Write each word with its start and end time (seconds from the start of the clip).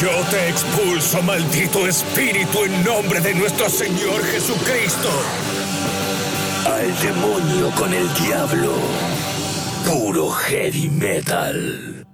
Yo 0.00 0.10
te 0.30 0.48
expulso, 0.50 1.22
maldito 1.22 1.86
espíritu, 1.86 2.64
en 2.64 2.84
nombre 2.84 3.18
de 3.20 3.32
nuestro 3.32 3.70
Señor 3.70 4.22
Jesucristo. 4.26 5.08
Al 6.66 6.94
demonio 7.00 7.70
con 7.70 7.94
el 7.94 8.12
diablo. 8.12 8.74
Puro 9.86 10.28
heavy 10.28 10.90
metal. 10.90 12.06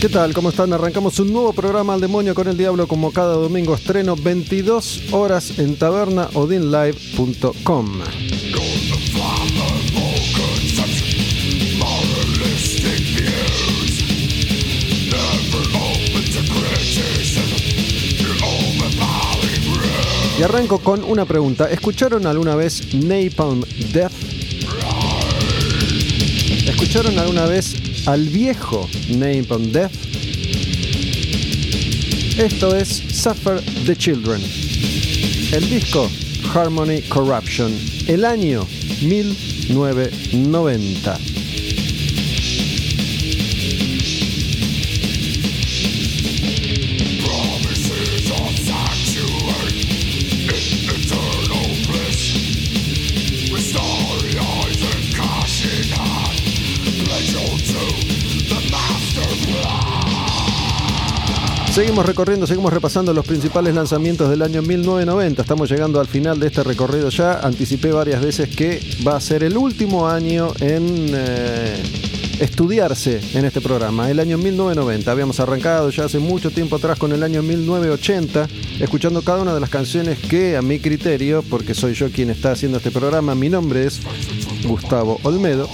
¿Qué 0.00 0.08
tal? 0.08 0.32
¿Cómo 0.32 0.48
están? 0.48 0.72
Arrancamos 0.72 1.20
un 1.20 1.34
nuevo 1.34 1.52
programa 1.52 1.92
Al 1.92 2.00
Demonio 2.00 2.34
con 2.34 2.48
el 2.48 2.56
Diablo 2.56 2.88
como 2.88 3.12
cada 3.12 3.34
domingo 3.34 3.74
estreno 3.74 4.16
22 4.16 5.12
horas 5.12 5.58
en 5.58 5.76
tabernaodinlive.com. 5.76 8.00
Y 20.38 20.42
arranco 20.42 20.78
con 20.78 21.02
una 21.02 21.24
pregunta. 21.24 21.68
¿Escucharon 21.68 22.24
alguna 22.24 22.54
vez 22.54 22.94
Napalm 22.94 23.64
Death? 23.92 24.12
¿Escucharon 26.68 27.18
alguna 27.18 27.46
vez 27.46 27.74
al 28.06 28.28
viejo 28.28 28.88
Napalm 29.08 29.72
Death? 29.72 29.90
Esto 32.38 32.76
es 32.76 32.88
Suffer 32.88 33.60
the 33.84 33.96
Children. 33.96 34.40
El 35.52 35.68
disco 35.68 36.08
Harmony 36.54 37.02
Corruption. 37.08 37.76
El 38.06 38.24
año 38.24 38.64
1990. 39.02 41.18
Seguimos 61.78 62.06
recorriendo, 62.06 62.44
seguimos 62.44 62.72
repasando 62.72 63.14
los 63.14 63.24
principales 63.24 63.72
lanzamientos 63.72 64.28
del 64.28 64.42
año 64.42 64.62
1990. 64.62 65.40
Estamos 65.40 65.70
llegando 65.70 66.00
al 66.00 66.08
final 66.08 66.40
de 66.40 66.48
este 66.48 66.64
recorrido 66.64 67.08
ya. 67.08 67.34
Anticipé 67.34 67.92
varias 67.92 68.20
veces 68.20 68.48
que 68.48 68.80
va 69.06 69.14
a 69.14 69.20
ser 69.20 69.44
el 69.44 69.56
último 69.56 70.08
año 70.08 70.48
en 70.58 71.06
eh, 71.14 71.80
estudiarse 72.40 73.20
en 73.32 73.44
este 73.44 73.60
programa, 73.60 74.10
el 74.10 74.18
año 74.18 74.38
1990. 74.38 75.08
Habíamos 75.08 75.38
arrancado 75.38 75.90
ya 75.90 76.06
hace 76.06 76.18
mucho 76.18 76.50
tiempo 76.50 76.74
atrás 76.74 76.98
con 76.98 77.12
el 77.12 77.22
año 77.22 77.44
1980, 77.44 78.48
escuchando 78.80 79.22
cada 79.22 79.40
una 79.40 79.54
de 79.54 79.60
las 79.60 79.70
canciones 79.70 80.18
que 80.18 80.56
a 80.56 80.62
mi 80.62 80.80
criterio, 80.80 81.44
porque 81.48 81.74
soy 81.74 81.94
yo 81.94 82.10
quien 82.10 82.30
está 82.30 82.50
haciendo 82.50 82.78
este 82.78 82.90
programa, 82.90 83.36
mi 83.36 83.50
nombre 83.50 83.86
es 83.86 84.00
Gustavo 84.64 85.20
Olmedo, 85.22 85.68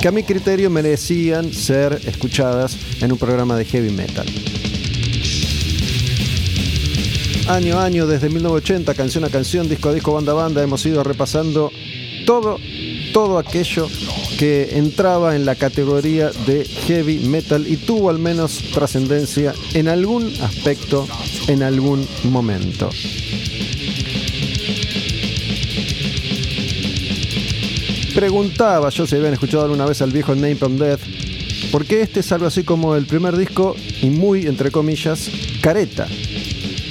que 0.00 0.06
a 0.06 0.12
mi 0.12 0.22
criterio 0.22 0.70
merecían 0.70 1.52
ser 1.52 2.00
escuchadas 2.06 2.76
en 3.02 3.10
un 3.10 3.18
programa 3.18 3.56
de 3.56 3.64
heavy 3.64 3.90
metal 3.90 4.26
año 7.48 7.78
a 7.78 7.84
año, 7.84 8.06
desde 8.06 8.28
1980, 8.28 8.94
canción 8.94 9.24
a 9.24 9.30
canción, 9.30 9.68
disco 9.68 9.88
a 9.88 9.94
disco, 9.94 10.12
banda 10.12 10.32
a 10.32 10.34
banda, 10.34 10.62
hemos 10.62 10.84
ido 10.84 11.02
repasando 11.02 11.72
todo, 12.26 12.58
todo 13.12 13.38
aquello 13.38 13.88
que 14.38 14.76
entraba 14.76 15.34
en 15.34 15.46
la 15.46 15.54
categoría 15.54 16.30
de 16.46 16.64
heavy 16.64 17.20
metal 17.20 17.66
y 17.66 17.76
tuvo 17.76 18.10
al 18.10 18.18
menos 18.18 18.62
trascendencia 18.74 19.54
en 19.72 19.88
algún 19.88 20.30
aspecto, 20.42 21.08
en 21.48 21.62
algún 21.62 22.06
momento. 22.24 22.90
Preguntaba 28.14 28.90
yo 28.90 29.06
si 29.06 29.16
habían 29.16 29.32
escuchado 29.32 29.64
alguna 29.64 29.86
vez 29.86 30.02
al 30.02 30.10
viejo 30.10 30.34
from 30.58 30.76
Death, 30.76 31.00
porque 31.72 32.02
este 32.02 32.20
es 32.20 32.30
algo 32.30 32.46
así 32.46 32.62
como 32.62 32.94
el 32.94 33.06
primer 33.06 33.36
disco 33.36 33.74
y 34.02 34.10
muy, 34.10 34.46
entre 34.46 34.70
comillas, 34.70 35.30
careta 35.62 36.06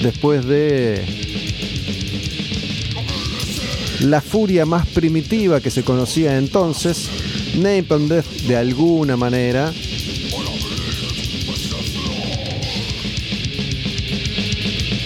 después 0.02 0.44
de 0.46 1.04
la 4.00 4.20
furia 4.20 4.64
más 4.64 4.86
primitiva 4.86 5.60
que 5.60 5.70
se 5.70 5.82
conocía 5.82 6.38
entonces, 6.38 7.08
Napalm 7.56 8.08
Death 8.08 8.26
de 8.46 8.56
alguna 8.56 9.16
manera 9.16 9.72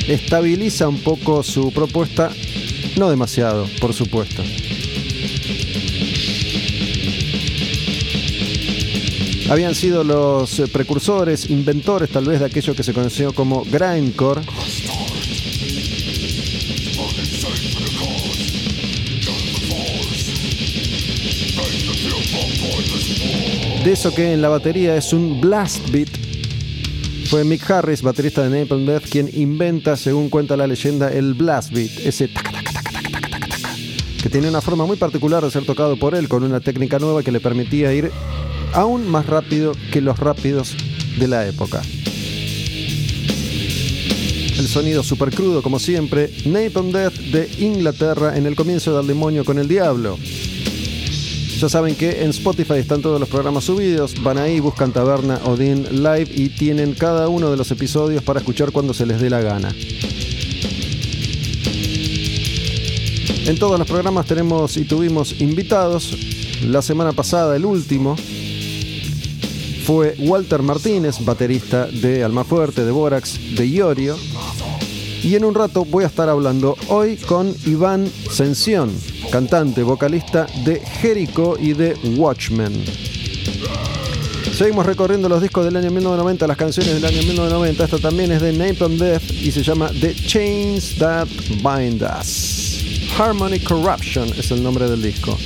estabiliza 0.09 0.89
un 0.89 0.99
poco 0.99 1.43
su 1.43 1.73
propuesta, 1.73 2.31
no 2.97 3.09
demasiado, 3.09 3.67
por 3.81 3.95
supuesto. 3.95 4.43
Habían 9.51 9.75
sido 9.75 10.03
los 10.03 10.63
precursores, 10.73 11.51
inventores 11.51 12.11
tal 12.11 12.25
vez 12.25 12.41
de 12.41 12.47
aquello 12.47 12.75
que 12.75 12.83
se 12.83 12.95
conoció 12.95 13.35
como 13.35 13.65
grindcore, 13.65 14.41
de 23.85 23.93
eso 23.93 24.15
que 24.15 24.33
en 24.33 24.41
la 24.41 24.49
batería 24.49 24.97
es 24.97 25.13
un 25.13 25.41
blast 25.41 25.91
beat. 25.91 26.09
Fue 27.29 27.43
Mick 27.43 27.69
Harris, 27.69 28.03
baterista 28.03 28.49
de 28.49 28.61
Napalm 28.61 28.87
Death, 28.87 29.09
quien 29.11 29.29
inventa, 29.33 29.97
según 29.97 30.29
cuenta 30.29 30.57
la 30.57 30.69
leyenda, 30.69 31.11
el 31.13 31.35
blast 31.35 31.73
beat, 31.73 31.91
ese 32.05 32.31
que 34.23 34.29
tiene 34.29 34.49
una 34.49 34.61
forma 34.61 34.87
muy 34.87 34.97
particular 34.97 35.43
de 35.43 35.51
ser 35.51 35.65
tocado 35.65 35.97
por 35.97 36.15
él, 36.15 36.29
con 36.29 36.45
una 36.45 36.61
técnica 36.61 37.01
nueva 37.01 37.25
que 37.25 37.33
le 37.33 37.41
permitía 37.41 37.93
ir 37.93 38.13
aún 38.73 39.09
más 39.09 39.27
rápido 39.27 39.73
que 39.91 40.01
los 40.01 40.17
rápidos 40.17 40.77
de 41.19 41.27
la 41.27 41.49
época. 41.49 41.83
El 44.59 44.69
sonido 44.69 45.03
super 45.03 45.35
crudo, 45.35 45.61
como 45.61 45.81
siempre, 45.81 46.31
Napalm 46.45 46.93
Death 46.93 47.15
de 47.15 47.51
Inglaterra 47.59 48.37
en 48.37 48.47
el 48.47 48.55
comienzo 48.55 48.97
del 48.97 49.09
demonio 49.09 49.45
con 49.45 49.59
el 49.59 49.67
diablo. 49.67 50.19
Ya 51.63 51.69
saben 51.69 51.95
que 51.95 52.25
en 52.25 52.31
Spotify 52.31 52.79
están 52.79 53.03
todos 53.03 53.21
los 53.21 53.29
programas 53.29 53.63
subidos. 53.63 54.21
Van 54.21 54.37
ahí, 54.37 54.59
buscan 54.59 54.91
Taberna 54.91 55.39
Odin 55.45 56.03
Live 56.03 56.29
y 56.35 56.49
tienen 56.49 56.93
cada 56.93 57.29
uno 57.29 57.53
de 57.53 57.57
los 57.57 57.71
episodios 57.71 58.21
para 58.25 58.41
escuchar 58.41 58.73
cuando 58.73 58.93
se 58.93 59.07
les 59.07 59.21
dé 59.21 59.31
la 59.31 59.41
gana. 59.43 59.73
En 63.47 63.57
todos 63.61 63.79
los 63.79 63.87
programas 63.87 64.27
tenemos 64.27 64.77
y 64.77 64.85
tuvimos 64.85 65.41
invitados. 65.41 66.19
La 66.65 66.83
semana 66.83 67.13
pasada, 67.13 67.55
el 67.55 67.65
último, 67.65 68.17
fue 69.85 70.17
Walter 70.19 70.63
Martínez, 70.63 71.25
baterista 71.25 71.87
de 71.87 72.25
Almafuerte, 72.25 72.85
de 72.85 72.91
Borax, 72.91 73.39
de 73.55 73.69
Iorio. 73.69 74.17
Y 75.23 75.37
en 75.37 75.45
un 75.45 75.55
rato 75.55 75.85
voy 75.85 76.03
a 76.03 76.09
estar 76.09 76.29
hablando 76.29 76.77
hoy 76.89 77.19
con 77.19 77.55
Iván 77.67 78.11
Sensión, 78.33 78.91
cantante, 79.33 79.83
vocalista 79.83 80.47
de 80.63 80.79
Jericho 80.79 81.57
y 81.59 81.73
de 81.73 81.97
Watchmen. 82.19 82.85
Seguimos 84.53 84.85
recorriendo 84.85 85.27
los 85.27 85.41
discos 85.41 85.65
del 85.65 85.75
año 85.75 85.91
1990, 85.91 86.47
las 86.47 86.57
canciones 86.59 86.93
del 86.93 87.05
año 87.07 87.17
1990. 87.17 87.83
Esta 87.83 87.99
también 87.99 88.31
es 88.31 88.43
de 88.43 88.53
Napalm 88.53 88.99
Death 88.99 89.23
y 89.31 89.51
se 89.51 89.63
llama 89.63 89.91
The 89.99 90.15
Chains 90.15 90.97
That 90.99 91.29
Bind 91.63 92.03
Us. 92.03 93.09
Harmony 93.19 93.59
Corruption 93.59 94.29
es 94.37 94.51
el 94.51 94.63
nombre 94.63 94.87
del 94.91 95.01
disco. 95.01 95.39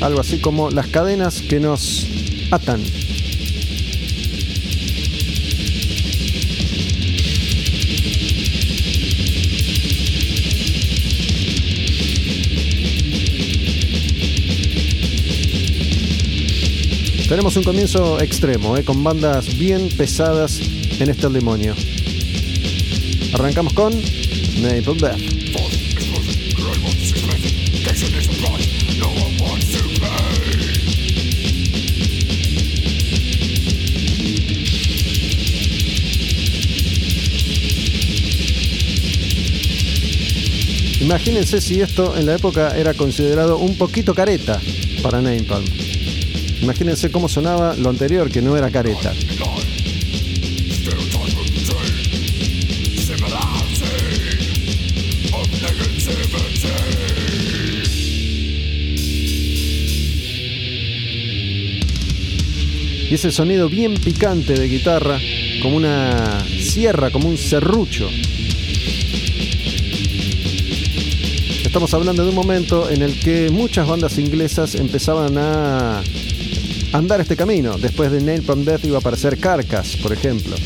Algo 0.00 0.20
así 0.20 0.38
como 0.38 0.70
las 0.70 0.86
cadenas 0.86 1.42
que 1.42 1.58
nos 1.58 2.06
atan. 2.52 2.80
Tenemos 17.28 17.54
un 17.58 17.62
comienzo 17.62 18.18
extremo, 18.22 18.78
eh, 18.78 18.84
con 18.84 19.04
bandas 19.04 19.58
bien 19.58 19.90
pesadas 19.90 20.60
en 20.98 21.10
este 21.10 21.28
demonio. 21.28 21.74
Arrancamos 23.34 23.74
con 23.74 23.94
Maple 24.62 24.94
Death. 24.98 25.38
Imagínense 41.02 41.60
si 41.60 41.82
esto 41.82 42.16
en 42.16 42.24
la 42.24 42.36
época 42.36 42.74
era 42.74 42.94
considerado 42.94 43.58
un 43.58 43.76
poquito 43.76 44.14
careta 44.14 44.60
para 45.02 45.20
Napalm. 45.20 45.87
Imagínense 46.62 47.10
cómo 47.10 47.28
sonaba 47.28 47.74
lo 47.76 47.88
anterior, 47.88 48.30
que 48.30 48.42
no 48.42 48.56
era 48.56 48.70
careta. 48.70 49.12
Y 63.10 63.14
ese 63.14 63.30
sonido 63.30 63.70
bien 63.70 63.94
picante 63.94 64.52
de 64.52 64.68
guitarra, 64.68 65.18
como 65.62 65.76
una 65.76 66.44
sierra, 66.60 67.10
como 67.10 67.28
un 67.28 67.38
serrucho. 67.38 68.06
Estamos 71.64 71.94
hablando 71.94 72.22
de 72.22 72.28
un 72.28 72.34
momento 72.34 72.90
en 72.90 73.00
el 73.00 73.18
que 73.18 73.50
muchas 73.50 73.88
bandas 73.88 74.18
inglesas 74.18 74.74
empezaban 74.74 75.38
a 75.38 76.02
andar 76.92 77.20
este 77.20 77.36
camino. 77.36 77.76
Después 77.78 78.10
de 78.10 78.20
Nail 78.20 78.42
from 78.42 78.64
Death 78.64 78.84
iba 78.84 78.96
a 78.96 79.00
aparecer 79.00 79.38
Carcass, 79.38 79.96
por 79.96 80.12
ejemplo. 80.12 80.56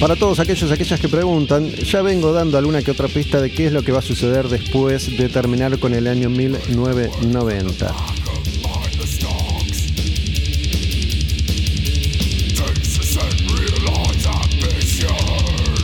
Para 0.00 0.16
todos 0.16 0.40
aquellos 0.40 0.72
aquellas 0.72 0.98
que 0.98 1.10
preguntan, 1.10 1.70
ya 1.72 2.00
vengo 2.00 2.32
dando 2.32 2.56
alguna 2.56 2.80
que 2.80 2.90
otra 2.90 3.06
pista 3.06 3.38
de 3.38 3.50
qué 3.50 3.66
es 3.66 3.72
lo 3.72 3.82
que 3.82 3.92
va 3.92 3.98
a 3.98 4.02
suceder 4.02 4.48
después 4.48 5.14
de 5.18 5.28
terminar 5.28 5.78
con 5.78 5.92
el 5.92 6.06
año 6.06 6.30
1990. 6.30 7.94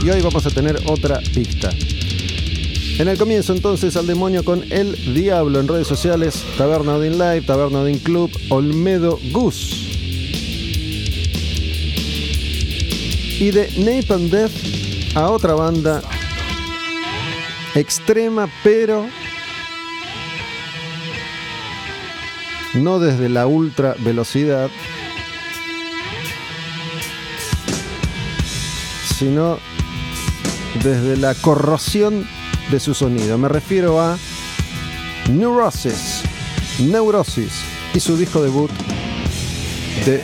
Y 0.07 0.11
hoy 0.11 0.23
vamos 0.23 0.47
a 0.47 0.51
tener 0.51 0.79
otra 0.87 1.21
pista. 1.35 1.69
En 3.01 3.09
el 3.09 3.19
comienzo 3.19 3.53
entonces 3.53 3.97
al 3.97 4.07
demonio 4.07 4.45
con 4.45 4.63
El 4.71 4.95
Diablo 5.15 5.59
en 5.59 5.67
redes 5.67 5.89
sociales, 5.89 6.45
Taberna 6.57 6.95
Odin 6.95 7.15
Live, 7.15 7.41
Taberna 7.43 7.81
Odin 7.81 7.99
Club, 7.99 8.31
Olmedo 8.51 9.19
Gus. 9.33 9.73
Y 13.41 13.51
de 13.51 13.69
Napalm 13.79 14.31
Death 14.31 15.17
a 15.17 15.29
otra 15.29 15.55
banda 15.55 16.01
extrema, 17.75 18.49
pero 18.63 19.09
no 22.75 23.01
desde 23.01 23.29
la 23.29 23.49
ultra 23.49 23.97
velocidad, 23.99 24.71
sino 29.19 29.59
desde 30.83 31.17
la 31.17 31.35
corrosión 31.35 32.27
de 32.71 32.81
su 32.81 32.95
sonido. 32.95 33.39
Me 33.39 33.49
refiero 33.49 34.01
a 34.01 34.19
Neurosis, 35.31 36.23
Neurosis 36.81 37.53
y 37.95 38.01
su 38.01 38.17
disco 38.17 38.43
debut 38.43 38.71
The 40.05 40.23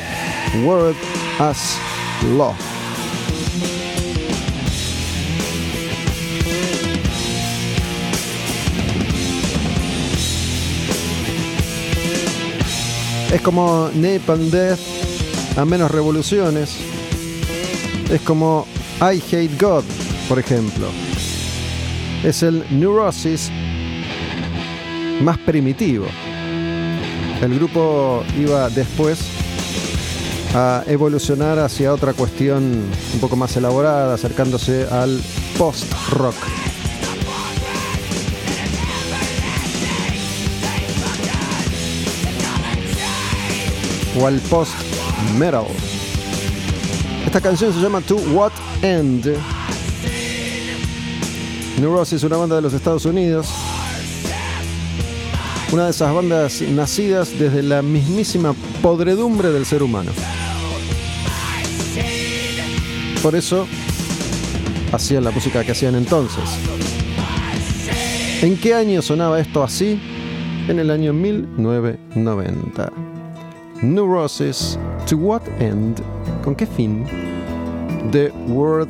Word 0.65 0.97
as 1.39 1.77
Law. 2.37 2.55
Es 13.33 13.41
como 13.41 13.91
Napalm 13.95 14.51
Death 14.51 14.79
a 15.57 15.65
menos 15.65 15.91
revoluciones. 15.91 16.77
Es 18.11 18.21
como 18.21 18.67
I 19.01 19.21
Hate 19.21 19.57
God 19.59 19.85
por 20.33 20.39
ejemplo. 20.39 20.87
Es 22.25 22.43
el 22.43 22.65
Neurosis 22.71 23.51
más 25.21 25.37
primitivo. 25.37 26.07
El 27.43 27.55
grupo 27.57 28.25
iba 28.41 28.71
después 28.71 29.19
a 30.55 30.85
evolucionar 30.87 31.59
hacia 31.59 31.93
otra 31.93 32.15
cuestión 32.15 32.63
un 33.13 33.21
poco 33.21 33.37
más 33.37 33.55
elaborada, 33.59 34.15
acercándose 34.15 34.87
al 34.91 35.21
post-rock. 35.59 36.37
O 44.19 44.27
al 44.27 44.41
post-metal. 44.49 45.67
Esta 47.27 47.43
canción 47.43 47.75
se 47.75 47.81
llama 47.83 48.01
To 48.01 48.17
What 48.17 48.53
End 48.81 49.37
Neurosis, 51.79 52.23
una 52.23 52.37
banda 52.37 52.57
de 52.57 52.63
los 52.63 52.75
Estados 52.75 53.05
Unidos. 53.07 53.49
Una 55.73 55.85
de 55.87 55.91
esas 55.91 56.15
bandas 56.15 56.61
nacidas 56.61 57.39
desde 57.39 57.63
la 57.63 57.81
mismísima 57.83 58.55
podredumbre 58.83 59.51
del 59.51 59.65
ser 59.65 59.83
humano. 59.83 60.13
Por 63.23 63.35
eso 63.35 63.67
hacían 64.93 65.25
la 65.25 65.31
música 65.31 65.65
que 65.65 65.73
hacían 65.73 65.95
entonces. 65.95 66.45
¿En 68.43 68.59
qué 68.59 68.75
año 68.75 69.01
sonaba 69.01 69.41
esto 69.41 69.63
así? 69.63 69.99
En 70.69 70.79
el 70.79 70.91
año 70.91 71.13
1990. 71.13 72.93
Neurosis, 73.83 74.79
to 75.09 75.17
what 75.17 75.43
end? 75.61 76.03
¿Con 76.45 76.55
qué 76.55 76.67
fin? 76.67 77.07
The 78.11 78.31
Word 78.49 78.89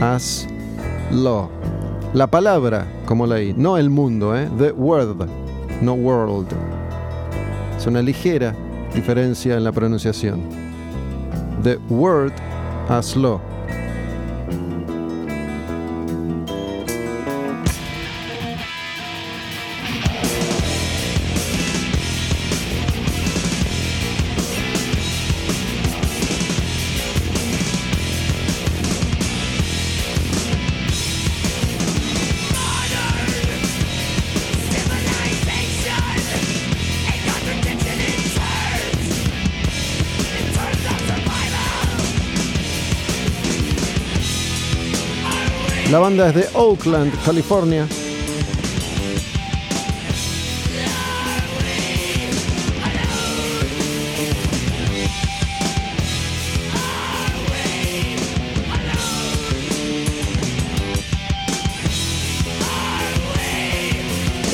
as 0.00 0.46
Law. 1.10 1.48
La 2.14 2.26
palabra 2.26 2.86
como 3.04 3.26
ley, 3.26 3.52
no 3.54 3.76
el 3.76 3.90
mundo, 3.90 4.34
¿eh? 4.34 4.48
The 4.56 4.72
word, 4.72 5.28
no 5.82 5.92
world. 5.92 6.48
Es 7.76 7.86
una 7.86 8.00
ligera 8.00 8.54
diferencia 8.94 9.58
en 9.58 9.64
la 9.64 9.72
pronunciación. 9.72 10.40
The 11.62 11.78
word 11.90 12.32
as 12.88 13.14
banda 46.08 46.28
es 46.30 46.34
de 46.36 46.48
Oakland, 46.54 47.12
California. 47.22 47.86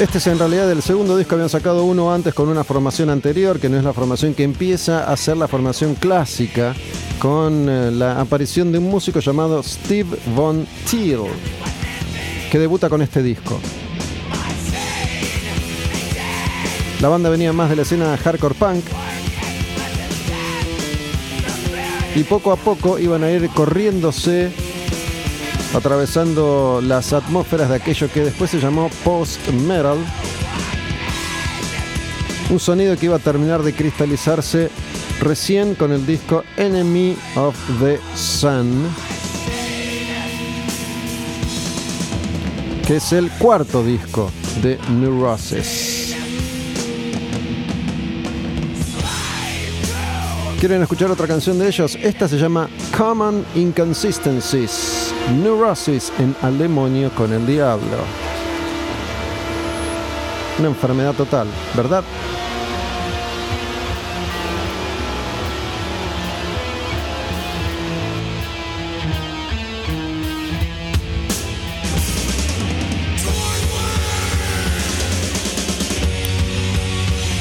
Este 0.01 0.19
es 0.19 0.27
en 0.27 0.41
realidad 0.41 0.69
el 0.73 0.83
segundo 0.83 1.17
disco, 1.17 1.37
habían 1.37 1.49
sacado 1.49 1.85
uno 1.85 2.13
antes 2.13 2.35
con 2.35 2.49
una 2.49 2.65
formación 2.65 3.11
anterior, 3.11 3.61
que 3.61 3.69
no 3.69 3.79
es 3.79 3.85
la 3.85 3.93
formación 3.93 4.35
que 4.35 4.43
empieza 4.43 5.09
a 5.09 5.17
ser 5.17 5.37
la 5.37 5.47
formación 5.47 5.95
clásica 5.95 6.75
con 7.25 7.71
eh, 7.71 7.91
la 7.91 8.21
aparición 8.21 8.71
de 8.71 8.77
un 8.77 8.85
músico 8.85 9.19
llamado 9.19 9.63
Steve 9.63 10.15
Von 10.37 10.67
Thiel, 10.91 11.23
que 12.53 12.59
debuta 12.59 12.91
con 12.91 13.01
este 13.01 13.23
disco. 13.23 13.59
La 17.01 17.09
banda 17.09 17.31
venía 17.31 17.55
más 17.55 17.71
de 17.71 17.77
la 17.77 17.83
escena 17.83 18.15
hardcore 18.19 18.55
punk, 18.55 18.85
y 22.15 22.25
poco 22.25 22.53
a 22.53 22.57
poco 22.57 22.99
iban 22.99 23.25
a 23.25 23.31
ir 23.31 23.49
corriéndose 23.49 24.53
atravesando 25.75 26.83
las 26.85 27.15
atmósferas 27.15 27.71
de 27.71 27.77
aquello 27.77 28.13
que 28.13 28.21
después 28.21 28.51
se 28.51 28.61
llamó 28.61 28.91
post-metal. 29.03 29.97
Un 32.51 32.61
sonido 32.61 32.99
que 32.99 33.07
iba 33.07 33.17
a 33.17 33.19
terminar 33.19 33.63
de 33.63 33.73
cristalizarse 33.73 34.69
recién 35.21 35.75
con 35.75 35.93
el 35.93 36.07
disco 36.07 36.45
Enemy 36.57 37.17
of 37.37 37.57
the 37.81 37.99
Sun, 38.15 38.89
que 42.87 42.97
es 42.97 43.13
el 43.13 43.31
cuarto 43.31 43.83
disco 43.85 44.31
de 44.63 44.79
Neurosis. 44.91 46.15
¿Quieren 50.61 50.81
escuchar 50.81 51.11
otra 51.11 51.27
canción 51.27 51.59
de 51.59 51.69
ellos? 51.69 51.99
Esta 52.03 52.27
se 52.27 52.39
llama 52.39 52.71
Common 52.97 53.45
Inconsistencies. 53.55 55.13
Neurosis 55.43 56.11
en 56.19 56.35
Al 56.41 56.57
demonio 56.57 57.11
con 57.11 57.33
el 57.35 57.47
diablo. 57.47 57.99
Una 60.59 60.69
enfermedad 60.69 61.15
total, 61.15 61.49
¿verdad? 61.77 62.03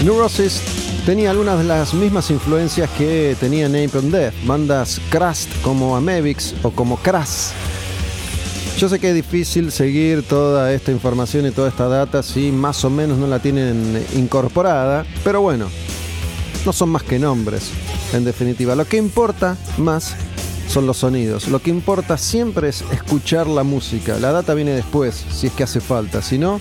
Neurosis 0.03 0.61
tenía 1.05 1.31
algunas 1.31 1.57
de 1.57 1.65
las 1.65 1.93
mismas 1.93 2.29
influencias 2.29 2.89
que 2.97 3.35
tenía 3.39 3.69
Napalm 3.69 4.11
Death, 4.11 4.33
bandas 4.45 5.01
crust 5.09 5.49
como 5.61 5.95
Amebix 5.95 6.53
o 6.63 6.71
como 6.71 6.97
Crass 6.97 7.53
yo 8.77 8.89
sé 8.89 8.99
que 8.99 9.09
es 9.09 9.15
difícil 9.15 9.71
seguir 9.71 10.23
toda 10.23 10.73
esta 10.73 10.91
información 10.91 11.45
y 11.45 11.51
toda 11.51 11.69
esta 11.69 11.87
data 11.87 12.23
si 12.23 12.51
más 12.51 12.83
o 12.83 12.89
menos 12.89 13.17
no 13.17 13.27
la 13.27 13.39
tienen 13.39 14.03
incorporada, 14.15 15.05
pero 15.23 15.41
bueno, 15.41 15.69
no 16.65 16.73
son 16.73 16.89
más 16.89 17.03
que 17.03 17.19
nombres, 17.19 17.69
en 18.13 18.25
definitiva. 18.25 18.75
Lo 18.75 18.85
que 18.85 18.97
importa 18.97 19.57
más 19.77 20.15
son 20.67 20.87
los 20.87 20.97
sonidos. 20.97 21.47
Lo 21.47 21.59
que 21.59 21.69
importa 21.69 22.17
siempre 22.17 22.69
es 22.69 22.83
escuchar 22.91 23.47
la 23.47 23.63
música. 23.63 24.17
La 24.19 24.31
data 24.31 24.53
viene 24.53 24.71
después, 24.71 25.23
si 25.31 25.47
es 25.47 25.53
que 25.53 25.63
hace 25.63 25.79
falta. 25.79 26.21
Si 26.21 26.37
no, 26.37 26.59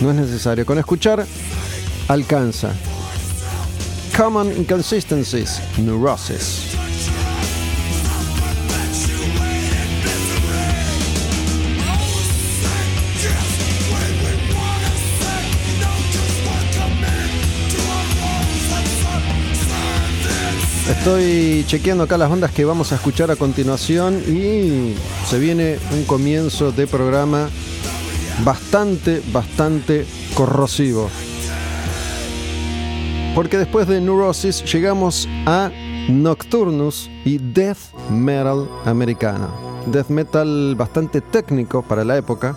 no 0.00 0.10
es 0.10 0.16
necesario. 0.16 0.66
Con 0.66 0.78
escuchar, 0.78 1.24
alcanza. 2.08 2.74
Common 4.16 4.56
Inconsistencies, 4.56 5.60
Neurosis. 5.78 6.76
Estoy 20.88 21.64
chequeando 21.66 22.04
acá 22.04 22.16
las 22.16 22.30
bandas 22.30 22.52
que 22.52 22.64
vamos 22.64 22.92
a 22.92 22.94
escuchar 22.94 23.30
a 23.32 23.36
continuación 23.36 24.22
y 24.28 24.94
se 25.28 25.38
viene 25.38 25.78
un 25.92 26.04
comienzo 26.04 26.70
de 26.70 26.86
programa 26.86 27.48
bastante, 28.44 29.20
bastante 29.32 30.06
corrosivo. 30.34 31.10
Porque 33.36 33.58
después 33.58 33.86
de 33.86 34.00
Neurosis 34.00 34.64
llegamos 34.64 35.28
a 35.44 35.70
Nocturnus 36.08 37.10
y 37.22 37.36
Death 37.36 37.92
Metal 38.10 38.66
americana. 38.86 39.50
Death 39.84 40.08
Metal 40.08 40.74
bastante 40.74 41.20
técnico 41.20 41.82
para 41.82 42.02
la 42.02 42.16
época. 42.16 42.56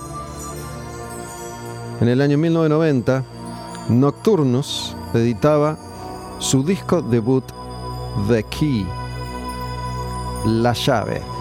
En 2.00 2.08
el 2.08 2.22
año 2.22 2.38
1990, 2.38 3.26
Nocturnus 3.90 4.96
editaba 5.14 5.78
su 6.40 6.64
disco 6.64 7.02
debut 7.02 7.44
The 8.30 8.44
Key. 8.44 8.88
La 10.46 10.72
llave. 10.72 11.39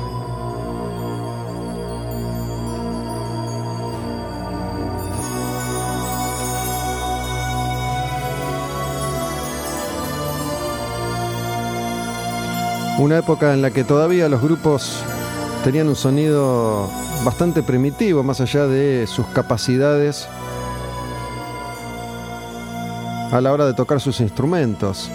Una 12.99 13.19
época 13.19 13.55
en 13.55 13.63
la 13.63 13.71
que 13.71 13.85
todavía 13.85 14.29
los 14.29 14.43
grupos 14.43 15.05
tenían 15.63 15.87
un 15.87 15.95
sonido 15.95 16.91
bastante 17.25 17.63
primitivo, 17.63 18.25
más 18.25 18.41
allá 18.41 18.67
de 18.67 19.07
sus 19.07 19.25
capacidades 19.29 20.29
a 23.31 23.41
la 23.41 23.53
hora 23.53 23.67
de 23.67 23.75
tocar 23.75 24.01
sus 24.01 24.19
instrumentos. 24.19 25.11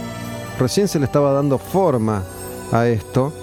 Recién 0.58 0.88
se 0.88 0.98
le 0.98 1.04
estaba 1.06 1.34
dando 1.34 1.58
forma 1.58 2.24
a 2.72 2.88
esto. 2.88 3.34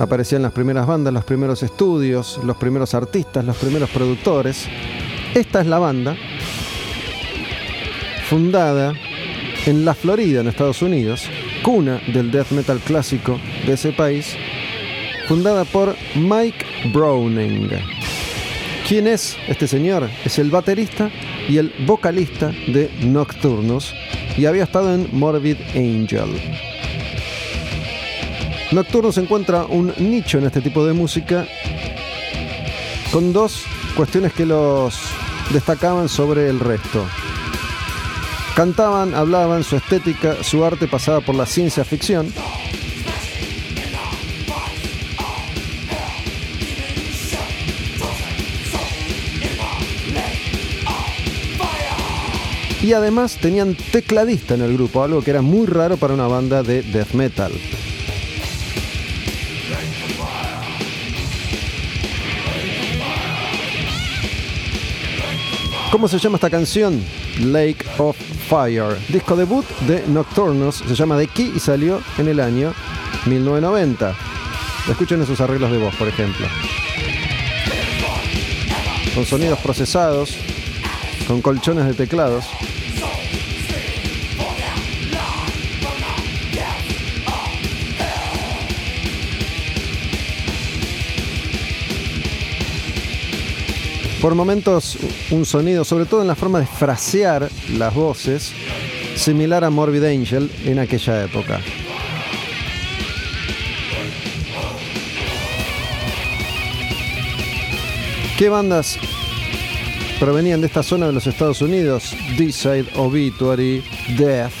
Aparecían 0.00 0.42
las 0.42 0.52
primeras 0.52 0.84
bandas, 0.84 1.12
los 1.12 1.24
primeros 1.24 1.62
estudios, 1.62 2.40
los 2.42 2.56
primeros 2.56 2.92
artistas, 2.92 3.44
los 3.44 3.56
primeros 3.56 3.88
productores. 3.90 4.66
Esta 5.32 5.60
es 5.60 5.68
la 5.68 5.78
banda, 5.78 6.16
fundada 8.28 8.94
en 9.64 9.84
la 9.84 9.94
Florida, 9.94 10.40
en 10.40 10.48
Estados 10.48 10.82
Unidos, 10.82 11.30
cuna 11.66 12.00
del 12.14 12.30
death 12.30 12.52
metal 12.52 12.78
clásico 12.78 13.40
de 13.66 13.72
ese 13.72 13.90
país, 13.90 14.36
fundada 15.26 15.64
por 15.64 15.96
Mike 16.14 16.64
Browning. 16.92 17.68
¿Quién 18.86 19.08
es 19.08 19.36
este 19.48 19.66
señor? 19.66 20.08
Es 20.24 20.38
el 20.38 20.48
baterista 20.48 21.10
y 21.48 21.56
el 21.56 21.72
vocalista 21.84 22.52
de 22.68 22.88
Nocturnus, 23.00 23.92
y 24.36 24.44
había 24.44 24.62
estado 24.62 24.94
en 24.94 25.08
Morbid 25.10 25.56
Angel. 25.74 26.40
Nocturno 28.70 29.10
se 29.10 29.22
encuentra 29.22 29.64
un 29.64 29.92
nicho 29.98 30.38
en 30.38 30.44
este 30.44 30.60
tipo 30.60 30.86
de 30.86 30.92
música 30.92 31.48
con 33.10 33.32
dos 33.32 33.64
cuestiones 33.96 34.32
que 34.34 34.46
los 34.46 35.00
destacaban 35.52 36.08
sobre 36.08 36.48
el 36.48 36.60
resto. 36.60 37.04
Cantaban, 38.56 39.14
hablaban, 39.14 39.62
su 39.64 39.76
estética, 39.76 40.42
su 40.42 40.64
arte 40.64 40.88
pasaba 40.88 41.20
por 41.20 41.34
la 41.34 41.44
ciencia 41.44 41.84
ficción 41.84 42.32
y 52.82 52.94
además 52.94 53.36
tenían 53.36 53.74
tecladista 53.74 54.54
en 54.54 54.62
el 54.62 54.72
grupo, 54.72 55.02
algo 55.02 55.20
que 55.20 55.32
era 55.32 55.42
muy 55.42 55.66
raro 55.66 55.98
para 55.98 56.14
una 56.14 56.26
banda 56.26 56.62
de 56.62 56.80
death 56.80 57.12
metal. 57.12 57.52
¿Cómo 65.92 66.08
se 66.08 66.18
llama 66.18 66.36
esta 66.36 66.48
canción? 66.48 67.02
Lake 67.38 67.84
of 67.98 68.16
Fire. 68.16 68.96
Disco 69.08 69.36
debut 69.36 69.64
de 69.86 70.06
Nocturnus, 70.08 70.76
se 70.86 70.94
llama 70.94 71.18
The 71.18 71.26
Key 71.28 71.52
y 71.56 71.60
salió 71.60 72.00
en 72.18 72.28
el 72.28 72.40
año 72.40 72.72
1990. 73.26 74.14
Escuchen 74.88 75.22
esos 75.22 75.40
arreglos 75.40 75.70
de 75.70 75.78
voz, 75.78 75.94
por 75.96 76.08
ejemplo. 76.08 76.46
Con 79.14 79.24
sonidos 79.24 79.58
procesados, 79.60 80.36
con 81.26 81.42
colchones 81.42 81.86
de 81.86 81.94
teclados. 81.94 82.46
Por 94.20 94.34
momentos 94.34 94.98
un 95.30 95.44
sonido, 95.44 95.84
sobre 95.84 96.06
todo 96.06 96.22
en 96.22 96.28
la 96.28 96.34
forma 96.34 96.60
de 96.60 96.66
frasear 96.66 97.50
las 97.76 97.94
voces, 97.94 98.52
similar 99.14 99.64
a 99.64 99.70
Morbid 99.70 100.04
Angel 100.04 100.50
en 100.64 100.78
aquella 100.78 101.24
época. 101.24 101.60
¿Qué 108.38 108.48
bandas 108.50 108.98
provenían 110.20 110.60
de 110.60 110.66
esta 110.66 110.82
zona 110.82 111.06
de 111.06 111.12
los 111.12 111.26
Estados 111.26 111.62
Unidos, 111.62 112.14
D-Side, 112.36 112.86
Obituary, 112.96 113.82
Death, 114.18 114.52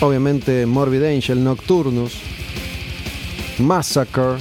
obviamente 0.00 0.66
Morbid 0.66 1.02
Angel, 1.02 1.42
Nocturnus, 1.42 2.14
Massacre, 3.58 4.36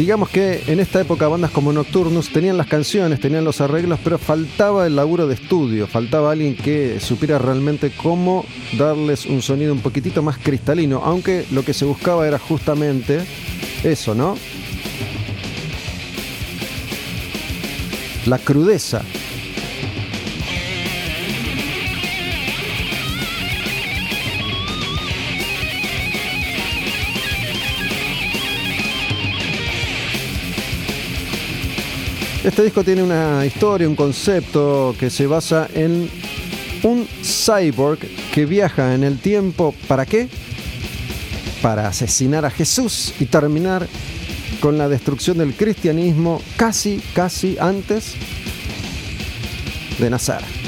Digamos 0.00 0.30
que 0.30 0.62
en 0.66 0.80
esta 0.80 0.98
época 1.02 1.28
bandas 1.28 1.50
como 1.50 1.74
Nocturnus 1.74 2.32
tenían 2.32 2.56
las 2.56 2.66
canciones, 2.66 3.20
tenían 3.20 3.44
los 3.44 3.60
arreglos, 3.60 4.00
pero 4.02 4.16
faltaba 4.16 4.86
el 4.86 4.96
laburo 4.96 5.26
de 5.26 5.34
estudio, 5.34 5.86
faltaba 5.86 6.32
alguien 6.32 6.56
que 6.56 6.98
supiera 7.00 7.38
realmente 7.38 7.92
cómo 7.94 8.46
darles 8.78 9.26
un 9.26 9.42
sonido 9.42 9.74
un 9.74 9.80
poquitito 9.80 10.22
más 10.22 10.38
cristalino, 10.38 11.02
aunque 11.04 11.44
lo 11.50 11.66
que 11.66 11.74
se 11.74 11.84
buscaba 11.84 12.26
era 12.26 12.38
justamente 12.38 13.20
eso, 13.84 14.14
¿no? 14.14 14.38
La 18.24 18.38
crudeza 18.38 19.02
Este 32.42 32.64
disco 32.64 32.82
tiene 32.82 33.02
una 33.02 33.44
historia, 33.44 33.86
un 33.86 33.94
concepto 33.94 34.94
que 34.98 35.10
se 35.10 35.26
basa 35.26 35.68
en 35.74 36.08
un 36.82 37.06
cyborg 37.22 37.98
que 38.32 38.46
viaja 38.46 38.94
en 38.94 39.04
el 39.04 39.18
tiempo. 39.18 39.74
¿Para 39.86 40.06
qué? 40.06 40.26
Para 41.60 41.86
asesinar 41.86 42.46
a 42.46 42.50
Jesús 42.50 43.12
y 43.20 43.26
terminar 43.26 43.86
con 44.60 44.78
la 44.78 44.88
destrucción 44.88 45.36
del 45.36 45.54
cristianismo 45.54 46.40
casi, 46.56 47.02
casi 47.14 47.58
antes 47.60 48.14
de 49.98 50.08
nacer. 50.08 50.59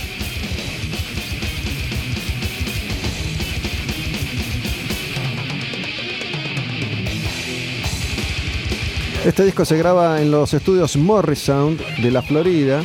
Este 9.24 9.44
disco 9.44 9.64
se 9.64 9.78
graba 9.78 10.20
en 10.20 10.32
los 10.32 10.52
estudios 10.52 10.96
Morrisound 10.96 11.80
de 11.98 12.10
la 12.10 12.22
Florida, 12.22 12.82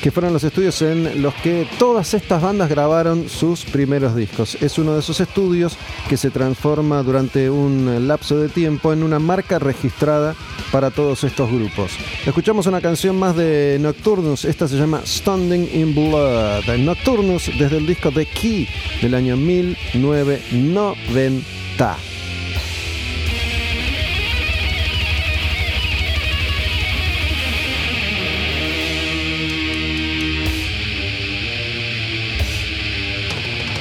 que 0.00 0.12
fueron 0.12 0.32
los 0.32 0.44
estudios 0.44 0.80
en 0.80 1.22
los 1.22 1.34
que 1.34 1.66
todas 1.76 2.14
estas 2.14 2.40
bandas 2.40 2.68
grabaron 2.68 3.28
sus 3.28 3.64
primeros 3.64 4.14
discos. 4.14 4.54
Es 4.62 4.78
uno 4.78 4.94
de 4.94 5.00
esos 5.00 5.18
estudios 5.18 5.76
que 6.08 6.16
se 6.16 6.30
transforma 6.30 7.02
durante 7.02 7.50
un 7.50 8.06
lapso 8.06 8.38
de 8.38 8.48
tiempo 8.48 8.92
en 8.92 9.02
una 9.02 9.18
marca 9.18 9.58
registrada 9.58 10.36
para 10.70 10.92
todos 10.92 11.24
estos 11.24 11.50
grupos. 11.50 11.90
Escuchamos 12.24 12.68
una 12.68 12.80
canción 12.80 13.18
más 13.18 13.34
de 13.34 13.76
Nocturnus, 13.80 14.44
esta 14.44 14.68
se 14.68 14.76
llama 14.76 15.02
Standing 15.04 15.68
in 15.74 15.96
Blood. 15.96 16.76
Nocturnus 16.78 17.50
desde 17.58 17.78
el 17.78 17.88
disco 17.88 18.12
The 18.12 18.26
Key 18.26 18.68
del 19.02 19.16
año 19.16 19.36
1990. 19.36 22.09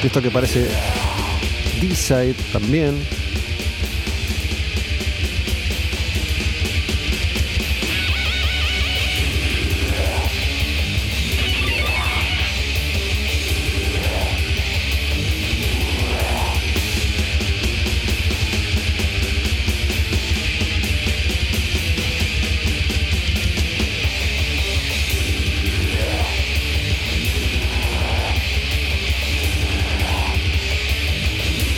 Esto 0.04 0.22
que 0.22 0.32
parece 0.32 0.68
D-Side 1.82 2.36
también. 2.54 2.96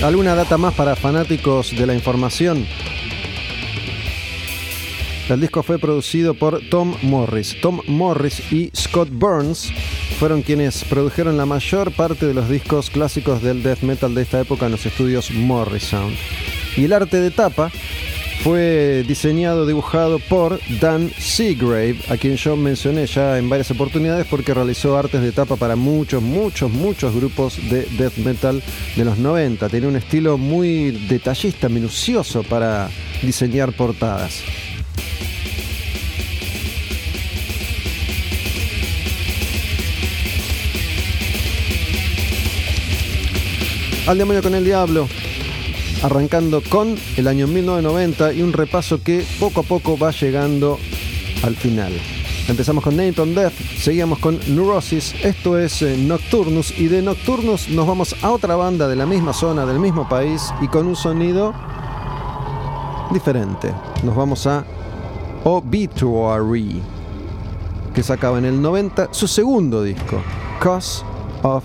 ¿Alguna 0.03 0.33
data 0.33 0.57
más 0.57 0.73
para 0.73 0.95
fanáticos 0.95 1.77
de 1.77 1.85
la 1.85 1.93
información? 1.93 2.65
El 5.29 5.39
disco 5.39 5.61
fue 5.61 5.77
producido 5.77 6.33
por 6.33 6.59
Tom 6.69 6.95
Morris. 7.03 7.55
Tom 7.61 7.81
Morris 7.85 8.51
y 8.51 8.71
Scott 8.75 9.09
Burns 9.11 9.71
fueron 10.17 10.41
quienes 10.41 10.83
produjeron 10.85 11.37
la 11.37 11.45
mayor 11.45 11.91
parte 11.91 12.25
de 12.25 12.33
los 12.33 12.49
discos 12.49 12.89
clásicos 12.89 13.43
del 13.43 13.61
death 13.61 13.83
metal 13.83 14.15
de 14.15 14.23
esta 14.23 14.41
época 14.41 14.65
en 14.65 14.71
los 14.71 14.87
estudios 14.87 15.29
Morrisound. 15.29 16.17
Y 16.75 16.85
el 16.85 16.93
arte 16.93 17.21
de 17.21 17.29
tapa 17.29 17.71
fue 18.43 19.03
diseñado, 19.07 19.67
dibujado 19.67 20.17
por 20.17 20.59
Dan 20.79 21.11
Seagrave, 21.17 21.97
a 22.09 22.17
quien 22.17 22.37
yo 22.37 22.55
mencioné 22.55 23.05
ya 23.05 23.37
en 23.37 23.49
varias 23.49 23.69
oportunidades 23.69 24.25
porque 24.27 24.53
realizó 24.53 24.97
artes 24.97 25.21
de 25.21 25.31
tapa 25.31 25.57
para 25.57 25.75
muchos, 25.75 26.23
muchos, 26.23 26.71
muchos 26.71 27.13
grupos 27.13 27.57
de 27.69 27.83
death 27.97 28.17
metal 28.17 28.63
de 28.95 29.05
los 29.05 29.19
90. 29.19 29.69
Tenía 29.69 29.89
un 29.89 29.95
estilo 29.95 30.39
muy 30.39 30.91
detallista, 30.91 31.69
minucioso 31.69 32.41
para 32.41 32.89
diseñar 33.21 33.73
portadas. 33.73 34.41
Al 44.07 44.17
demonio 44.17 44.41
con 44.41 44.55
el 44.55 44.65
diablo, 44.65 45.07
arrancando 46.03 46.61
con 46.69 46.95
el 47.17 47.27
año 47.27 47.47
1990 47.47 48.33
y 48.33 48.41
un 48.41 48.53
repaso 48.53 49.01
que 49.03 49.25
poco 49.39 49.61
a 49.61 49.63
poco 49.63 49.97
va 49.97 50.11
llegando 50.11 50.79
al 51.43 51.55
final. 51.55 51.93
Empezamos 52.47 52.83
con 52.83 52.97
Name 52.97 53.13
on 53.17 53.35
Death, 53.35 53.53
seguíamos 53.77 54.19
con 54.19 54.39
Neurosis, 54.47 55.13
esto 55.23 55.57
es 55.59 55.81
eh, 55.81 55.95
Nocturnus 55.97 56.77
y 56.77 56.87
de 56.87 57.01
Nocturnus 57.01 57.69
nos 57.69 57.87
vamos 57.87 58.15
a 58.23 58.31
otra 58.31 58.55
banda 58.55 58.87
de 58.87 58.95
la 58.95 59.05
misma 59.05 59.31
zona, 59.31 59.65
del 59.65 59.79
mismo 59.79 60.09
país 60.09 60.51
y 60.59 60.67
con 60.67 60.87
un 60.87 60.95
sonido 60.95 61.53
diferente. 63.13 63.71
Nos 64.03 64.15
vamos 64.15 64.47
a 64.47 64.65
Obituary, 65.43 66.81
que 67.93 68.03
sacaba 68.03 68.39
en 68.39 68.45
el 68.45 68.61
90 68.61 69.09
su 69.11 69.27
segundo 69.27 69.83
disco, 69.83 70.21
Cause 70.59 71.03
of 71.43 71.63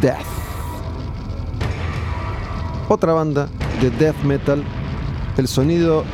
Death 0.00 0.43
otra 2.88 3.12
banda 3.12 3.48
de 3.80 3.90
death 3.90 4.22
metal, 4.24 4.62
el 5.36 5.48
sonido 5.48 6.04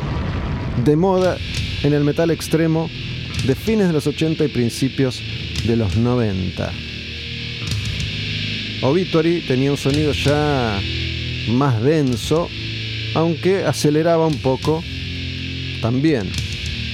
de 0.85 0.96
moda 0.96 1.37
en 1.83 1.92
el 1.92 2.04
metal 2.04 2.30
extremo 2.30 2.88
de 3.46 3.54
fines 3.54 3.88
de 3.88 3.92
los 3.92 4.06
80 4.06 4.44
y 4.44 4.48
principios 4.48 5.22
de 5.66 5.76
los 5.76 5.96
90. 5.96 6.72
Obituary 8.83 9.42
tenía 9.46 9.70
un 9.70 9.76
sonido 9.76 10.12
ya 10.12 10.80
más 11.48 11.83
denso, 11.83 12.48
aunque 13.14 13.64
aceleraba 13.64 14.26
un 14.26 14.38
poco 14.38 14.83
también. 15.83 16.30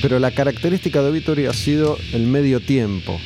Pero 0.02 0.18
la 0.18 0.30
característica 0.30 1.02
de 1.02 1.10
Obituary 1.10 1.46
ha 1.46 1.52
sido 1.52 1.98
el 2.12 2.26
medio 2.26 2.60
tiempo 2.60 3.18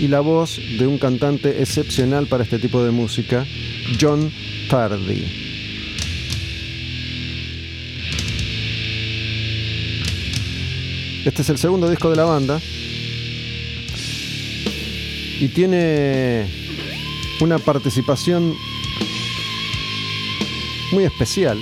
y 0.00 0.08
la 0.08 0.20
voz 0.20 0.60
de 0.78 0.86
un 0.86 0.98
cantante 0.98 1.60
excepcional 1.62 2.26
para 2.26 2.44
este 2.44 2.58
tipo 2.58 2.82
de 2.84 2.90
música, 2.90 3.46
John 4.00 4.32
Tardy. 4.68 5.51
Este 11.24 11.42
es 11.42 11.48
el 11.50 11.58
segundo 11.58 11.88
disco 11.88 12.10
de 12.10 12.16
la 12.16 12.24
banda. 12.24 12.60
Y 15.40 15.48
tiene 15.48 16.46
una 17.40 17.58
participación 17.58 18.54
muy 20.92 21.04
especial. 21.04 21.58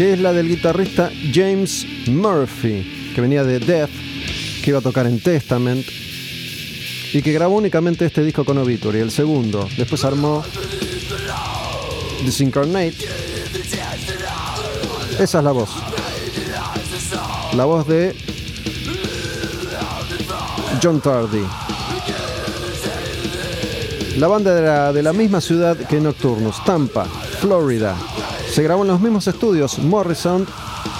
Que 0.00 0.14
es 0.14 0.18
la 0.18 0.32
del 0.32 0.48
guitarrista 0.48 1.10
James 1.30 1.84
Murphy, 2.06 3.12
que 3.14 3.20
venía 3.20 3.44
de 3.44 3.58
Death, 3.58 3.90
que 4.64 4.70
iba 4.70 4.78
a 4.78 4.80
tocar 4.80 5.04
en 5.04 5.20
Testament 5.20 5.86
y 7.12 7.20
que 7.20 7.34
grabó 7.34 7.56
únicamente 7.56 8.06
este 8.06 8.24
disco 8.24 8.42
con 8.42 8.56
Obituary, 8.56 9.00
el 9.00 9.10
segundo. 9.10 9.68
Después 9.76 10.02
armó 10.06 10.42
Disincarnate. 12.24 12.96
Esa 15.18 15.38
es 15.38 15.44
la 15.44 15.52
voz. 15.52 15.68
La 17.54 17.66
voz 17.66 17.86
de 17.86 18.16
John 20.82 21.02
Tardy. 21.02 21.44
La 24.16 24.28
banda 24.28 24.58
era 24.58 24.94
de 24.94 25.02
la 25.02 25.12
misma 25.12 25.42
ciudad 25.42 25.76
que 25.76 26.00
Nocturnus, 26.00 26.64
Tampa, 26.64 27.04
Florida. 27.04 27.98
Se 28.60 28.64
grabó 28.64 28.82
en 28.82 28.88
los 28.88 29.00
mismos 29.00 29.26
estudios, 29.26 29.78
Morrison, 29.78 30.46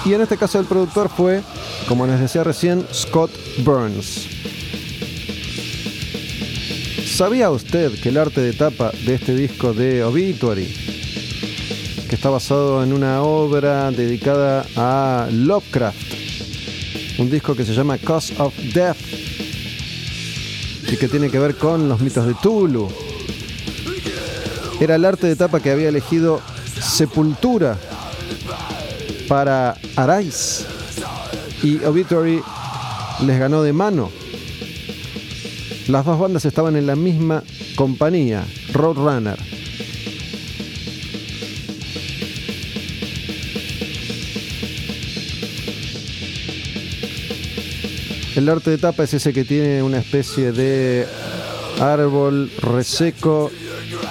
y 0.03 0.15
en 0.15 0.21
este 0.21 0.35
caso 0.35 0.59
el 0.59 0.65
productor 0.65 1.09
fue, 1.09 1.43
como 1.87 2.07
les 2.07 2.19
decía 2.19 2.43
recién, 2.43 2.83
Scott 2.91 3.29
Burns. 3.59 4.27
¿Sabía 7.05 7.51
usted 7.51 7.91
que 8.01 8.09
el 8.09 8.17
arte 8.17 8.41
de 8.41 8.53
tapa 8.53 8.89
de 9.05 9.13
este 9.13 9.35
disco 9.35 9.73
de 9.73 10.03
Obituary, 10.03 10.75
que 12.09 12.15
está 12.15 12.31
basado 12.31 12.83
en 12.83 12.93
una 12.93 13.21
obra 13.21 13.91
dedicada 13.91 14.65
a 14.75 15.27
Lovecraft, 15.31 15.99
un 17.19 17.29
disco 17.29 17.53
que 17.53 17.63
se 17.63 17.75
llama 17.75 17.99
Cause 17.99 18.33
of 18.39 18.57
Death, 18.73 18.97
y 20.91 20.97
que 20.97 21.07
tiene 21.07 21.29
que 21.29 21.37
ver 21.37 21.55
con 21.57 21.87
los 21.87 22.01
mitos 22.01 22.25
de 22.25 22.33
Tulu, 22.41 22.89
era 24.79 24.95
el 24.95 25.05
arte 25.05 25.27
de 25.27 25.35
tapa 25.35 25.59
que 25.59 25.69
había 25.69 25.89
elegido 25.89 26.41
Sepultura 26.91 27.77
para 29.29 29.77
Arais 29.95 30.65
y 31.63 31.81
Obituary 31.85 32.41
les 33.25 33.39
ganó 33.39 33.63
de 33.63 33.71
mano. 33.71 34.11
Las 35.87 36.05
dos 36.05 36.19
bandas 36.19 36.43
estaban 36.43 36.75
en 36.75 36.85
la 36.85 36.97
misma 36.97 37.43
compañía, 37.75 38.43
Roadrunner. 38.73 39.39
El 48.35 48.49
arte 48.49 48.69
de 48.69 48.77
tapa 48.77 49.03
es 49.03 49.13
ese 49.13 49.31
que 49.31 49.45
tiene 49.45 49.81
una 49.81 49.99
especie 49.99 50.51
de 50.51 51.07
árbol 51.79 52.51
reseco 52.61 53.49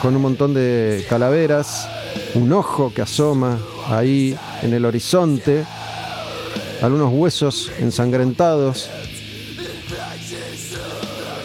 con 0.00 0.16
un 0.16 0.22
montón 0.22 0.54
de 0.54 1.04
calaveras, 1.10 1.88
un 2.34 2.52
ojo 2.52 2.92
que 2.94 3.02
asoma 3.02 3.58
ahí 3.88 4.36
en 4.62 4.72
el 4.72 4.84
horizonte, 4.84 5.64
algunos 6.82 7.12
huesos 7.12 7.70
ensangrentados 7.78 8.88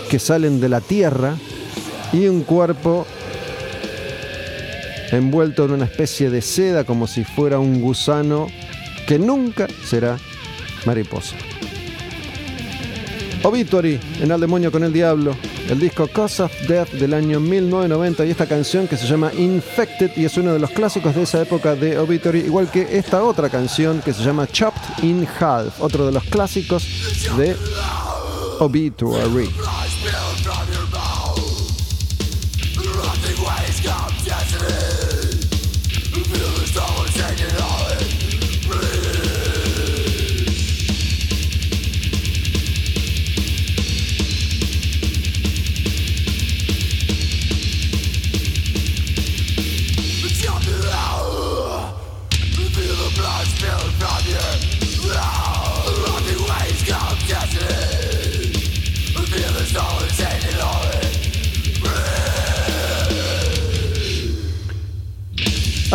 que 0.10 0.20
salen 0.20 0.60
de 0.60 0.70
la 0.70 0.82
tierra 0.82 1.36
y 2.14 2.28
un 2.28 2.44
cuerpo 2.44 3.06
envuelto 5.12 5.66
en 5.66 5.72
una 5.72 5.86
especie 5.86 6.30
de 6.30 6.42
seda 6.42 6.84
como 6.84 7.08
si 7.08 7.24
fuera 7.24 7.60
un 7.60 7.82
gusano 7.82 8.48
que 9.08 9.20
nunca 9.20 9.68
será 9.84 10.18
mariposa. 10.86 11.36
Obituary 13.44 14.00
en 14.22 14.32
Al 14.32 14.42
Demonio 14.42 14.72
con 14.72 14.84
el 14.84 14.94
Diablo, 14.94 15.36
el 15.70 15.80
disco 15.80 16.08
Cause 16.08 16.44
of 16.44 16.52
Death 16.68 16.92
del 16.92 17.14
año 17.14 17.40
1990 17.40 18.26
y 18.26 18.32
esta 18.32 18.46
canción 18.46 18.88
que 18.88 18.98
se 18.98 19.08
llama 19.08 19.32
Infected 19.34 20.12
y 20.16 20.26
es 20.26 20.38
uno 20.38 20.54
de 20.54 20.60
los 20.60 20.70
clásicos 20.72 21.16
de 21.16 21.24
esa 21.24 21.42
época 21.42 21.76
de 21.76 21.98
Obituary, 21.98 22.42
igual 22.42 22.70
que 22.70 22.98
esta 22.98 23.24
otra 23.24 23.50
canción 23.50 24.02
que 24.02 24.14
se 24.14 24.24
llama 24.24 24.48
Chopped 24.48 25.04
in 25.04 25.28
Half, 25.40 25.82
otro 25.82 26.06
de 26.06 26.12
los 26.12 26.24
clásicos 26.26 26.86
de 27.38 27.56
Obituary. 28.60 29.50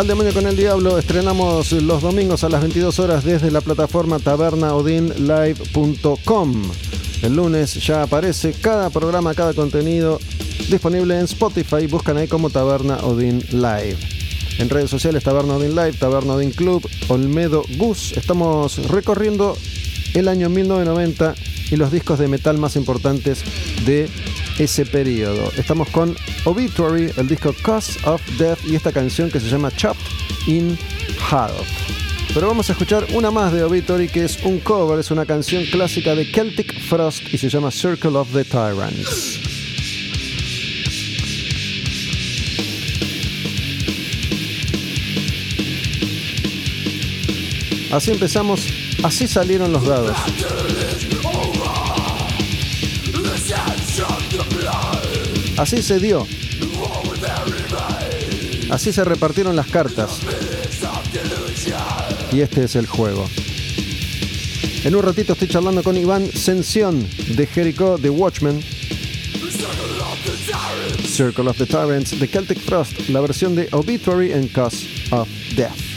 Al 0.01 0.07
demonio 0.07 0.33
con 0.33 0.47
el 0.47 0.57
diablo 0.57 0.97
estrenamos 0.97 1.71
los 1.73 2.01
domingos 2.01 2.43
a 2.43 2.49
las 2.49 2.61
22 2.61 2.97
horas 2.97 3.23
desde 3.23 3.51
la 3.51 3.61
plataforma 3.61 4.17
tabernaodinlive.com. 4.17 6.63
El 7.21 7.35
lunes 7.35 7.75
ya 7.75 8.01
aparece 8.01 8.53
cada 8.53 8.89
programa, 8.89 9.35
cada 9.35 9.53
contenido 9.53 10.19
disponible 10.71 11.19
en 11.19 11.25
Spotify. 11.25 11.85
Buscan 11.85 12.17
ahí 12.17 12.27
como 12.27 12.49
Taberna 12.49 12.97
Odin 13.03 13.43
Live. 13.51 13.97
En 14.57 14.69
redes 14.69 14.89
sociales 14.89 15.23
Taberna 15.23 15.57
Odin 15.57 15.75
Live, 15.75 15.93
Taberna 15.93 16.33
Odin 16.33 16.49
Club, 16.49 16.83
Olmedo 17.07 17.63
Gus. 17.77 18.17
Estamos 18.17 18.79
recorriendo 18.87 19.55
el 20.15 20.29
año 20.29 20.49
1990 20.49 21.35
y 21.69 21.75
los 21.75 21.91
discos 21.91 22.17
de 22.17 22.27
metal 22.27 22.57
más 22.57 22.75
importantes 22.75 23.43
de 23.85 24.09
ese 24.61 24.85
periodo. 24.85 25.51
Estamos 25.57 25.89
con 25.89 26.15
Obituary, 26.45 27.11
el 27.17 27.27
disco 27.27 27.51
Cause 27.63 27.97
of 28.05 28.21
Death 28.37 28.59
y 28.63 28.75
esta 28.75 28.91
canción 28.91 29.31
que 29.31 29.39
se 29.39 29.49
llama 29.49 29.71
Chopped 29.71 30.05
in 30.45 30.77
Half. 31.31 31.51
Pero 32.31 32.47
vamos 32.47 32.69
a 32.69 32.73
escuchar 32.73 33.07
una 33.13 33.31
más 33.31 33.51
de 33.51 33.63
Obituary 33.63 34.07
que 34.07 34.23
es 34.23 34.37
un 34.43 34.59
cover, 34.59 34.99
es 34.99 35.09
una 35.09 35.25
canción 35.25 35.65
clásica 35.65 36.13
de 36.13 36.25
Celtic 36.25 36.79
Frost 36.87 37.33
y 37.33 37.39
se 37.39 37.49
llama 37.49 37.71
Circle 37.71 38.11
of 38.11 38.31
the 38.33 38.43
Tyrants. 38.43 39.39
Así 47.91 48.11
empezamos, 48.11 48.67
así 49.03 49.27
salieron 49.27 49.73
los 49.73 49.85
dados. 49.85 50.15
Así 55.61 55.83
se 55.83 55.99
dio. 55.99 56.25
Así 58.71 58.91
se 58.91 59.05
repartieron 59.05 59.55
las 59.55 59.67
cartas. 59.67 60.19
Y 62.31 62.41
este 62.41 62.63
es 62.63 62.75
el 62.75 62.87
juego. 62.87 63.29
En 64.83 64.95
un 64.95 65.03
ratito 65.03 65.33
estoy 65.33 65.49
charlando 65.49 65.83
con 65.83 65.95
Iván 65.97 66.27
Sensión 66.31 67.07
de 67.35 67.45
Jericho 67.45 67.99
The 68.01 68.09
Watchmen. 68.09 68.59
Circle 71.05 71.47
of 71.47 71.57
the 71.59 71.67
Tyrants 71.67 72.19
de 72.19 72.27
Celtic 72.27 72.57
Frost, 72.57 73.09
la 73.09 73.21
versión 73.21 73.53
de 73.53 73.69
Obituary 73.71 74.33
and 74.33 74.51
Cause 74.51 74.87
of 75.11 75.29
Death. 75.55 75.90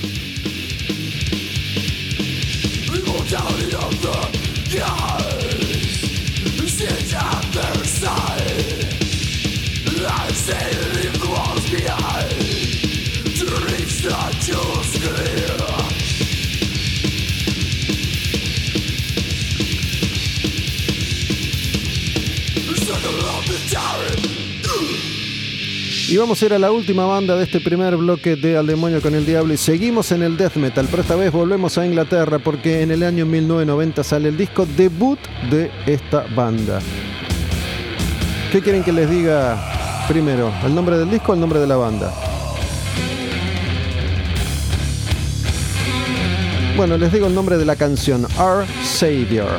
Y 26.15 26.17
vamos 26.17 26.41
a 26.41 26.47
ir 26.47 26.55
a 26.55 26.61
la 26.61 26.71
última 26.71 27.07
banda 27.07 27.35
de 27.35 27.43
este 27.43 27.59
primer 27.59 27.97
bloque 27.97 28.37
de 28.37 28.57
Al 28.57 28.69
Demonio 28.69 29.03
con 29.03 29.17
el 29.17 29.27
Diablo 29.27 29.53
y 29.53 29.57
seguimos 29.57 30.13
en 30.13 30.23
el 30.23 30.37
death 30.37 30.55
metal, 30.55 30.87
pero 30.89 31.03
esta 31.03 31.17
vez 31.17 31.33
volvemos 31.33 31.77
a 31.77 31.85
Inglaterra 31.85 32.39
porque 32.39 32.83
en 32.83 32.93
el 32.93 33.03
año 33.03 33.27
1990 33.27 34.05
sale 34.05 34.29
el 34.29 34.37
disco 34.37 34.65
debut 34.77 35.19
de 35.51 35.73
esta 35.87 36.25
banda. 36.37 36.79
¿Qué 38.53 38.61
quieren 38.61 38.85
que 38.85 38.93
les 38.93 39.11
diga 39.11 40.07
primero? 40.07 40.53
¿El 40.65 40.73
nombre 40.73 40.99
del 40.99 41.11
disco 41.11 41.33
o 41.33 41.35
el 41.35 41.41
nombre 41.41 41.59
de 41.59 41.67
la 41.67 41.75
banda? 41.75 42.15
Bueno, 46.77 46.97
les 46.97 47.13
digo 47.13 47.27
el 47.27 47.35
nombre 47.35 47.59
de 47.59 47.65
la 47.65 47.75
canción, 47.75 48.25
Our 48.39 48.67
Savior. 48.85 49.51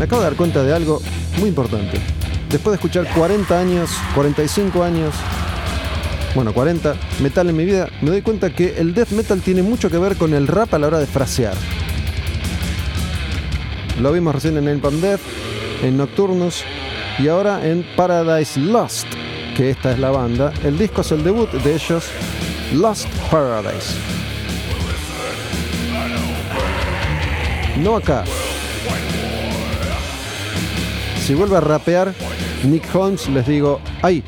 Me 0.00 0.06
acabo 0.06 0.22
de 0.22 0.28
dar 0.28 0.36
cuenta 0.38 0.62
de 0.62 0.72
algo 0.72 1.02
muy 1.38 1.50
importante. 1.50 2.00
Después 2.48 2.72
de 2.72 2.76
escuchar 2.76 3.06
40 3.14 3.60
años, 3.60 3.90
45 4.14 4.82
años, 4.82 5.14
bueno, 6.34 6.54
40 6.54 6.94
metal 7.22 7.50
en 7.50 7.56
mi 7.58 7.66
vida, 7.66 7.86
me 8.00 8.08
doy 8.08 8.22
cuenta 8.22 8.48
que 8.48 8.78
el 8.78 8.94
death 8.94 9.10
metal 9.10 9.42
tiene 9.42 9.62
mucho 9.62 9.90
que 9.90 9.98
ver 9.98 10.16
con 10.16 10.32
el 10.32 10.46
rap 10.46 10.72
a 10.72 10.78
la 10.78 10.86
hora 10.86 10.98
de 10.98 11.06
frasear. 11.06 11.52
Lo 14.00 14.10
vimos 14.10 14.34
recién 14.34 14.56
en 14.56 14.64
Napalm 14.64 15.02
Death, 15.02 15.20
en 15.82 15.98
Nocturnus 15.98 16.64
y 17.18 17.28
ahora 17.28 17.68
en 17.68 17.84
Paradise 17.94 18.58
Lost, 18.58 19.06
que 19.54 19.68
esta 19.68 19.92
es 19.92 19.98
la 19.98 20.12
banda. 20.12 20.50
El 20.64 20.78
disco 20.78 21.02
es 21.02 21.12
el 21.12 21.22
debut 21.22 21.50
de 21.50 21.74
ellos, 21.74 22.06
Lost 22.72 23.06
Paradise. 23.30 23.98
No 27.76 27.96
acá. 27.96 28.24
Si 31.30 31.36
vuelve 31.36 31.58
a 31.58 31.60
rapear 31.60 32.12
Nick 32.64 32.92
Holmes, 32.92 33.28
les 33.28 33.46
digo, 33.46 33.80
¡ay! 34.02 34.24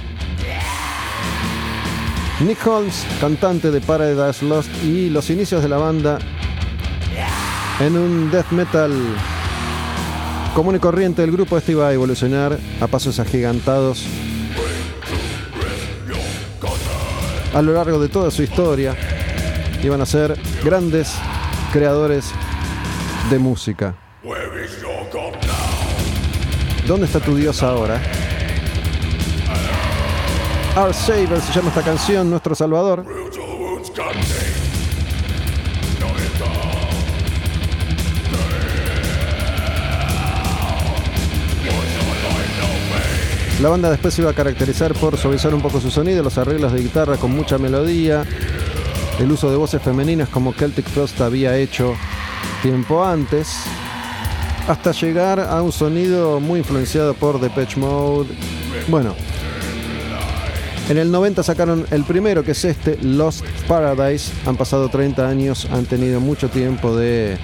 Nick 2.47 2.65
Holmes, 2.65 3.05
cantante 3.21 3.73
de 3.73 3.81
Paradise 3.81 4.45
Lost 4.45 4.71
y 4.85 5.11
los 5.11 5.29
inicios 5.29 5.65
de 5.65 5.69
la 5.69 5.79
banda 5.79 6.21
en 7.81 7.99
un 7.99 8.31
death 8.31 8.53
metal 8.53 8.93
común 10.55 10.77
y 10.77 10.79
corriente. 10.79 11.25
El 11.25 11.33
grupo 11.33 11.59
este 11.59 11.73
iba 11.73 11.89
a 11.89 11.93
evolucionar 11.93 12.57
a 12.81 12.87
pasos 12.87 13.19
agigantados 13.19 14.07
a 17.53 17.63
lo 17.63 17.73
largo 17.73 17.99
de 17.99 18.11
toda 18.11 18.31
su 18.31 18.45
historia. 18.45 18.95
Iban 19.83 20.03
a 20.03 20.07
ser 20.07 20.39
grandes 20.63 21.17
creadores 21.73 22.31
de 23.29 23.41
música. 23.41 23.97
¿Dónde 26.87 27.07
está 27.07 27.21
tu 27.21 27.37
Dios 27.37 27.63
ahora? 27.63 28.03
Our 30.77 30.93
Savior 30.93 31.41
se 31.41 31.53
llama 31.53 31.69
esta 31.69 31.83
canción, 31.83 32.29
nuestro 32.29 32.55
Salvador. 32.55 33.05
La 43.61 43.69
banda 43.69 43.91
después 43.91 44.13
se 44.15 44.23
iba 44.23 44.33
a 44.33 44.35
caracterizar 44.35 44.93
por 44.95 45.17
suavizar 45.17 45.55
un 45.55 45.63
poco 45.63 45.81
su 45.81 45.89
sonido, 45.89 46.25
los 46.25 46.37
arreglos 46.37 46.73
de 46.73 46.81
guitarra 46.81 47.17
con 47.17 47.31
mucha 47.31 47.59
melodía, 47.59 48.25
el 49.21 49.31
uso 49.31 49.51
de 49.53 49.57
voces 49.57 49.81
femeninas 49.81 50.29
como 50.31 50.53
Celtic 50.53 50.85
Frost 50.89 51.21
había 51.21 51.57
hecho 51.57 51.95
tiempo 52.61 53.05
antes, 53.05 53.63
hasta 54.69 54.93
llegar 54.93 55.41
a 55.41 55.63
un 55.63 55.73
sonido 55.73 56.41
muy 56.41 56.61
influenciado 56.61 57.15
por 57.15 57.41
Depeche 57.41 57.79
Mode. 57.79 58.31
Bueno, 58.89 59.15
en 60.89 60.99
el 60.99 61.11
90 61.11 61.43
sacaron 61.43 61.87
el 61.91 62.05
primero, 62.05 62.45
que 62.45 62.53
es 62.53 62.65
este, 62.65 62.99
Lost 63.03 63.45
Paradise. 63.69 64.33
Han 64.47 64.57
pasado 64.57 64.89
30 64.89 65.29
años, 65.29 65.67
han 65.71 65.87
tenido 65.87 66.21
mucho 66.21 66.49
tiempo 66.49 66.97
de 66.97 67.39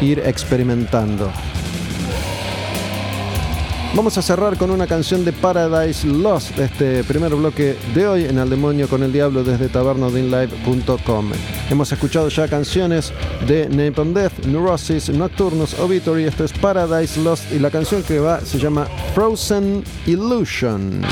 ir 0.00 0.20
experimentando. 0.20 1.30
Vamos 3.98 4.16
a 4.16 4.22
cerrar 4.22 4.56
con 4.56 4.70
una 4.70 4.86
canción 4.86 5.24
de 5.24 5.32
Paradise 5.32 6.06
Lost, 6.06 6.56
este 6.56 7.02
primer 7.02 7.34
bloque 7.34 7.76
de 7.96 8.06
hoy 8.06 8.24
en 8.26 8.38
Al 8.38 8.48
Demonio 8.48 8.88
con 8.88 9.02
el 9.02 9.12
Diablo 9.12 9.42
desde 9.42 9.68
tabernodinlive.com. 9.68 11.32
Hemos 11.68 11.90
escuchado 11.90 12.28
ya 12.28 12.46
canciones 12.46 13.12
de 13.48 13.68
Napalm 13.68 14.14
Death, 14.14 14.46
Neurosis, 14.46 15.08
Nocturnus, 15.08 15.76
Obituary, 15.80 16.26
esto 16.26 16.44
es 16.44 16.52
Paradise 16.52 17.20
Lost 17.20 17.50
y 17.50 17.58
la 17.58 17.72
canción 17.72 18.04
que 18.04 18.20
va 18.20 18.40
se 18.40 18.60
llama 18.60 18.86
Frozen 19.16 19.82
Illusion. 20.06 21.02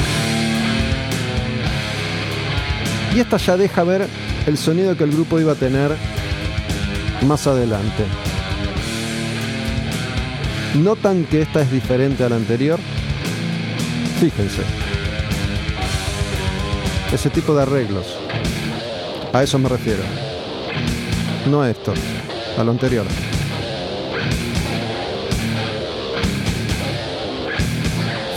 Y 3.16 3.18
esta 3.18 3.36
ya 3.38 3.56
deja 3.56 3.82
ver 3.82 4.06
el 4.46 4.56
sonido 4.56 4.96
que 4.96 5.02
el 5.02 5.10
grupo 5.10 5.40
iba 5.40 5.54
a 5.54 5.56
tener 5.56 5.90
más 7.26 7.48
adelante. 7.48 8.04
¿Notan 10.82 11.24
que 11.24 11.42
esta 11.42 11.62
es 11.62 11.70
diferente 11.70 12.22
a 12.22 12.28
la 12.28 12.36
anterior? 12.36 12.78
Fíjense. 14.20 14.62
Ese 17.12 17.30
tipo 17.30 17.54
de 17.54 17.62
arreglos. 17.62 18.06
A 19.32 19.42
eso 19.42 19.58
me 19.58 19.68
refiero. 19.68 20.02
No 21.50 21.62
a 21.62 21.70
esto, 21.70 21.94
a 22.58 22.64
lo 22.64 22.70
anterior. 22.72 23.06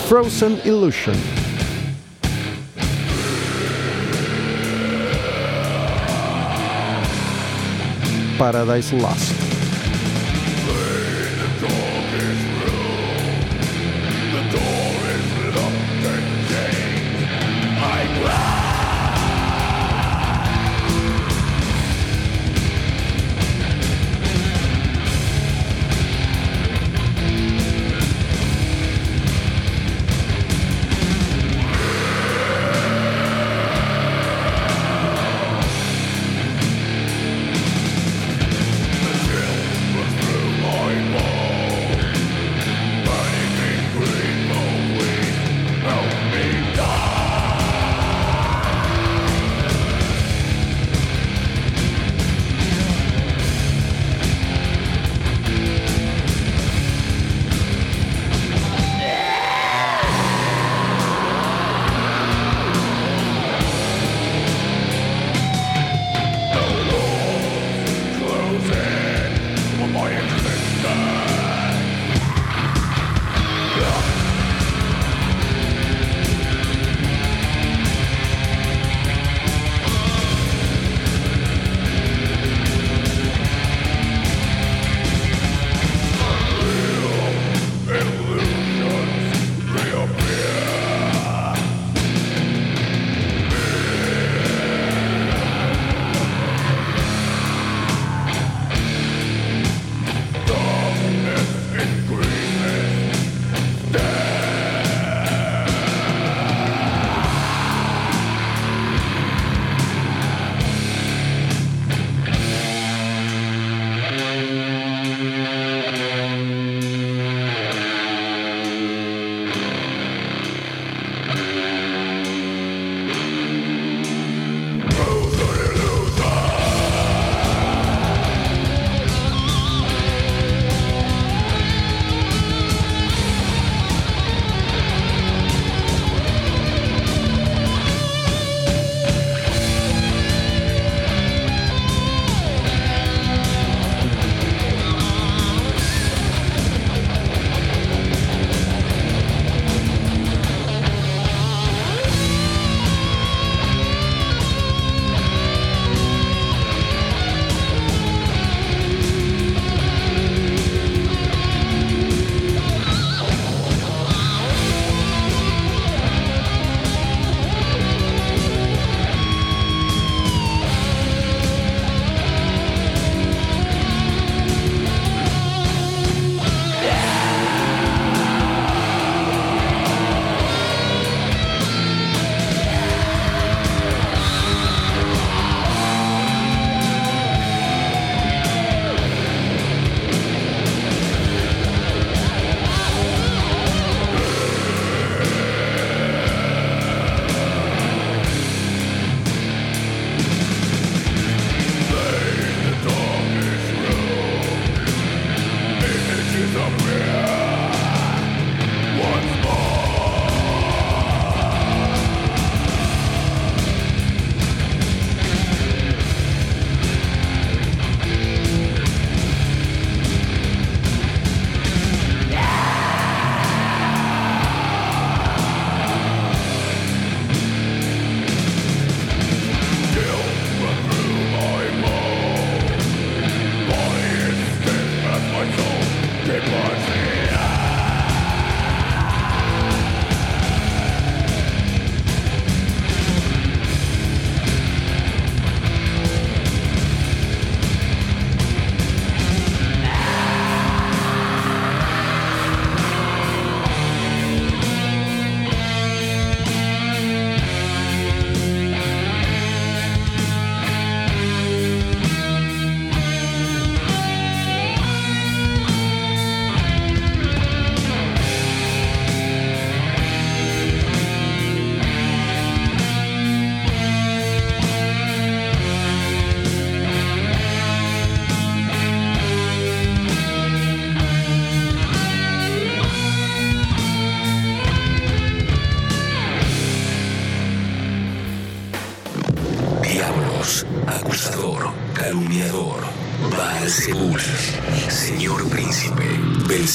Frozen 0.07 0.59
Illusion. 0.65 1.15
Paradise 8.37 8.95
Lost. 8.97 9.48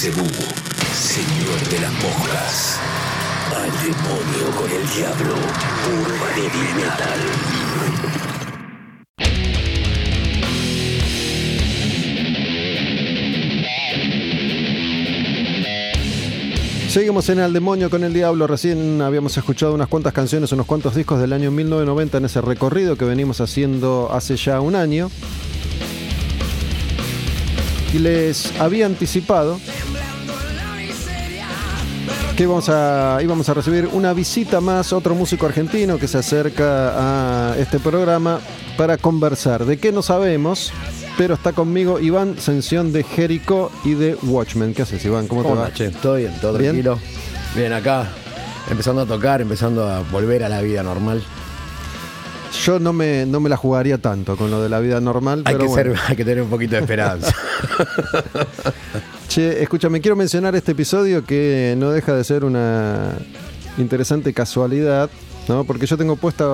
Señor 0.05 1.69
de 1.71 1.81
las 1.81 1.93
moscas. 1.95 2.79
Al 3.57 3.71
demonio 3.73 4.51
con 4.55 4.71
el 4.71 4.87
diablo, 4.91 5.35
urba 6.03 6.29
de 6.37 6.43
metal. 6.75 7.21
Seguimos 16.91 17.27
en 17.31 17.39
Al 17.41 17.55
Demonio 17.55 17.89
con 17.89 18.05
el 18.05 18.13
Diablo. 18.13 18.47
Recién 18.47 19.01
habíamos 19.01 19.35
escuchado 19.39 19.73
unas 19.73 19.89
cuantas 19.89 20.13
canciones, 20.13 20.53
unos 20.53 20.67
cuantos 20.67 20.95
discos 20.95 21.19
del 21.19 21.33
año 21.33 21.51
1990 21.51 22.19
en 22.19 22.25
ese 22.27 22.43
recorrido 22.43 22.99
que 22.99 23.07
venimos 23.07 23.41
haciendo 23.41 24.11
hace 24.13 24.37
ya 24.37 24.61
un 24.61 24.77
año. 24.77 25.11
Y 27.95 28.01
les 28.01 28.53
había 28.61 28.85
anticipado 28.85 29.59
que 32.37 32.43
íbamos 32.43 32.69
a, 32.69 33.19
íbamos 33.23 33.49
a 33.49 33.55
recibir 33.55 33.89
una 33.93 34.13
visita 34.13 34.61
más, 34.61 34.93
otro 34.93 35.15
músico 35.15 35.47
argentino 35.47 35.99
que 35.99 36.09
se 36.09 36.19
acerca 36.19 37.53
a 37.53 37.59
este 37.59 37.79
programa 37.79 38.41
para 38.77 38.97
conversar. 38.97 39.65
¿De 39.65 39.79
qué 39.79 39.93
no 39.93 40.03
sabemos? 40.03 40.73
pero 41.17 41.35
está 41.35 41.53
conmigo 41.53 42.01
Iván 42.01 42.39
Sensión 42.39 42.93
de 42.93 43.05
Jericho 43.05 43.71
y 43.85 43.95
de 43.95 44.17
Watchmen. 44.23 44.75
¿Qué 44.75 44.83
haces, 44.83 45.05
Iván? 45.05 45.29
¿Cómo, 45.29 45.43
te 45.45 45.53
va? 45.53 45.73
Che? 45.73 45.91
Todo 45.91 46.17
bien, 46.17 46.33
todo 46.41 46.53
¿Bien? 46.55 46.73
tranquilo. 46.73 46.99
Bien, 47.55 47.73
acá, 47.73 48.09
empezando 48.69 49.03
a 49.03 49.07
tocar, 49.07 49.41
empezando 49.41 49.89
a 49.89 50.01
volver 50.01 50.43
a 50.43 50.49
la 50.49 50.61
vida 50.61 50.83
normal. 50.83 51.23
Yo 52.65 52.79
no 52.79 52.93
me, 52.93 53.27
no 53.27 53.41
me 53.41 53.49
la 53.49 53.57
jugaría 53.57 53.99
tanto 53.99 54.37
con 54.37 54.51
lo 54.51 54.63
de 54.63 54.69
la 54.69 54.81
vida 54.81 55.01
normal. 55.01 55.43
Hay 55.45 55.55
pero 55.55 55.59
que, 55.59 55.67
bueno. 55.67 55.95
ser, 55.95 56.03
hay 56.09 56.17
que 56.17 56.25
tener 56.25 56.43
un 56.43 56.51
poquito 56.51 56.75
de 56.77 56.81
esperanza. 56.81 57.33
Che, 59.35 59.61
escúchame, 59.61 60.01
quiero 60.01 60.15
mencionar 60.15 60.55
este 60.55 60.71
episodio 60.71 61.25
que 61.25 61.75
no 61.77 61.91
deja 61.91 62.15
de 62.15 62.23
ser 62.23 62.45
una 62.45 63.19
interesante 63.79 64.33
casualidad, 64.33 65.11
¿no? 65.49 65.65
Porque 65.65 65.87
yo 65.87 65.97
tengo 65.97 66.15
puesta 66.15 66.47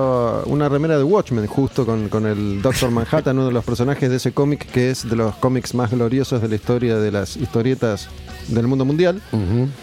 una 0.47 0.67
remera 0.67 0.97
de 0.97 1.03
Watchmen 1.03 1.45
justo 1.45 1.85
con, 1.85 2.09
con 2.09 2.25
el 2.25 2.59
Doctor 2.63 2.89
Manhattan, 2.89 3.37
uno 3.37 3.45
de 3.45 3.53
los 3.53 3.63
personajes 3.63 4.09
de 4.09 4.15
ese 4.15 4.31
cómic 4.31 4.65
que 4.65 4.89
es 4.89 5.07
de 5.07 5.15
los 5.15 5.35
cómics 5.35 5.75
más 5.75 5.91
gloriosos 5.91 6.41
de 6.41 6.47
la 6.47 6.55
historia 6.55 6.97
de 6.97 7.11
las 7.11 7.37
historietas 7.37 8.09
del 8.47 8.65
mundo 8.65 8.83
mundial. 8.83 9.21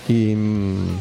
Y 0.09 0.35
mm, 0.35 0.99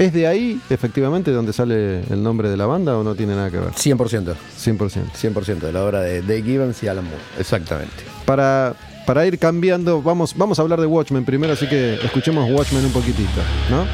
es 0.00 0.12
de 0.12 0.26
ahí, 0.26 0.60
efectivamente, 0.70 1.30
donde 1.30 1.52
sale 1.52 2.00
el 2.12 2.20
nombre 2.20 2.50
de 2.50 2.56
la 2.56 2.66
banda 2.66 2.98
o 2.98 3.04
no 3.04 3.14
tiene 3.14 3.36
nada 3.36 3.52
que 3.52 3.58
ver. 3.58 3.70
100%. 3.70 4.34
100%. 4.58 5.12
100% 5.12 5.58
de 5.60 5.72
la 5.72 5.84
obra 5.84 6.00
de 6.00 6.20
Dave 6.20 6.42
Gibbons 6.42 6.82
y 6.82 6.88
Alan 6.88 7.04
Moore. 7.04 7.22
Exactamente. 7.38 7.94
Para, 8.24 8.74
para 9.08 9.26
ir 9.26 9.38
cambiando, 9.38 10.02
vamos, 10.02 10.34
vamos 10.36 10.58
a 10.58 10.62
hablar 10.62 10.82
de 10.82 10.86
Watchmen 10.86 11.24
primero, 11.24 11.54
así 11.54 11.66
que 11.66 11.94
escuchemos 11.94 12.46
Watchmen 12.50 12.84
un 12.84 12.92
poquitito, 12.92 13.40
¿no? 13.70 13.86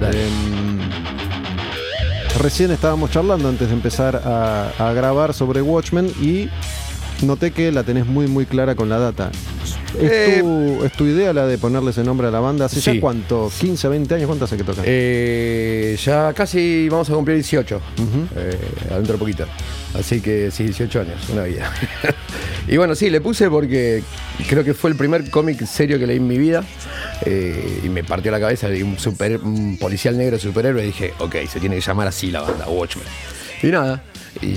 Dale. 0.00 0.26
Em, 0.26 0.80
recién 2.40 2.72
estábamos 2.72 3.12
charlando 3.12 3.48
antes 3.48 3.68
de 3.68 3.74
empezar 3.74 4.16
a, 4.16 4.72
a 4.76 4.92
grabar 4.92 5.34
sobre 5.34 5.62
Watchmen 5.62 6.10
y 6.20 6.50
noté 7.22 7.50
que 7.52 7.70
la 7.72 7.82
tenés 7.84 8.06
muy 8.06 8.26
muy 8.26 8.46
clara 8.46 8.74
con 8.74 8.88
la 8.88 8.98
data. 8.98 9.30
¿Es, 9.98 10.10
Eh, 10.12 10.38
tu, 10.40 10.84
es 10.84 10.92
tu 10.92 11.04
idea 11.04 11.32
la 11.32 11.46
de 11.46 11.58
ponerle 11.58 11.90
ese 11.90 12.04
nombre 12.04 12.28
a 12.28 12.30
la 12.30 12.38
banda? 12.40 12.66
¿Hace 12.66 12.80
Sí. 12.80 12.94
ya 12.94 13.00
cuánto? 13.00 13.50
¿15, 13.50 13.88
20 13.90 14.14
años? 14.14 14.26
¿Cuánto 14.26 14.44
hace 14.44 14.56
que 14.56 14.62
tocan? 14.64 14.84
Eh, 14.86 15.96
ya 16.04 16.32
casi 16.32 16.88
vamos 16.88 17.10
a 17.10 17.14
cumplir 17.14 17.36
18. 17.36 17.76
Ujú. 17.76 18.26
eh, 18.36 18.56
adentro 18.90 19.14
de 19.14 19.18
poquito. 19.18 19.46
Así 19.98 20.20
que 20.20 20.50
sí, 20.52 20.62
18 20.64 21.00
años, 21.00 21.28
una 21.32 21.42
vida. 21.44 21.70
y 22.68 22.76
bueno, 22.76 22.94
sí, 22.94 23.10
le 23.10 23.20
puse 23.20 23.50
porque 23.50 24.02
creo 24.48 24.62
que 24.62 24.72
fue 24.74 24.90
el 24.90 24.96
primer 24.96 25.28
cómic 25.30 25.66
serio 25.66 25.98
que 25.98 26.06
leí 26.06 26.18
en 26.18 26.28
mi 26.28 26.38
vida. 26.38 26.64
eh, 27.26 27.80
y 27.84 27.88
me 27.88 28.02
partió 28.04 28.30
la 28.32 28.40
cabeza 28.40 28.68
un, 28.68 28.98
super, 28.98 29.38
un 29.40 29.76
policial 29.78 30.16
negro 30.16 30.38
superhéroe. 30.38 30.84
Y 30.84 30.86
dije, 30.86 31.12
ok, 31.18 31.34
se 31.50 31.58
tiene 31.60 31.74
que 31.74 31.80
llamar 31.82 32.06
así 32.06 32.30
la 32.30 32.42
banda, 32.42 32.68
Watchmen. 32.68 33.04
Y 33.62 33.66
nada. 33.66 34.02
Y 34.40 34.54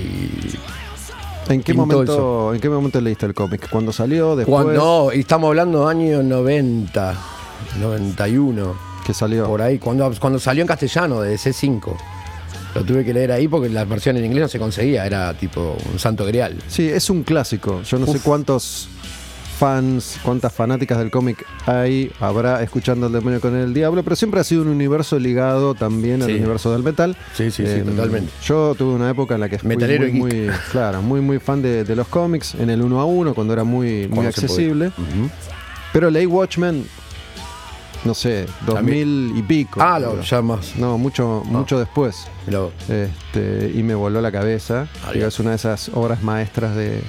¿En 1.48 1.62
qué, 1.62 1.74
momento, 1.74 2.54
¿En 2.54 2.60
qué 2.60 2.68
momento 2.68 3.00
leíste 3.00 3.26
el 3.26 3.34
cómic? 3.34 3.68
¿Cuando 3.68 3.92
salió? 3.92 4.36
¿Después? 4.36 4.64
cuando, 4.64 5.10
y 5.14 5.20
estamos 5.20 5.48
hablando 5.48 5.86
año 5.86 6.22
90, 6.22 7.14
91. 7.80 8.74
que 9.06 9.14
salió? 9.14 9.46
Por 9.46 9.60
ahí, 9.62 9.78
cuando, 9.78 10.10
cuando 10.18 10.38
salió 10.38 10.62
en 10.62 10.68
castellano 10.68 11.20
de 11.20 11.36
C5. 11.36 11.96
Lo 12.74 12.82
tuve 12.84 13.04
que 13.04 13.14
leer 13.14 13.30
ahí 13.30 13.46
porque 13.46 13.68
la 13.68 13.84
versión 13.84 14.16
en 14.16 14.24
inglés 14.24 14.42
no 14.42 14.48
se 14.48 14.58
conseguía, 14.58 15.06
era 15.06 15.32
tipo 15.34 15.76
un 15.92 15.98
santo 15.98 16.24
grial. 16.24 16.56
Sí, 16.66 16.88
es 16.88 17.08
un 17.08 17.22
clásico. 17.22 17.82
Yo 17.82 17.98
no 17.98 18.06
sé 18.06 18.18
cuántos 18.18 18.88
fans, 19.54 20.18
cuántas 20.22 20.52
fanáticas 20.52 20.98
del 20.98 21.10
cómic 21.10 21.44
hay, 21.66 22.10
habrá 22.20 22.62
escuchando 22.62 23.06
El 23.06 23.12
demonio 23.12 23.40
con 23.40 23.54
el 23.56 23.72
diablo, 23.72 24.02
pero 24.02 24.16
siempre 24.16 24.40
ha 24.40 24.44
sido 24.44 24.62
un 24.62 24.68
universo 24.68 25.18
ligado 25.18 25.74
también 25.74 26.22
al 26.22 26.30
universo 26.30 26.72
del 26.72 26.82
metal. 26.82 27.16
Sí, 27.34 27.50
sí, 27.50 27.64
sí, 27.66 27.72
Em, 27.72 27.86
totalmente. 27.86 28.32
Yo 28.44 28.74
tuve 28.74 28.94
una 28.94 29.10
época 29.10 29.34
en 29.34 29.40
la 29.40 29.48
que 29.48 29.58
fui 29.58 29.68
Metalero 29.68 30.04
muy, 30.08 30.12
muy- 30.12 30.50
claro, 30.72 31.02
muy, 31.02 31.20
muy 31.20 31.38
fan 31.38 31.62
de, 31.62 31.84
de 31.84 31.96
los 31.96 32.08
cómics, 32.08 32.54
en 32.56 32.70
el 32.70 32.82
uno 32.82 33.00
a 33.00 33.04
uno, 33.04 33.34
cuando 33.34 33.52
era 33.52 33.64
muy, 33.64 34.08
muy 34.08 34.26
accesible. 34.26 34.90
podía. 34.90 35.08
Ujú. 35.22 35.30
Pero 35.92 36.10
leí 36.10 36.26
Watchmen, 36.26 36.84
no 38.04 38.14
sé, 38.14 38.46
2000 38.66 39.32
y 39.36 39.42
pico. 39.42 39.80
Ah, 39.80 39.98
lo, 39.98 40.20
ya 40.20 40.42
más. 40.42 40.76
No, 40.76 40.98
mucho, 40.98 41.42
mucho 41.46 41.78
después. 41.78 42.26
lo- 42.48 42.72
Este, 42.88 43.72
y 43.74 43.82
me 43.82 43.94
voló 43.94 44.20
la 44.20 44.30
cabeza. 44.32 44.88
Ah, 45.06 45.12
Digo, 45.12 45.26
es 45.26 45.38
una 45.38 45.50
de 45.50 45.56
esas 45.56 45.90
obras 45.94 46.22
maestras 46.22 46.74
de 46.76 47.00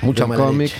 Mucha 0.00 0.26
cómic. 0.26 0.72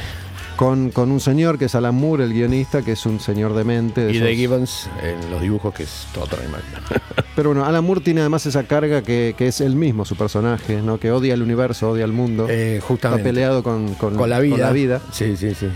Con, 0.58 0.90
con 0.90 1.12
un 1.12 1.20
señor 1.20 1.56
que 1.56 1.66
es 1.66 1.76
Alan 1.76 1.94
Moore, 1.94 2.24
el 2.24 2.32
guionista, 2.32 2.82
que 2.82 2.90
es 2.92 3.06
un 3.06 3.20
señor 3.20 3.54
demente. 3.54 4.00
de 4.06 4.10
y 4.12 4.18
de 4.18 4.26
esos- 4.32 4.36
Gibbons 4.36 4.90
en 5.04 5.30
los 5.30 5.40
dibujos, 5.40 5.72
que 5.72 5.84
es 5.84 6.08
todo 6.12 6.24
otra 6.24 6.40
animal. 6.42 6.62
Pero 7.36 7.50
bueno, 7.50 7.64
Alan 7.64 7.84
Moore 7.84 8.00
tiene 8.00 8.22
además 8.22 8.44
esa 8.44 8.64
carga 8.64 9.02
que, 9.02 9.36
que 9.38 9.46
es 9.46 9.60
él 9.60 9.76
mismo, 9.76 10.04
su 10.04 10.16
personaje, 10.16 10.82
¿no? 10.82 10.98
que 10.98 11.12
odia 11.12 11.34
el 11.34 11.42
universo, 11.42 11.90
odia 11.90 12.04
el 12.04 12.10
mundo. 12.12 12.48
Eh, 12.50 12.78
está 12.78 12.86
justamente. 12.88 13.22
peleado 13.22 13.62
con, 13.62 13.94
con- 13.94 14.16
Con 14.16 14.28
la 14.28 14.40
vida. 14.40 14.56
con 14.56 14.60
la 14.62 14.72
vida. 14.72 15.00
Sí, 15.12 15.36
sí, 15.36 15.54
sí. 15.54 15.68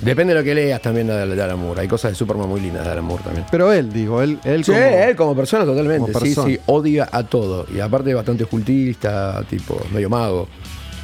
Depende 0.00 0.32
de 0.32 0.40
lo 0.40 0.44
que 0.44 0.54
leas 0.54 0.80
también 0.80 1.08
de, 1.08 1.26
de 1.26 1.42
Alan 1.42 1.58
Moore. 1.58 1.82
Hay 1.82 1.88
cosas 1.88 2.12
de 2.12 2.14
Superman 2.14 2.48
muy 2.48 2.62
lindas 2.62 2.86
de 2.86 2.92
Alan 2.92 3.04
Moore 3.04 3.22
también. 3.22 3.44
Pero 3.50 3.70
él, 3.74 3.92
digo, 3.92 4.22
él, 4.22 4.38
él 4.44 4.64
Sí, 4.64 4.72
como- 4.72 4.82
él 4.84 5.16
como 5.16 5.36
persona 5.36 5.66
totalmente. 5.66 5.98
como 6.12 6.18
Sí, 6.18 6.34
persona. 6.34 6.48
sí, 6.48 6.58
odia 6.64 7.06
a 7.12 7.24
todo. 7.24 7.66
Y 7.76 7.80
aparte 7.80 8.14
bastante 8.14 8.44
ocultista, 8.44 9.44
tipo 9.50 9.78
medio 9.92 10.08
mago. 10.08 10.48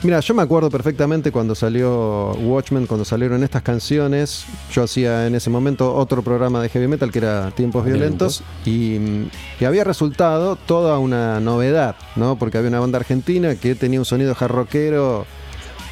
Mira, 0.03 0.21
yo 0.21 0.35
me 0.35 0.43
acuerdo 0.43 0.71
perfectamente 0.71 1.33
cuando 1.33 1.55
salió 1.55 2.33
Watchmen, 2.35 2.87
cuando 2.87 3.05
salieron 3.05 3.43
estas 3.43 3.63
canciones. 3.63 4.45
Yo 4.73 4.83
hacía 4.85 5.27
en 5.27 5.35
ese 5.35 5.51
momento 5.51 5.95
otro 5.95 6.23
programa 6.23 6.61
de 6.61 6.69
heavy 6.69 6.87
metal 6.87 7.11
que 7.11 7.19
era 7.19 7.51
Tiempos 7.53 7.85
Violentos 7.85 8.43
y, 8.65 8.99
mm, 9.01 9.31
y 9.61 9.65
había 9.65 9.85
resultado 9.85 10.57
toda 10.57 10.99
una 10.99 11.41
novedad, 11.41 11.97
¿no? 12.15 12.37
Porque 12.39 12.59
había 12.59 12.69
una 12.69 12.81
banda 12.81 12.99
argentina 12.99 13.55
que 13.57 13.75
tenía 13.75 13.99
un 13.99 14.05
sonido 14.05 14.37
hard 14.39 14.51
rockero 14.53 15.27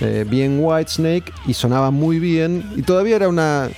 eh, 0.00 0.24
bien 0.28 0.58
Whitesnake 0.62 1.32
y 1.46 1.54
sonaba 1.54 1.90
muy 1.90 2.18
bien 2.18 2.72
y 2.76 2.82
todavía 2.82 3.16
era 3.16 3.28
una 3.28 3.68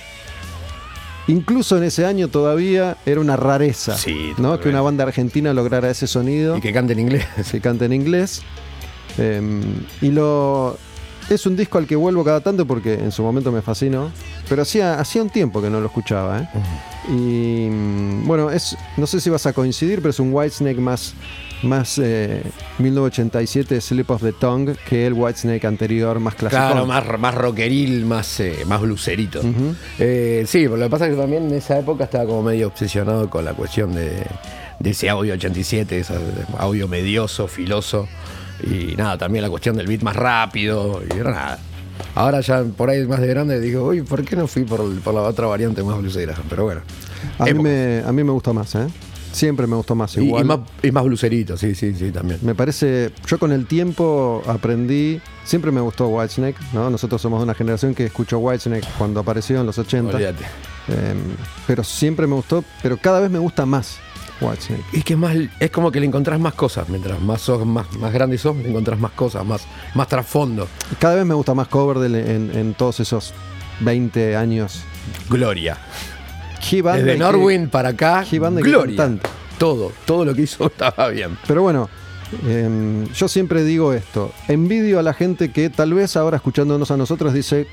incluso 1.27 1.77
en 1.77 1.83
ese 1.83 2.05
año 2.05 2.27
todavía 2.27 2.97
era 3.05 3.19
una 3.21 3.35
rareza, 3.37 3.97
Sí, 3.97 4.33
¿no? 4.37 4.59
Que 4.59 4.69
una 4.69 4.81
banda 4.81 5.03
argentina 5.03 5.53
lograra 5.53 5.89
ese 5.89 6.07
sonido 6.07 6.57
Y 6.57 6.61
que 6.61 6.73
cante 6.73 6.93
en 6.93 6.99
inglés. 6.99 7.25
que 7.51 7.61
canta 7.61 7.85
en 7.85 7.93
inglés. 7.93 8.41
Eh, 9.17 9.41
y 10.01 10.11
lo. 10.11 10.77
Es 11.29 11.45
un 11.45 11.57
disco 11.57 11.77
al 11.77 11.85
que 11.85 11.97
vuelvo 11.97 12.23
cada 12.23 12.39
tanto 12.39 12.65
porque 12.65 12.93
en 12.93 13.11
su 13.11 13.21
momento 13.21 13.51
me 13.51 13.61
fascinó. 13.61 14.11
Pero 14.47 14.61
hacía, 14.61 14.97
hacía 14.97 15.21
un 15.21 15.29
tiempo 15.29 15.61
que 15.61 15.69
no 15.69 15.81
lo 15.81 15.87
escuchaba. 15.87 16.39
¿eh? 16.39 16.47
Y 17.09 17.69
mm, 17.69 18.25
bueno, 18.25 18.49
es, 18.51 18.77
no 18.97 19.07
sé 19.07 19.19
si 19.19 19.29
vas 19.29 19.45
a 19.45 19.53
coincidir, 19.53 19.97
pero 19.97 20.09
es 20.09 20.19
un 20.19 20.33
Whitesnake 20.33 20.79
más, 20.79 21.13
más 21.63 21.99
eh, 21.99 22.43
1987 22.79 23.79
Slip 23.81 24.09
of 24.09 24.21
the 24.21 24.33
Tongue 24.33 24.75
que 24.87 25.05
el 25.05 25.13
Whitesnake 25.13 25.65
anterior 25.65 26.19
más 26.19 26.35
clásico. 26.35 26.61
Claro, 26.61 26.85
más, 26.85 27.05
más 27.19 27.35
rockeril, 27.35 28.05
más, 28.05 28.39
eh, 28.39 28.63
más 28.65 28.81
blucerito. 28.81 29.41
Eh, 29.99 30.43
sí, 30.47 30.63
pero 30.63 30.77
lo 30.77 30.85
que 30.85 30.89
pasa 30.89 31.05
es 31.05 31.11
que 31.11 31.21
también 31.21 31.47
en 31.47 31.55
esa 31.55 31.79
época 31.79 32.05
estaba 32.05 32.25
como 32.25 32.43
medio 32.43 32.67
obsesionado 32.67 33.29
con 33.29 33.45
la 33.45 33.53
cuestión 33.53 33.93
de, 33.93 34.25
de 34.79 34.89
ese 34.89 35.09
audio 35.09 35.33
87, 35.33 35.99
ese 35.99 36.13
audio 36.57 36.87
medioso, 36.87 37.47
filoso. 37.47 38.07
Y 38.63 38.95
nada, 38.95 39.17
también 39.17 39.43
la 39.43 39.49
cuestión 39.49 39.75
del 39.77 39.87
beat 39.87 40.01
más 40.01 40.15
rápido. 40.15 41.01
Y 41.13 41.17
era 41.17 41.31
nada. 41.31 41.59
Ahora 42.15 42.41
ya 42.41 42.63
por 42.63 42.89
ahí 42.89 43.05
más 43.07 43.19
de 43.21 43.27
grande 43.27 43.59
digo, 43.59 43.83
uy, 43.87 44.01
¿por 44.01 44.23
qué 44.23 44.35
no 44.35 44.47
fui 44.47 44.63
por, 44.63 44.99
por 45.01 45.13
la 45.13 45.21
otra 45.21 45.47
variante 45.47 45.83
más 45.83 45.97
blusera? 45.99 46.35
Pero 46.49 46.63
bueno. 46.65 46.81
A 47.39 47.43
mí, 47.45 47.49
Época. 47.51 47.63
me, 47.69 48.03
a 48.05 48.11
mí 48.11 48.23
me 48.23 48.31
gusta 48.31 48.53
más, 48.53 48.73
¿eh? 48.75 48.87
Siempre 49.31 49.67
me 49.67 49.75
gustó 49.75 49.93
más. 49.93 50.15
Y, 50.17 50.21
y 50.21 50.23
Igual. 50.25 50.45
más, 50.45 50.59
y 50.81 50.91
más 50.91 51.03
blucerito, 51.03 51.57
sí, 51.57 51.75
sí, 51.75 51.93
sí, 51.93 52.11
también. 52.11 52.39
Me 52.41 52.55
parece, 52.55 53.11
yo 53.27 53.37
con 53.37 53.51
el 53.51 53.67
tiempo 53.67 54.41
aprendí, 54.47 55.19
siempre 55.43 55.71
me 55.71 55.81
gustó 55.81 56.07
Whitesnake, 56.07 56.55
¿no? 56.73 56.89
Nosotros 56.89 57.21
somos 57.21 57.39
de 57.39 57.43
una 57.43 57.53
generación 57.53 57.93
que 57.93 58.05
escuchó 58.05 58.39
Whitesnake 58.39 58.87
cuando 58.97 59.19
apareció 59.19 59.59
en 59.59 59.65
los 59.67 59.77
80, 59.77 60.15
Olvídate. 60.15 60.43
eh, 60.87 61.13
pero 61.67 61.83
siempre 61.83 62.25
me 62.25 62.33
gustó, 62.35 62.63
pero 62.81 62.97
cada 62.97 63.19
vez 63.19 63.29
me 63.29 63.39
gusta 63.39 63.65
más. 63.65 63.97
Whitesnake. 64.41 64.83
Y 64.93 65.01
que 65.01 65.15
más, 65.15 65.35
es 65.59 65.71
como 65.71 65.91
que 65.91 65.99
le 65.99 66.05
encontrás 66.05 66.39
más 66.39 66.53
cosas. 66.53 66.89
Mientras 66.89 67.19
más 67.21 67.41
sos, 67.41 67.65
más, 67.65 67.91
más 67.93 68.13
grande 68.13 68.37
sos, 68.37 68.55
le 68.57 68.69
encontrás 68.69 68.99
más 68.99 69.11
cosas, 69.11 69.45
más, 69.45 69.67
más 69.95 70.07
trasfondo. 70.07 70.67
Cada 70.99 71.15
vez 71.15 71.25
me 71.25 71.33
gusta 71.33 71.53
más 71.53 71.67
Coverdale 71.67 72.35
en, 72.35 72.51
en 72.55 72.73
todos 72.73 72.99
esos 72.99 73.33
20 73.81 74.35
años. 74.35 74.83
Gloria. 75.29 75.77
He 76.69 76.81
Band 76.81 77.03
Desde 77.03 77.17
Norwin 77.17 77.69
para 77.69 77.89
acá, 77.89 78.25
gloria. 78.29 79.17
Todo, 79.57 79.91
todo 80.05 80.25
lo 80.25 80.35
que 80.35 80.43
hizo 80.43 80.65
estaba 80.67 81.09
bien. 81.09 81.37
Pero 81.47 81.63
bueno, 81.63 81.89
em, 82.47 83.05
yo 83.13 83.27
siempre 83.27 83.63
digo 83.63 83.93
esto. 83.93 84.31
Envidio 84.47 84.99
a 84.99 85.03
la 85.03 85.13
gente 85.13 85.51
que 85.51 85.69
tal 85.69 85.93
vez 85.93 86.15
ahora 86.15 86.37
escuchándonos 86.37 86.91
a 86.91 86.97
nosotros 86.97 87.33
dice, 87.33 87.67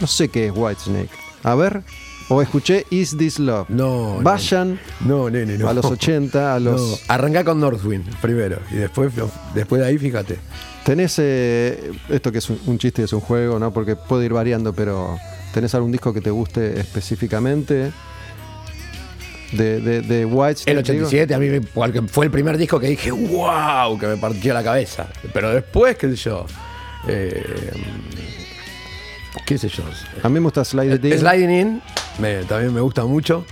no 0.00 0.06
sé 0.06 0.28
qué 0.28 0.46
es 0.46 0.52
Whitesnake. 0.54 1.10
A 1.42 1.54
ver, 1.54 1.82
o 2.28 2.42
escuché 2.42 2.86
Is 2.90 3.16
This 3.16 3.38
Love. 3.38 3.66
No. 3.68 4.18
Vayan 4.22 4.78
No, 5.00 5.30
nene, 5.30 5.56
no. 5.58 5.68
a 5.68 5.74
los 5.74 5.84
80, 5.84 6.54
a 6.54 6.58
los... 6.60 6.80
No, 6.80 6.96
arrancá 7.08 7.44
con 7.44 7.60
Northwind 7.60 8.16
primero 8.20 8.58
y 8.70 8.76
después, 8.76 9.12
después 9.54 9.80
de 9.82 9.86
ahí, 9.88 9.98
fíjate. 9.98 10.38
Tenés 10.84 11.16
eh, 11.18 11.92
esto 12.08 12.30
que 12.32 12.38
es 12.38 12.48
un, 12.50 12.60
un 12.66 12.78
chiste, 12.78 13.02
es 13.02 13.12
un 13.12 13.20
juego, 13.20 13.58
¿no? 13.58 13.72
Porque 13.72 13.96
puede 13.96 14.24
ir 14.26 14.32
variando, 14.32 14.72
pero 14.72 15.16
¿tenés 15.52 15.74
algún 15.74 15.90
disco 15.92 16.12
que 16.12 16.20
te 16.20 16.30
guste 16.30 16.78
específicamente? 16.80 17.90
De, 19.52 19.80
de, 19.80 20.02
de 20.02 20.24
Whitesnake. 20.24 20.70
El 20.72 20.78
87 20.78 21.32
a 21.34 21.38
mí 21.38 21.48
me- 21.48 21.60
fue 22.08 22.24
el 22.26 22.30
primer 22.32 22.58
disco 22.58 22.80
que 22.80 22.88
dije, 22.88 23.12
wow, 23.12 23.96
que 23.98 24.06
me 24.08 24.16
partió 24.16 24.52
la 24.52 24.62
cabeza. 24.64 25.08
Pero 25.32 25.50
después, 25.54 25.96
qué 25.96 26.08
sé 26.10 26.16
yo. 26.16 26.46
eh, 27.08 27.44
qué 29.46 29.56
sé 29.58 29.68
yo. 29.68 29.84
A 30.22 30.28
mí 30.28 30.34
me 30.34 30.40
gusta 30.50 30.62
It 30.62 31.04
In. 31.04 31.18
Sliding 31.18 31.50
In 31.50 31.82
me- 32.18 32.44
también 32.44 32.72
me 32.74 32.80
gusta 32.80 33.04
mucho. 33.04 33.44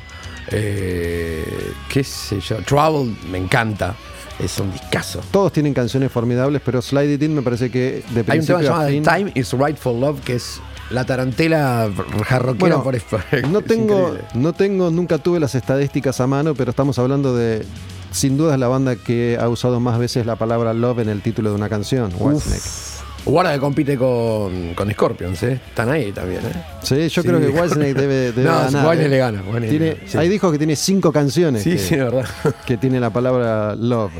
Eh, 0.51 1.73
qué 1.89 2.05
sé 2.05 2.41
yo. 2.41 2.57
Trouble 2.59 3.15
me 3.31 3.39
encanta. 3.39 3.95
Es 4.39 4.59
un 4.59 4.73
discazo. 4.73 5.21
Todos 5.31 5.53
tienen 5.53 5.73
canciones 5.75 6.11
formidables, 6.11 6.61
pero 6.65 6.83
Slide 6.83 7.15
It 7.15 7.23
In 7.23 7.35
me 7.37 7.43
parece 7.43 7.71
que 7.71 8.03
de 8.11 8.25
Hay 8.29 8.41
un 8.41 8.47
tema 8.47 8.63
llamado 8.63 8.89
fin... 8.89 9.03
Time 9.05 9.33
is 9.35 9.53
Right 9.53 9.77
for 9.77 9.95
Love 9.95 10.21
que 10.23 10.35
es 10.35 10.61
la 10.91 11.05
tarantela 11.07 11.89
jarroquera 12.27 12.77
Bueno, 12.79 13.01
por. 13.09 13.25
No 13.51 13.63
tengo, 13.63 14.17
no 14.35 14.53
tengo, 14.53 14.91
nunca 14.91 15.19
tuve 15.19 15.39
las 15.39 15.55
estadísticas 15.55 16.21
a 16.21 16.27
mano, 16.27 16.55
pero 16.55 16.71
estamos 16.71 16.99
hablando 16.99 17.35
de, 17.37 17.65
sin 18.11 18.37
duda, 18.37 18.55
es 18.55 18.61
la 18.61 18.69
banda 18.69 18.97
que 18.97 19.39
ha 19.41 19.49
usado 19.49 19.79
más 19.79 19.99
veces 19.99 20.27
la 20.27 20.35
palabra 20.37 20.75
love 20.75 20.99
en 20.99 21.09
el 21.11 21.23
título 21.23 21.51
de 21.51 21.55
una 21.55 21.69
canción, 21.69 22.13
Whitesnake. 22.19 22.94
Guarda 23.27 23.55
que 23.55 23.61
compite 23.61 23.97
con, 23.97 24.75
con 24.75 24.91
Scorpions, 24.93 25.43
¿eh? 25.45 25.59
Están 25.69 25.89
ahí 25.91 26.13
también, 26.13 26.41
¿eh? 26.45 26.63
Sí, 26.83 27.09
yo 27.09 27.23
Sí. 27.23 27.29
creo 27.29 27.41
que 27.41 27.49
Whitesnake 27.49 27.95
debe, 27.95 28.15
debe 28.33 28.45
No, 28.45 28.51
ganar. 28.53 28.65
Whitesnake 28.87 29.05
¿eh? 29.05 29.09
le 29.09 29.19
gana, 29.19 29.39
Whitesnake 29.43 29.69
Tiene- 29.71 29.97
sí. 30.07 30.19
Hay 30.19 30.29
discos 30.29 30.53
que 30.53 30.59
tiene 30.59 30.77
cinco 30.77 31.11
canciones 31.11 31.63
Sí, 31.63 31.71
que, 31.71 31.79
sí, 31.79 31.97
verdad. 31.97 32.27
que 32.67 32.77
tiene 32.77 33.01
la 33.01 33.11
palabra 33.11 33.75
love. 33.77 34.13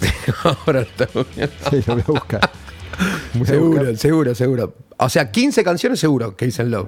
Ahora 0.44 0.80
lo 0.80 0.80
está. 0.80 1.06
Sí, 1.70 1.82
lo 1.86 1.94
voy 1.94 2.02
a 2.06 2.10
buscar. 2.12 2.50
Voy 3.34 3.42
a 3.42 3.46
Seguro, 3.46 3.68
buscar 3.80 3.96
seguro, 3.98 4.34
seguro. 4.34 4.74
O 4.98 5.08
sea, 5.10 5.30
15 5.30 5.62
canciones 5.62 6.00
seguro 6.00 6.34
que 6.36 6.46
dicen 6.46 6.70
Love. 6.70 6.86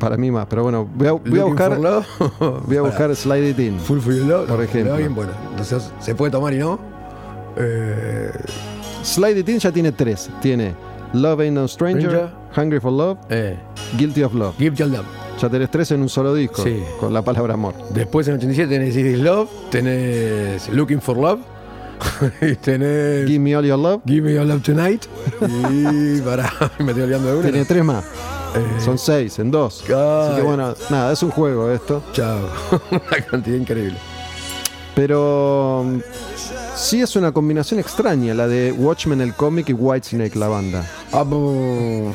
para 0.00 0.16
mí 0.16 0.30
más, 0.30 0.46
pero 0.48 0.62
bueno, 0.62 0.88
voy 0.94 1.08
a, 1.08 1.12
voy 1.12 1.40
a 1.40 1.44
buscar, 1.44 1.78
voy 2.66 2.76
a 2.78 2.80
buscar 2.80 3.14
Slide 3.14 3.50
It 3.50 3.58
In. 3.58 3.78
Full 3.80 4.00
for 4.00 4.14
Your 4.14 4.24
Love. 4.26 4.48
Por 4.48 4.62
ejemplo. 4.64 4.96
Bien, 4.96 5.14
bueno, 5.14 5.32
entonces 5.50 5.90
se 6.00 6.14
puede 6.14 6.32
tomar 6.32 6.54
y 6.54 6.58
no. 6.58 6.78
Eh, 7.58 8.30
Slide 9.04 9.38
It 9.40 9.48
In 9.48 9.58
ya 9.58 9.70
tiene 9.70 9.92
tres. 9.92 10.28
Tiene 10.42 10.74
Love 11.12 11.42
Ain't 11.44 11.54
No 11.54 11.68
Stranger, 11.68 12.00
Stranger. 12.08 12.30
Hungry 12.56 12.80
for 12.80 12.90
Love, 12.92 13.18
eh, 13.30 13.56
Guilty 13.96 14.22
of 14.22 14.34
Love. 14.34 14.54
Give 14.58 14.74
Your 14.76 14.88
Love. 14.88 15.06
Ya 15.40 15.48
tenés 15.48 15.70
tres 15.70 15.90
en 15.90 16.00
un 16.00 16.08
solo 16.08 16.34
disco, 16.34 16.62
Sí. 16.62 16.82
con 17.00 17.12
la 17.12 17.22
palabra 17.22 17.54
amor. 17.54 17.74
Después 17.90 18.26
en 18.28 18.34
87 18.34 18.68
tenés 18.68 18.96
Is 18.96 19.02
This 19.04 19.18
Love, 19.18 19.48
tenés 19.70 20.68
Looking 20.70 21.00
for 21.00 21.16
Love, 21.16 21.40
y 22.40 22.54
tenés 22.54 23.26
Give 23.26 23.38
Me 23.40 23.54
All 23.56 23.64
Your 23.66 23.78
Love. 23.78 24.02
Give 24.06 24.22
Me 24.22 24.34
Your 24.34 24.46
Love 24.46 24.62
Tonight. 24.62 25.04
Y 25.70 26.20
pará, 26.22 26.52
me 26.78 26.86
estoy 26.92 27.02
olvidando 27.02 27.28
de 27.28 27.34
una. 27.38 27.42
Tiene 27.50 27.64
tres 27.64 27.84
más. 27.84 28.04
Eh, 28.04 28.80
Son 28.84 28.96
seis 28.96 29.38
en 29.40 29.50
dos. 29.50 29.80
Así 29.82 30.36
que 30.36 30.42
bueno, 30.42 30.74
nada, 30.88 31.12
es 31.12 31.22
un 31.24 31.30
juego 31.30 31.70
esto. 31.72 32.02
Chao. 32.12 32.38
Una 32.90 33.24
cantidad 33.28 33.56
increíble. 33.56 33.96
Pero 34.94 35.84
sí 36.76 37.00
es 37.00 37.16
una 37.16 37.32
combinación 37.32 37.80
extraña 37.80 38.34
la 38.34 38.46
de 38.46 38.72
Watchmen 38.72 39.20
el 39.20 39.34
cómic 39.34 39.68
y 39.68 39.72
Whitesnake 39.72 40.36
la 40.36 40.48
banda. 40.48 40.86
Ah, 41.12 41.24
bu- 41.24 42.12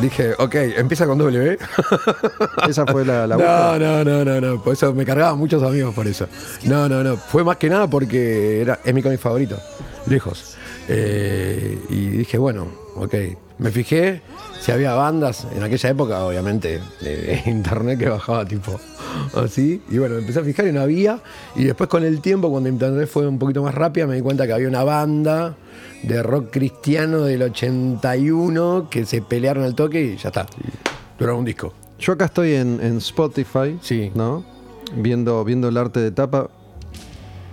Dije, 0.00 0.34
ok, 0.38 0.54
empieza 0.76 1.06
con 1.06 1.18
W. 1.18 1.58
Esa 2.68 2.86
fue 2.86 3.04
la, 3.04 3.26
la 3.26 3.36
no, 3.36 3.78
no, 3.78 4.04
no, 4.04 4.24
no, 4.24 4.40
no. 4.40 4.62
Por 4.62 4.74
eso 4.74 4.92
me 4.94 5.04
cargaban 5.04 5.38
muchos 5.38 5.62
amigos 5.62 5.94
por 5.94 6.06
eso. 6.06 6.28
No, 6.64 6.88
no, 6.88 7.02
no. 7.02 7.16
Fue 7.16 7.42
más 7.42 7.56
que 7.56 7.68
nada 7.68 7.88
porque 7.88 8.60
era, 8.60 8.78
es 8.84 8.94
mi 8.94 9.02
cómic 9.02 9.18
favorito. 9.18 9.58
Lejos. 10.06 10.56
Eh, 10.88 11.78
y 11.88 12.08
dije, 12.08 12.38
bueno, 12.38 12.68
ok. 12.96 13.14
Me 13.58 13.70
fijé 13.70 14.20
si 14.62 14.70
había 14.70 14.94
bandas 14.94 15.44
en 15.56 15.62
aquella 15.64 15.90
época, 15.90 16.24
obviamente, 16.24 16.80
de 17.00 17.42
internet 17.46 17.98
que 17.98 18.08
bajaba 18.08 18.44
tipo 18.44 18.78
así. 19.34 19.82
Y 19.90 19.98
bueno, 19.98 20.14
me 20.14 20.20
empecé 20.20 20.38
a 20.38 20.44
fijar 20.44 20.68
y 20.68 20.72
no 20.72 20.80
había. 20.80 21.20
Y 21.56 21.64
después 21.64 21.90
con 21.90 22.04
el 22.04 22.20
tiempo, 22.20 22.48
cuando 22.48 22.68
internet 22.68 23.08
fue 23.08 23.26
un 23.26 23.40
poquito 23.40 23.60
más 23.62 23.74
rápida, 23.74 24.06
me 24.06 24.14
di 24.14 24.20
cuenta 24.20 24.46
que 24.46 24.52
había 24.52 24.68
una 24.68 24.84
banda 24.84 25.56
de 26.04 26.22
rock 26.22 26.50
cristiano 26.52 27.22
del 27.22 27.42
81 27.42 28.86
que 28.88 29.04
se 29.04 29.20
pelearon 29.20 29.64
al 29.64 29.74
toque 29.74 30.00
y 30.00 30.16
ya 30.16 30.28
está. 30.28 30.46
Duraron 31.18 31.40
un 31.40 31.44
disco. 31.44 31.74
Yo 31.98 32.12
acá 32.12 32.26
estoy 32.26 32.54
en, 32.54 32.78
en 32.80 32.98
Spotify, 32.98 33.78
Sí. 33.80 34.12
¿no? 34.14 34.44
Viendo, 34.94 35.44
viendo 35.44 35.68
el 35.68 35.76
arte 35.76 35.98
de 35.98 36.12
tapa, 36.12 36.50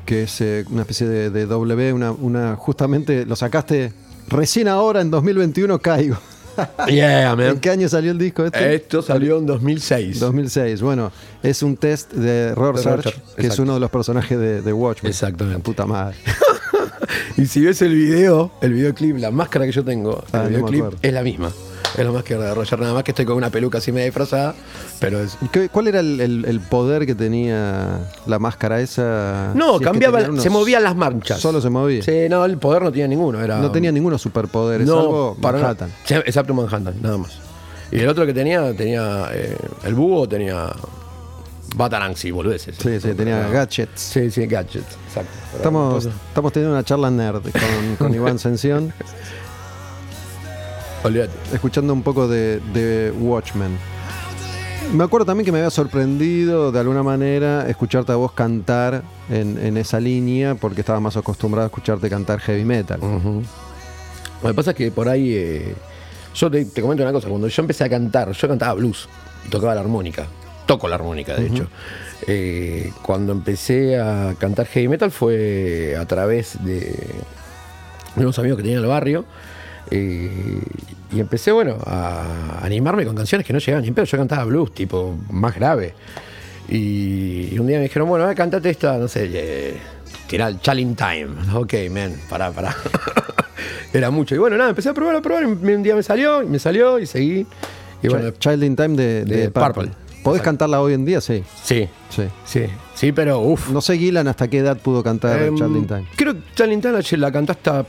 que 0.05 0.23
es 0.23 0.41
eh, 0.41 0.63
una 0.69 0.81
especie 0.81 1.07
de, 1.07 1.31
de 1.31 1.47
W, 1.47 1.93
una, 1.93 2.11
una, 2.11 2.55
justamente 2.55 3.25
lo 3.25 3.35
sacaste 3.35 3.93
recién 4.27 4.67
ahora 4.67 5.01
en 5.01 5.09
2021 5.09 5.79
caigo. 5.79 6.17
Yeah, 6.87 7.33
¿En 7.33 7.59
qué 7.59 7.69
año 7.69 7.87
salió 7.89 8.11
el 8.11 8.17
disco 8.17 8.45
este? 8.45 8.75
Esto 8.75 9.01
salió 9.01 9.37
en 9.37 9.45
2006. 9.45 10.19
2006. 10.19 10.81
Bueno, 10.81 11.11
es 11.43 11.61
un 11.63 11.77
test 11.77 12.11
de 12.13 12.53
Rorschach, 12.55 13.05
que 13.37 13.47
es 13.47 13.59
uno 13.59 13.73
de 13.75 13.79
los 13.79 13.89
personajes 13.89 14.37
de, 14.39 14.61
de 14.61 14.73
Watchmen. 14.73 15.09
Exactamente. 15.09 15.59
La 15.59 15.63
puta 15.63 15.85
madre. 15.85 16.17
Y 17.37 17.45
si 17.45 17.61
ves 17.61 17.81
el 17.81 17.95
video, 17.95 18.51
el 18.61 18.73
videoclip, 18.73 19.17
la 19.17 19.31
máscara 19.31 19.65
que 19.65 19.71
yo 19.71 19.83
tengo, 19.83 20.23
Ah, 20.33 20.39
no 20.39 20.41
el 20.43 20.49
videoclip 20.49 20.79
acuerdo. 20.81 20.99
es 21.01 21.13
la 21.13 21.21
misma. 21.23 21.51
Es 21.97 22.05
la 22.05 22.11
máscara 22.11 22.45
de 22.45 22.53
Roger, 22.53 22.79
nada 22.79 22.93
más 22.93 23.03
que 23.03 23.11
estoy 23.11 23.25
con 23.25 23.35
una 23.37 23.49
peluca 23.49 23.79
así 23.79 23.91
media 23.91 24.05
disfrazada, 24.05 24.53
pero 24.99 25.19
es. 25.21 25.37
¿Y 25.41 25.47
qué- 25.47 25.69
¿Cuál 25.69 25.87
era 25.87 25.99
el, 25.99 26.19
el- 26.21 26.45
el 26.45 26.59
poder 26.59 27.05
que 27.05 27.15
tenía 27.15 27.99
la 28.25 28.39
máscara 28.39 28.79
esa? 28.81 29.51
No, 29.55 29.69
Si 29.69 29.73
es 29.75 29.79
que 29.79 29.85
cambiaba, 29.85 30.19
unos- 30.29 30.43
se 30.43 30.49
movían 30.49 30.83
las 30.83 30.95
marchas. 30.95 31.39
Solo 31.39 31.59
se 31.61 31.69
movía. 31.69 32.03
Sí, 32.03 32.27
no, 32.29 32.45
el 32.45 32.57
poder 32.57 32.83
no 32.83 32.91
tenía 32.91 33.07
ninguno. 33.07 33.41
Era, 33.41 33.59
No 33.59 33.71
tenía 33.71 33.91
ninguno 33.91 34.17
superpoder, 34.17 34.81
no, 34.81 34.95
salvo 34.95 35.37
para. 35.41 35.57
Manhattan. 35.59 35.91
Excepto 36.25 36.53
Manhattan, 36.53 36.95
nada 37.01 37.17
más. 37.17 37.31
Y 37.91 37.99
el 37.99 38.07
otro 38.07 38.25
que 38.25 38.33
tenía, 38.33 38.73
tenía. 38.75 39.27
eh, 39.31 39.57
el 39.83 39.93
búho 39.95 40.27
tenía. 40.27 40.67
Batarangs 41.75 42.25
y 42.25 42.31
boludeces. 42.31 42.75
Sí, 42.77 42.99
sí, 42.99 43.13
tenía 43.13 43.47
gadgets. 43.49 44.01
Sí, 44.01 44.31
sí, 44.31 44.47
gadgets, 44.47 44.97
exacto. 45.07 45.31
Estamos, 45.55 46.05
estamos 46.05 46.51
teniendo 46.51 46.73
una 46.75 46.83
charla 46.83 47.11
nerd 47.11 47.43
con, 47.43 47.95
con 47.97 48.13
Iván 48.15 48.39
Sensión, 48.39 48.91
Olvídate. 51.03 51.31
escuchando 51.53 51.93
un 51.93 52.03
poco 52.03 52.27
de, 52.27 52.59
de 52.73 53.11
Watchmen. 53.11 53.77
Me 54.93 55.03
acuerdo 55.03 55.25
también 55.27 55.45
que 55.45 55.51
me 55.51 55.59
había 55.59 55.69
sorprendido 55.69 56.71
de 56.71 56.79
alguna 56.79 57.03
manera 57.03 57.69
escucharte 57.69 58.11
a 58.11 58.15
vos 58.15 58.31
cantar 58.31 59.03
en, 59.29 59.57
en 59.63 59.77
esa 59.77 59.99
línea, 59.99 60.55
porque 60.55 60.81
estaba 60.81 60.99
más 60.99 61.15
acostumbrado 61.15 61.65
a 61.65 61.67
escucharte 61.67 62.09
cantar 62.09 62.39
heavy 62.39 62.65
metal. 62.65 62.99
Lo 63.01 64.47
que 64.49 64.53
pasa 64.53 64.71
es 64.71 64.77
que 64.77 64.91
por 64.91 65.07
ahí. 65.07 65.31
eh, 65.33 65.75
yo 66.33 66.49
te, 66.49 66.65
te 66.65 66.81
comento 66.81 67.03
una 67.03 67.11
cosa. 67.11 67.27
Cuando 67.27 67.47
yo 67.47 67.61
empecé 67.61 67.83
a 67.83 67.89
cantar, 67.89 68.31
yo 68.31 68.47
cantaba 68.47 68.73
blues 68.73 69.07
y 69.45 69.49
tocaba 69.49 69.75
la 69.75 69.81
armónica. 69.81 70.25
Toco 70.65 70.87
la 70.87 70.95
armónica, 70.95 71.35
de 71.35 71.47
hecho. 71.47 71.67
Eh, 72.27 72.91
cuando 73.01 73.31
empecé 73.31 73.99
a 73.99 74.35
cantar 74.39 74.65
heavy 74.67 74.87
metal 74.87 75.11
fue 75.11 75.95
a 75.99 76.05
través 76.05 76.63
de, 76.63 76.81
de 78.15 78.21
unos 78.23 78.37
amigos 78.39 78.57
que 78.57 78.63
tenía 78.63 78.77
en 78.77 78.83
el 78.83 78.89
barrio. 78.89 79.25
Eh, 79.91 80.61
y 81.11 81.19
empecé, 81.19 81.51
bueno, 81.51 81.77
a 81.85 82.59
animarme 82.63 83.05
con 83.05 83.15
canciones 83.15 83.45
que 83.45 83.53
no 83.53 83.59
llegaban 83.59 83.81
ni 83.81 83.87
en 83.87 83.95
pedo. 83.95 84.05
Yo 84.05 84.17
cantaba 84.17 84.43
blues, 84.45 84.73
tipo, 84.73 85.17
más 85.31 85.55
grave. 85.55 85.93
Y, 86.67 87.57
un 87.59 87.65
día 87.65 87.77
me 87.77 87.83
dijeron, 87.83 88.07
bueno, 88.07 88.25
a 88.25 88.27
ver, 88.27 88.37
cantate 88.37 88.69
esta, 88.69 88.97
no 88.97 89.07
sé, 89.07 89.29
eh, 89.33 89.77
tirá 90.27 90.47
el 90.47 90.61
Challenge 90.61 90.95
Time. 90.95 91.55
Ok, 91.55 91.73
man, 91.91 92.13
pará, 92.29 92.51
pará. 92.51 92.75
Era 93.93 94.11
mucho. 94.11 94.35
Y 94.35 94.37
bueno, 94.37 94.55
nada, 94.55 94.69
empecé 94.69 94.89
a 94.89 94.93
probar, 94.93 95.15
a 95.15 95.21
probar. 95.21 95.43
Y 95.43 95.45
un 95.47 95.83
día 95.83 95.95
me 95.95 96.03
salió, 96.03 96.43
y 96.43 96.45
me 96.45 96.59
salió, 96.59 96.99
y 96.99 97.07
seguí. 97.07 97.47
Y 98.03 98.07
bueno, 98.07 98.31
Child 98.31 98.63
in 98.63 98.75
Time 98.75 98.95
de, 98.95 99.25
de 99.25 99.37
de 99.37 99.51
Purple. 99.51 99.73
Purple. 99.73 100.09
¿Podés 100.23 100.41
Exacto. 100.41 100.43
cantarla 100.43 100.81
hoy 100.81 100.93
en 100.93 101.05
día? 101.05 101.21
Sí. 101.21 101.43
sí, 101.63 101.87
sí. 102.09 102.23
sí, 102.45 102.65
sí, 102.93 103.11
pero 103.13 103.39
uff. 103.39 103.69
No 103.69 103.81
sé, 103.81 103.97
Gilan, 103.97 104.27
hasta 104.27 104.47
qué 104.47 104.59
edad 104.59 104.77
pudo 104.77 105.01
cantar 105.01 105.41
Em, 105.41 105.55
Child 105.55 105.77
in 105.77 105.87
Time. 105.87 106.05
Creo 106.15 106.33
que 106.33 106.41
Challenge 106.55 106.81
Time 106.81 107.01
la, 107.01 107.17
la 107.17 107.31
cantó 107.31 107.53
hasta 107.53 107.85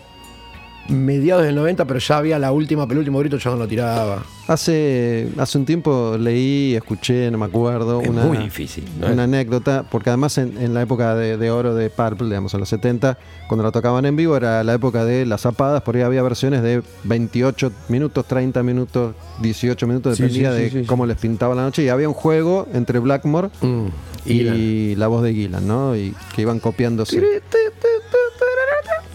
mediados 0.91 1.45
del 1.45 1.55
90, 1.55 1.85
pero 1.87 1.99
ya 2.01 2.19
había 2.19 2.39
la 2.39 2.53
última, 2.53 2.85
pero 2.87 2.95
el 2.95 2.99
último 3.01 3.19
grito 3.21 3.39
yo 3.39 3.51
no 3.51 3.57
lo 3.57 3.69
tiraba. 3.69 4.23
Hace, 4.49 5.29
hace 5.39 5.59
un 5.59 5.65
tiempo 5.65 6.17
leí, 6.19 6.75
escuché, 6.75 7.31
no 7.31 7.39
me 7.39 7.47
acuerdo, 7.47 8.01
Es 8.03 8.09
una, 8.09 8.25
muy 8.25 8.37
difícil, 8.39 8.85
¿no? 8.99 9.07
una 9.07 9.23
anécdota, 9.25 9.85
porque 9.89 10.11
además 10.11 10.37
en, 10.39 10.59
en 10.59 10.75
la 10.75 10.83
época 10.83 11.15
de, 11.15 11.37
de 11.37 11.51
oro 11.53 11.75
de 11.75 11.89
Purple, 11.89 12.27
digamos, 12.27 12.53
en 12.55 12.61
los 12.61 12.69
70, 12.69 13.17
cuando 13.49 13.63
la 13.63 13.71
tocaban 13.71 14.05
en 14.07 14.17
vivo, 14.17 14.37
era 14.37 14.65
la 14.65 14.75
época 14.75 15.05
de 15.05 15.25
las 15.25 15.43
zapadas, 15.43 15.83
por 15.83 15.95
ahí 15.95 16.03
había 16.03 16.23
versiones 16.23 16.63
de 16.63 16.83
28 17.05 17.71
minutos, 17.89 18.27
30 18.27 18.63
minutos, 18.65 19.15
18 19.41 19.87
minutos, 19.87 20.19
dependía 20.19 20.51
sí, 20.51 20.57
sí, 20.57 20.63
de 20.65 20.71
sí, 20.71 20.79
sí. 20.81 20.87
cómo 20.87 21.07
les 21.07 21.17
pintaba 21.17 21.55
la 21.55 21.63
noche, 21.63 21.85
y 21.85 21.89
había 21.89 22.09
un 22.09 22.15
juego 22.15 22.67
entre 22.75 22.99
Blackmore 22.99 23.51
Mm. 23.63 23.87
y 24.27 24.95
la 24.97 25.07
voz 25.07 25.23
de 25.23 25.33
Gillan, 25.33 25.67
¿no? 25.67 25.97
Y 25.97 26.13
que 26.35 26.43
iban 26.43 26.59
copiándose. 26.59 27.17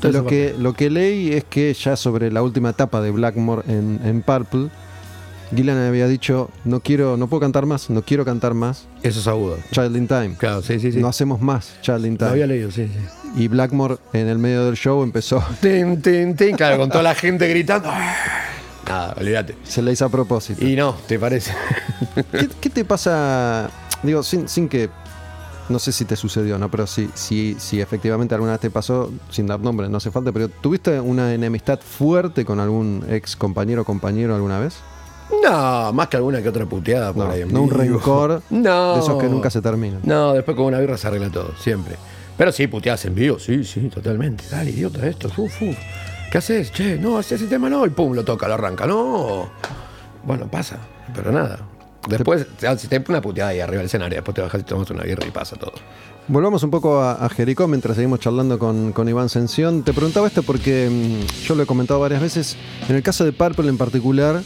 Lo 0.01 0.25
que, 0.25 0.55
lo 0.57 0.73
que 0.73 0.89
leí 0.89 1.33
es 1.33 1.43
que 1.43 1.73
ya 1.73 1.95
sobre 1.95 2.31
la 2.31 2.43
última 2.43 2.69
etapa 2.71 3.01
de 3.01 3.11
Blackmore 3.11 3.63
en, 3.67 3.99
en 4.03 4.21
Purple, 4.21 4.69
Gillan 5.55 5.77
había 5.77 6.07
dicho, 6.07 6.49
no 6.63 6.79
quiero, 6.79 7.17
no 7.17 7.27
puedo 7.27 7.41
cantar 7.41 7.65
más, 7.65 7.89
no 7.89 8.01
quiero 8.01 8.25
cantar 8.25 8.53
más 8.53 8.87
Eso 9.03 9.19
es 9.19 9.27
agudo. 9.27 9.57
Child 9.71 9.95
in 9.95 10.07
Time. 10.07 10.35
Claro, 10.37 10.61
sí, 10.61 10.79
sí, 10.79 10.91
sí. 10.91 10.99
No 10.99 11.07
hacemos 11.07 11.39
más 11.41 11.73
Child 11.81 12.05
in 12.05 12.11
Lo 12.13 12.17
Time. 12.19 12.31
había 12.31 12.47
leído, 12.47 12.71
sí, 12.71 12.87
sí. 12.87 13.41
Y 13.41 13.47
Blackmore 13.47 13.97
en 14.13 14.27
el 14.27 14.37
medio 14.37 14.65
del 14.65 14.75
show 14.75 15.01
empezó, 15.03 15.43
Tin, 15.61 16.01
tin, 16.01 16.35
tin, 16.35 16.55
claro, 16.55 16.77
con 16.77 16.89
toda 16.89 17.03
la 17.03 17.15
gente 17.15 17.47
gritando. 17.47 17.89
Nada, 18.87 19.15
olvídate. 19.19 19.55
se 19.63 19.81
le 19.81 19.91
hizo 19.91 20.05
a 20.05 20.09
propósito. 20.09 20.63
Y 20.65 20.75
no, 20.75 20.93
¿te 21.07 21.17
parece? 21.17 21.51
¿Qué, 22.31 22.47
qué 22.61 22.69
te 22.69 22.85
pasa? 22.85 23.69
Digo, 24.03 24.21
sin, 24.23 24.47
sin 24.47 24.69
que. 24.69 24.89
No 25.67 25.79
sé 25.79 25.91
si 25.91 26.05
te 26.05 26.15
sucedió, 26.15 26.59
¿no? 26.59 26.69
Pero 26.69 26.85
si, 26.85 27.09
si, 27.15 27.55
si 27.59 27.81
efectivamente 27.81 28.35
alguna 28.35 28.51
vez 28.51 28.61
te 28.61 28.69
pasó, 28.69 29.11
sin 29.31 29.47
dar 29.47 29.59
nombre, 29.59 29.89
no 29.89 29.97
hace 29.97 30.11
falta, 30.11 30.31
pero 30.31 30.47
¿tuviste 30.47 30.99
una 30.99 31.33
enemistad 31.33 31.79
fuerte 31.79 32.45
con 32.45 32.59
algún 32.59 33.03
ex 33.09 33.35
compañero 33.35 33.81
o 33.81 33.85
compañero 33.85 34.35
alguna 34.35 34.59
vez? 34.59 34.75
No, 35.43 35.91
más 35.91 36.07
que 36.07 36.17
alguna 36.17 36.39
que 36.43 36.49
otra 36.49 36.67
puteada 36.67 37.11
por 37.13 37.25
No, 37.25 37.31
ahí. 37.31 37.41
en 37.41 37.51
no 37.51 37.63
un 37.63 37.71
rencor 37.71 38.43
No. 38.51 38.93
de 38.93 38.99
esos 38.99 39.19
que 39.19 39.27
nunca 39.27 39.49
se 39.49 39.59
terminan. 39.59 40.01
No, 40.03 40.33
después 40.33 40.55
con 40.55 40.67
una 40.67 40.79
birra 40.79 40.97
se 40.97 41.07
arregla 41.07 41.31
todo, 41.31 41.51
siempre. 41.59 41.95
Pero 42.37 42.51
sí, 42.51 42.67
puteadas 42.67 43.03
en 43.05 43.15
vivo, 43.15 43.39
sí, 43.39 43.63
sí, 43.63 43.89
totalmente. 43.89 44.43
Dale, 44.51 44.69
idiota, 44.69 45.07
esto, 45.07 45.29
uf, 45.35 45.61
uf. 45.63 45.75
¿Qué 46.31 46.37
haces? 46.37 46.71
Che, 46.71 46.97
no, 46.99 47.17
haces 47.17 47.41
ese 47.41 47.49
tema 47.49 47.69
no, 47.71 47.85
y 47.87 47.89
pum, 47.89 48.13
lo 48.13 48.23
toca, 48.23 48.47
lo 48.47 48.53
arranca. 48.53 48.85
No. 48.85 49.49
Bueno, 50.23 50.47
pasa, 50.47 50.77
pero 51.15 51.31
nada. 51.31 51.57
Después, 52.07 52.45
si 52.77 52.87
te 52.87 53.03
una 53.09 53.21
puteada 53.21 53.49
ahí 53.51 53.59
arriba 53.59 53.77
del 53.77 53.87
escenario, 53.87 54.15
después 54.17 54.35
te 54.35 54.41
bajas 54.41 54.61
y 54.61 54.63
tomas 54.63 54.89
una 54.91 55.03
birra 55.03 55.25
y 55.27 55.31
pasa 55.31 55.55
todo. 55.55 55.73
Volvamos 56.27 56.63
un 56.63 56.71
poco 56.71 56.99
a, 57.01 57.13
a 57.13 57.29
Jericó 57.29 57.67
mientras 57.67 57.95
seguimos 57.95 58.19
charlando 58.19 58.57
con, 58.59 58.91
con 58.91 59.07
Iván 59.09 59.29
Sención. 59.29 59.83
Te 59.83 59.93
preguntaba 59.93 60.27
esto 60.27 60.43
porque 60.43 60.89
mm, 60.89 61.45
yo 61.45 61.55
lo 61.55 61.63
he 61.63 61.65
comentado 61.65 61.99
varias 61.99 62.21
veces. 62.21 62.57
En 62.89 62.95
el 62.95 63.03
caso 63.03 63.25
de 63.25 63.31
Purple 63.31 63.69
en 63.69 63.77
particular, 63.77 64.41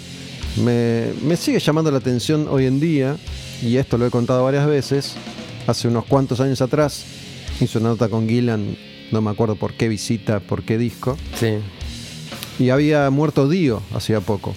me, 0.64 1.14
me 1.24 1.36
sigue 1.38 1.60
llamando 1.60 1.92
la 1.92 1.98
atención 1.98 2.48
hoy 2.50 2.66
en 2.66 2.80
día, 2.80 3.18
y 3.62 3.78
esto 3.78 3.98
lo 3.98 4.06
he 4.06 4.10
contado 4.10 4.44
varias 4.44 4.66
veces. 4.68 5.16
Hace 5.68 5.88
unos 5.88 6.06
cuantos 6.06 6.40
años 6.40 6.62
atrás 6.62 7.06
hice 7.60 7.78
una 7.78 7.90
nota 7.90 8.10
con 8.10 8.28
Gillan, 8.28 8.76
no 9.12 9.22
me 9.22 9.32
acuerdo 9.32 9.56
por 9.56 9.74
qué 9.74 9.88
visita, 9.90 10.40
por 10.40 10.64
qué 10.64 10.78
disco, 10.78 11.18
Sí. 11.36 11.58
y 12.58 12.70
había 12.70 13.10
muerto 13.10 13.48
Dio 13.50 13.82
hacía 13.94 14.20
poco, 14.22 14.56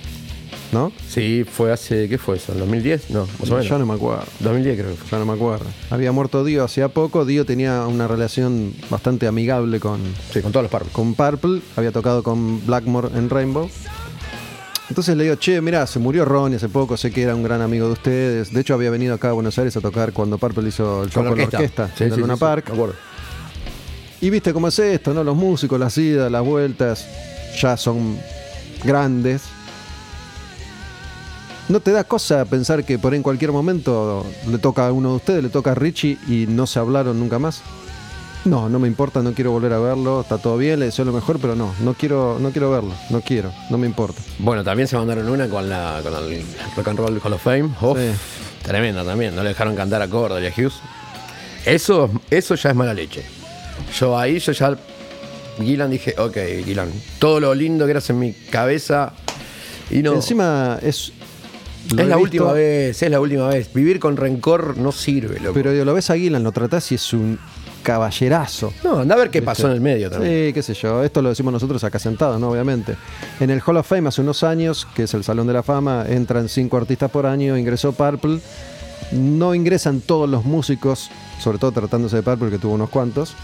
¿no? 0.72 0.90
Sí, 1.08 1.44
fue 1.50 1.70
hace, 1.72 2.08
¿qué 2.08 2.18
fue 2.18 2.36
eso? 2.36 2.52
¿En 2.52 2.58
2010? 2.60 3.10
No, 3.10 3.26
más 3.38 3.50
o 3.50 3.54
menos. 3.54 3.68
Yo 3.68 3.78
no 3.78 3.86
me 3.86 3.94
acuerdo. 3.94 4.24
2010 4.40 4.76
creo 4.78 4.90
que 4.90 4.96
fue. 4.96 5.08
Ya 5.10 5.18
no 5.18 5.26
me 5.26 5.34
acuerdo. 5.34 5.66
Había 5.90 6.10
muerto 6.12 6.44
Dio 6.44 6.64
hacía 6.64 6.88
poco. 6.88 7.24
Dio 7.24 7.44
tenía 7.44 7.86
una 7.86 8.08
relación 8.08 8.74
bastante 8.90 9.26
amigable 9.26 9.78
con, 9.80 10.00
Sí, 10.32 10.40
con 10.40 10.50
todos 10.52 10.64
los 10.64 10.72
parros. 10.72 10.88
con 10.90 11.14
Purple. 11.14 11.60
Había 11.76 11.92
tocado 11.92 12.22
con 12.22 12.64
Blackmore 12.66 13.08
en 13.16 13.28
Rainbow. 13.30 13.68
Entonces 14.88 15.16
le 15.16 15.24
digo, 15.24 15.36
che, 15.36 15.60
mirá, 15.62 15.86
se 15.86 15.98
murió 15.98 16.24
Ronnie 16.26 16.56
hace 16.56 16.68
poco, 16.68 16.96
sé 16.98 17.10
que 17.10 17.22
era 17.22 17.34
un 17.34 17.42
gran 17.42 17.62
amigo 17.62 17.86
de 17.86 17.92
ustedes. 17.92 18.52
De 18.52 18.60
hecho, 18.60 18.74
había 18.74 18.90
venido 18.90 19.14
acá 19.14 19.30
a 19.30 19.32
Buenos 19.32 19.56
Aires 19.58 19.74
a 19.76 19.80
tocar 19.80 20.12
cuando 20.12 20.36
Purple 20.36 20.68
hizo 20.68 21.04
el 21.04 21.10
show 21.10 21.24
con 21.24 21.36
la 21.38 21.44
orquesta, 21.44 21.90
Sí, 21.96 22.04
en 22.04 22.12
sí, 22.14 22.20
Luna 22.20 22.34
sí, 22.34 22.38
sí, 22.38 22.40
Park. 22.40 22.66
me 22.68 22.74
acuerdo. 22.74 22.94
Y 24.20 24.28
viste 24.30 24.52
cómo 24.52 24.68
es 24.68 24.78
esto, 24.78 25.14
¿no? 25.14 25.24
Los 25.24 25.34
músicos, 25.36 25.80
las 25.80 25.96
idas, 25.96 26.30
las 26.30 26.44
vueltas, 26.44 27.06
ya 27.60 27.76
son 27.78 28.18
grandes. 28.84 29.42
¿No 31.72 31.80
te 31.80 31.90
da 31.90 32.04
cosa 32.04 32.44
pensar 32.44 32.84
que 32.84 32.98
por 32.98 33.14
ahí 33.14 33.16
en 33.16 33.22
cualquier 33.22 33.50
momento 33.50 34.26
le 34.46 34.58
toca 34.58 34.88
a 34.88 34.92
uno 34.92 35.08
de 35.08 35.16
ustedes, 35.16 35.42
le 35.42 35.48
toca 35.48 35.70
a 35.70 35.74
Richie 35.74 36.18
y 36.28 36.44
no 36.46 36.66
se 36.66 36.78
hablaron 36.78 37.18
nunca 37.18 37.38
más? 37.38 37.62
No, 38.44 38.68
no 38.68 38.78
me 38.78 38.88
importa, 38.88 39.22
no 39.22 39.32
quiero 39.32 39.52
volver 39.52 39.72
a 39.72 39.78
verlo, 39.78 40.20
está 40.20 40.36
todo 40.36 40.58
bien, 40.58 40.80
le 40.80 40.86
deseo 40.86 41.06
lo 41.06 41.14
mejor, 41.14 41.38
pero 41.40 41.56
no, 41.56 41.72
no 41.80 41.94
quiero, 41.94 42.36
no 42.38 42.50
quiero 42.50 42.70
verlo, 42.70 42.92
no 43.08 43.22
quiero, 43.22 43.50
no 43.70 43.78
me 43.78 43.86
importa. 43.86 44.20
Bueno, 44.38 44.62
también 44.62 44.86
se 44.86 44.98
mandaron 44.98 45.26
una 45.30 45.48
con 45.48 45.66
la 45.66 46.00
con 46.02 46.12
el 46.14 46.44
Rock 46.76 46.88
and 46.88 46.98
Roll 46.98 47.20
Hall 47.24 47.32
of 47.32 47.42
Fame. 47.42 47.70
Uf, 47.80 47.98
Sí. 47.98 48.10
Tremenda 48.62 49.02
también. 49.02 49.34
No 49.34 49.42
le 49.42 49.48
dejaron 49.48 49.74
cantar 49.74 50.02
a 50.02 50.08
Córdoba 50.08 50.42
y 50.42 50.48
a 50.48 50.50
Hughes. 50.50 50.74
Eso, 51.64 52.10
eso 52.28 52.54
ya 52.54 52.68
es 52.68 52.76
mala 52.76 52.92
leche. 52.92 53.24
Yo 53.98 54.18
ahí, 54.18 54.38
yo 54.40 54.52
ya. 54.52 54.76
Gillan 55.56 55.90
dije, 55.90 56.16
ok, 56.18 56.36
Gillan. 56.66 56.92
Todo 57.18 57.40
lo 57.40 57.54
lindo 57.54 57.86
que 57.86 57.92
eras 57.92 58.10
en 58.10 58.18
mi 58.18 58.34
cabeza. 58.34 59.14
Y 59.90 60.02
no. 60.02 60.12
Encima 60.12 60.78
es... 60.82 61.12
es 61.86 61.94
la 61.94 62.04
visto, 62.04 62.18
última 62.20 62.52
vez, 62.52 63.02
es 63.02 63.10
la 63.10 63.20
última 63.20 63.48
vez. 63.48 63.72
Vivir 63.72 63.98
con 63.98 64.16
rencor 64.16 64.78
no 64.78 64.92
sirve, 64.92 65.40
loco. 65.40 65.54
Pero 65.54 65.72
digo, 65.72 65.84
lo 65.84 65.94
ves 65.94 66.10
a 66.10 66.16
Gillan, 66.16 66.42
lo 66.42 66.52
tratás 66.52 66.90
y 66.92 66.96
es 66.96 67.12
un 67.12 67.38
caballerazo. 67.82 68.72
no, 68.84 69.00
anda 69.00 69.14
a 69.14 69.18
ver 69.18 69.30
qué 69.30 69.42
pasó 69.42 69.66
en 69.66 69.72
el 69.72 69.80
medio 69.80 70.10
también. 70.10 70.48
Sí, 70.48 70.52
qué 70.52 70.62
sé 70.62 70.74
yo. 70.74 71.02
Esto 71.02 71.20
lo 71.20 71.30
decimos 71.30 71.52
nosotros 71.52 71.82
acá 71.84 71.98
sentados, 71.98 72.40
¿no? 72.40 72.50
Obviamente. 72.50 72.96
En 73.40 73.50
el 73.50 73.60
Hall 73.66 73.76
of 73.76 73.86
Fame 73.86 74.08
hace 74.08 74.20
unos 74.20 74.42
años, 74.44 74.86
que 74.94 75.04
es 75.04 75.14
el 75.14 75.24
Salón 75.24 75.46
de 75.46 75.52
la 75.52 75.62
Fama, 75.62 76.04
entran 76.08 76.48
cinco 76.48 76.76
artistas 76.76 77.10
por 77.10 77.26
año, 77.26 77.56
ingresó 77.58 77.92
Purple. 77.92 78.38
No 79.12 79.54
ingresan 79.54 80.00
todos 80.00 80.28
los 80.28 80.44
músicos, 80.44 81.10
sobre 81.40 81.58
todo 81.58 81.72
tratándose 81.72 82.16
de 82.16 82.22
Purple, 82.22 82.50
que 82.50 82.58
tuvo 82.58 82.74
unos 82.74 82.88
cuantos. 82.88 83.34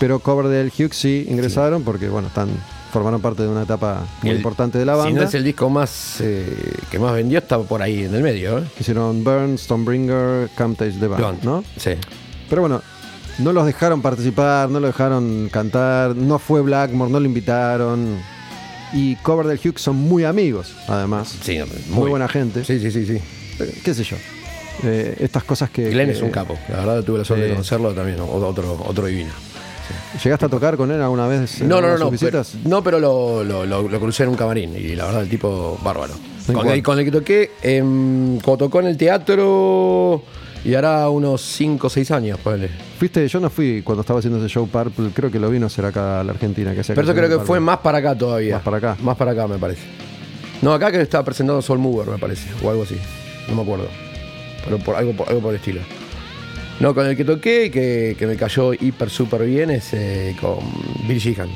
Pero 0.00 0.20
Coverdale 0.20 0.72
Hughes 0.76 0.96
sí 0.96 1.26
ingresaron 1.28 1.82
porque, 1.82 2.08
bueno, 2.08 2.28
están 2.28 2.48
formaron 2.92 3.20
parte 3.20 3.42
de 3.42 3.48
una 3.48 3.62
etapa 3.62 4.02
muy 4.22 4.30
El- 4.30 4.36
importante 4.38 4.78
de 4.78 4.84
la 4.84 4.94
Si 4.94 4.98
banda. 5.00 5.20
no 5.22 5.28
es 5.28 5.34
el 5.34 5.44
disco 5.44 5.68
más 5.70 6.20
eh, 6.20 6.74
que 6.90 6.98
más 6.98 7.12
vendió, 7.14 7.38
estaba 7.38 7.64
por 7.64 7.82
ahí 7.82 8.04
en 8.04 8.14
el 8.14 8.22
medio, 8.22 8.58
¿eh? 8.58 8.64
Hicieron 8.80 9.22
Burn, 9.24 9.56
Stonebringer, 9.58 10.48
Camtage 10.56 10.92
the 10.98 11.06
Band, 11.06 11.20
Blunt. 11.22 11.42
¿no? 11.44 11.64
Sí. 11.76 11.90
Pero 12.48 12.62
bueno, 12.62 12.80
no 13.38 13.52
los 13.52 13.66
dejaron 13.66 14.00
participar, 14.02 14.68
no 14.70 14.80
los 14.80 14.88
dejaron 14.90 15.48
cantar, 15.52 16.16
no 16.16 16.38
fue 16.38 16.60
Blackmore, 16.62 17.10
no 17.10 17.20
lo 17.20 17.26
invitaron. 17.26 18.16
Y 18.94 19.16
Coverdale 19.16 19.60
Hughes 19.62 19.82
son 19.82 19.96
muy 19.96 20.24
amigos, 20.24 20.74
además. 20.88 21.36
Sí, 21.42 21.58
muy, 21.90 22.08
buena 22.08 22.26
gente. 22.26 22.64
Sí, 22.64 22.80
sí, 22.80 22.90
sí, 22.90 23.04
sí. 23.04 23.20
Eh, 23.60 23.80
¿Qué 23.84 23.92
sé 23.92 24.02
yo? 24.02 24.16
Eh, 24.82 25.16
estas 25.20 25.44
cosas 25.44 25.68
que. 25.70 25.90
Glenn 25.90 26.06
que- 26.08 26.14
es 26.14 26.22
un 26.22 26.30
capo. 26.30 26.56
La 26.70 26.76
verdad 26.76 27.02
tuve 27.02 27.18
la 27.18 27.24
suerte 27.24 27.44
de 27.46 27.50
conocerlo 27.50 27.92
también. 27.92 28.18
Otro, 28.20 28.82
otro 28.86 29.06
divino. 29.06 29.32
¿Llegaste 30.22 30.46
a 30.46 30.48
tocar 30.48 30.76
con 30.76 30.90
él 30.90 31.00
alguna 31.00 31.26
vez? 31.26 31.60
en 31.60 31.68
No, 31.68 31.80
no, 31.80 31.88
no, 31.88 31.98
no. 31.98 32.10
Pero, 32.18 32.42
no, 32.64 32.82
pero 32.82 32.98
lo, 32.98 33.44
lo, 33.44 33.64
lo- 33.66 33.88
lo 33.88 34.00
crucé 34.00 34.24
en 34.24 34.30
un 34.30 34.34
camarín. 34.36 34.74
Y 34.76 34.94
la 34.96 35.06
verdad, 35.06 35.22
el 35.22 35.28
tipo 35.28 35.78
bárbaro. 35.82 36.14
¿En 36.48 36.54
Con 36.54 36.68
el, 36.68 36.82
con 36.82 36.98
el 36.98 37.04
que 37.04 37.10
toqué, 37.10 37.50
cuando 38.42 38.56
tocó 38.56 38.80
en 38.80 38.86
el 38.86 38.96
teatro. 38.96 40.22
Y 40.64 40.74
hará 40.74 41.08
unos 41.08 41.40
5 41.40 41.86
o 41.86 41.90
6 41.90 42.10
años, 42.10 42.38
ponele. 42.40 42.68
Fuiste, 42.98 43.26
yo 43.28 43.38
no 43.38 43.48
fui 43.48 43.80
cuando 43.82 44.00
estaba 44.00 44.18
haciendo 44.18 44.38
ese 44.40 44.48
show 44.52 44.66
Purple, 44.68 45.10
creo 45.14 45.30
que 45.30 45.38
lo 45.38 45.48
vino 45.50 45.66
a 45.66 45.68
hacer 45.68 45.84
acá 45.84 46.20
a 46.20 46.24
la 46.24 46.32
Argentina. 46.32 46.70
Que 46.74 46.82
Pero 46.82 46.82
eso 46.82 46.94
canciones 46.94 47.14
creo 47.26 47.38
que 47.38 47.46
fue 47.46 47.60
más 47.60 47.78
para 47.78 47.98
acá 47.98 48.16
todavía. 48.18 48.54
Más 48.56 48.62
para 48.64 48.76
acá. 48.78 48.96
Más 49.00 49.16
para 49.16 49.30
acá, 49.30 49.46
me 49.46 49.56
parece. 49.56 49.82
No, 50.60 50.72
acá 50.72 50.90
que 50.90 51.00
estaba 51.00 51.24
presentando 51.24 51.62
Soul 51.62 51.78
Mover, 51.78 52.08
me 52.08 52.18
parece. 52.18 52.48
O 52.64 52.70
algo 52.70 52.82
así. 52.82 52.96
No 53.48 53.54
me 53.54 53.62
acuerdo. 53.62 53.86
Pero 54.64 54.78
por 54.78 54.96
algo, 54.96 55.12
por, 55.12 55.28
algo 55.28 55.40
por 55.40 55.50
el 55.54 55.60
estilo. 55.60 55.80
No, 56.80 56.94
con 56.94 57.06
el 57.06 57.16
que 57.16 57.24
toqué 57.24 57.66
y 57.66 57.70
que, 57.70 58.14
que 58.18 58.26
me 58.26 58.36
cayó 58.36 58.72
hiper 58.72 59.10
súper 59.10 59.44
bien 59.44 59.70
es 59.70 59.92
eh, 59.92 60.36
con 60.40 60.58
Bill 61.08 61.18
Sheehan. 61.18 61.48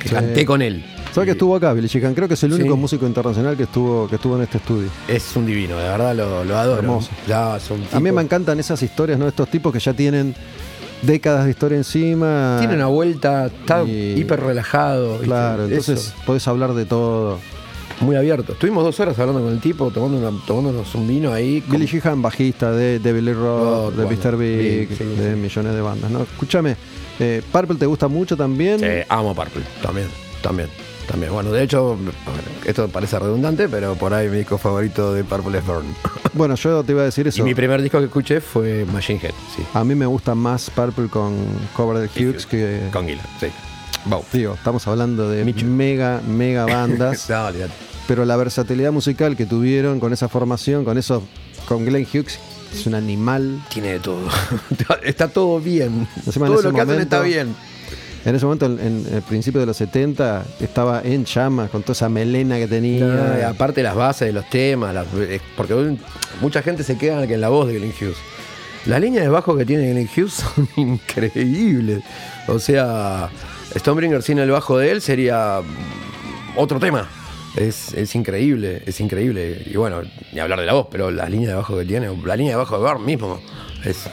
Que 0.00 0.08
Sí. 0.08 0.14
canté 0.14 0.44
con 0.46 0.62
él. 0.62 0.84
¿Sabes 1.12 1.26
que 1.26 1.32
estuvo 1.32 1.56
acá, 1.56 1.72
Billy 1.72 1.88
Sheehan? 1.88 2.14
Creo 2.14 2.26
que 2.28 2.34
es 2.34 2.42
el 2.44 2.52
único 2.52 2.74
Sí. 2.74 2.80
músico 2.80 3.06
internacional 3.06 3.56
que 3.56 3.64
estuvo, 3.64 4.08
que 4.08 4.14
estuvo 4.16 4.36
en 4.36 4.42
este 4.42 4.58
estudio. 4.58 4.88
Es 5.08 5.34
un 5.36 5.44
divino, 5.44 5.76
de 5.76 5.82
verdad 5.82 6.14
lo, 6.14 6.44
lo 6.44 6.56
adoro. 6.56 6.80
Hermoso. 6.80 7.10
Ya, 7.28 7.56
A 7.56 8.00
mí 8.00 8.12
me 8.12 8.22
encantan 8.22 8.58
esas 8.60 8.80
historias, 8.82 9.18
¿no? 9.18 9.26
Estos 9.28 9.48
tipos 9.50 9.72
que 9.72 9.80
ya 9.80 9.92
tienen 9.92 10.34
décadas 11.02 11.44
de 11.44 11.50
historia 11.50 11.76
encima. 11.78 12.56
Tiene 12.60 12.74
una 12.76 12.86
vuelta, 12.86 13.46
está 13.46 13.82
Y- 13.82 14.14
hiper 14.20 14.40
relajado. 14.40 15.18
Claro, 15.18 15.64
entonces 15.66 15.98
Eso, 16.06 16.14
podés 16.24 16.46
hablar 16.48 16.74
de 16.74 16.84
todo. 16.86 17.38
Muy 18.00 18.16
abierto. 18.16 18.52
Estuvimos 18.52 18.82
dos 18.84 18.98
horas 19.00 19.18
hablando 19.18 19.42
con 19.42 19.52
el 19.52 19.60
tipo, 19.60 19.90
tomando 19.90 20.18
una- 20.18 20.44
tomándonos 20.46 20.94
un 20.94 21.06
vino 21.06 21.32
ahí. 21.32 21.62
Billy 21.66 21.86
Sheehan, 21.86 22.20
bajista 22.22 22.72
de, 22.72 22.98
de 22.98 23.12
Billy 23.12 23.32
Rock, 23.32 23.94
de 23.94 24.04
bueno, 24.04 24.18
Mr. 24.22 24.36
Big, 24.36 24.88
sí, 24.88 24.94
sí, 24.98 25.04
de 25.04 25.30
sí. 25.34 25.36
millones 25.40 25.74
de 25.74 25.80
bandas, 25.80 26.10
¿no? 26.10 26.22
Escúchame, 26.22 26.76
eh, 27.18 27.42
Purple 27.52 27.76
te 27.76 27.86
gusta 27.86 28.08
mucho 28.08 28.36
también. 28.36 28.80
Amo 29.08 29.34
Purple, 29.34 29.62
también, 29.82 30.08
también, 30.42 30.68
también. 31.06 31.32
Bueno, 31.32 31.52
de 31.52 31.62
hecho, 31.62 31.98
esto 32.64 32.88
parece 32.88 33.18
redundante, 33.18 33.68
pero 33.68 33.94
por 33.94 34.14
ahí 34.14 34.28
mi 34.28 34.38
disco 34.38 34.56
favorito 34.58 35.12
de 35.12 35.24
Purple 35.24 35.58
es 35.58 35.66
Burn. 35.66 35.86
Bueno, 36.32 36.54
yo 36.54 36.84
te 36.84 36.92
iba 36.92 37.02
a 37.02 37.06
decir 37.06 37.26
Y 37.26 37.30
eso. 37.30 37.42
mi 37.44 37.56
primer 37.56 37.82
disco 37.82 37.98
que 37.98 38.04
escuché 38.04 38.40
fue 38.40 38.84
Machine 38.92 39.18
Head, 39.20 39.32
sí. 39.56 39.64
A 39.74 39.82
mí 39.82 39.96
me 39.96 40.06
gusta 40.06 40.32
más 40.36 40.70
Purple 40.70 41.08
con 41.08 41.34
Coverdale 41.74 42.08
Hughes 42.16 42.46
que, 42.46 42.82
Con 42.92 43.06
Gila, 43.08 43.22
sí. 43.40 43.48
Wow. 44.06 44.24
Digo, 44.32 44.54
estamos 44.54 44.86
hablando 44.86 45.28
de 45.28 45.44
mega, 45.64 46.20
mega 46.26 46.64
bandas. 46.66 47.28
No. 47.28 47.89
Pero 48.10 48.24
la 48.24 48.36
versatilidad 48.36 48.90
musical 48.90 49.36
que 49.36 49.46
tuvieron 49.46 50.00
con 50.00 50.12
esa 50.12 50.28
formación, 50.28 50.84
con 50.84 50.98
eso, 50.98 51.22
con 51.68 51.84
Glenn 51.84 52.04
Hughes, 52.12 52.40
es 52.74 52.84
un 52.84 52.96
animal. 52.96 53.62
Tiene 53.68 53.92
de 53.92 54.00
todo. 54.00 54.26
está 55.04 55.28
todo 55.28 55.60
bien. 55.60 56.08
Encima 56.26 56.46
todo 56.46 56.56
lo 56.60 56.72
que 56.72 56.80
hacen 56.80 56.88
momento- 56.88 57.02
está 57.02 57.20
bien. 57.22 57.54
En 58.24 58.34
ese 58.34 58.44
momento, 58.44 58.66
en, 58.66 59.06
el 59.12 59.22
principio 59.22 59.60
de 59.60 59.66
los 59.66 59.76
70, 59.76 60.44
estaba 60.58 61.02
en 61.04 61.24
llamas 61.24 61.70
con 61.70 61.82
toda 61.82 61.92
esa 61.92 62.08
melena 62.08 62.56
que 62.58 62.66
tenía. 62.66 63.04
No, 63.06 63.46
aparte 63.48 63.80
las 63.80 63.94
bases 63.94 64.26
de 64.26 64.32
los 64.32 64.50
temas, 64.50 64.92
las- 64.92 65.06
eh, 65.16 65.40
porque 65.56 65.96
mucha 66.40 66.62
gente 66.62 66.82
se 66.82 66.98
queda 66.98 67.22
en 67.22 67.40
la 67.40 67.48
voz 67.48 67.68
de 67.68 67.74
Glenn 67.78 67.92
Hughes. 67.92 68.16
Las 68.86 69.00
líneas 69.00 69.22
de 69.22 69.28
bajo 69.30 69.56
que 69.56 69.64
tiene 69.64 69.88
Glenn 69.92 70.10
Hughes 70.16 70.32
son 70.56 70.68
increíbles. 70.74 72.02
O 72.48 72.58
sea, 72.58 73.30
Stonebringer 73.78 74.20
sin 74.20 74.40
el 74.40 74.50
bajo 74.50 74.78
de 74.78 74.90
él 74.90 75.00
sería 75.00 75.60
otro 76.56 76.80
tema. 76.80 77.08
Es, 77.56 77.92
es 77.94 78.14
increíble, 78.14 78.82
es 78.86 79.00
increíble. 79.00 79.62
Y 79.66 79.76
bueno, 79.76 80.02
ni 80.32 80.40
hablar 80.40 80.60
de 80.60 80.66
la 80.66 80.72
voz, 80.72 80.86
pero 80.90 81.10
la 81.10 81.28
línea 81.28 81.50
de 81.50 81.54
bajo 81.54 81.76
que 81.76 81.84
tiene, 81.84 82.08
la 82.24 82.36
línea 82.36 82.52
de 82.52 82.56
bajo 82.56 82.76
de 82.76 82.84
Bar 82.84 82.98
mismo, 82.98 83.40
es 83.84 84.08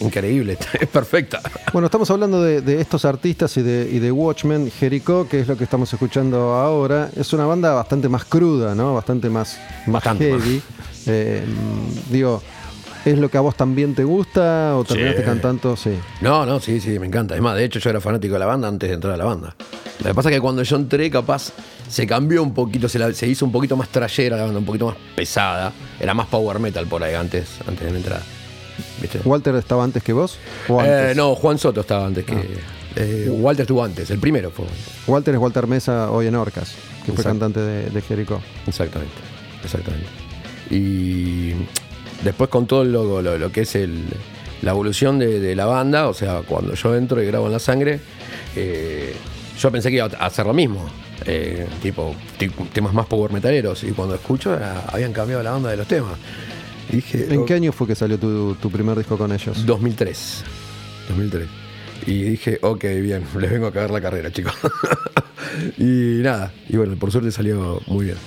increíble, 0.00 0.58
es 0.80 0.88
perfecta. 0.88 1.40
Bueno, 1.72 1.86
estamos 1.86 2.10
hablando 2.10 2.42
de, 2.42 2.60
de 2.60 2.80
estos 2.80 3.04
artistas 3.04 3.56
y 3.56 3.62
de, 3.62 3.88
y 3.90 3.98
de 3.98 4.12
Watchmen. 4.12 4.70
Jericho, 4.70 5.26
que 5.28 5.40
es 5.40 5.48
lo 5.48 5.56
que 5.56 5.64
estamos 5.64 5.92
escuchando 5.92 6.54
ahora, 6.54 7.10
es 7.16 7.32
una 7.32 7.46
banda 7.46 7.72
bastante 7.72 8.08
más 8.08 8.24
cruda, 8.24 8.74
¿no? 8.74 8.94
Bastante 8.94 9.30
más, 9.30 9.58
más 9.86 9.94
Bastante 9.94 10.30
heavy. 10.30 10.62
Eh, 11.06 11.44
digo, 12.10 12.42
¿es 13.06 13.18
lo 13.18 13.28
que 13.30 13.38
a 13.38 13.40
vos 13.40 13.54
también 13.56 13.94
te 13.94 14.04
gusta 14.04 14.76
o 14.76 14.84
terminaste 14.84 15.20
Sí. 15.22 15.24
cantando? 15.26 15.76
Sí. 15.76 15.92
No, 16.20 16.44
no, 16.44 16.60
sí, 16.60 16.80
sí, 16.80 16.98
me 16.98 17.06
encanta. 17.06 17.34
Es 17.34 17.40
más, 17.40 17.56
de 17.56 17.64
hecho 17.64 17.78
yo 17.78 17.90
era 17.90 18.00
fanático 18.00 18.34
de 18.34 18.40
la 18.40 18.46
banda 18.46 18.68
antes 18.68 18.88
de 18.88 18.94
entrar 18.94 19.14
a 19.14 19.16
la 19.16 19.24
banda. 19.24 19.56
Lo 20.00 20.04
que 20.08 20.14
pasa 20.14 20.28
es 20.28 20.34
que 20.36 20.40
cuando 20.40 20.62
yo 20.62 20.76
entré, 20.76 21.08
capaz, 21.10 21.52
se 21.88 22.06
cambió 22.06 22.42
un 22.42 22.52
poquito, 22.52 22.88
se, 22.88 22.98
la- 22.98 23.12
se 23.14 23.26
hizo 23.26 23.46
un 23.46 23.52
poquito 23.52 23.76
más 23.76 23.88
trayera 23.88 24.36
la 24.36 24.42
banda, 24.44 24.58
un 24.58 24.66
poquito 24.66 24.86
más 24.86 24.96
pesada. 25.14 25.72
Era 25.98 26.12
más 26.14 26.26
power 26.26 26.58
metal 26.58 26.86
por 26.86 27.02
ahí 27.02 27.14
antes, 27.14 27.46
antes 27.66 27.84
de 27.84 27.90
mi 27.90 27.98
entrada. 27.98 28.22
¿Viste? 29.00 29.20
¿Walter 29.24 29.54
estaba 29.54 29.84
antes 29.84 30.02
que 30.02 30.12
vos? 30.12 30.36
¿O 30.68 30.78
antes? 30.80 30.92
Ah. 30.94 31.10
Eh, 31.12 31.14
no, 31.14 31.34
Juan 31.34 31.56
Soto 31.58 31.80
estaba 31.80 32.06
antes 32.06 32.24
que... 32.26 32.34
eh, 32.96 33.28
Walter 33.30 33.62
estuvo 33.62 33.82
antes, 33.82 34.10
el 34.10 34.18
primero 34.18 34.50
fue. 34.50 34.66
Walter 35.06 35.34
es 35.34 35.40
Walter 35.40 35.66
Mesa 35.66 36.10
hoy 36.10 36.26
en 36.26 36.34
Orcas, 36.34 36.74
que 37.06 37.12
fue 37.12 37.24
cantante 37.24 37.60
de, 37.60 37.88
de 37.88 38.02
Jericho. 38.02 38.40
Exactamente, 38.66 39.14
exactamente. 39.64 40.06
Y 40.70 41.52
después 42.26 42.50
con 42.50 42.66
todo 42.66 42.84
lo, 42.84 43.22
lo- 43.22 43.38
lo 43.38 43.52
que 43.52 43.62
es 43.62 43.74
el- 43.74 44.04
la 44.62 44.70
evolución 44.72 45.18
de, 45.18 45.38
de 45.40 45.54
la 45.56 45.66
banda, 45.66 46.08
o 46.08 46.14
sea, 46.14 46.42
cuando 46.46 46.74
yo 46.74 46.94
entro 46.94 47.22
y 47.22 47.26
grabo 47.26 47.46
en 47.46 47.52
la 47.52 47.58
sangre, 47.58 48.00
eh, 48.54 49.14
yo 49.58 49.70
pensé 49.70 49.90
que 49.90 49.96
iba 49.96 50.06
a 50.06 50.26
hacer 50.26 50.46
lo 50.46 50.52
mismo. 50.54 50.88
eh, 51.24 51.66
tipo, 51.82 52.14
ti- 52.38 52.50
temas 52.74 52.92
más 52.92 53.06
power 53.06 53.32
metaleros. 53.32 53.82
Y 53.84 53.92
cuando 53.92 54.14
escucho, 54.14 54.54
era- 54.54 54.82
habían 54.92 55.12
cambiado 55.14 55.42
la 55.42 55.56
onda 55.56 55.70
de 55.70 55.76
los 55.78 55.86
temas. 55.88 56.12
Y 56.92 56.96
dije, 56.96 57.26
¿En 57.34 57.40
"Oh, 57.40 57.44
qué 57.46 57.54
año 57.54 57.72
fue 57.72 57.86
que 57.86 57.94
salió 57.96 58.18
tu, 58.18 58.54
tu 58.56 58.70
primer 58.70 58.96
disco 58.98 59.16
con 59.18 59.32
ellos? 59.32 59.64
2003. 59.66 60.44
2003. 61.08 61.48
Y 62.06 62.22
dije, 62.22 62.58
ok, 62.62 62.84
bien, 63.00 63.24
les 63.40 63.50
vengo 63.50 63.66
a 63.66 63.72
cagar 63.72 63.90
la 63.90 64.00
carrera, 64.00 64.30
chicos. 64.30 64.52
y 65.78 66.20
nada, 66.22 66.52
y 66.68 66.76
bueno, 66.76 66.94
por 66.96 67.10
suerte 67.10 67.32
salió 67.32 67.80
muy 67.86 68.04
bien. 68.06 68.18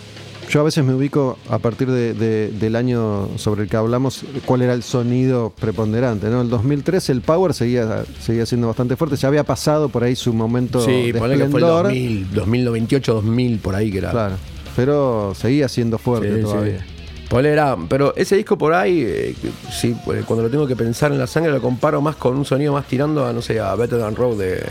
Yo 0.50 0.62
a 0.62 0.64
veces 0.64 0.84
me 0.84 0.96
ubico 0.96 1.38
a 1.48 1.60
partir 1.60 1.92
de- 1.92 2.16
de- 2.16 2.48
del 2.50 2.76
año 2.76 3.30
sobre 3.38 3.64
el 3.64 3.70
que 3.70 3.78
hablamos, 3.78 4.24
cuál 4.46 4.64
era 4.64 4.74
el 4.74 4.82
sonido 4.82 5.54
preponderante. 5.60 6.28
¿no? 6.30 6.42
El 6.42 6.50
2003 6.50 7.08
el 7.12 7.22
Power 7.22 7.54
seguía, 7.54 8.04
seguía 8.20 8.48
siendo 8.48 8.66
bastante 8.66 8.96
fuerte, 8.96 9.16
ya 9.16 9.28
había 9.28 9.44
pasado 9.44 9.90
por 9.90 10.04
ahí 10.04 10.16
su 10.16 10.34
momento 10.34 10.82
Sí, 10.84 11.12
de 11.12 11.20
ponele 11.20 11.44
que 11.46 11.50
fue 11.52 11.60
el 11.60 11.66
esplendor. 11.66 11.84
2000, 11.84 12.34
2098, 12.34 13.14
2000, 13.14 13.60
por 13.60 13.76
ahí 13.76 13.92
que 13.92 14.00
era. 14.00 14.10
Claro, 14.10 14.36
pero 14.76 15.34
seguía 15.36 15.68
siendo 15.70 16.00
fuerte 16.00 16.36
Sí, 16.38 16.42
todavía. 16.42 16.80
sí. 16.80 17.26
Ponele 17.30 17.50
era- 17.54 17.78
pero 17.88 18.16
ese 18.16 18.36
disco 18.36 18.58
por 18.58 18.74
ahí, 18.74 19.04
eh, 19.06 19.36
sí, 19.72 19.96
eh, 20.12 20.24
cuando 20.26 20.42
lo 20.42 20.50
tengo 20.50 20.66
que 20.66 20.76
pensar 20.76 21.12
en 21.12 21.20
la 21.20 21.28
sangre, 21.28 21.52
lo 21.52 21.62
comparo 21.62 22.02
más 22.02 22.16
con 22.16 22.36
un 22.36 22.44
sonido 22.44 22.74
más 22.74 22.88
tirando 22.88 23.24
a, 23.24 23.32
no 23.34 23.44
sé, 23.44 23.60
a 23.60 23.76
Better 23.76 24.00
Than 24.00 24.16
Road 24.16 24.38
de, 24.40 24.64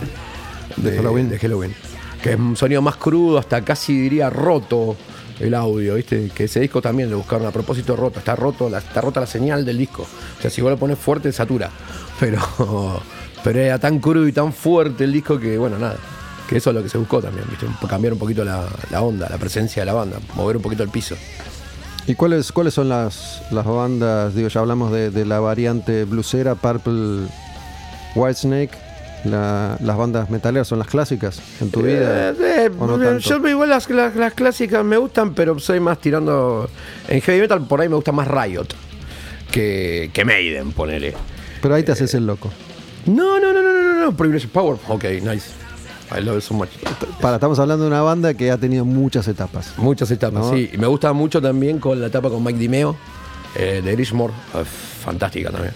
De 0.76 0.96
Halloween. 0.96 1.28
de 1.30 1.38
Halloween. 1.38 1.72
Que 2.20 2.30
es 2.32 2.36
un 2.36 2.56
sonido 2.56 2.82
más 2.82 2.96
crudo, 2.96 3.38
hasta 3.38 3.62
casi 3.62 3.96
diría 3.96 4.28
roto 4.28 4.96
el 5.40 5.54
audio, 5.54 5.94
¿viste? 5.94 6.30
Que 6.34 6.44
ese 6.44 6.60
disco 6.60 6.82
también 6.82 7.10
lo 7.10 7.18
buscaron 7.18 7.46
a 7.46 7.50
propósito 7.50 7.96
roto, 7.96 8.18
está 8.18 8.34
roto, 8.36 8.68
la, 8.68 8.78
está 8.78 9.00
rota 9.00 9.20
la 9.20 9.26
señal 9.26 9.64
del 9.64 9.78
disco. 9.78 10.02
O 10.02 10.42
sea, 10.42 10.50
si 10.50 10.60
vos 10.60 10.70
lo 10.70 10.76
pones 10.76 10.98
fuerte, 10.98 11.32
satura. 11.32 11.70
Pero, 12.18 12.40
pero 13.44 13.60
era 13.60 13.78
tan 13.78 13.98
crudo 13.98 14.26
y 14.26 14.32
tan 14.32 14.52
fuerte 14.52 15.04
el 15.04 15.12
disco 15.12 15.38
que, 15.38 15.58
bueno, 15.58 15.78
nada. 15.78 15.96
Que 16.48 16.56
eso 16.56 16.70
es 16.70 16.76
lo 16.76 16.82
que 16.82 16.88
se 16.88 16.98
buscó 16.98 17.20
también, 17.20 17.46
¿viste? 17.48 17.66
Cambiar 17.88 18.14
un 18.14 18.18
poquito 18.18 18.44
la, 18.44 18.66
la 18.90 19.02
onda, 19.02 19.28
la 19.28 19.36
presencia 19.36 19.82
de 19.82 19.86
la 19.86 19.92
banda, 19.92 20.18
mover 20.34 20.56
un 20.56 20.62
poquito 20.62 20.82
el 20.82 20.88
piso. 20.88 21.14
¿Y 22.08 22.14
cuáles, 22.14 22.52
cuáles 22.52 22.72
son 22.72 22.88
las, 22.88 23.42
las 23.50 23.66
bandas? 23.66 24.34
Digo, 24.34 24.48
ya 24.48 24.60
hablamos 24.60 24.90
de, 24.90 25.26
la 25.26 25.40
variante 25.40 26.04
blusera, 26.04 26.54
Purple, 26.54 27.26
Whitesnake. 28.14 28.87
La, 29.24 29.76
las 29.82 29.96
bandas 29.96 30.30
metaleras 30.30 30.68
son 30.68 30.78
las 30.78 30.86
clásicas 30.88 31.40
en 31.60 31.70
tu 31.70 31.82
vida. 31.82 32.30
Eh, 32.30 32.34
eh, 32.40 32.70
¿O 32.78 32.86
no 32.86 33.02
eh, 33.02 33.18
yo 33.18 33.46
igual 33.48 33.68
las, 33.68 33.90
las- 33.90 34.14
las 34.14 34.32
clásicas 34.34 34.84
me 34.84 34.96
gustan, 34.96 35.34
pero 35.34 35.58
soy 35.58 35.80
más 35.80 36.00
tirando. 36.00 36.70
En 37.08 37.20
heavy 37.20 37.40
metal 37.40 37.66
por 37.66 37.80
ahí 37.80 37.88
me 37.88 37.96
gusta 37.96 38.12
más 38.12 38.28
Riot 38.28 38.66
que, 39.50 40.10
que 40.12 40.24
Maiden, 40.24 40.72
ponele. 40.72 41.14
Pero 41.60 41.74
ahí 41.74 41.82
te 41.82 41.92
haces 41.92 42.14
el 42.14 42.26
loco. 42.26 42.50
No, 43.06 43.40
no, 43.40 43.52
no, 43.52 43.60
no, 43.62 43.72
no, 43.72 43.92
no, 43.94 44.00
no. 44.06 44.16
Privilege 44.16 44.46
Power. 44.48 44.78
Ok, 44.88 45.04
nice. 45.22 45.50
I 46.16 46.20
love 46.22 46.38
it 46.38 46.42
so 46.44 46.54
much. 46.54 46.68
Para, 47.20 47.34
estamos 47.36 47.58
hablando 47.58 47.84
de 47.84 47.90
una 47.90 48.00
banda 48.02 48.32
que 48.34 48.50
ha 48.50 48.56
tenido 48.56 48.84
muchas 48.84 49.26
etapas. 49.28 49.74
Muchas 49.76 50.10
etapas, 50.10 50.44
No. 50.46 50.52
sí. 50.54 50.70
Y 50.72 50.78
me 50.78 50.86
gusta 50.86 51.12
mucho 51.12 51.42
también 51.42 51.78
con 51.80 52.00
la 52.00 52.06
etapa 52.06 52.30
con 52.30 52.42
Mike 52.42 52.58
Dimeo, 52.58 52.96
eh, 53.56 53.82
de 53.84 53.92
Grishmore. 53.92 54.32
Eh, 54.54 54.64
fantástica 55.04 55.50
también. 55.50 55.74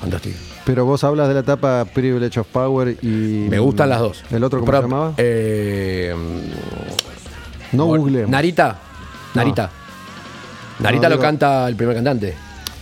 Fantástica. 0.00 0.36
Pero 0.68 0.84
vos 0.84 1.02
hablas 1.02 1.28
de 1.28 1.34
la 1.34 1.40
etapa 1.40 1.86
Privilege 1.86 2.40
of 2.40 2.46
Power 2.48 2.94
y. 3.00 3.46
Me 3.48 3.58
gustan 3.58 3.88
las 3.88 4.00
dos. 4.00 4.22
¿El 4.30 4.44
otro 4.44 4.60
cómo 4.60 4.70
se 4.70 4.82
llamaba? 4.82 5.14
Eh, 5.16 6.14
no 7.72 7.86
Google. 7.86 8.26
Narita. 8.26 8.76
Narita. 9.34 9.70
Narita 10.80 11.02
No, 11.04 11.08
lo 11.08 11.14
digo- 11.16 11.22
canta 11.22 11.66
el 11.68 11.74
primer 11.74 11.94
cantante. 11.94 12.34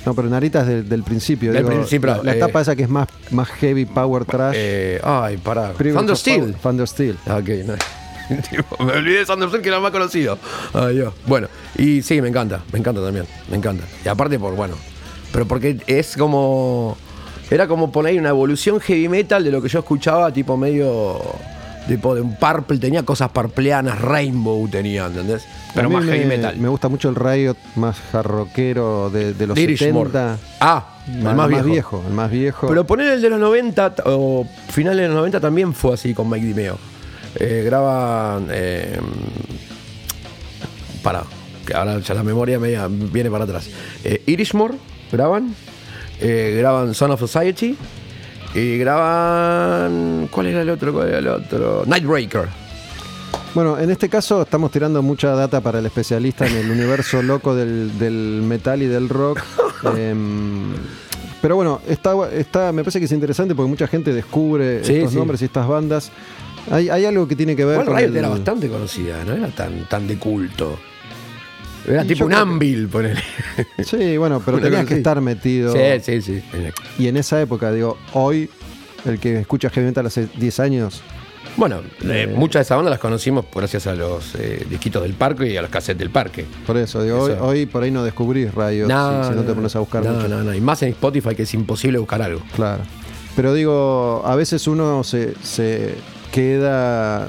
No, 0.04 0.14
pero 0.14 0.28
Narita 0.28 0.62
es 0.62 0.66
del, 0.66 0.88
del 0.88 1.04
principio. 1.04 1.52
Del 1.52 1.62
digo, 1.62 1.76
principio, 1.76 2.08
la, 2.16 2.22
la 2.24 2.32
eh, 2.34 2.36
etapa 2.38 2.60
esa 2.60 2.74
que 2.74 2.82
es 2.82 2.88
más, 2.88 3.06
más 3.30 3.48
heavy 3.50 3.84
power 3.86 4.24
trash. 4.24 4.54
Eh, 4.58 5.00
ay, 5.04 5.36
pará. 5.36 5.72
Thunder 5.72 6.16
Steel. 6.16 6.54
Thunder 6.60 6.88
Steel. 6.88 7.16
Ah, 7.28 7.36
Ok, 7.36 7.48
no. 7.66 7.74
Tipo, 8.50 8.84
me 8.84 8.94
olvidé 8.94 9.18
de 9.20 9.26
Thunder 9.26 9.48
Steel 9.48 9.62
que 9.62 9.68
era 9.68 9.78
más 9.78 9.92
conocido. 9.92 10.36
Ay, 10.74 10.96
Dios. 10.96 11.14
Bueno, 11.24 11.46
y 11.78 12.02
sí, 12.02 12.20
me 12.20 12.28
encanta, 12.30 12.62
me 12.72 12.80
encanta 12.80 13.00
también, 13.00 13.26
me 13.48 13.56
encanta. 13.56 13.84
Y 14.04 14.08
aparte 14.08 14.40
por, 14.40 14.56
bueno, 14.56 14.74
pero 15.32 15.46
porque 15.46 15.78
es 15.86 16.16
como, 16.16 16.96
era 17.50 17.66
como 17.68 17.92
poner 17.92 18.18
una 18.18 18.30
evolución 18.30 18.80
heavy 18.80 19.08
metal 19.08 19.44
de 19.44 19.50
lo 19.50 19.62
que 19.62 19.68
yo 19.68 19.78
escuchaba, 19.80 20.32
tipo 20.32 20.56
medio, 20.56 21.20
tipo 21.86 22.14
de 22.14 22.20
un 22.20 22.34
purple, 22.36 22.78
tenía 22.78 23.04
cosas 23.04 23.30
parpleanas, 23.30 24.00
rainbow 24.00 24.66
tenía, 24.68 25.06
¿entendés? 25.06 25.46
Pero 25.74 25.90
más 25.90 26.04
me, 26.04 26.12
heavy 26.12 26.26
metal. 26.26 26.56
Me 26.56 26.68
gusta 26.68 26.88
mucho 26.88 27.08
el 27.08 27.14
Riot 27.14 27.56
más 27.76 27.98
jarroquero 28.12 29.10
de, 29.10 29.34
de 29.34 29.46
los 29.46 29.54
Dirishmore. 29.56 30.10
70. 30.10 30.38
Ah, 30.60 30.94
el 31.06 31.22
más, 31.22 31.64
viejo. 31.64 32.02
El 32.08 32.14
más 32.14 32.30
viejo. 32.30 32.66
Pero 32.66 32.84
poner 32.86 33.08
el 33.12 33.20
de 33.22 33.30
los 33.30 33.38
90 33.38 33.94
t- 33.94 34.02
o 34.06 34.46
finales 34.70 35.02
de 35.02 35.08
los 35.08 35.16
90 35.16 35.38
también 35.40 35.74
fue 35.74 35.94
así 35.94 36.14
con 36.14 36.28
Mike 36.30 36.46
Dimeo. 36.46 36.78
Eh, 37.38 37.62
graban. 37.64 38.48
Eh, 38.50 38.98
para, 41.02 41.22
que 41.66 41.74
ahora 41.74 41.98
ya 42.00 42.14
la 42.14 42.22
memoria 42.22 42.58
media 42.58 42.88
viene 42.90 43.30
para 43.30 43.44
atrás. 43.44 43.68
Eh, 44.02 44.22
Irishmore 44.26 44.74
graban. 45.12 45.54
Eh, 46.20 46.54
graban 46.58 46.94
Son 46.94 47.10
of 47.10 47.20
Society. 47.20 47.76
Y 48.54 48.78
graban. 48.78 50.28
¿Cuál 50.30 50.46
era 50.46 50.62
el 50.62 50.70
otro? 50.70 50.92
¿Cuál 50.92 51.08
era 51.08 51.18
el 51.18 51.28
otro? 51.28 51.82
Nightbreaker. 51.86 52.48
Bueno, 53.54 53.78
en 53.78 53.90
este 53.90 54.08
caso 54.08 54.42
estamos 54.42 54.70
tirando 54.70 55.02
mucha 55.02 55.30
data 55.34 55.60
para 55.60 55.78
el 55.78 55.86
especialista 55.86 56.46
en 56.46 56.56
el 56.56 56.70
universo 56.70 57.22
loco 57.22 57.54
del, 57.54 57.98
del 57.98 58.42
metal 58.44 58.82
y 58.82 58.86
del 58.86 59.08
rock. 59.08 59.40
Em, 59.96 60.72
pero 61.42 61.54
bueno, 61.56 61.80
está, 61.86 62.12
está, 62.32 62.72
me 62.72 62.82
parece 62.82 62.98
que 62.98 63.04
es 63.04 63.12
interesante 63.12 63.54
porque 63.54 63.68
mucha 63.68 63.86
gente 63.86 64.12
descubre 64.12 64.82
Sí, 64.84 64.96
estos 64.96 65.12
sí. 65.12 65.16
nombres 65.18 65.42
y 65.42 65.44
estas 65.44 65.68
bandas. 65.68 66.10
Hay, 66.70 66.88
hay 66.88 67.04
algo 67.04 67.28
que 67.28 67.36
tiene 67.36 67.54
que 67.54 67.64
ver 67.64 67.74
Igual 67.74 67.86
con 67.88 67.96
Riot 67.98 68.08
el- 68.08 68.16
era 68.16 68.28
bastante 68.30 68.68
conocida, 68.68 69.22
no 69.24 69.34
era 69.34 69.48
tan, 69.48 69.86
tan 69.86 70.06
de 70.08 70.18
culto. 70.18 70.78
Era 71.86 72.04
Y 72.04 72.08
tipo 72.08 72.24
un 72.24 72.34
Anvil, 72.34 72.88
ponele. 72.88 73.22
Sí, 73.84 74.16
bueno, 74.16 74.42
pero 74.44 74.58
tenías 74.58 74.84
que 74.86 74.94
estar 74.94 75.20
metido. 75.20 75.72
Sí, 75.72 75.80
sí, 76.02 76.22
sí. 76.22 76.42
Y 76.98 77.08
en 77.08 77.16
esa 77.16 77.40
época, 77.40 77.72
digo, 77.72 77.96
hoy, 78.12 78.50
el 79.04 79.18
que 79.18 79.38
escucha 79.40 79.70
heavy 79.70 79.86
metal 79.86 80.06
hace 80.06 80.26
10 80.36 80.60
años, 80.60 81.02
Bueno, 81.56 81.80
eh, 82.04 82.32
muchas 82.36 82.60
de 82.60 82.62
esas 82.64 82.76
bandas 82.76 82.90
las 82.90 83.00
conocimos 83.00 83.46
gracias 83.54 83.86
a 83.86 83.94
los 83.94 84.34
eh, 84.34 84.66
disquitos 84.68 85.02
del 85.02 85.14
parque 85.14 85.46
y 85.50 85.56
a 85.56 85.62
los 85.62 85.70
cassettes 85.70 85.98
del 85.98 86.10
parque. 86.10 86.44
por 86.66 86.76
eso, 86.76 87.02
digo, 87.02 87.20
hoy, 87.20 87.32
Eso. 87.32 87.44
hoy 87.46 87.66
por 87.66 87.82
ahí 87.82 87.90
no 87.90 88.04
descubrís 88.04 88.54
Riot 88.54 88.88
si, 88.88 89.28
si 89.30 89.34
no 89.34 89.42
te 89.42 89.54
pones 89.54 89.74
a 89.74 89.78
buscar 89.78 90.04
no, 90.04 90.12
mucho. 90.12 90.28
No, 90.28 90.42
no, 90.42 90.54
y 90.54 90.60
más 90.60 90.82
en 90.82 90.90
Spotify 90.90 91.34
que 91.34 91.44
es 91.44 91.54
imposible 91.54 91.98
buscar 91.98 92.20
algo. 92.20 92.42
Claro. 92.54 92.82
Pero 93.36 93.54
digo, 93.54 94.22
a 94.26 94.34
veces 94.34 94.66
uno 94.66 95.02
se, 95.04 95.34
se 95.42 95.94
queda 96.32 97.28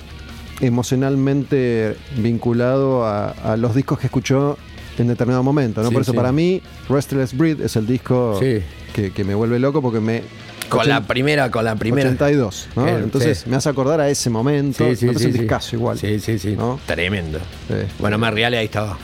emocionalmente 0.62 1.96
vinculado 2.18 3.06
a, 3.06 3.30
a 3.30 3.58
los 3.58 3.76
discos 3.76 4.00
que 4.00 4.08
escuchó 4.08 4.58
en 4.98 5.08
determinado 5.08 5.44
momento, 5.44 5.82
¿no? 5.84 5.90
Sí, 5.90 5.94
Por 5.94 6.02
eso 6.02 6.12
sí. 6.12 6.16
para 6.18 6.32
mí 6.32 6.62
Restless 6.90 7.38
Breed 7.38 7.62
es 7.62 7.76
el 7.76 7.86
disco 7.86 8.38
Sí. 8.42 8.60
que, 8.94 9.12
que 9.12 9.24
me 9.24 9.36
vuelve 9.36 9.60
loco 9.60 9.82
porque 9.82 10.00
me... 10.00 10.24
Con 10.70 10.90
la 10.90 11.02
primera, 11.08 11.50
con 11.50 11.64
la 11.64 11.76
primera. 11.76 12.10
82, 12.10 12.70
¿no? 12.76 12.88
Entonces 12.90 13.48
me 13.48 13.56
hace 13.56 13.70
acordar 13.70 14.02
a 14.02 14.10
ese 14.10 14.30
momento. 14.30 14.86
Sí, 14.90 14.96
sí, 14.98 15.08
un 15.08 15.16
discazo 15.32 15.78
igual. 15.78 15.98
Sí, 15.98 16.20
sí, 16.20 16.38
sí. 16.38 16.56
¿no? 16.58 16.78
Tremendo. 16.86 17.40
Bueno, 18.00 18.18
más 18.18 18.34
real 18.34 18.54
ahí 18.54 18.66
estaba. 18.66 18.98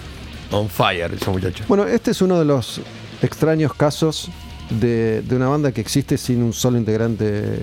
On 0.52 0.68
fire 0.68 1.14
ese 1.14 1.30
muchacho. 1.30 1.64
Bueno, 1.70 1.86
este 1.86 2.12
es 2.12 2.22
uno 2.22 2.38
de 2.38 2.44
los 2.44 2.82
extraños 3.22 3.74
casos 3.76 4.30
de, 4.72 5.22
de 5.22 5.36
una 5.38 5.48
banda 5.48 5.72
que 5.72 5.80
existe 5.80 6.18
sin 6.18 6.44
un 6.44 6.52
solo 6.52 6.78
integrante 6.78 7.62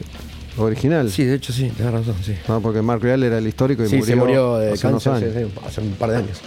original. 0.59 1.11
Sí, 1.11 1.25
de 1.25 1.35
hecho 1.37 1.53
sí, 1.53 1.71
tenés 1.77 1.93
razón, 1.93 2.15
sí. 2.25 2.35
¿no? 2.49 2.61
Porque 2.61 2.83
Mark 2.83 3.03
Real 3.03 3.23
era 3.23 3.39
el 3.39 3.47
histórico 3.47 3.85
y 3.85 3.89
Sí, 3.89 3.97
murió, 3.97 4.07
se 4.07 4.17
murió 4.17 4.57
de 4.59 4.73
hace 4.73 4.87
unos 4.87 5.07
años. 5.07 5.35
hace 5.67 5.81
un 5.81 5.93
par 5.93 6.11
de 6.11 6.17
años. 6.19 6.41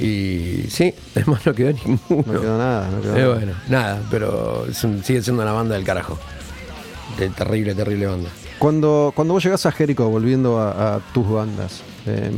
Y 0.00 0.64
sí, 0.70 0.92
además 1.14 1.40
no 1.46 1.54
quedó 1.54 1.72
ninguno. 1.72 2.24
No 2.26 2.40
quedó 2.40 2.58
nada. 2.58 2.90
No 2.90 3.00
quedó 3.00 3.16
Eh, 3.16 3.20
nada. 3.22 3.34
bueno, 3.34 3.52
nada, 3.68 4.02
pero 4.10 4.66
un- 4.84 5.04
sigue 5.04 5.22
siendo 5.22 5.42
una 5.42 5.52
banda 5.52 5.74
del 5.76 5.84
carajo. 5.84 6.18
De 7.18 7.28
terrible, 7.30 7.74
terrible 7.74 8.06
banda. 8.06 8.28
Cuando, 8.58 9.12
cuando 9.14 9.34
vos 9.34 9.44
llegás 9.44 9.66
a 9.66 9.72
Jericho, 9.72 10.08
volviendo 10.08 10.58
a, 10.58 10.96
a 10.96 11.00
tus 11.12 11.28
bandas, 11.28 11.82
em, 12.06 12.32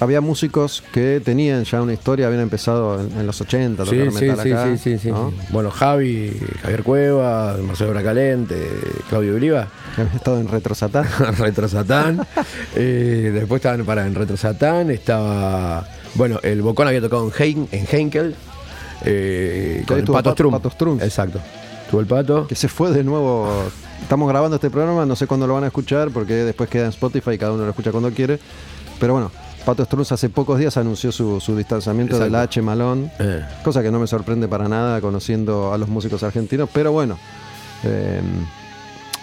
había 0.00 0.20
músicos 0.20 0.82
que 0.92 1.20
tenían 1.24 1.64
ya 1.64 1.80
una 1.82 1.92
historia, 1.92 2.26
habían 2.26 2.42
empezado 2.42 3.00
en, 3.00 3.12
en 3.20 3.26
los 3.26 3.40
80 3.40 3.82
a 3.82 3.86
Sí, 3.86 3.96
tocar 3.98 4.12
sí, 4.12 4.24
metal 4.24 4.40
sí, 4.44 4.52
acá, 4.52 4.64
sí, 4.64 4.78
sí, 4.78 4.98
sí. 4.98 5.10
¿no? 5.10 5.32
Bueno, 5.50 5.70
Javi, 5.70 6.36
Javier 6.62 6.82
Cueva, 6.82 7.56
Marcelo 7.62 7.90
Bracalente, 7.90 8.68
Claudio 9.08 9.36
Oliva. 9.36 9.68
Habían 9.96 10.16
estado 10.16 10.40
en 10.40 10.48
Retro 10.48 10.74
Satán. 10.74 11.06
Retro 11.38 11.68
Satán. 11.68 12.26
Eh, 12.76 13.30
después 13.34 13.58
estaban 13.60 13.84
para 13.84 14.06
en 14.06 14.14
Retro 14.14 14.36
Satán. 14.36 14.90
Estaba. 14.90 15.86
Bueno, 16.14 16.38
el 16.42 16.62
Bocón 16.62 16.86
había 16.88 17.00
tocado 17.00 17.26
en, 17.26 17.32
Hein- 17.32 17.68
en 17.72 17.86
Heinkel. 17.90 18.34
Eh, 19.04 19.84
con 19.86 19.98
el 19.98 20.04
Pato 20.04 20.12
Pat- 20.22 20.32
Strum. 20.34 20.52
Pato 20.52 20.70
Strums. 20.70 21.02
Exacto. 21.02 21.40
Tuvo 21.90 22.00
el 22.00 22.06
pato. 22.06 22.46
que 22.46 22.54
se 22.54 22.68
fue 22.68 22.90
de 22.92 23.02
nuevo. 23.02 23.48
Estamos 24.00 24.28
grabando 24.28 24.56
este 24.56 24.70
programa, 24.70 25.04
no 25.04 25.16
sé 25.16 25.26
cuándo 25.26 25.46
lo 25.46 25.54
van 25.54 25.64
a 25.64 25.66
escuchar, 25.68 26.10
porque 26.10 26.32
después 26.34 26.70
queda 26.70 26.84
en 26.84 26.90
Spotify 26.90 27.32
y 27.32 27.38
cada 27.38 27.52
uno 27.52 27.64
lo 27.64 27.70
escucha 27.70 27.90
cuando 27.90 28.10
quiere. 28.10 28.38
Pero 28.98 29.12
bueno, 29.14 29.30
Pato 29.64 29.84
Strunz 29.84 30.10
hace 30.12 30.28
pocos 30.30 30.58
días 30.58 30.76
anunció 30.76 31.12
su, 31.12 31.38
su 31.40 31.56
distanciamiento 31.56 32.14
Exacto. 32.16 32.32
del 32.32 32.42
H 32.42 32.62
Malón, 32.62 33.10
Eh. 33.18 33.44
cosa 33.62 33.82
que 33.82 33.90
no 33.90 33.98
me 33.98 34.06
sorprende 34.06 34.48
para 34.48 34.68
nada 34.68 35.00
conociendo 35.00 35.72
a 35.72 35.78
los 35.78 35.88
músicos 35.88 36.22
argentinos, 36.22 36.68
pero 36.72 36.92
bueno. 36.92 37.18
eh, 37.84 38.20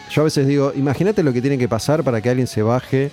yo 0.09 0.21
a 0.21 0.25
veces 0.25 0.47
digo, 0.47 0.71
imagínate 0.75 1.21
lo 1.21 1.33
que 1.33 1.41
tiene 1.41 1.57
que 1.57 1.67
pasar 1.67 2.01
para 2.03 2.21
que 2.21 2.29
alguien 2.29 2.47
se 2.47 2.61
baje 2.61 3.11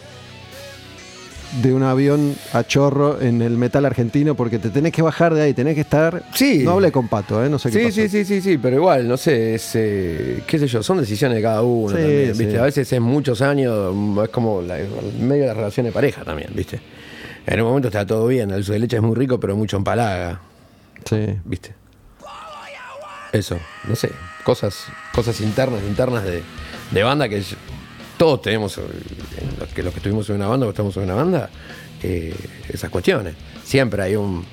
de 1.61 1.73
un 1.73 1.83
avión 1.83 2.35
a 2.53 2.63
chorro 2.65 3.21
en 3.21 3.43
el 3.43 3.57
metal 3.57 3.85
argentino, 3.85 4.35
porque 4.37 4.59
te 4.59 4.71
tenés 4.71 4.93
que 4.93 5.03
bajar 5.03 5.35
de 5.35 5.43
ahí, 5.43 5.55
tenés 5.55 5.75
que 5.75 5.81
estar... 5.83 6.25
Sí. 6.35 6.63
No 6.65 6.73
hablé 6.73 6.93
con 6.93 7.09
Pato, 7.09 7.45
¿eh? 7.45 7.49
no 7.49 7.59
sé 7.59 7.71
qué 7.71 7.79
Sí, 7.79 7.85
pasó. 7.87 7.95
sí, 7.95 8.09
sí, 8.09 8.25
sí, 8.25 8.41
sí, 8.41 8.59
pero 8.59 8.77
igual, 8.77 9.07
no 9.09 9.17
sé, 9.17 9.55
es, 9.55 9.71
eh, 9.75 10.43
qué 10.47 10.59
sé 10.59 10.67
yo, 10.69 10.83
son 10.83 10.99
decisiones 10.99 11.37
de 11.37 11.43
cada 11.43 11.63
uno 11.63 11.89
Sí, 11.97 12.03
también, 12.03 12.35
sí. 12.35 12.45
¿viste? 12.45 12.59
A 12.61 12.63
veces 12.63 12.93
es 12.93 13.01
muchos 13.01 13.41
años, 13.43 13.95
es 14.25 14.29
como 14.31 14.63
la- 14.63 14.79
medio 15.21 15.43
de 15.43 15.49
la 15.49 15.55
relación 15.55 15.87
de 15.87 15.93
pareja 15.93 16.25
también, 16.25 16.51
¿viste? 16.55 16.81
En 17.47 17.61
un 17.61 17.67
momento 17.69 17.89
está 17.89 18.07
todo 18.07 18.27
bien, 18.27 18.51
el 18.51 18.57
dulce 18.57 18.73
de 18.73 18.79
leche 18.79 18.97
es 18.97 19.03
muy 19.03 19.15
rico, 19.15 19.39
pero 19.39 19.55
mucho 19.57 19.77
empalaga, 19.77 20.41
Sí. 21.05 21.27
¿viste? 21.45 21.75
Eso, 23.33 23.59
no 23.89 23.97
sé, 23.97 24.11
cosas, 24.45 24.85
cosas 25.13 25.41
internas, 25.41 25.83
internas 25.83 26.23
de, 26.25 26.43
de 26.93 27.03
banda 27.03 27.29
que 27.29 27.43
yo- 27.43 27.57
todos 28.17 28.41
tenemos, 28.43 28.79
en 28.79 28.85
los 29.59 29.69
que, 29.71 29.83
los 29.83 29.93
que 29.93 29.99
estuvimos 29.99 30.29
en 30.31 30.37
una 30.37 30.47
banda 30.47 30.67
o 30.67 30.71
estamos 30.71 30.97
en 30.97 31.03
una 31.05 31.15
banda, 31.15 31.51
eh, 32.03 32.33
esas 32.69 32.91
cuestiones. 32.91 33.35
Siempre 33.65 34.03
hay 34.05 34.15
un. 34.15 34.45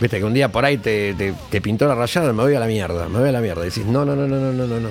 Viste 0.00 0.18
que 0.18 0.24
un 0.24 0.34
día 0.34 0.50
por 0.52 0.64
ahí 0.64 0.76
te, 0.78 1.14
te- 1.14 1.34
te 1.50 1.60
pintó 1.60 1.86
la 1.88 1.96
rayada, 1.96 2.32
me 2.32 2.42
voy 2.44 2.54
a 2.54 2.60
la 2.60 2.66
mierda, 2.66 3.08
me 3.08 3.18
voy 3.18 3.28
a 3.28 3.32
la 3.32 3.40
mierda. 3.40 3.62
Y 3.62 3.70
decís, 3.70 3.84
no, 3.86 4.04
no, 4.04 4.14
no, 4.14 4.28
no, 4.28 4.36
no, 4.38 4.52
no, 4.52 4.66
no, 4.68 4.80
no. 4.80 4.88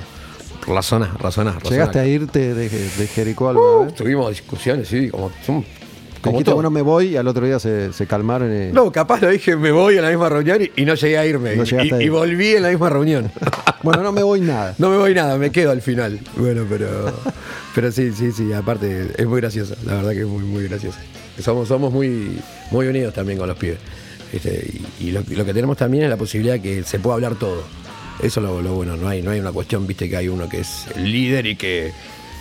Razonás, 0.67 1.13
razonás, 1.15 1.55
razonás. 1.55 1.71
¿Llegaste 1.71 1.99
a 1.99 2.05
irte 2.05 2.53
de, 2.53 2.67
de 2.69 3.07
Jericó 3.07 3.47
alguna 3.49 3.87
Uh, 3.89 3.91
tuvimos 3.93 4.29
discusiones, 4.29 4.89
sí, 4.89 5.09
como, 5.09 5.31
como 6.23 6.37
Dijiste, 6.37 6.45
todo. 6.45 6.55
bueno, 6.55 6.71
me 6.71 6.81
voy 6.81 7.09
y 7.09 7.17
al 7.17 7.27
otro 7.27 7.45
día 7.45 7.59
se, 7.59 7.93
se 7.93 8.07
calmaron 8.07 8.51
y... 8.51 8.71
No, 8.71 8.91
capaz 8.91 9.21
lo 9.21 9.29
dije, 9.29 9.55
me 9.55 9.71
voy 9.71 9.97
a 9.97 10.01
la 10.01 10.09
misma 10.09 10.29
reunión 10.29 10.61
y, 10.61 10.81
y 10.81 10.85
no 10.85 10.95
llegué 10.95 11.17
a 11.17 11.25
irme. 11.25 11.55
No 11.55 11.63
y, 12.01 12.09
volví 12.09 12.55
en 12.55 12.63
la 12.63 12.69
misma 12.69 12.89
reunión. 12.89 13.31
Bueno, 13.83 14.01
no 14.01 14.13
me 14.13 14.23
voy 14.23 14.39
nada. 14.39 14.73
No 14.77 14.89
me 14.89 14.95
voy 14.95 15.13
nada, 15.13 15.37
me 15.37 15.51
quedo 15.51 15.71
al 15.71 15.81
final. 15.81 16.17
Bueno, 16.37 16.65
pero 16.69 17.13
pero 17.75 17.91
sí, 17.91 18.13
sí, 18.13 18.31
sí, 18.31 18.53
aparte 18.53 19.09
es 19.17 19.27
muy 19.27 19.41
gracioso, 19.41 19.75
la 19.85 19.95
verdad 19.95 20.11
que 20.11 20.21
es 20.21 20.25
muy, 20.25 20.43
muy 20.43 20.63
gracioso. 20.69 20.97
Somos, 21.37 21.67
somos 21.67 21.91
muy, 21.91 22.39
muy 22.71 22.87
unidos 22.87 23.13
también 23.13 23.37
con 23.37 23.49
los 23.49 23.57
pibes. 23.57 23.79
Este, 24.31 24.71
y 25.01 25.11
lo, 25.11 25.21
que 25.25 25.53
tenemos 25.53 25.75
también 25.75 26.05
es 26.05 26.09
la 26.09 26.15
posibilidad 26.15 26.61
que 26.61 26.83
se 26.83 26.99
pueda 26.99 27.15
hablar 27.15 27.35
todo. 27.35 27.61
Eso 28.21 28.39
es 28.39 28.45
lo, 28.45 28.61
lo 28.61 28.73
bueno, 28.73 28.95
no 28.95 29.09
hay, 29.09 29.21
no 29.21 29.31
hay 29.31 29.41
una 29.41 29.51
cuestión, 29.51 29.85
viste, 29.85 30.09
que 30.09 30.15
hay 30.15 30.29
uno 30.29 30.47
que 30.47 30.61
es 30.61 30.85
el 30.95 31.11
líder 31.11 31.45
y 31.45 31.55
que 31.57 31.91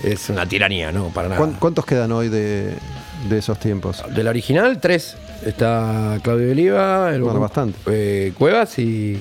es 0.04 0.28
una 0.30 0.46
tiranía, 0.48 0.92
no, 0.92 1.08
para 1.08 1.28
nada. 1.28 1.38
¿Cuán- 1.38 1.56
¿Cuántos 1.58 1.84
quedan 1.86 2.12
hoy 2.12 2.28
de, 2.28 2.74
de 3.28 3.38
esos 3.38 3.58
tiempos? 3.58 4.02
Del 4.14 4.28
original, 4.28 4.80
tres. 4.80 5.16
Está 5.44 6.18
Claudio 6.22 6.50
Oliva, 6.52 7.10
el 7.14 7.22
Bueno, 7.22 7.40
bastante. 7.40 7.78
eh, 7.86 8.32
Cuevas 8.38 8.78
y, 8.78 9.18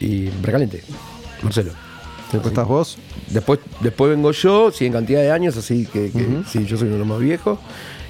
y 0.00 0.28
Recalente, 0.42 0.82
Marcelo. 1.42 1.72
Después 2.30 2.46
estás 2.52 2.66
vos. 2.68 2.98
Después, 3.28 3.60
después 3.80 4.10
vengo 4.10 4.32
yo, 4.32 4.70
sí, 4.70 4.86
en 4.86 4.92
cantidad 4.92 5.20
de 5.20 5.30
años, 5.30 5.56
así 5.56 5.86
que, 5.86 6.10
que 6.10 6.26
sí, 6.48 6.64
yo 6.64 6.76
soy 6.76 6.86
uno 6.88 6.94
de 6.94 6.98
los 7.00 7.06
más 7.08 7.18
viejos. 7.20 7.58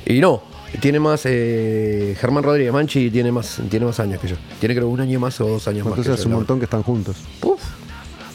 Y 0.06 0.20
no, 0.20 0.42
tiene 0.80 1.00
más, 1.00 1.22
eh, 1.24 2.16
Germán 2.20 2.44
Rodríguez 2.44 2.72
Manchi 2.72 3.10
tiene 3.10 3.30
más, 3.32 3.60
tiene 3.68 3.84
más 3.86 3.98
años 4.00 4.20
que 4.20 4.28
yo. 4.28 4.36
Tiene 4.60 4.74
creo 4.76 4.88
un 4.88 5.00
año 5.00 5.18
más 5.20 5.40
o 5.40 5.46
dos 5.46 5.66
años 5.68 5.86
Entonces 5.86 6.08
más. 6.08 6.14
hace 6.20 6.22
que 6.24 6.28
un 6.28 6.34
montón 6.34 6.58
que 6.58 6.64
están 6.66 6.82
juntos. 6.84 7.16
Uf, 7.42 7.60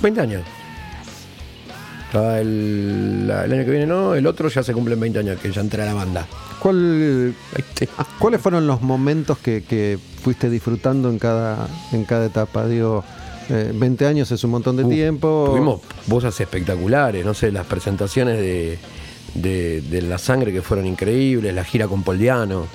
20 0.01 0.21
años. 0.21 0.43
El, 2.39 3.31
año 3.31 3.65
que 3.65 3.71
viene 3.71 3.85
no, 3.87 4.15
el 4.15 4.25
otro 4.27 4.49
ya 4.49 4.63
se 4.63 4.73
cumplen 4.73 4.99
20 4.99 5.19
años 5.19 5.39
que 5.39 5.51
ya 5.51 5.61
entré 5.61 5.83
a 5.83 5.85
la 5.85 5.93
banda. 5.93 6.27
¿Cuál, 6.59 7.33
20 7.53 7.89
¿Cuáles 8.19 8.41
fueron 8.41 8.65
los 8.67 8.81
momentos 8.81 9.37
que, 9.37 9.63
que 9.63 9.97
fuiste 10.23 10.49
disfrutando 10.49 11.09
en 11.09 11.19
cada, 11.19 11.67
en 11.91 12.03
cada 12.05 12.25
etapa? 12.25 12.67
Digo, 12.67 13.03
eh, 13.49 13.71
20 13.73 14.05
años 14.07 14.31
es 14.31 14.43
un 14.43 14.51
montón 14.51 14.75
de 14.77 14.83
Uh, 14.83 14.89
tiempo. 14.89 15.47
Tuvimos 15.51 15.81
voces 16.07 16.39
espectaculares, 16.39 17.25
no 17.25 17.33
sé, 17.33 17.51
las 17.51 17.65
presentaciones 17.65 18.37
de, 18.39 18.77
de- 19.35 19.81
de 19.81 20.01
La 20.01 20.17
Sangre 20.17 20.51
que 20.51 20.61
fueron 20.61 20.85
increíbles, 20.85 21.53
la 21.53 21.63
gira 21.63 21.87
con 21.87 22.03
Paul 22.03 22.17
Diano, 22.17 22.65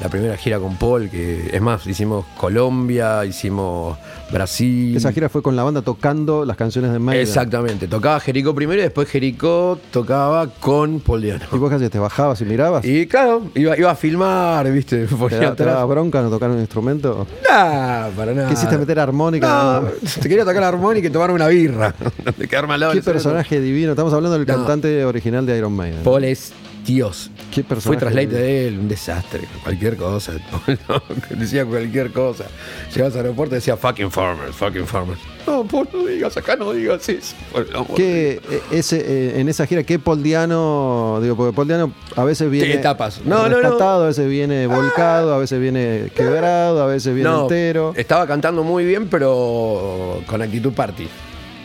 la 0.00 0.08
primera 0.08 0.36
gira 0.36 0.58
con 0.58 0.76
Paul, 0.76 1.08
que 1.10 1.50
es 1.52 1.60
más, 1.60 1.86
hicimos 1.86 2.24
Colombia, 2.38 3.24
hicimos 3.24 3.96
Brasil. 4.32 4.96
Esa 4.96 5.12
gira 5.12 5.28
fue 5.28 5.42
con 5.42 5.54
la 5.54 5.62
banda 5.62 5.82
tocando 5.82 6.44
las 6.44 6.56
canciones 6.56 6.92
de 6.92 6.98
Maiden. 6.98 7.22
Exactamente, 7.26 7.86
tocaba 7.86 8.18
Jericó 8.18 8.54
primero 8.54 8.80
y 8.80 8.84
después 8.84 9.08
Jericó 9.08 9.78
tocaba 9.92 10.48
con 10.48 11.00
Paul 11.00 11.22
Diano. 11.22 11.44
¿Y 11.52 11.56
vos 11.56 11.70
casi 11.70 11.88
te 11.88 11.98
bajabas 11.98 12.40
y 12.40 12.44
mirabas? 12.44 12.84
Y 12.84 13.06
claro, 13.06 13.42
iba, 13.54 13.76
iba 13.78 13.90
a 13.90 13.94
filmar, 13.94 14.70
viste, 14.72 15.06
¿Te, 15.06 15.36
da- 15.36 15.54
te 15.54 15.64
daba 15.64 15.84
bronca 15.84 16.20
no 16.22 16.30
tocar 16.30 16.50
un 16.50 16.58
instrumento? 16.58 17.26
Nah, 17.48 18.08
para 18.16 18.32
nada. 18.34 18.48
Quisiste 18.48 18.76
meter 18.78 18.98
armónica. 18.98 19.80
No, 19.82 19.88
te 20.22 20.28
quería 20.28 20.44
tocar 20.44 20.62
la 20.62 20.68
armónica 20.68 21.06
y 21.06 21.10
tomar 21.10 21.30
una 21.30 21.46
birra. 21.48 21.94
Qué 22.38 23.02
personaje 23.02 23.60
divino. 23.60 23.90
Estamos 23.92 24.12
hablando 24.12 24.38
del 24.38 24.46
No. 24.48 24.54
cantante 24.54 25.04
original 25.04 25.46
de 25.46 25.58
Iron 25.58 25.72
Maiden. 25.74 26.02
Paul 26.02 26.24
es 26.24 26.52
Dios. 26.84 27.30
Qué 27.50 27.62
Fue 27.62 27.76
personaje 27.76 28.00
traslate 28.00 28.26
divino. 28.26 28.42
de 28.44 28.68
él, 28.68 28.78
un 28.78 28.88
desastre, 28.88 29.42
cualquier 29.62 29.96
cosa. 29.96 30.32
No, 30.88 31.02
decía 31.36 31.64
cualquier 31.64 32.10
cosa. 32.12 32.44
Llegabas 32.92 33.14
al 33.14 33.20
aeropuerto 33.20 33.54
y 33.54 33.58
decía 33.58 33.76
fucking 33.76 34.10
farmers, 34.10 34.54
fucking 34.56 34.86
farmers. 34.86 35.20
No, 35.46 35.64
Paul, 35.64 35.88
no 35.92 36.04
digas, 36.06 36.36
acá 36.36 36.56
no 36.56 36.72
digas 36.72 37.08
eso. 37.08 37.34
por 37.52 37.66
¿Qué, 37.96 38.40
eh, 38.50 38.60
ese, 38.72 38.96
eh, 39.00 39.40
en 39.40 39.48
esa 39.48 39.66
gira, 39.66 39.82
¿qué 39.84 39.98
Paul 39.98 40.22
Diano? 40.22 41.18
Digo, 41.22 41.36
porque 41.36 41.54
Paul 41.54 41.68
Diano 41.68 41.92
a 42.16 42.24
veces 42.24 42.50
viene. 42.50 42.74
etapas. 42.74 43.20
No, 43.24 43.48
no, 43.48 43.60
no. 43.60 43.78
a 43.82 44.06
veces 44.06 44.28
viene 44.28 44.66
volcado, 44.66 45.34
a 45.34 45.38
veces 45.38 45.60
viene 45.60 46.10
quebrado, 46.14 46.82
a 46.82 46.86
veces 46.86 47.14
viene 47.14 47.30
no, 47.30 47.42
entero. 47.42 47.92
estaba 47.96 48.26
cantando 48.26 48.62
muy 48.64 48.84
bien, 48.84 49.08
pero 49.08 50.20
con 50.26 50.42
actitud 50.42 50.72
party. 50.72 51.08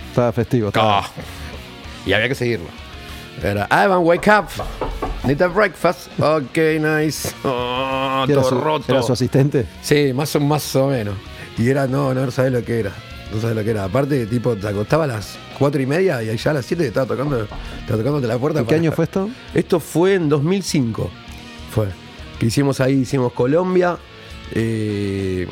Estaba 0.09 0.31
festivo. 0.31 0.67
estaba- 0.67 0.99
Ah. 0.99 1.09
Y 2.05 2.13
había 2.13 2.27
que 2.29 2.35
seguirlo. 2.35 2.67
Era, 3.43 3.67
Ivan, 3.71 4.03
wake 4.03 4.27
up. 4.29 4.45
Need 5.23 5.41
a 5.41 5.47
breakfast. 5.47 6.07
Ok, 6.19 6.57
nice. 6.79 7.29
Oh, 7.43 8.23
¿Qué 8.25 8.33
era, 8.33 8.41
todo 8.41 8.49
su, 8.49 8.59
roto. 8.61 8.85
era 8.91 9.03
su 9.03 9.13
asistente? 9.13 9.65
Sí, 9.81 10.11
más 10.13 10.35
o, 10.35 10.39
más 10.39 10.75
o 10.75 10.87
menos. 10.87 11.15
Y 11.57 11.69
era, 11.69 11.87
no, 11.87 12.13
no 12.13 12.31
sabés 12.31 12.51
lo 12.51 12.63
que 12.63 12.79
era. 12.79 12.91
No 13.33 13.41
sabés 13.41 13.55
lo 13.55 13.63
que 13.63 13.71
era. 13.71 13.83
Aparte, 13.83 14.25
tipo, 14.25 14.55
te 14.55 14.67
acostaba 14.67 15.03
a 15.03 15.07
las 15.07 15.37
cuatro 15.59 15.81
y 15.81 15.85
media 15.85 16.21
y 16.23 16.35
ya 16.37 16.51
a 16.51 16.53
las 16.53 16.65
7 16.65 16.83
te 16.83 16.87
estaba 16.89 17.05
tocando, 17.07 17.41
estaba 17.43 17.97
tocándote 17.97 18.27
la 18.27 18.37
puerta. 18.37 18.59
¿En 18.61 18.65
qué 18.65 18.75
año 18.75 18.91
fue 18.91 19.05
esto? 19.05 19.29
Esto 19.53 19.79
fue 19.79 20.13
en 20.15 20.29
2005. 20.29 21.09
Fue. 21.71 21.87
Que 22.39 22.45
hicimos 22.45 22.79
ahí, 22.79 22.93
hicimos 23.01 23.33
Colombia. 23.33 23.97
eh, 24.53 25.47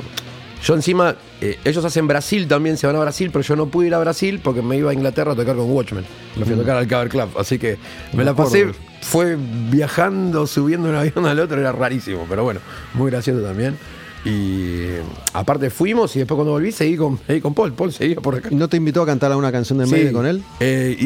Yo 0.65 0.73
encima, 0.73 1.15
eh, 1.41 1.59
ellos 1.63 1.85
hacen 1.85 2.07
Brasil 2.07 2.47
también, 2.47 2.75
se 2.75 2.87
van 2.87 2.95
a 2.95 2.99
Brasil, 2.99 3.29
pero 3.31 3.43
yo 3.43 3.55
no 3.55 3.67
pude 3.67 3.85
ir 3.85 3.93
a 3.93 3.99
Brasil 3.99 4.39
porque 4.43 4.63
me 4.63 4.77
iba 4.77 4.89
a 4.89 4.95
Inglaterra 4.95 5.33
a 5.33 5.35
tocar 5.35 5.55
con 5.55 5.69
Watchmen. 5.69 6.03
Me 6.35 6.43
fui 6.43 6.55
a 6.55 6.57
tocar 6.57 6.75
al 6.77 6.87
Cover 6.87 7.07
Club. 7.07 7.29
Así 7.37 7.59
que 7.59 7.77
me, 8.13 8.23
la 8.25 8.33
pasé, 8.35 8.71
fue 9.01 9.37
viajando, 9.69 10.47
subiendo 10.47 10.89
un 10.89 10.95
avión 10.95 11.27
al 11.27 11.39
otro, 11.39 11.59
era 11.59 11.71
rarísimo, 11.71 12.25
pero 12.27 12.43
bueno, 12.43 12.61
muy 12.95 13.11
gracioso 13.11 13.43
también. 13.43 13.77
Y 14.25 14.87
aparte 15.33 15.69
fuimos 15.69 16.15
y 16.15 16.19
después 16.19 16.35
cuando 16.35 16.53
volví 16.53 16.71
seguí 16.71 16.97
con, 16.97 17.19
seguí 17.27 17.41
con 17.41 17.53
Paul. 17.53 17.73
Paul 17.73 17.93
seguía 17.93 18.15
por 18.15 18.33
acá. 18.33 18.49
¿Y 18.51 18.55
no 18.55 18.67
te 18.67 18.77
invitó 18.77 19.03
a 19.03 19.05
cantar 19.05 19.29
alguna 19.29 19.51
canción 19.51 19.77
de 19.77 19.85
Sí. 19.85 20.11
con 20.11 20.25
él? 20.25 20.43
Eh, 20.59 20.97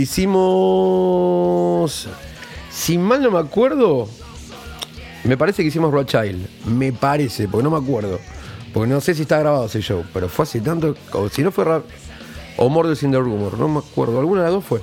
hicimos. 0.79 2.07
Si 2.71 2.97
mal 2.97 3.21
no 3.21 3.31
me 3.31 3.39
acuerdo, 3.39 4.07
me 5.25 5.35
parece 5.35 5.63
que 5.63 5.67
hicimos 5.67 5.91
Road 5.91 6.05
Child. 6.05 6.47
Me 6.67 6.93
parece, 6.93 7.49
porque 7.49 7.65
no 7.65 7.71
me 7.71 7.77
acuerdo. 7.77 8.21
Porque 8.79 8.93
no 8.93 9.01
sé 9.01 9.13
si 9.13 9.23
está 9.23 9.39
grabado 9.39 9.65
ese 9.65 9.81
show, 9.81 10.03
pero 10.13 10.29
fue 10.29 10.43
hace 10.43 10.61
tanto. 10.61 10.95
O 11.11 11.27
si 11.29 11.41
no 11.43 11.51
fue. 11.51 11.65
Ra- 11.65 11.83
O 12.57 12.69
Murders 12.69 13.03
in 13.03 13.11
the 13.11 13.17
Rumor, 13.19 13.57
no 13.59 13.67
me 13.67 13.79
acuerdo. 13.79 14.19
Alguna 14.19 14.41
de 14.41 14.45
las 14.47 14.53
dos 14.53 14.63
fue. 14.65 14.81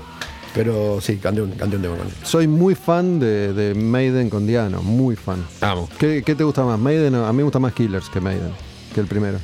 Pero 0.54 0.98
sí, 1.00 1.16
canté 1.16 1.40
un, 1.42 1.50
canté 1.52 1.76
un 1.76 1.82
tema 1.82 1.96
con 1.96 2.06
él. 2.06 2.12
Soy 2.22 2.46
muy 2.48 2.74
fan 2.74 3.18
de, 3.20 3.52
de 3.52 3.74
Maiden 3.74 4.30
con 4.30 4.46
Diano, 4.46 4.82
muy 4.82 5.16
fan. 5.16 5.44
Vamos. 5.60 5.90
¿Qué, 5.98 6.22
qué 6.24 6.34
te 6.34 6.44
gusta 6.44 6.64
más? 6.64 6.78
Maiden, 6.78 7.14
o- 7.14 7.26
a 7.26 7.32
mí 7.32 7.38
me 7.38 7.42
gusta 7.42 7.58
más 7.58 7.72
Killers 7.74 8.08
que 8.10 8.20
Maiden, 8.20 8.50
que 8.94 9.00
el 9.00 9.06
primero. 9.06 9.38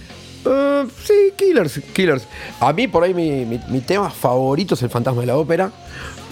Eh, 0.45 0.85
sí, 1.05 1.33
Killers, 1.37 1.81
Killers. 1.93 2.27
A 2.61 2.73
mí 2.73 2.89
por 2.89 3.05
ahí 3.05 3.13
mi, 3.15 3.45
mi- 3.47 3.61
mi 3.69 3.81
tema 3.81 4.11
favorito 4.11 4.75
es 4.75 4.83
el 4.83 4.91
fantasma 4.91 5.21
de 5.21 5.27
la 5.29 5.37
ópera, 5.37 5.71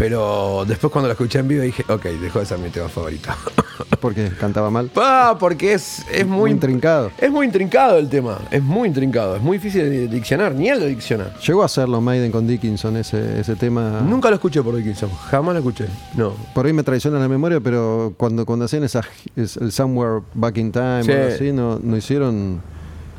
pero 0.01 0.65
después 0.67 0.91
cuando 0.91 1.09
lo 1.09 1.13
escuché 1.13 1.41
en 1.41 1.49
vivo 1.49 1.63
dije, 1.63 1.85
ok, 1.87 2.03
dejó 2.05 2.39
de 2.39 2.47
ser 2.47 2.59
mi 2.59 2.71
tema 2.71 2.89
favorito. 2.89 3.29
Porque 4.01 4.31
cantaba 4.41 4.71
mal. 4.71 4.91
Ah, 4.97 5.37
porque 5.39 5.75
es, 5.75 6.07
es 6.11 6.27
muy, 6.27 6.39
Muy 6.39 6.51
intrincado. 6.53 7.11
Es 7.19 7.31
muy 7.31 7.45
intrincado 7.45 7.99
el 7.99 8.09
tema, 8.09 8.39
es 8.51 8.63
muy 8.63 8.89
intrincado, 8.89 9.37
es 9.37 9.43
muy 9.43 9.59
difícil 9.59 9.83
de 9.91 10.09
diccionar, 10.09 10.55
ni 10.55 10.69
él 10.71 10.81
lo 10.81 10.87
dicciona. 10.87 11.35
Llegó 11.47 11.63
a 11.63 11.67
hacerlo 11.67 12.01
Maiden 12.01 12.33
con 12.33 12.47
Dickinson, 12.47 12.97
ese, 12.97 13.41
ese 13.41 13.57
tema. 13.57 14.01
Nunca 14.01 14.31
lo 14.31 14.37
escuché 14.37 14.63
por 14.63 14.75
Dickinson, 14.75 15.11
jamás 15.31 15.53
lo 15.55 15.59
escuché. 15.61 15.85
No. 16.17 16.33
Por 16.55 16.65
ahí 16.65 16.73
me 16.73 16.83
traiciona 16.83 17.19
la 17.19 17.29
memoria, 17.29 17.61
pero 17.61 18.15
cuando, 18.17 18.47
cuando 18.47 18.65
hacían 18.65 18.85
esa, 18.85 19.03
es- 19.37 19.59
el 19.59 19.71
Somewhere 19.71 20.23
Back 20.33 20.57
in 20.57 20.73
Time 20.73 21.03
Sí. 21.05 21.11
o 21.11 21.15
algo 21.15 21.35
así, 21.35 21.53
no, 21.53 21.79
no 21.83 21.97
hicieron. 21.99 22.63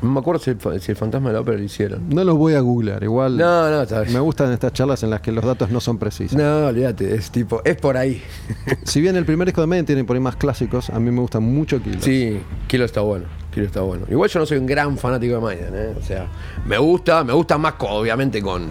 No 0.02 0.10
me 0.10 0.20
acuerdo 0.20 0.42
si 0.42 0.50
el, 0.50 0.56
fa- 0.58 0.78
si 0.78 0.90
el 0.92 0.96
fantasma 0.96 1.28
de 1.28 1.34
la 1.34 1.40
ópera 1.40 1.56
lo 1.58 1.62
hicieron. 1.64 2.08
No 2.08 2.24
los 2.24 2.36
voy 2.36 2.54
a 2.54 2.60
googlear, 2.60 3.02
igual. 3.04 3.36
No, 3.38 3.70
no, 3.70 3.86
bien. 3.86 4.12
Me 4.12 4.20
gustan 4.20 4.52
estas 4.52 4.72
charlas 4.72 5.02
en 5.04 5.10
las 5.10 5.20
que 5.20 5.30
los 5.32 5.44
datos 5.44 5.70
no 5.70 5.80
son 5.80 5.98
precisos. 5.98 6.36
No, 6.36 6.66
olvídate, 6.66 7.14
es 7.14 7.30
tipo, 7.30 7.62
es 7.64 7.76
por 7.76 7.96
ahí. 7.96 8.20
Si 8.84 9.00
bien 9.00 9.16
el 9.16 9.24
primer 9.24 9.46
disco 9.46 9.60
de 9.60 9.66
Maiden 9.68 9.86
tiene 9.86 10.04
por 10.04 10.16
ahí 10.16 10.20
más 10.22 10.36
clásicos, 10.36 10.90
a 10.90 10.98
mí 10.98 11.10
me 11.10 11.20
gusta 11.20 11.40
mucho 11.40 11.80
Killers. 11.80 12.04
Sí, 12.04 12.40
Kilo 12.66 12.84
está 12.84 13.00
bueno. 13.00 13.26
Kilo 13.52 13.66
está 13.66 13.80
bueno. 13.82 14.06
Igual 14.10 14.28
yo 14.30 14.40
no 14.40 14.46
soy 14.46 14.58
un 14.58 14.66
gran 14.66 14.98
fanático 14.98 15.34
de 15.34 15.40
Maiden, 15.40 15.74
¿eh? 15.74 15.94
O 15.98 16.02
sea, 16.02 16.26
me 16.66 16.78
gusta, 16.78 17.22
me 17.22 17.32
gusta 17.32 17.56
más, 17.58 17.74
obviamente, 17.78 18.42
con, 18.42 18.66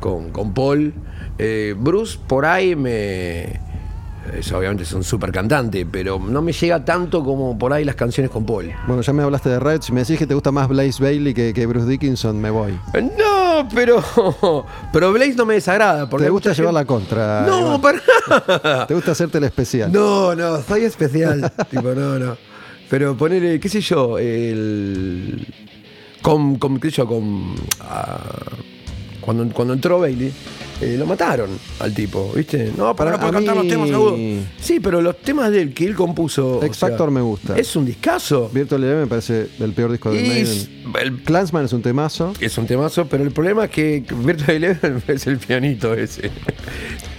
con, 0.00 0.30
con 0.30 0.54
Paul. 0.54 0.94
Eh, 1.38 1.74
Bruce, 1.78 2.18
por 2.26 2.46
ahí 2.46 2.74
me. 2.76 3.60
Es, 4.32 4.52
obviamente 4.52 4.84
es 4.84 4.92
un 4.92 5.02
súper 5.02 5.32
cantante, 5.32 5.84
pero 5.84 6.18
no 6.18 6.42
me 6.42 6.52
llega 6.52 6.84
tanto 6.84 7.24
como 7.24 7.58
por 7.58 7.72
ahí 7.72 7.84
las 7.84 7.96
canciones 7.96 8.30
con 8.30 8.46
Paul. 8.46 8.72
Bueno, 8.86 9.02
ya 9.02 9.12
me 9.12 9.22
hablaste 9.22 9.48
de 9.48 9.58
Red. 9.58 9.82
Si 9.82 9.92
me 9.92 10.00
decís 10.00 10.16
que 10.18 10.26
te 10.26 10.34
gusta 10.34 10.52
más 10.52 10.68
Blaze 10.68 11.02
Bailey 11.02 11.34
que, 11.34 11.52
que 11.52 11.66
Bruce 11.66 11.86
Dickinson, 11.88 12.40
me 12.40 12.50
voy. 12.50 12.72
Eh, 12.94 13.02
No, 13.18 13.68
pero. 13.74 14.02
Pero 14.92 15.12
Blaze 15.12 15.34
no 15.34 15.44
me 15.46 15.54
desagrada. 15.54 16.08
Porque 16.08 16.24
¿Te 16.26 16.30
gusta 16.30 16.52
llevar 16.52 16.74
la 16.74 16.84
contra? 16.84 17.44
No, 17.46 17.80
para. 17.80 18.86
¿Te 18.86 18.94
gusta 18.94 19.12
hacerte 19.12 19.38
el 19.38 19.44
especial? 19.44 19.90
No, 19.92 20.34
no, 20.34 20.60
soy 20.62 20.84
especial. 20.84 21.52
tipo, 21.70 21.88
no, 21.94 22.18
no. 22.18 22.36
Pero 22.88 23.16
ponerle, 23.16 23.58
qué 23.58 23.68
sé 23.68 23.80
yo, 23.80 24.18
el. 24.18 25.46
Con, 26.22 26.56
con 26.58 26.78
qué 26.78 26.90
sé 26.90 26.98
yo, 26.98 27.06
con. 27.06 27.54
ah, 27.80 28.20
cuando, 29.20 29.48
cuando 29.54 29.74
entró 29.74 29.98
Bailey, 30.00 30.32
eh, 30.82 30.96
lo 30.98 31.06
mataron 31.06 31.50
al 31.80 31.94
tipo, 31.94 32.32
¿viste? 32.34 32.72
No, 32.76 32.94
para 32.96 33.12
no 33.12 33.16
puede 33.18 33.30
a 33.30 33.32
cantar 33.34 33.56
los 33.56 33.68
temas 33.68 33.90
agudos. 33.90 34.18
Sí, 34.60 34.80
pero 34.80 35.00
los 35.00 35.18
temas 35.20 35.50
del 35.52 35.72
que 35.74 35.84
él 35.86 35.94
compuso. 35.94 36.58
o 36.58 36.64
X 36.64 36.76
sea, 36.76 36.88
Factor 36.88 37.10
me 37.10 37.20
gusta. 37.20 37.56
Es 37.56 37.74
un 37.76 37.84
discazo. 37.86 38.50
Virtual 38.52 38.82
Eleven 38.82 39.02
me 39.02 39.06
parece 39.06 39.48
el 39.60 39.72
peor 39.72 39.90
disco 39.92 40.10
de 40.10 40.20
Maiden. 40.22 40.46
el- 41.00 41.22
Clansman 41.22 41.64
es 41.64 41.72
un 41.72 41.82
temazo. 41.82 42.32
es 42.40 42.56
un 42.58 42.66
temazo, 42.66 43.06
pero 43.06 43.22
el 43.24 43.30
problema 43.30 43.64
es 43.64 43.70
que 43.70 44.04
Virtual 44.24 44.56
Eleven 44.56 45.02
es 45.08 45.26
el 45.26 45.38
pianito 45.38 45.94
ese. 45.94 46.30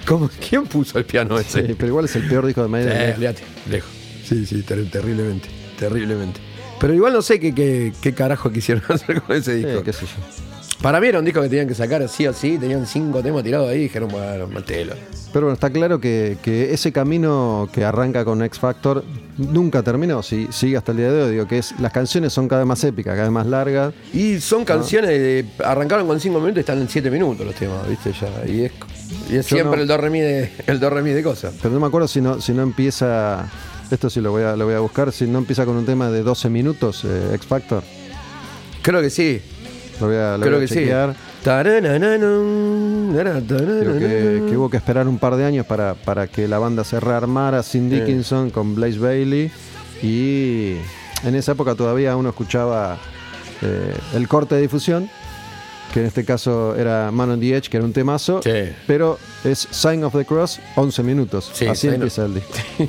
¿Cómo, 0.05 0.29
¿Quién 0.49 0.65
puso 0.65 0.97
el 0.99 1.05
piano 1.05 1.39
ese? 1.39 1.65
Sí, 1.67 1.73
pero 1.77 1.87
igual 1.89 2.05
es 2.05 2.15
el 2.15 2.27
peor 2.27 2.45
disco 2.45 2.61
de 2.61 2.67
Maiden. 2.67 2.91
Eh, 2.93 3.35
lejos. 3.69 3.89
Sí, 4.27 4.45
sí, 4.45 4.61
ter- 4.63 4.89
terriblemente, 4.89 5.47
terriblemente. 5.79 6.39
Pero 6.79 6.93
igual 6.93 7.13
no 7.13 7.21
sé 7.21 7.39
qué, 7.39 7.53
qué, 7.55 7.93
qué 8.01 8.13
carajo 8.13 8.51
quisieron 8.51 8.83
hacer 8.89 9.21
con 9.21 9.35
ese 9.37 9.57
Sí, 9.59 9.65
disco. 9.65 9.83
qué 9.83 9.93
sé 9.93 10.05
yo. 10.05 10.52
Para 10.83 10.99
mí 10.99 11.07
era 11.07 11.19
un 11.19 11.23
disco 11.25 11.41
que 11.41 11.47
tenían 11.47 11.65
que 11.69 11.75
sacar 11.75 12.07
sí 12.09 12.27
o 12.27 12.33
sí, 12.33 12.57
tenían 12.57 12.85
cinco 12.85 13.23
temas 13.23 13.41
tirados 13.41 13.69
ahí 13.69 13.77
y 13.77 13.83
dijeron, 13.83 14.09
bueno, 14.09 14.47
matelo. 14.47 14.93
Pero 15.31 15.45
bueno, 15.45 15.53
está 15.53 15.69
claro 15.69 15.97
que, 16.01 16.37
que 16.43 16.73
ese 16.73 16.91
camino 16.91 17.69
que 17.71 17.85
arranca 17.85 18.25
con 18.25 18.43
X 18.43 18.59
Factor 18.59 19.01
nunca 19.37 19.81
terminó, 19.81 20.21
sí, 20.21 20.49
sigue 20.51 20.75
hasta 20.75 20.91
el 20.91 20.97
día 20.97 21.09
de 21.09 21.23
hoy. 21.23 21.31
Digo 21.31 21.47
que 21.47 21.59
es, 21.59 21.73
las 21.79 21.93
canciones 21.93 22.33
son 22.33 22.49
cada 22.49 22.63
vez 22.63 22.67
más 22.67 22.83
épicas, 22.83 23.13
cada 23.13 23.23
vez 23.23 23.31
más 23.31 23.47
largas. 23.47 23.93
Y 24.13 24.41
son 24.41 24.65
canciones 24.65 25.09
de. 25.09 25.45
Arrancaron 25.63 26.05
con 26.05 26.19
cinco 26.19 26.39
minutos 26.41 26.57
y 26.57 26.59
están 26.59 26.79
en 26.81 26.89
siete 26.89 27.09
minutos 27.09 27.45
los 27.45 27.55
temas, 27.55 27.87
¿viste? 27.87 28.11
Ya. 28.11 28.45
Y 28.51 28.65
es, 28.65 28.71
y 29.31 29.35
es 29.37 29.47
Yo 29.47 29.55
siempre 29.55 29.77
no- 29.77 29.81
el 29.83 29.87
do 29.87 29.95
re 29.97 30.09
mi 30.09 30.19
de, 30.19 30.51
el 30.67 30.81
do 30.81 30.89
re 30.89 31.01
mi 31.01 31.11
de 31.11 31.23
cosas. 31.23 31.53
Pero 31.61 31.73
no 31.73 31.79
me 31.79 31.87
acuerdo 31.87 32.09
si 32.09 32.19
no, 32.19 32.41
si 32.41 32.51
no 32.51 32.61
empieza. 32.61 33.49
Esto 33.89 34.09
sí 34.09 34.19
lo 34.19 34.31
voy, 34.31 34.43
a, 34.43 34.57
lo 34.57 34.65
voy 34.65 34.75
a 34.75 34.79
buscar. 34.79 35.13
Si 35.13 35.25
no 35.27 35.37
empieza 35.39 35.65
con 35.65 35.77
un 35.77 35.85
tema 35.85 36.11
de 36.11 36.23
12 36.23 36.49
minutos, 36.49 37.05
eh, 37.05 37.31
X 37.35 37.47
Factor. 37.47 37.83
Creo 38.81 39.01
que 39.01 39.09
sí. 39.09 39.41
Lo 39.99 40.07
voy 40.07 40.15
a, 40.15 40.37
lo 40.37 40.45
Creo 40.45 40.57
voy 40.57 40.65
a 40.65 40.67
que 40.67 40.73
chequear. 40.73 41.13
sí. 41.13 41.17
Creo 43.81 43.99
que, 43.99 44.49
que 44.49 44.57
hubo 44.57 44.69
que 44.69 44.77
esperar 44.77 45.07
un 45.07 45.19
par 45.19 45.35
de 45.35 45.45
años 45.45 45.65
para, 45.65 45.93
para 45.93 46.27
que 46.27 46.47
la 46.47 46.57
banda 46.59 46.83
se 46.83 46.99
rearmara 46.99 47.63
sin. 47.63 47.89
Dickinson 47.89 48.49
con 48.49 48.75
Blaze 48.75 48.97
Bailey. 48.99 49.51
Y 50.01 50.75
en 51.23 51.35
esa 51.35 51.53
época 51.53 51.75
todavía 51.75 52.15
uno 52.17 52.29
escuchaba 52.29 52.97
eh, 53.61 53.95
el 54.15 54.27
corte 54.27 54.55
de 54.55 54.61
difusión, 54.61 55.09
que 55.93 55.99
en 55.99 56.07
este 56.07 56.25
caso 56.25 56.75
era 56.75 57.11
Man 57.11 57.29
on 57.29 57.39
the 57.39 57.55
Edge, 57.55 57.69
que 57.69 57.77
era 57.77 57.85
un 57.85 57.93
temazo. 57.93 58.41
Sí. 58.43 58.49
Pero 58.87 59.19
es 59.43 59.67
Sign 59.69 60.03
of 60.03 60.13
the 60.15 60.25
Cross, 60.25 60.59
11 60.75 61.03
minutos. 61.03 61.51
Sí, 61.53 61.67
Así 61.67 61.87
empieza 61.87 62.25
el 62.25 62.33
disco. 62.33 62.49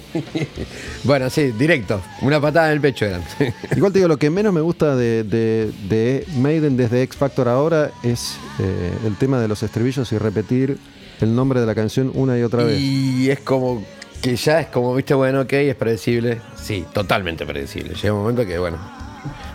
Bueno, 1.04 1.28
sí, 1.28 1.50
directo. 1.52 2.00
Una 2.22 2.40
patada 2.40 2.68
en 2.68 2.72
el 2.72 2.80
pecho 2.80 3.04
eran. 3.04 3.22
Igual 3.76 3.92
te 3.92 3.98
digo, 3.98 4.08
lo 4.08 4.16
que 4.16 4.30
menos 4.30 4.54
me 4.54 4.62
gusta 4.62 4.96
de, 4.96 5.22
de- 5.22 5.70
de 5.88 6.26
Maiden 6.38 6.76
desde 6.78 7.02
X 7.02 7.16
Factor 7.18 7.46
ahora 7.48 7.90
es 8.02 8.36
eh, 8.58 8.90
el 9.06 9.16
tema 9.16 9.38
de 9.38 9.48
los 9.48 9.62
estribillos 9.62 10.10
y 10.12 10.18
repetir 10.18 10.78
el 11.20 11.34
nombre 11.34 11.60
de 11.60 11.66
la 11.66 11.74
canción 11.74 12.10
una 12.14 12.38
y 12.38 12.42
otra 12.42 12.64
vez. 12.64 12.80
Y 12.80 13.30
es 13.30 13.40
como 13.40 13.84
que 14.22 14.34
ya 14.36 14.60
es 14.60 14.68
como, 14.68 14.94
viste, 14.94 15.12
bueno, 15.12 15.42
ok, 15.42 15.52
es 15.52 15.74
predecible. 15.76 16.40
Sí, 16.56 16.86
totalmente 16.94 17.44
predecible. 17.44 17.94
Llega 17.94 18.14
un 18.14 18.20
momento 18.20 18.46
que, 18.46 18.58
bueno. 18.58 18.78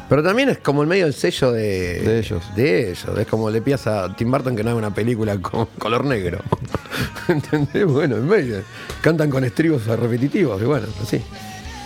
Pero 0.10 0.24
también 0.24 0.50
es 0.50 0.58
como 0.58 0.82
el 0.82 0.88
medio 0.88 1.06
del 1.06 1.14
sello 1.14 1.52
de, 1.52 2.00
De 2.02 2.20
ellos. 2.20 2.44
De 2.56 2.90
ellos. 2.92 3.06
Es 3.18 3.28
como 3.28 3.50
le 3.52 3.62
pidas 3.62 3.86
a 3.86 4.16
Tim 4.16 4.32
Burton 4.32 4.56
que 4.56 4.64
no 4.64 4.72
haga 4.72 4.80
una 4.80 4.94
película 4.94 5.38
con 5.40 5.66
color 5.78 6.04
negro. 6.04 6.40
¿Entendés? 7.28 7.86
Bueno, 7.86 8.18
en 8.18 8.28
medio. 8.28 8.62
Cantan 9.02 9.30
con 9.30 9.44
estribos 9.44 9.86
repetitivos 9.86 10.62
y 10.62 10.66
bueno, 10.66 10.88
así. 11.02 11.22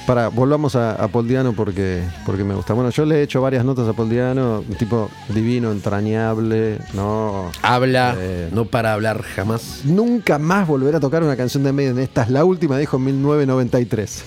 Para, 0.07 0.27
volvamos 0.27 0.75
a, 0.75 0.93
a 1.01 1.07
Paul 1.07 1.27
Diano 1.29 1.53
porque, 1.53 2.01
porque 2.25 2.43
me 2.43 2.53
gusta. 2.55 2.73
Bueno, 2.73 2.89
yo 2.89 3.05
le 3.05 3.19
he 3.19 3.23
hecho 3.23 3.41
varias 3.41 3.63
notas 3.63 3.87
a 3.87 3.93
Paul 3.93 4.09
Diano, 4.09 4.59
un 4.67 4.75
tipo 4.75 5.09
divino, 5.29 5.71
entrañable, 5.71 6.79
no. 6.93 7.49
Habla, 7.61 8.13
Eh. 8.17 8.49
no 8.51 8.65
para 8.65 8.91
hablar 8.93 9.21
jamás. 9.21 9.81
Nunca 9.85 10.39
más 10.39 10.67
volver 10.67 10.95
a 10.95 10.99
tocar 10.99 11.23
una 11.23 11.37
canción 11.37 11.63
de 11.63 11.71
Maiden. 11.71 11.99
Esta 11.99 12.23
es 12.23 12.29
la 12.29 12.43
última, 12.43 12.77
dijo 12.77 12.97
en 12.97 13.03
1993. 13.05 14.23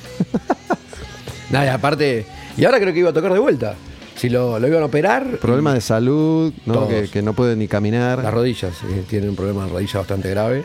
Nada, 1.51 1.74
aparte. 1.74 2.26
Y 2.57 2.64
ahora 2.64 2.80
creo 2.80 2.92
que 2.94 3.01
iba 3.01 3.11
a 3.11 3.12
tocar 3.12 3.32
de 3.34 3.38
vuelta. 3.38 3.74
Si 4.17 4.29
lo, 4.31 4.59
lo 4.59 4.67
iban 4.67 4.83
a 4.83 4.87
operar. 4.87 5.39
Problemas 5.39 5.75
de 5.75 5.81
salud, 5.83 6.53
¿no? 6.64 6.89
Que, 6.89 7.09
que 7.09 7.21
no 7.23 7.35
puede 7.35 7.55
ni 7.55 7.69
caminar. 7.69 8.23
Las 8.23 8.33
rodillas, 8.33 8.73
eh, 8.89 9.05
tienen 9.09 9.31
un 9.31 9.37
problema 9.37 9.64
de 9.67 9.73
rodilla 9.73 9.99
bastante 9.99 10.31
grave. 10.31 10.64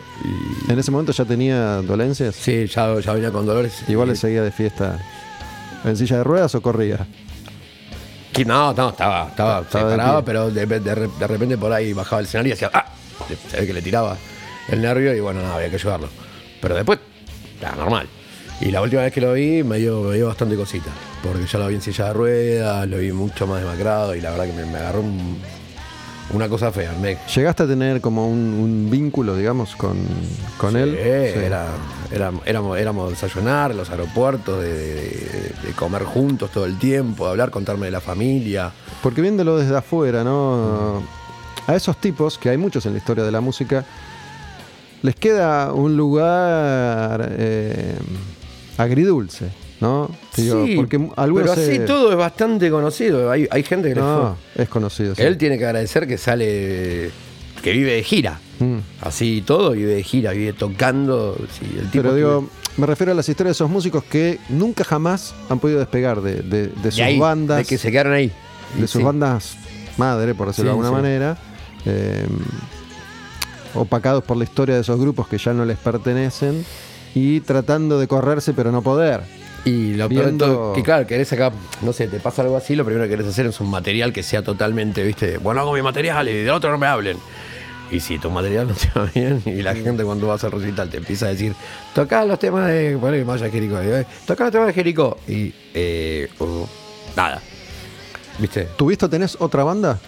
Y 0.68 0.72
En 0.72 0.78
ese 0.78 0.90
momento 0.90 1.12
ya 1.12 1.24
tenía 1.26 1.82
dolencias. 1.82 2.34
sí, 2.34 2.66
ya, 2.66 2.98
ya 3.00 3.12
venía 3.12 3.30
con 3.30 3.44
dolores. 3.44 3.84
Igual 3.88 4.08
le 4.08 4.14
Y- 4.14 4.16
seguía 4.16 4.42
de 4.42 4.52
fiesta. 4.52 4.98
¿En 5.84 5.96
silla 5.96 6.16
de 6.18 6.24
ruedas 6.24 6.54
o 6.54 6.62
corría? 6.62 7.06
Que 8.32 8.44
no, 8.46 8.72
no, 8.72 8.88
estaba, 8.90 9.28
estaba, 9.28 9.60
Estaba 9.60 9.90
se 9.90 9.96
paraba, 9.96 10.24
pero 10.24 10.50
de, 10.50 10.64
de- 10.64 10.80
de 10.80 11.26
repente 11.26 11.58
por 11.58 11.72
ahí 11.72 11.92
bajaba 11.92 12.20
el 12.20 12.26
escenario 12.26 12.50
y 12.50 12.54
hacía 12.54 12.70
¡ah! 12.72 12.86
Se 13.50 13.60
ve 13.60 13.66
que 13.66 13.74
le 13.74 13.82
tiraba 13.82 14.16
el 14.68 14.80
nervio 14.80 15.14
y 15.14 15.20
bueno, 15.20 15.42
nada, 15.42 15.56
había 15.56 15.68
que 15.68 15.76
ayudarlo. 15.76 16.08
Pero 16.62 16.74
después, 16.74 16.98
ya, 17.60 17.72
normal. 17.72 18.08
Y 18.62 18.70
la 18.70 18.80
última 18.80 19.02
vez 19.02 19.12
que 19.12 19.20
lo 19.20 19.32
vi 19.32 19.62
me 19.64 19.78
dio, 19.78 20.02
me 20.02 20.16
dio 20.16 20.28
bastante 20.28 20.56
cosita. 20.56 20.90
Porque 21.22 21.46
ya 21.46 21.58
lo 21.58 21.66
vi 21.68 21.74
en 21.74 21.82
silla 21.82 22.06
de 22.06 22.12
ruedas, 22.12 22.88
lo 22.88 22.98
vi 22.98 23.12
mucho 23.12 23.46
más 23.46 23.60
demacrado 23.60 24.14
y 24.14 24.20
la 24.20 24.30
verdad 24.30 24.46
que 24.46 24.52
me, 24.52 24.64
me 24.66 24.78
agarró 24.78 25.00
un, 25.00 25.38
Una 26.32 26.48
cosa 26.48 26.70
fea, 26.72 26.92
me 27.00 27.18
¿Llegaste 27.34 27.64
a 27.64 27.66
tener 27.66 28.00
como 28.00 28.28
un, 28.28 28.38
un 28.38 28.88
vínculo, 28.90 29.36
digamos, 29.36 29.74
con, 29.76 29.96
con 30.58 30.76
él? 30.76 30.90
Sí, 30.96 31.38
Sí. 31.40 31.44
Era, 31.44 31.66
era- 32.10 32.32
éramos, 32.46 32.78
éramos 32.78 33.10
desayunar 33.10 33.72
en 33.72 33.76
los 33.78 33.90
aeropuertos, 33.90 34.62
de, 34.62 34.72
de- 34.72 35.52
de 35.66 35.72
comer 35.74 36.04
juntos 36.04 36.50
todo 36.50 36.64
el 36.64 36.78
tiempo, 36.78 37.24
de 37.24 37.30
hablar, 37.32 37.50
contarme 37.50 37.86
de 37.86 37.92
la 37.92 38.00
familia. 38.00 38.70
Porque 39.02 39.20
viéndolo 39.20 39.58
desde 39.58 39.76
afuera, 39.76 40.22
¿no? 40.24 41.02
A 41.66 41.74
esos 41.74 41.96
tipos, 41.98 42.38
que 42.38 42.48
hay 42.50 42.56
muchos 42.56 42.86
en 42.86 42.92
la 42.92 42.98
historia 42.98 43.24
de 43.24 43.30
la 43.32 43.40
música, 43.40 43.84
les 45.02 45.16
queda 45.16 45.72
un 45.72 45.96
lugar 45.96 47.28
eh, 47.36 47.96
agridulce, 48.78 49.50
¿no? 49.80 50.10
Digo, 50.36 50.66
sí, 50.66 50.76
porque 50.76 50.98
pero 50.98 51.52
así 51.52 51.64
se- 51.66 51.78
todo 51.80 52.10
es 52.10 52.16
bastante 52.16 52.70
conocido. 52.70 53.30
Hay, 53.30 53.46
hay 53.50 53.62
gente 53.62 53.88
que 53.90 53.94
No, 53.96 54.36
es 54.54 54.68
conocido. 54.68 55.14
sí. 55.14 55.22
Él 55.22 55.36
tiene 55.38 55.58
que 55.58 55.64
agradecer 55.66 56.06
que 56.06 56.18
sale, 56.18 57.10
que 57.62 57.72
vive 57.72 57.92
de 57.92 58.02
gira. 58.02 58.40
Mm. 58.58 58.78
Así 59.00 59.42
todo, 59.46 59.72
vive 59.72 59.94
de 59.94 60.02
gira, 60.02 60.32
vive 60.32 60.52
tocando. 60.52 61.36
sí, 61.58 61.66
el 61.78 61.90
tipo 61.90 62.02
Pero 62.02 62.10
que- 62.10 62.16
digo, 62.16 62.48
me 62.76 62.86
refiero 62.86 63.12
a 63.12 63.14
las 63.14 63.28
historias 63.28 63.50
de 63.56 63.64
esos 63.64 63.70
músicos 63.70 64.04
que 64.04 64.38
nunca 64.48 64.84
jamás 64.84 65.34
han 65.50 65.58
podido 65.58 65.78
despegar 65.80 66.20
de, 66.22 66.36
de- 66.42 66.68
de 66.68 66.90
sus 66.90 67.00
ahí, 67.00 67.18
bandas. 67.18 67.58
de 67.58 67.64
que 67.64 67.76
se 67.78 67.90
quedaron 67.90 68.12
ahí. 68.14 68.32
de 68.78 68.86
sus 68.86 69.02
bandas 69.02 69.56
madre, 69.98 70.34
por 70.34 70.46
decirlo 70.48 70.70
de 70.70 70.78
alguna 70.78 70.90
manera, 70.90 71.36
eh, 71.84 72.26
opacados 73.74 74.22
por 74.24 74.36
la 74.36 74.44
historia 74.44 74.74
de 74.76 74.80
esos 74.82 74.98
grupos 75.00 75.28
que 75.28 75.38
ya 75.38 75.52
no 75.52 75.64
les 75.64 75.78
pertenecen 75.78 76.64
y 77.14 77.40
tratando 77.40 77.98
de 77.98 78.08
correrse 78.08 78.52
pero 78.54 78.72
no 78.72 78.82
poder. 78.82 79.20
Y 79.64 79.94
lo 79.94 80.08
peor 80.08 80.20
de 80.24 80.26
viendo- 80.30 80.46
todo, 80.46 80.72
que 80.72 80.82
claro, 80.82 81.06
querés 81.06 81.32
acá, 81.32 81.52
no 81.82 81.92
sé, 81.92 82.08
te 82.08 82.18
pasa 82.18 82.42
algo 82.42 82.56
así, 82.56 82.74
lo 82.74 82.84
primero 82.84 83.04
que 83.04 83.10
querés 83.10 83.26
hacer 83.28 83.46
es 83.46 83.60
un 83.60 83.70
material 83.70 84.12
que 84.12 84.22
sea 84.24 84.42
totalmente, 84.42 85.04
viste, 85.04 85.38
bueno, 85.38 85.60
hago 85.60 85.72
mi 85.72 85.82
material 85.82 86.28
y 86.28 86.32
de 86.42 86.50
otro 86.50 86.70
no 86.72 86.78
me 86.78 86.86
hablen. 86.86 87.16
Y 87.90 88.00
si 88.00 88.18
tu 88.18 88.30
material 88.30 88.66
no 88.68 88.74
te 88.74 88.88
va 88.98 89.04
bien, 89.14 89.42
y 89.44 89.60
la 89.62 89.74
gente 89.74 90.02
cuando 90.02 90.26
vas 90.26 90.42
al 90.44 90.50
recital 90.52 90.88
te 90.88 90.96
empieza 90.96 91.26
a 91.26 91.28
decir, 91.28 91.52
toca 91.94 92.24
los 92.24 92.38
temas 92.38 92.66
de. 92.68 92.96
Bueno, 92.96 93.22
vaya 93.26 93.50
Jericó, 93.50 93.78
eh, 93.80 94.06
toca 94.26 94.44
los 94.44 94.52
temas 94.52 94.68
de 94.68 94.72
Jericó. 94.72 95.18
Y 95.28 95.52
eh, 95.74 96.28
uh, 96.40 96.64
nada. 97.14 97.40
¿Viste? 98.38 98.66
¿Tuviste 98.78 99.04
o 99.04 99.10
tenés 99.10 99.36
otra 99.38 99.62
banda? 99.62 99.98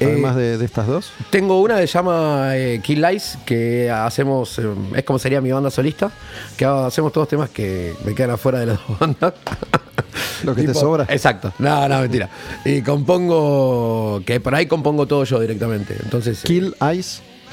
Eh, 0.00 0.06
Además 0.06 0.34
de, 0.36 0.58
de 0.58 0.64
estas 0.64 0.86
dos. 0.86 1.12
Tengo 1.30 1.60
una 1.60 1.76
que 1.76 1.86
se 1.86 1.92
llama 1.94 2.56
eh, 2.56 2.80
Kill 2.82 3.00
Lies, 3.02 3.38
que 3.44 3.90
hacemos, 3.90 4.58
eh, 4.58 4.64
es 4.96 5.04
como 5.04 5.18
sería 5.18 5.40
mi 5.40 5.52
banda 5.52 5.70
solista, 5.70 6.10
que 6.56 6.64
hacemos 6.64 7.12
todos 7.12 7.28
temas 7.28 7.50
que 7.50 7.94
me 8.04 8.14
quedan 8.14 8.30
afuera 8.30 8.58
de 8.60 8.66
las 8.66 8.78
dos 8.88 8.98
bandas. 9.00 9.34
Lo 10.42 10.54
que 10.56 10.62
te 10.64 10.74
sobra. 10.74 11.06
Exacto. 11.08 11.52
No, 11.58 11.88
no, 11.88 12.00
mentira. 12.00 12.28
Y 12.64 12.82
compongo, 12.82 14.22
que 14.26 14.40
por 14.40 14.54
ahí 14.54 14.66
compongo 14.66 15.06
todo 15.06 15.22
yo 15.24 15.38
directamente. 15.38 15.96
Entonces, 16.02 16.40
Kill 16.42 16.74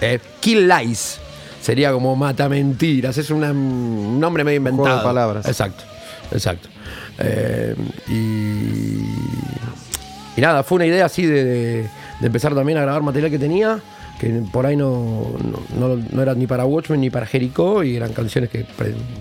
eh, 0.01 0.19
Kill 0.39 0.67
Lies 0.67 1.19
sería 1.61 1.91
como 1.91 2.15
mata 2.15 2.49
mentiras, 2.49 3.17
es 3.17 3.29
una- 3.29 3.51
un 3.51 4.19
nombre 4.19 4.43
medio 4.43 4.57
inventado. 4.57 4.85
Juego 4.87 4.97
de 4.99 5.03
palabras. 5.03 5.45
Exacto, 5.45 5.83
exacto. 6.31 6.67
Y, 8.07 8.13
y 10.37 10.41
nada, 10.41 10.63
fue 10.63 10.77
una 10.77 10.85
idea 10.85 11.05
así 11.05 11.25
de, 11.25 11.43
de- 11.43 11.89
de 12.19 12.27
empezar 12.27 12.53
también 12.55 12.77
a 12.77 12.81
grabar 12.81 13.01
material 13.01 13.31
que 13.31 13.39
tenía, 13.39 13.79
que 14.19 14.27
por 14.51 14.65
ahí 14.65 14.75
no, 14.75 15.31
no, 15.79 15.87
no- 15.95 16.03
no 16.11 16.21
era 16.21 16.35
ni 16.35 16.45
para 16.47 16.65
Watchmen 16.65 16.99
ni 16.99 17.09
para 17.09 17.25
Jericho, 17.25 17.83
y 17.83 17.95
eran 17.95 18.11
canciones 18.11 18.49
que, 18.49 18.65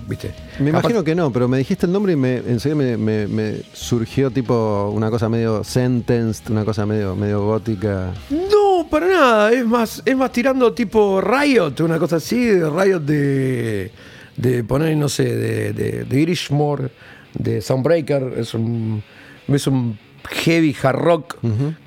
viste. 0.09 0.33
Me 0.59 0.71
capaz- 0.73 0.81
imagino 0.81 1.05
que 1.05 1.15
no, 1.15 1.31
pero 1.33 1.47
me 1.47 1.59
dijiste 1.59 1.87
el 1.87 1.93
nombre 1.93 2.15
y 2.15 2.17
me, 2.17 2.39
enseguida 2.39 2.75
me, 2.75 2.97
me- 2.97 3.29
me 3.29 3.55
surgió 3.73 4.31
tipo 4.33 4.91
una 4.93 5.09
cosa 5.11 5.29
medio 5.29 5.63
sentenced, 5.63 6.51
una 6.51 6.65
cosa 6.65 6.85
medio, 6.87 7.15
medio 7.15 7.45
gótica. 7.47 8.13
No, 8.31 8.89
para 8.91 9.07
nada. 9.07 9.53
Es 9.53 9.65
más, 9.65 10.03
es 10.05 10.17
más 10.17 10.33
tirando 10.33 10.73
tipo 10.73 11.21
Riot, 11.21 11.75
una 11.85 11.99
cosa 12.01 12.17
así, 12.17 12.45
de 12.47 12.69
Riot 12.69 13.01
de, 13.01 13.93
de 14.37 14.65
poner, 14.65 14.97
no 14.97 15.09
sé, 15.09 15.25
de, 15.37 15.73
de, 15.73 16.05
de 16.05 16.21
Irishmore, 16.21 16.89
de 17.35 17.61
Soundbreaker. 17.61 18.35
Es 18.37 18.53
un, 18.55 19.01
es 19.47 19.67
un 19.69 19.97
heavy 20.27 20.77
hard 20.83 20.97
rock. 20.97 21.37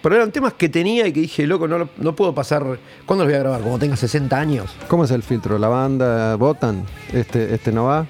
Pero 0.02 0.16
eran 0.16 0.32
temas 0.32 0.54
que 0.54 0.70
tenía 0.70 1.08
y 1.08 1.14
que 1.14 1.22
dije, 1.22 1.48
loco, 1.48 1.68
no, 1.68 1.90
no 1.98 2.16
puedo 2.16 2.34
pasar. 2.34 2.64
¿Cuándo 3.06 3.24
los 3.24 3.32
voy 3.32 3.36
a 3.36 3.40
grabar? 3.40 3.62
Cuando 3.62 3.80
tenga 3.80 3.96
60 3.96 4.38
años. 4.40 4.72
¿Cómo 4.88 5.04
es 5.04 5.12
el 5.12 5.24
filtro? 5.24 5.58
¿La 5.58 5.68
banda 5.68 6.36
votan? 6.36 6.86
¿Este, 7.14 7.54
este 7.54 7.72
no 7.72 7.86
va? 7.86 8.06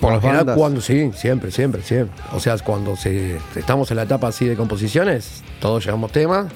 Por 0.00 0.12
lo 0.12 0.20
general, 0.20 0.40
bandas. 0.40 0.58
cuando 0.58 0.80
sí, 0.80 1.10
siempre, 1.14 1.50
siempre, 1.50 1.82
siempre. 1.82 2.14
O 2.32 2.40
sea, 2.40 2.56
cuando 2.58 2.96
se, 2.96 3.38
estamos 3.54 3.90
en 3.90 3.96
la 3.96 4.02
etapa 4.02 4.28
así 4.28 4.44
de 4.44 4.56
composiciones, 4.56 5.42
todos 5.60 5.84
llevamos 5.84 6.12
temas. 6.12 6.46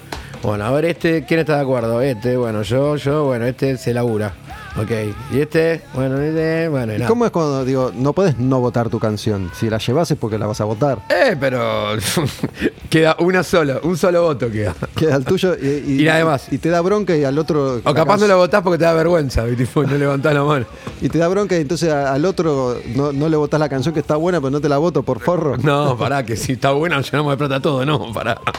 Bueno, 0.42 0.64
a 0.64 0.70
ver, 0.70 0.86
este, 0.86 1.24
¿quién 1.24 1.40
está 1.40 1.56
de 1.56 1.62
acuerdo? 1.62 2.00
Este, 2.00 2.36
bueno, 2.36 2.62
yo, 2.62 2.96
yo, 2.96 3.24
bueno, 3.24 3.46
este 3.46 3.76
se 3.76 3.92
labura. 3.92 4.34
Ok. 4.76 4.90
Y 5.32 5.40
este, 5.40 5.82
bueno, 5.94 6.18
este, 6.20 6.68
bueno, 6.68 6.94
y 6.94 7.02
¿Y 7.02 7.04
cómo 7.04 7.24
es 7.26 7.32
cuando 7.32 7.64
digo, 7.64 7.90
no 7.94 8.12
podés 8.12 8.38
no 8.38 8.60
votar 8.60 8.88
tu 8.88 8.98
canción? 9.00 9.50
Si 9.54 9.68
la 9.68 9.78
llevas 9.78 10.10
es 10.10 10.16
porque 10.16 10.38
la 10.38 10.46
vas 10.46 10.60
a 10.60 10.64
votar. 10.64 10.98
Eh, 11.08 11.36
pero 11.38 11.96
queda 12.90 13.16
una 13.18 13.42
sola, 13.42 13.80
un 13.82 13.96
solo 13.96 14.22
voto 14.22 14.50
queda. 14.50 14.74
Queda 14.94 15.16
el 15.16 15.24
tuyo 15.24 15.54
y, 15.60 16.02
Y 16.02 16.04
nada 16.04 16.24
más. 16.24 16.52
Y 16.52 16.58
te 16.58 16.68
da 16.68 16.80
bronca 16.80 17.16
y 17.16 17.24
al 17.24 17.36
otro. 17.38 17.80
O 17.84 17.94
capaz 17.94 18.18
no 18.18 18.26
lo 18.28 18.36
votás 18.36 18.62
porque 18.62 18.78
te 18.78 18.84
da 18.84 18.92
vergüenza, 18.92 19.46
y 19.48 19.56
tipo, 19.56 19.82
no 19.82 19.96
levantás 19.96 20.34
la 20.34 20.44
mano. 20.44 20.66
Y 21.00 21.08
te 21.08 21.18
da 21.18 21.26
bronca 21.28 21.56
y 21.56 21.62
entonces 21.62 21.92
al 21.92 22.24
otro 22.24 22.76
no, 22.94 23.12
no 23.12 23.28
le 23.28 23.36
votás 23.36 23.58
la 23.58 23.68
canción 23.68 23.92
que 23.92 24.00
está 24.00 24.16
buena, 24.16 24.40
pero 24.40 24.50
no 24.50 24.60
te 24.60 24.68
la 24.68 24.78
voto 24.78 25.02
por 25.02 25.20
forro. 25.20 25.56
No, 25.56 25.96
pará, 25.98 26.24
que 26.24 26.36
si 26.36 26.52
está 26.52 26.70
buena 26.70 27.00
llenamos 27.00 27.32
de 27.32 27.36
plata 27.36 27.60
todo, 27.60 27.84
no, 27.84 28.12
pará. 28.12 28.40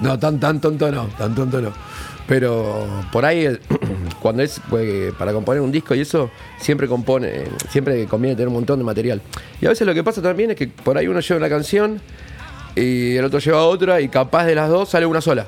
No, 0.00 0.18
tan, 0.18 0.40
tan 0.40 0.60
tonto 0.62 0.90
no, 0.90 1.08
tan 1.18 1.34
tonto 1.34 1.60
no. 1.60 1.72
Pero 2.26 2.86
por 3.12 3.24
ahí, 3.26 3.44
el- 3.44 3.60
cuando 4.20 4.42
es 4.42 4.60
eh, 4.76 5.12
para 5.18 5.32
componer 5.32 5.60
un 5.60 5.72
disco 5.72 5.94
y 5.94 6.00
eso, 6.00 6.30
siempre 6.58 6.88
compone, 6.88 7.44
siempre 7.70 8.06
conviene 8.06 8.36
tener 8.36 8.48
un 8.48 8.54
montón 8.54 8.78
de 8.78 8.84
material. 8.84 9.22
Y 9.60 9.66
a 9.66 9.68
veces 9.70 9.86
lo 9.86 9.94
que 9.94 10.02
pasa 10.04 10.20
también 10.20 10.50
es 10.50 10.56
que 10.56 10.68
por 10.68 10.96
ahí 10.98 11.06
uno 11.08 11.20
lleva 11.20 11.38
una 11.38 11.48
canción 11.48 12.00
y 12.74 13.16
el 13.16 13.24
otro 13.24 13.38
lleva 13.38 13.64
otra 13.64 14.00
y 14.00 14.08
capaz 14.08 14.44
de 14.46 14.54
las 14.54 14.68
dos 14.68 14.90
sale 14.90 15.06
una 15.06 15.20
sola. 15.20 15.46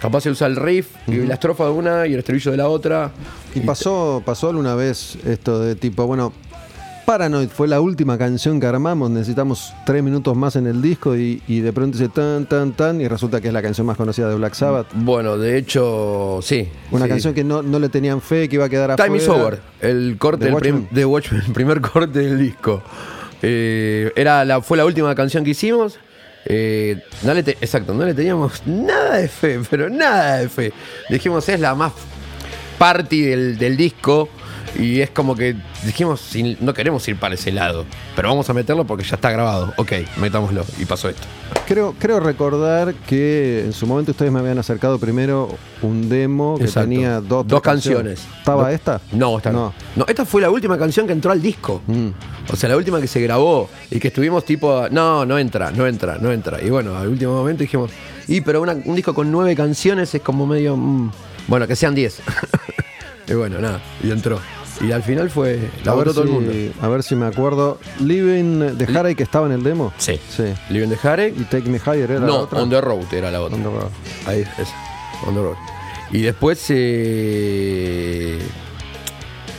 Capaz 0.00 0.20
se 0.20 0.30
usa 0.30 0.46
el 0.46 0.54
riff 0.54 0.90
y 1.08 1.16
la 1.26 1.34
estrofa 1.34 1.64
de 1.64 1.70
una 1.70 2.06
y 2.06 2.12
el 2.12 2.20
estribillo 2.20 2.52
de 2.52 2.56
la 2.56 2.68
otra. 2.68 3.10
Y 3.54 3.60
pasó, 3.60 4.22
pasó 4.24 4.50
alguna 4.50 4.76
vez 4.76 5.18
esto 5.26 5.60
de 5.60 5.74
tipo, 5.74 6.06
bueno, 6.06 6.32
Paranoid 7.12 7.48
fue 7.48 7.68
la 7.68 7.80
última 7.80 8.18
canción 8.18 8.60
que 8.60 8.66
armamos, 8.66 9.08
necesitamos 9.08 9.72
tres 9.86 10.02
minutos 10.02 10.36
más 10.36 10.56
en 10.56 10.66
el 10.66 10.82
disco 10.82 11.16
y, 11.16 11.42
y 11.48 11.60
de 11.60 11.72
pronto 11.72 11.96
dice 11.96 12.10
tan, 12.10 12.44
tan, 12.44 12.72
tan, 12.72 13.00
y 13.00 13.08
resulta 13.08 13.40
que 13.40 13.48
es 13.48 13.54
la 13.54 13.62
canción 13.62 13.86
más 13.86 13.96
conocida 13.96 14.28
de 14.28 14.34
Black 14.34 14.52
Sabbath. 14.52 14.88
Bueno, 14.92 15.38
de 15.38 15.56
hecho, 15.56 16.40
sí. 16.42 16.68
Una 16.90 17.04
sí. 17.06 17.08
canción 17.08 17.32
que 17.32 17.44
no, 17.44 17.62
no 17.62 17.78
le 17.78 17.88
tenían 17.88 18.20
fe, 18.20 18.46
que 18.46 18.56
iba 18.56 18.66
a 18.66 18.68
quedar 18.68 18.90
afuera. 18.90 19.06
Time 19.06 19.16
is 19.16 19.26
over, 19.26 19.58
el 19.80 20.16
corte 20.18 20.44
¿De 20.44 20.54
prim- 20.56 20.74
Watchmen? 20.74 20.88
de 20.94 21.04
Watchmen, 21.06 21.42
el 21.46 21.52
primer 21.54 21.80
corte 21.92 22.18
del 22.18 22.38
disco. 22.38 22.82
Eh, 23.40 24.12
era 24.14 24.44
la, 24.44 24.60
fue 24.60 24.76
la 24.76 24.84
última 24.84 25.14
canción 25.14 25.44
que 25.44 25.50
hicimos. 25.52 25.98
Eh, 26.44 27.02
no 27.22 27.32
le 27.32 27.42
te- 27.42 27.52
exacto, 27.52 27.94
no 27.94 28.04
le 28.04 28.12
teníamos 28.12 28.66
nada 28.66 29.16
de 29.16 29.28
fe, 29.28 29.58
pero 29.70 29.88
nada 29.88 30.36
de 30.40 30.50
fe. 30.50 30.74
Dijimos, 31.08 31.48
es 31.48 31.58
la 31.58 31.74
más 31.74 31.92
party 32.76 33.22
del, 33.22 33.56
del 33.56 33.78
disco. 33.78 34.28
Y 34.78 35.00
es 35.00 35.10
como 35.10 35.34
que 35.34 35.56
dijimos, 35.84 36.20
"Sin- 36.20 36.56
no 36.60 36.72
queremos 36.72 37.06
ir 37.08 37.16
para 37.16 37.34
ese 37.34 37.50
lado, 37.50 37.84
pero 38.14 38.28
vamos 38.28 38.48
a 38.48 38.54
meterlo 38.54 38.86
porque 38.86 39.02
ya 39.04 39.16
está 39.16 39.30
grabado. 39.32 39.74
Ok, 39.76 39.92
metámoslo. 40.18 40.64
Y 40.78 40.84
pasó 40.84 41.08
esto. 41.08 41.22
Creo, 41.66 41.94
creo 41.98 42.20
recordar 42.20 42.94
que 42.94 43.64
en 43.64 43.72
su 43.72 43.88
momento 43.88 44.12
ustedes 44.12 44.30
me 44.30 44.38
habían 44.38 44.56
acercado 44.58 44.98
primero 45.00 45.48
un 45.82 46.08
demo 46.08 46.56
que 46.58 46.64
Exacto. 46.64 46.88
tenía 46.88 47.20
dos, 47.20 47.46
Dos 47.48 47.60
canciones. 47.60 48.20
¿Estaba 48.38 48.72
esta? 48.72 49.00
No, 49.12 49.36
esta 49.38 49.50
no. 49.50 49.74
no. 49.96 50.04
esta 50.06 50.24
fue 50.24 50.40
la 50.42 50.50
última 50.50 50.78
canción 50.78 51.06
que 51.08 51.12
entró 51.12 51.32
al 51.32 51.42
disco. 51.42 51.82
Mm. 51.88 52.08
O 52.52 52.56
sea, 52.56 52.68
la 52.68 52.76
última 52.76 53.00
que 53.00 53.08
se 53.08 53.20
grabó 53.20 53.68
y 53.90 53.98
que 53.98 54.08
estuvimos 54.08 54.44
tipo, 54.44 54.86
no, 54.92 55.26
no 55.26 55.38
entra, 55.38 55.72
no 55.72 55.86
entra, 55.88 56.18
no 56.20 56.30
entra. 56.30 56.62
Y 56.62 56.70
bueno, 56.70 56.96
al 56.96 57.08
último 57.08 57.34
momento 57.34 57.62
dijimos, 57.62 57.90
y 58.28 58.40
pero 58.42 58.62
una- 58.62 58.74
un 58.84 58.94
disco 58.94 59.12
con 59.12 59.30
nueve 59.30 59.56
canciones 59.56 60.14
es 60.14 60.22
como 60.22 60.46
medio, 60.46 60.76
mm, 60.76 61.10
bueno, 61.48 61.66
que 61.66 61.74
sean 61.74 61.94
diez. 61.96 62.20
y 63.26 63.34
bueno, 63.34 63.58
nada, 63.58 63.80
y 64.02 64.10
entró. 64.12 64.38
Y 64.80 64.92
al 64.92 65.02
final 65.02 65.28
fue, 65.28 65.58
la 65.84 65.92
a, 65.92 66.04
todo 66.04 66.22
el 66.22 66.28
mundo. 66.28 66.52
a 66.80 66.88
ver 66.88 67.02
si 67.02 67.16
me 67.16 67.26
acuerdo. 67.26 67.78
Living 68.00 68.76
de 68.76 68.98
Harry 68.98 69.14
que 69.14 69.24
estaba 69.24 69.46
en 69.46 69.52
el 69.52 69.62
demo. 69.64 69.92
Sí. 69.98 70.20
Sí. 70.30 70.44
Living 70.70 70.88
the 70.88 71.08
Harry. 71.08 71.34
Y 71.36 71.44
Take 71.44 71.68
Me 71.68 71.78
Higher 71.78 72.10
era 72.10 72.20
la 72.20 72.26
No, 72.26 72.36
otra. 72.40 72.62
On 72.62 72.70
the 72.70 72.80
Road 72.80 73.12
era 73.12 73.30
la 73.30 73.42
otra. 73.42 73.56
On 73.56 73.62
the 73.62 73.70
Road. 73.70 73.90
Ahí 74.26 74.40
es, 74.58 74.68
On 75.26 75.34
the 75.34 75.42
Road. 75.42 75.56
Y 76.12 76.22
después 76.22 76.64
eh, 76.68 78.38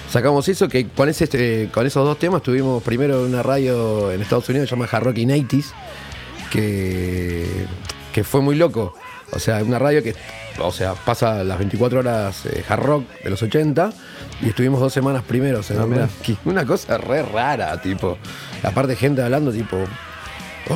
sacamos 0.09 0.47
eso, 0.47 0.67
que 0.67 0.87
con, 0.87 1.09
ese, 1.09 1.25
este, 1.25 1.69
con 1.71 1.85
esos 1.85 2.05
dos 2.05 2.17
temas 2.17 2.41
tuvimos 2.41 2.81
primero 2.81 3.23
una 3.23 3.43
radio 3.43 4.11
en 4.11 4.21
Estados 4.21 4.47
Unidos 4.49 4.65
que 4.65 4.69
se 4.69 4.75
llama 4.75 4.89
Hard 4.91 5.03
Rock 5.03 5.17
in 5.17 5.29
80s, 5.29 5.65
que, 6.51 7.45
que 8.13 8.23
fue 8.23 8.41
muy 8.41 8.55
loco. 8.55 8.95
O 9.31 9.39
sea, 9.39 9.63
una 9.63 9.77
radio 9.79 10.01
que 10.03 10.15
o 10.59 10.71
sea, 10.71 10.93
pasa 10.93 11.43
las 11.43 11.57
24 11.57 11.99
horas 11.99 12.45
eh, 12.45 12.63
hard 12.67 12.81
rock 12.83 13.03
de 13.23 13.29
los 13.29 13.41
80 13.41 13.91
y 14.41 14.49
estuvimos 14.49 14.79
dos 14.79 14.91
semanas 14.93 15.23
primeros. 15.23 15.69
en 15.71 15.79
Ah, 15.79 15.83
el- 15.83 15.89
mirá. 15.89 16.09
que- 16.23 16.37
Una 16.45 16.65
cosa 16.65 16.97
re 16.97 17.21
rara, 17.23 17.79
tipo. 17.81 18.17
Aparte 18.63 18.95
gente 18.95 19.21
hablando 19.21 19.51
tipo, 19.51 19.77
oh, 20.69 20.73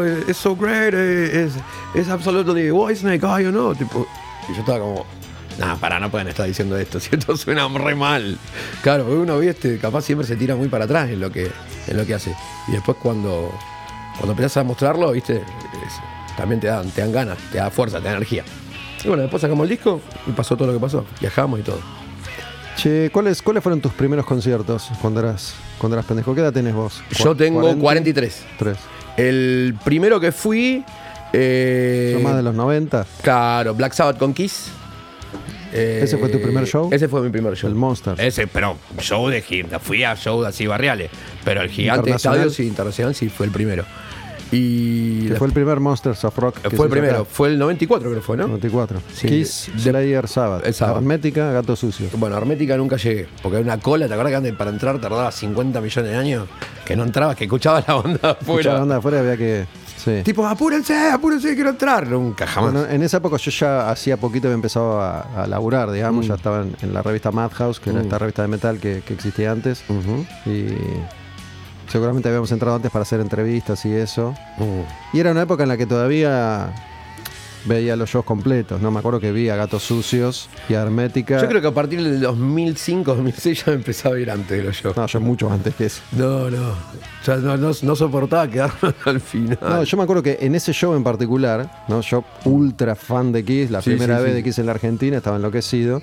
oh, 0.00 0.06
it's 0.28 0.36
so 0.38 0.56
great, 0.56 0.94
eh, 0.94 1.44
it's, 1.46 1.54
it's 1.94 2.08
absolutely 2.08 2.70
White 2.70 2.96
Snake, 3.00 3.24
oh, 3.26 3.38
you 3.38 3.50
know, 3.50 3.74
tipo, 3.74 4.06
Y 4.48 4.54
yo 4.54 4.60
estaba 4.60 4.78
como, 4.78 5.06
nah, 5.58 5.76
para, 5.76 6.00
no 6.00 6.10
pueden 6.10 6.28
estar 6.28 6.46
diciendo 6.46 6.76
esto, 6.78 6.98
si 7.00 7.10
esto 7.14 7.36
suena 7.36 7.68
re 7.68 7.94
mal. 7.94 8.38
Claro, 8.82 9.06
uno, 9.06 9.38
viste, 9.38 9.78
capaz 9.78 10.02
siempre 10.02 10.26
se 10.26 10.36
tira 10.36 10.56
muy 10.56 10.68
para 10.68 10.84
atrás 10.86 11.10
en 11.10 11.20
lo 11.20 11.30
que, 11.30 11.50
en 11.88 11.96
lo 11.96 12.06
que 12.06 12.14
hace. 12.14 12.34
Y 12.68 12.72
después 12.72 12.96
cuando, 13.02 13.52
cuando 14.16 14.32
empiezas 14.32 14.56
a 14.58 14.64
mostrarlo, 14.64 15.12
viste, 15.12 15.42
también 16.40 16.60
te 16.60 16.68
dan, 16.68 16.88
te 16.90 17.02
dan 17.02 17.12
ganas, 17.12 17.38
te 17.52 17.58
da 17.58 17.70
fuerza, 17.70 17.98
te 17.98 18.04
da 18.04 18.12
energía. 18.12 18.44
Y 19.04 19.08
bueno, 19.08 19.22
después 19.22 19.40
sacamos 19.42 19.64
el 19.64 19.68
disco 19.70 20.00
y 20.26 20.30
pasó 20.32 20.56
todo 20.56 20.68
lo 20.68 20.74
que 20.74 20.80
pasó. 20.80 21.04
Viajamos 21.20 21.60
y 21.60 21.62
todo. 21.62 21.78
Che, 22.76 23.10
¿cuáles, 23.10 23.42
¿cuáles 23.42 23.62
fueron 23.62 23.80
tus 23.80 23.92
primeros 23.92 24.24
conciertos 24.24 24.88
cuando 25.02 25.20
eras, 25.20 25.54
cuando 25.78 25.96
eras 25.96 26.06
pendejo? 26.06 26.34
¿Qué 26.34 26.40
edad 26.40 26.52
tenés 26.52 26.74
vos? 26.74 27.02
Yo 27.10 27.34
tengo 27.36 27.76
43. 27.76 28.42
Tres. 28.58 28.78
El 29.18 29.76
primero 29.84 30.18
que 30.18 30.32
fui. 30.32 30.82
eh, 31.32 32.12
¿Son 32.14 32.22
más 32.22 32.36
de 32.36 32.42
los 32.42 32.54
90? 32.54 33.06
Claro, 33.22 33.74
Black 33.74 33.92
Sabbath 33.92 34.18
con 34.18 34.32
Kiss. 34.32 34.68
Eh, 35.72 36.00
¿Ese 36.02 36.16
fue 36.16 36.28
tu 36.30 36.40
primer 36.40 36.66
show? 36.66 36.88
Ese 36.90 37.06
fue 37.06 37.20
mi 37.20 37.28
primer 37.30 37.54
show. 37.56 37.68
El 37.68 37.76
Monster. 37.76 38.18
Ese, 38.20 38.46
pero 38.46 38.76
show 38.98 39.28
de 39.28 39.40
gira. 39.42 39.78
Fui 39.78 40.02
a 40.02 40.16
show 40.16 40.42
así 40.44 40.66
barriales. 40.66 41.10
Pero 41.44 41.60
el 41.60 41.68
gigante 41.70 42.02
de 42.06 42.10
Internacional. 42.10 42.38
estadio, 42.40 42.50
sí, 42.54 42.66
internacional, 42.66 43.14
sí, 43.14 43.28
fue 43.28 43.46
el 43.46 43.52
primero. 43.52 43.84
Y. 44.52 45.28
Que 45.28 45.34
fue 45.36 45.46
el 45.46 45.52
primer 45.52 45.80
Monsters 45.80 46.24
of 46.24 46.36
Rock. 46.38 46.58
que 46.60 46.70
fue 46.76 46.86
el 46.86 46.90
primero. 46.92 47.24
Fue 47.24 47.48
el 47.48 47.58
94, 47.58 48.08
creo 48.08 48.20
que 48.20 48.26
fue. 48.26 48.36
¿no? 48.36 48.48
94. 48.48 49.00
Sí. 49.14 49.28
Kiss, 49.28 49.70
De- 49.74 49.80
Slayer, 49.90 50.26
Sabbath. 50.28 50.66
El 50.66 50.74
Sabbath. 50.74 50.96
Hermética, 50.96 51.52
Gato 51.52 51.76
Sucio. 51.76 52.08
Bueno, 52.14 52.36
Hermética 52.36 52.76
nunca 52.76 52.96
llegué. 52.96 53.28
Porque 53.42 53.58
era 53.58 53.64
una 53.64 53.78
cola, 53.80 54.06
¿te 54.08 54.14
acuerdas 54.14 54.32
que 54.32 54.36
antes 54.36 54.54
para 54.54 54.70
entrar 54.70 55.00
tardaba 55.00 55.30
50 55.30 55.80
millones 55.80 56.10
de 56.10 56.16
años? 56.16 56.48
Que 56.84 56.96
no 56.96 57.04
entrabas, 57.04 57.36
que 57.36 57.44
escuchabas 57.44 57.86
la 57.86 57.94
banda 57.94 58.30
afuera. 58.30 58.74
banda 58.78 58.96
afuera 58.96 59.20
había 59.20 59.36
que. 59.36 59.66
Sí. 59.96 60.22
Tipo, 60.24 60.46
apúrense, 60.46 60.96
apúrense, 61.10 61.54
quiero 61.54 61.70
entrar. 61.70 62.08
Nunca, 62.08 62.46
jamás. 62.46 62.72
Bueno, 62.72 62.88
en 62.88 63.02
esa 63.02 63.18
época 63.18 63.36
yo 63.36 63.50
ya 63.50 63.90
hacía 63.90 64.16
poquito 64.16 64.48
había 64.48 64.54
empezado 64.54 64.98
a, 64.98 65.42
a 65.42 65.46
laburar, 65.46 65.90
digamos, 65.90 66.24
Mm. 66.24 66.28
ya 66.28 66.34
estaba 66.36 66.62
en, 66.62 66.74
en 66.80 66.94
la 66.94 67.02
revista 67.02 67.30
Madhouse, 67.30 67.78
que 67.80 67.90
era 67.90 68.00
esta 68.00 68.16
revista 68.18 68.40
de 68.42 68.48
metal 68.48 68.78
que, 68.78 69.02
que 69.06 69.12
existía 69.12 69.52
antes, 69.52 69.84
Ujú. 69.90 70.24
y 70.50 70.68
seguramente 71.90 72.28
habíamos 72.28 72.50
entrado 72.52 72.76
antes 72.76 72.90
para 72.90 73.02
hacer 73.02 73.20
entrevistas 73.20 73.84
y 73.84 73.92
eso. 73.92 74.34
Mm. 74.58 75.16
Y 75.16 75.20
era 75.20 75.32
una 75.32 75.42
época 75.42 75.64
en 75.64 75.68
la 75.68 75.76
que 75.76 75.86
todavía 75.86 76.72
veía 77.66 77.94
los 77.94 78.08
shows 78.08 78.24
completos, 78.24 78.80
¿no? 78.80 78.90
Me 78.90 79.00
acuerdo 79.00 79.20
que 79.20 79.32
vi 79.32 79.50
a 79.50 79.56
Gatos 79.56 79.82
Sucios 79.82 80.48
y 80.68 80.74
a 80.74 80.82
Hermética. 80.82 81.40
Yo 81.42 81.48
creo 81.48 81.60
que 81.60 81.66
a 81.66 81.74
partir 81.74 82.02
del 82.02 82.20
2005, 82.20 83.14
2006 83.16 83.64
ya 83.66 83.72
me 83.72 83.76
empezaba 83.76 84.14
a 84.14 84.18
ir 84.18 84.30
antes 84.30 84.56
de 84.56 84.64
los 84.64 84.76
shows. 84.76 84.96
No, 84.96 85.06
yo 85.06 85.20
mucho 85.20 85.50
antes 85.52 85.74
que 85.74 85.86
eso. 85.86 86.00
No, 86.12 86.50
no. 86.50 86.74
Ya 87.26 87.36
no, 87.36 87.56
no, 87.58 87.70
no 87.82 87.96
soportaba 87.96 88.48
quedarme 88.48 88.94
al 89.04 89.20
final. 89.20 89.58
No, 89.60 89.82
yo 89.84 89.96
me 89.98 90.04
acuerdo 90.04 90.22
que 90.22 90.38
en 90.40 90.54
ese 90.54 90.72
show 90.72 90.94
en 90.94 91.04
particular, 91.04 91.84
¿no? 91.88 92.00
Yo 92.00 92.24
ultra 92.44 92.94
fan 92.94 93.30
de 93.32 93.44
Kiss, 93.44 93.70
la 93.70 93.82
Sí, 93.82 93.90
primera 93.90 94.16
sí, 94.18 94.22
vez 94.22 94.32
sí. 94.32 94.36
de 94.36 94.42
Kiss 94.42 94.58
en 94.58 94.66
la 94.66 94.72
Argentina, 94.72 95.16
estaba 95.18 95.36
enloquecido. 95.36 96.00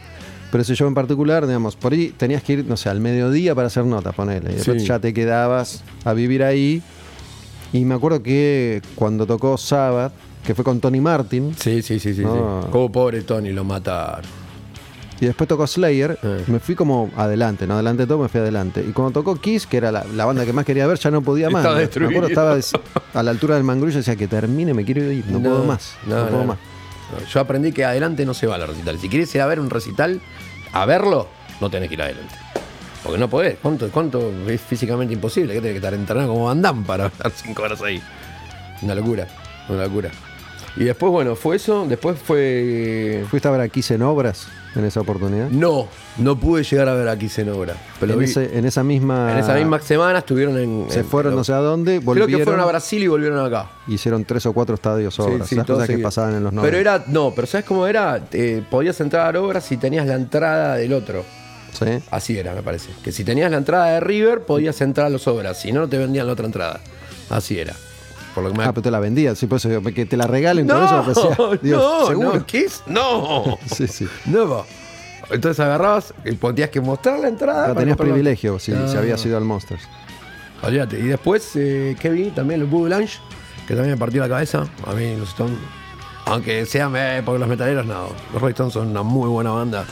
Pero 0.51 0.61
ese 0.61 0.75
show 0.75 0.87
en 0.87 0.93
particular, 0.93 1.45
digamos, 1.45 1.75
por 1.75 1.91
ahí 1.93 2.13
tenías 2.15 2.41
que 2.43 2.53
ir, 2.53 2.65
no 2.65 2.77
sé, 2.77 2.89
al 2.89 2.99
mediodía 3.01 3.53
para 3.53 3.67
hacer 3.67 3.83
notas, 3.85 4.15
ponele. 4.15 4.51
Y 4.51 4.55
después 4.55 4.81
Sí. 4.81 4.87
ya 4.87 4.99
te 4.99 5.13
quedabas 5.13 5.83
a 6.05 6.13
vivir 6.13 6.43
ahí. 6.43 6.81
Y 7.73 7.83
me 7.83 7.95
acuerdo 7.95 8.23
que 8.23 8.81
cuando 8.95 9.25
tocó 9.25 9.57
Sabbath, 9.57 10.13
que 10.45 10.55
fue 10.55 10.63
con 10.63 10.79
Tony 10.79 11.01
Martin, 11.01 11.53
Sí, 11.59 11.81
sí, 11.81 11.99
sí, 11.99 12.13
sí. 12.13 12.21
No. 12.21 12.61
sí. 12.63 12.69
Como 12.71 12.89
pobre 12.91 13.21
Tony 13.23 13.51
lo 13.51 13.63
mataron. 13.65 14.25
y 15.19 15.25
después 15.25 15.47
tocó 15.49 15.65
Slayer, 15.65 16.17
Eh. 16.23 16.43
me 16.47 16.59
fui 16.59 16.75
como 16.75 17.09
adelante, 17.17 17.65
no 17.65 17.73
adelante 17.73 18.03
de 18.03 18.07
todo, 18.07 18.19
me 18.19 18.29
fui 18.29 18.39
adelante. 18.39 18.85
Y 18.87 18.91
cuando 18.91 19.11
tocó 19.19 19.35
Kiss, 19.35 19.65
que 19.65 19.77
era 19.77 19.91
la, 19.91 20.05
la 20.15 20.25
banda 20.25 20.45
que 20.45 20.53
más 20.53 20.63
quería 20.63 20.85
ver, 20.87 20.99
ya 20.99 21.09
no 21.11 21.21
podía 21.23 21.49
más. 21.49 21.61
Estaba 21.61 21.75
Me 21.75 21.81
destruido. 21.81 22.09
acuerdo, 22.11 22.27
estaba 22.29 22.55
a 23.15 23.23
la 23.23 23.31
altura 23.31 23.55
del 23.55 23.63
mangrullo 23.63 23.95
y 23.95 23.97
decía 23.97 24.15
que 24.15 24.27
termine, 24.27 24.73
me 24.75 24.85
quiero 24.85 25.11
ir, 25.11 25.25
no, 25.27 25.39
puedo 25.41 25.63
más. 25.65 25.95
No, 26.05 26.23
puedo 26.27 26.43
más. 26.45 26.57
Yo 27.31 27.39
aprendí 27.39 27.71
que 27.71 27.85
adelante 27.85 28.25
no 28.25 28.33
se 28.33 28.47
va 28.47 28.55
a 28.55 28.57
los 28.57 28.69
recitales. 28.69 29.01
Si 29.01 29.09
quieres 29.09 29.33
ir 29.33 29.41
a 29.41 29.45
ver 29.45 29.59
un 29.59 29.69
recital, 29.69 30.21
a 30.73 30.85
verlo, 30.85 31.27
no 31.61 31.69
tenés 31.69 31.89
que 31.89 31.95
ir 31.95 32.01
adelante. 32.01 32.35
Porque 33.03 33.17
no 33.17 33.29
podés. 33.29 33.57
¿Cuánto, 33.61 33.89
cuánto 33.89 34.31
es 34.47 34.59
físicamente 34.59 35.13
imposible? 35.13 35.53
Que 35.53 35.61
tenés 35.61 35.73
que 35.73 35.77
estar 35.77 35.93
entrenado 35.93 36.29
como 36.29 36.45
Van 36.45 36.83
para 36.83 37.07
estar 37.07 37.31
cinco 37.35 37.63
horas 37.63 37.81
ahí. 37.81 38.01
Una 38.81 38.95
locura, 38.95 39.27
una 39.69 39.83
locura. 39.83 40.11
Y 40.75 40.83
después, 40.83 41.11
bueno, 41.11 41.35
fue 41.35 41.55
eso. 41.55 41.85
Después 41.87 42.19
fue. 42.19 43.25
¿Fuiste 43.29 43.47
a 43.47 43.51
ver 43.51 43.61
a 43.61 43.69
Kiss 43.69 43.91
obras 43.91 44.47
en 44.77 44.85
esa 44.85 45.01
oportunidad? 45.01 45.49
No, 45.49 45.87
no 46.17 46.39
pude 46.39 46.63
llegar 46.63 46.87
a 46.89 46.93
ver 46.93 47.07
aquí 47.09 47.29
Cenobra. 47.29 47.75
Pero 47.99 48.13
en, 48.13 48.19
vi- 48.19 48.25
ese- 48.25 48.57
en 48.57 48.65
esa 48.65 48.83
misma. 48.83 49.31
en 49.33 49.39
esa 49.39 49.53
misma 49.55 49.79
semana 49.81 50.19
estuvieron 50.19 50.57
en. 50.57 50.85
Se 50.89 50.99
en- 50.99 51.05
fueron 51.05 51.35
no 51.35 51.43
sé 51.43 51.53
a 51.53 51.57
dónde, 51.57 51.99
volvieron. 51.99 52.27
Creo 52.29 52.37
que 52.39 52.43
fueron 52.45 52.61
a 52.61 52.65
Brasil 52.67 53.01
y 53.03 53.07
volvieron 53.07 53.45
acá. 53.45 53.69
Hicieron 53.87 54.23
tres 54.25 54.45
o 54.45 54.53
cuatro 54.53 54.75
estadios 54.75 55.19
obras. 55.19 55.47
Sí, 55.47 55.55
sí, 55.55 55.61
cosas 55.65 55.87
que 55.87 55.97
pasaban 55.99 56.35
en 56.35 56.43
los 56.43 56.53
90. 56.53 56.61
Pero 56.69 56.77
era, 56.81 57.03
no, 57.07 57.31
pero 57.35 57.47
¿sabes 57.47 57.65
cómo 57.65 57.87
era? 57.87 58.21
Eh, 58.31 58.63
podías 58.69 58.99
entrar 59.01 59.35
a 59.35 59.41
obras 59.41 59.65
si 59.65 59.77
tenías 59.77 60.05
la 60.07 60.15
entrada 60.15 60.75
del 60.75 60.93
otro. 60.93 61.23
¿Sí? 61.73 61.85
Así 62.09 62.37
era, 62.37 62.53
me 62.55 62.63
parece. 62.63 62.89
Que 63.03 63.11
si 63.11 63.23
tenías 63.23 63.51
la 63.51 63.57
entrada 63.57 63.87
de 63.91 63.99
River, 63.99 64.41
podías 64.41 64.79
entrar 64.81 65.07
a 65.07 65.09
los 65.09 65.27
obras. 65.27 65.59
Si 65.61 65.71
no, 65.71 65.81
no 65.81 65.87
te 65.89 65.97
vendían 65.97 66.25
la 66.25 66.33
otra 66.33 66.45
entrada. 66.47 66.79
Así 67.29 67.59
era. 67.59 67.75
Por 68.37 68.43
lo 68.43 68.51
que 68.51 68.57
me 68.59 68.65
Ah, 68.65 68.71
pero 68.71 68.83
te 68.83 68.91
la 68.91 68.99
vendían, 68.99 69.35
sí, 69.35 69.47
por 69.47 69.55
eso 69.57 69.67
que 69.95 70.05
te 70.05 70.15
la 70.15 70.27
regalen 70.27 70.67
con 70.67 70.77
no, 70.79 70.85
eso. 71.11 71.31
parecía- 71.31 71.59
digo, 71.63 71.77
no, 71.79 72.05
¿seguro? 72.05 72.33
no, 72.35 72.45
¿qué 72.45 72.59
es? 72.59 72.83
No. 72.85 73.57
Sí, 73.75 73.87
sí. 73.87 74.07
No. 74.27 74.63
Entonces 75.31 75.59
agarrabas 75.59 76.13
y 76.23 76.35
tenías 76.35 76.69
que 76.69 76.79
mostrar 76.79 77.19
la 77.19 77.29
entrada. 77.29 77.73
Tenías 77.73 77.97
privilegio 77.97 78.59
si, 78.59 78.73
Ah. 78.73 78.87
si 78.87 78.95
habías 78.95 79.25
ido 79.25 79.37
al 79.37 79.43
Monsters. 79.43 79.81
Olvídate. 80.61 80.99
Y 80.99 81.07
después, 81.07 81.49
eh, 81.55 81.95
¿qué 81.99 82.11
vi? 82.11 82.29
También 82.29 82.59
los 82.59 82.69
Boo 82.69 82.87
Lunch, 82.87 83.19
que 83.67 83.73
también 83.73 83.95
me 83.95 83.97
partió 83.97 84.21
la 84.21 84.29
cabeza. 84.29 84.67
A 84.85 84.93
mí, 84.93 85.15
los 85.17 85.29
Stones. 85.29 85.57
Aunque 86.25 86.67
sean 86.67 86.93
eh, 86.95 87.23
porque 87.25 87.39
los 87.39 87.49
metaleros, 87.49 87.87
no. 87.87 88.09
Los 88.33 88.39
Rolling 88.39 88.53
Stones 88.53 88.73
son 88.75 88.89
una 88.89 89.01
muy 89.01 89.29
buena 89.29 89.49
banda. 89.49 89.83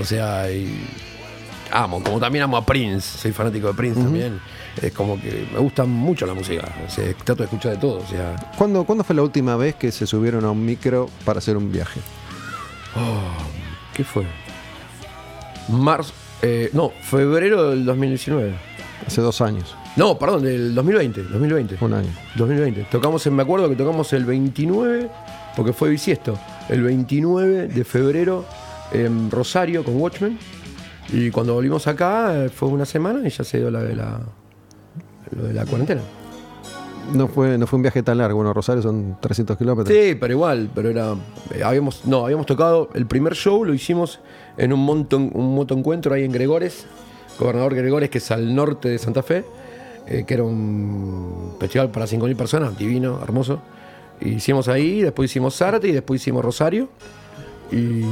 O 0.00 0.04
sea, 0.04 0.50
y. 0.50 0.84
Amo, 1.70 2.02
como 2.02 2.18
también 2.18 2.42
amo 2.42 2.56
a 2.56 2.66
Prince. 2.66 3.18
Soy 3.18 3.30
fanático 3.30 3.68
de 3.68 3.74
Prince 3.74 4.00
también. 4.02 4.40
Es 4.82 4.92
como 4.92 5.20
que 5.20 5.46
me 5.52 5.58
gusta 5.60 5.84
mucho 5.84 6.26
la 6.26 6.34
música. 6.34 6.68
O 6.86 6.90
sea, 6.90 7.12
trato 7.14 7.42
de 7.42 7.44
escuchar 7.44 7.72
de 7.72 7.78
todo. 7.78 7.98
O 7.98 8.06
sea, 8.06 8.34
¿Cuándo, 8.58 8.84
¿Cuándo 8.84 9.04
fue 9.04 9.14
la 9.16 9.22
última 9.22 9.56
vez 9.56 9.74
que 9.76 9.92
se 9.92 10.06
subieron 10.06 10.44
a 10.44 10.50
un 10.50 10.64
micro 10.64 11.08
para 11.24 11.38
hacer 11.38 11.56
un 11.56 11.70
viaje? 11.70 12.00
¿qué 13.94 14.04
fue? 14.04 14.24
Marzo. 15.68 16.12
eh, 16.42 16.70
no, 16.72 16.90
febrero 17.02 17.70
del 17.70 17.84
2019. 17.84 18.54
Hace 19.06 19.20
dos 19.20 19.40
años, 19.40 19.76
No, 19.96 20.18
perdón, 20.18 20.42
del 20.44 20.74
2020. 20.74 21.24
2020. 21.24 21.76
un 21.80 21.92
año. 21.94 22.08
2020. 22.36 22.84
Tocamos, 22.90 23.26
en, 23.26 23.34
me 23.34 23.42
acuerdo 23.42 23.68
que 23.68 23.76
tocamos 23.76 24.12
el 24.14 24.24
29, 24.24 25.10
porque 25.56 25.72
fue 25.72 25.90
bisiesto, 25.90 26.38
el 26.68 26.82
29 26.82 27.68
de 27.68 27.84
febrero 27.84 28.44
en 28.92 29.30
Rosario 29.30 29.84
con 29.84 29.96
Watchmen. 30.00 30.38
Y 31.12 31.30
cuando 31.30 31.54
volvimos 31.54 31.86
acá 31.86 32.44
eh, 32.44 32.48
fue 32.48 32.68
una 32.68 32.86
semana 32.86 33.26
y 33.26 33.30
ya 33.30 33.44
se 33.44 33.58
dio 33.58 33.70
la 33.70 33.82
de 33.82 33.94
la, 33.94 34.20
lo 35.36 35.44
de 35.44 35.54
la 35.54 35.64
cuarentena. 35.66 36.00
No 37.12 37.28
fue, 37.28 37.58
no 37.58 37.66
fue 37.66 37.76
un 37.76 37.82
viaje 37.82 38.02
tan 38.02 38.18
largo. 38.18 38.36
Bueno, 38.36 38.54
Rosario 38.54 38.82
son 38.82 39.16
300 39.20 39.58
kilómetros. 39.58 39.94
Sí, 39.94 40.14
pero 40.14 40.32
igual, 40.32 40.70
pero 40.74 40.88
era. 40.88 41.14
eh, 41.54 41.62
habíamos, 41.62 42.04
no, 42.06 42.24
habíamos 42.24 42.46
tocado. 42.46 42.88
El 42.94 43.06
primer 43.06 43.34
show 43.34 43.64
lo 43.64 43.74
hicimos 43.74 44.20
en 44.56 44.72
un 44.72 44.80
montón, 44.80 45.30
un 45.34 45.54
motoencuentro 45.54 46.14
ahí 46.14 46.24
en 46.24 46.32
Gregores, 46.32 46.86
Gobernador 47.38 47.74
Gregores, 47.74 48.08
que 48.10 48.18
es 48.18 48.30
al 48.30 48.54
norte 48.54 48.88
de 48.88 48.98
Santa 48.98 49.22
Fe, 49.22 49.44
eh, 50.06 50.24
que 50.26 50.34
era 50.34 50.44
un 50.44 51.56
festival 51.60 51.90
para 51.90 52.06
5.000 52.06 52.36
personas, 52.36 52.78
divino, 52.78 53.20
hermoso. 53.22 53.60
Hicimos 54.20 54.68
ahí, 54.68 55.02
después 55.02 55.30
hicimos 55.30 55.56
Zárate 55.56 55.88
y 55.88 55.92
después 55.92 56.22
hicimos 56.22 56.42
Rosario. 56.44 56.88
Y. 57.70 58.02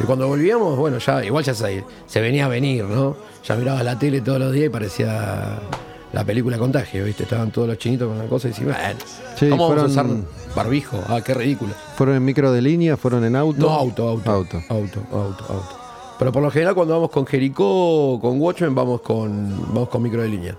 Y 0.00 0.04
cuando 0.04 0.26
volvíamos, 0.28 0.76
bueno, 0.78 0.98
ya 0.98 1.24
igual 1.24 1.44
ya 1.44 1.54
se, 1.54 1.84
se 2.06 2.20
venía 2.20 2.46
a 2.46 2.48
venir, 2.48 2.84
¿no? 2.84 3.16
Ya 3.46 3.54
miraba 3.56 3.82
la 3.82 3.98
tele 3.98 4.20
todos 4.20 4.38
los 4.38 4.52
días 4.52 4.66
y 4.66 4.68
parecía 4.70 5.58
la 6.12 6.24
película 6.24 6.58
Contagio, 6.58 7.04
¿viste? 7.04 7.24
Estaban 7.24 7.50
todos 7.50 7.68
los 7.68 7.78
chinitos 7.78 8.08
con 8.08 8.18
la 8.18 8.24
cosa 8.24 8.48
y 8.48 8.50
decían, 8.52 8.74
Sí, 9.36 9.48
¿cómo 9.50 9.68
vamos 9.68 9.82
a 9.96 10.02
fueron- 10.02 10.20
usar 10.20 10.54
barbijo? 10.56 10.98
Ah, 11.08 11.20
qué 11.24 11.34
ridículo. 11.34 11.72
¿Fueron 11.96 12.16
en 12.16 12.24
micro 12.24 12.50
de 12.52 12.62
línea? 12.62 12.96
¿Fueron 12.96 13.24
en 13.24 13.36
auto? 13.36 13.60
No, 13.60 13.68
auto, 13.70 14.08
auto. 14.08 14.30
Auto. 14.30 14.56
Auto, 14.68 15.00
auto, 15.12 15.44
auto. 15.48 15.76
Pero 16.18 16.32
por 16.32 16.42
lo 16.42 16.50
general 16.50 16.74
cuando 16.74 16.94
vamos 16.94 17.10
con 17.10 17.26
Jericó, 17.26 18.18
con 18.20 18.40
Watchmen, 18.40 18.74
vamos 18.74 19.00
con, 19.02 19.54
vamos 19.72 19.88
con 19.88 20.02
micro 20.02 20.22
de 20.22 20.28
línea. 20.28 20.56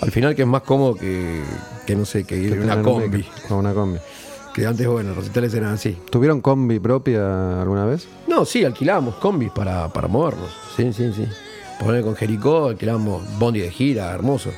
Al 0.00 0.10
final 0.10 0.34
que 0.34 0.42
es 0.42 0.48
más 0.48 0.62
cómodo 0.62 0.94
que, 0.94 1.42
que 1.86 1.96
no 1.96 2.04
sé, 2.04 2.24
que 2.24 2.36
ir 2.36 2.52
en 2.52 2.62
una 2.64 2.82
combi. 2.82 3.24
Con 3.48 3.58
una 3.58 3.72
combi. 3.72 3.98
Que 4.54 4.66
antes, 4.66 4.86
bueno, 4.86 5.10
los 5.10 5.18
recitales 5.18 5.54
eran 5.54 5.72
así. 5.74 5.96
¿Tuvieron 6.10 6.40
combi 6.40 6.78
propia 6.80 7.62
alguna 7.62 7.86
vez? 7.86 8.06
No, 8.30 8.44
sí, 8.44 8.64
alquilábamos 8.64 9.16
combis 9.16 9.50
para, 9.50 9.88
para 9.88 10.06
movernos. 10.08 10.50
Sí, 10.76 10.92
sí, 10.92 11.12
sí. 11.12 11.26
Poner 11.84 12.02
con 12.04 12.14
Jericó, 12.14 12.68
alquilábamos 12.68 13.22
bondi 13.38 13.60
de 13.60 13.70
gira, 13.70 14.10
hermoso. 14.12 14.50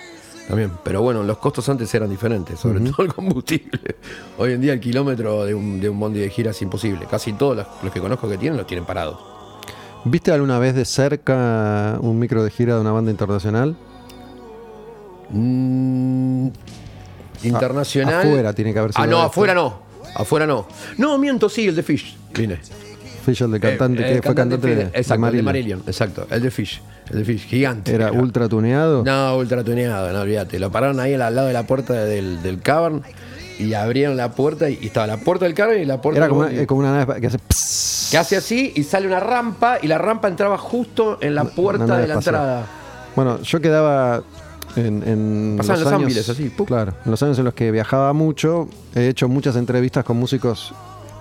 También. 0.47 0.73
Pero 0.85 1.01
bueno, 1.03 1.23
los 1.23 1.39
costos 1.39 1.69
antes 1.69 1.93
eran 1.95 2.11
diferentes, 2.11 2.61
sobre 2.61 2.81
todo 2.81 3.03
el 3.05 3.15
combustible. 3.15 3.97
Hoy 4.39 4.53
en 4.53 4.61
día 4.61 4.73
el 4.75 4.81
kilómetro 4.81 5.45
de 5.45 5.55
un, 5.55 5.81
de 5.81 5.89
un 5.89 5.99
bondi 5.99 6.21
de 6.21 6.29
gira 6.31 6.51
es 6.51 6.61
imposible. 6.63 7.07
Casi 7.11 7.33
todos 7.33 7.57
los, 7.57 7.67
los 7.83 7.93
que 7.93 8.01
conozco 8.01 8.29
que 8.29 8.37
tienen 8.37 8.59
los 8.59 8.67
tienen 8.67 8.85
parados. 8.85 9.19
¿Viste 10.05 10.33
alguna 10.33 10.59
vez 10.59 10.75
de 10.75 10.85
cerca 10.85 11.97
un 12.01 12.19
micro 12.19 12.43
de 12.45 12.51
gira 12.51 12.75
de 12.75 12.81
una 12.81 12.91
banda 12.93 13.11
internacional? 13.13 13.77
Mm, 15.31 16.49
internacional. 17.45 18.15
A- 18.15 18.21
afuera 18.21 18.53
tiene 18.53 18.73
que 18.73 18.79
haber 18.81 18.93
sido 18.93 19.05
Ah, 19.05 19.07
no, 19.07 19.23
afuera 19.23 19.55
no. 19.55 19.81
Afuera 20.15 20.47
no. 20.47 20.67
No, 20.99 21.17
miento, 21.19 21.49
sí, 21.49 21.69
el 21.69 21.77
de 21.77 21.83
Fish. 21.83 22.17
Vine. 22.35 22.59
Fish, 23.23 23.43
el 23.43 23.51
de 23.53 23.61
cantante, 23.61 24.03
Eh, 24.03 24.17
que 24.17 24.23
fue 24.23 24.35
cantante 24.35 24.67
de, 24.67 24.75
Fish, 24.77 24.93
de 24.93 24.99
Exacto, 24.99 25.27
el 25.27 25.33
de 25.37 25.43
Marillion. 25.43 25.45
Marillion, 25.45 25.83
exacto. 25.87 26.27
El 26.31 26.43
de 26.43 26.51
Fish. 26.51 26.83
El 27.11 27.19
de 27.19 27.25
Fish, 27.25 27.47
gigante. 27.47 27.95
Era 27.95 28.13
ultra 28.13 28.49
tuneado. 28.49 29.03
No, 29.05 29.37
ultra 29.37 29.65
tuneado, 29.65 30.13
no 30.13 30.21
olvídate. 30.21 30.59
Lo 30.59 30.71
pararon 30.71 31.01
ahí 31.01 31.15
al 31.15 31.35
lado 31.35 31.47
de 31.47 31.53
la 31.53 31.67
puerta 31.67 31.95
del, 32.05 32.43
del 32.43 32.61
cavern 32.61 33.03
y 33.59 33.73
abrieron 33.75 34.17
la 34.17 34.33
puerta 34.33 34.69
y, 34.71 34.79
y 34.83 34.87
estaba 34.87 35.07
la 35.07 35.17
puerta 35.19 35.45
del 35.45 35.55
cavern 35.55 35.81
y 35.81 35.85
la 35.85 36.01
puerta 36.01 36.19
Era 36.19 36.29
como 36.29 36.41
una, 36.43 36.67
como 36.67 36.81
una 36.81 36.93
nave 36.99 37.21
que 37.21 37.27
hace. 37.29 37.39
que 38.11 38.19
hace 38.19 38.37
así 38.37 38.73
y 38.75 38.83
sale 38.83 39.07
una 39.07 39.21
rampa 39.21 39.79
y 39.81 39.87
la 39.89 39.99
rampa 39.99 40.29
entraba 40.29 40.59
justo 40.59 41.19
en 41.21 41.35
la 41.35 41.45
puerta 41.45 41.85
Una 41.85 41.99
de 41.99 42.07
la 42.09 42.15
entrada. 42.15 42.67
Bueno, 43.15 43.41
yo 43.43 43.61
quedaba 43.61 44.23
en, 44.75 45.03
en 45.07 45.55
los 45.59 45.69
los 45.69 45.79
años, 45.87 45.93
ámbiles. 45.93 46.33
Claro, 46.67 46.95
en 47.05 47.11
los 47.11 47.23
años 47.23 47.39
en 47.39 47.45
los 47.45 47.53
que 47.55 47.71
viajaba 47.71 48.13
mucho, 48.15 48.69
he 48.95 49.09
hecho 49.09 49.29
muchas 49.29 49.55
entrevistas 49.57 50.03
con 50.03 50.17
músicos 50.17 50.73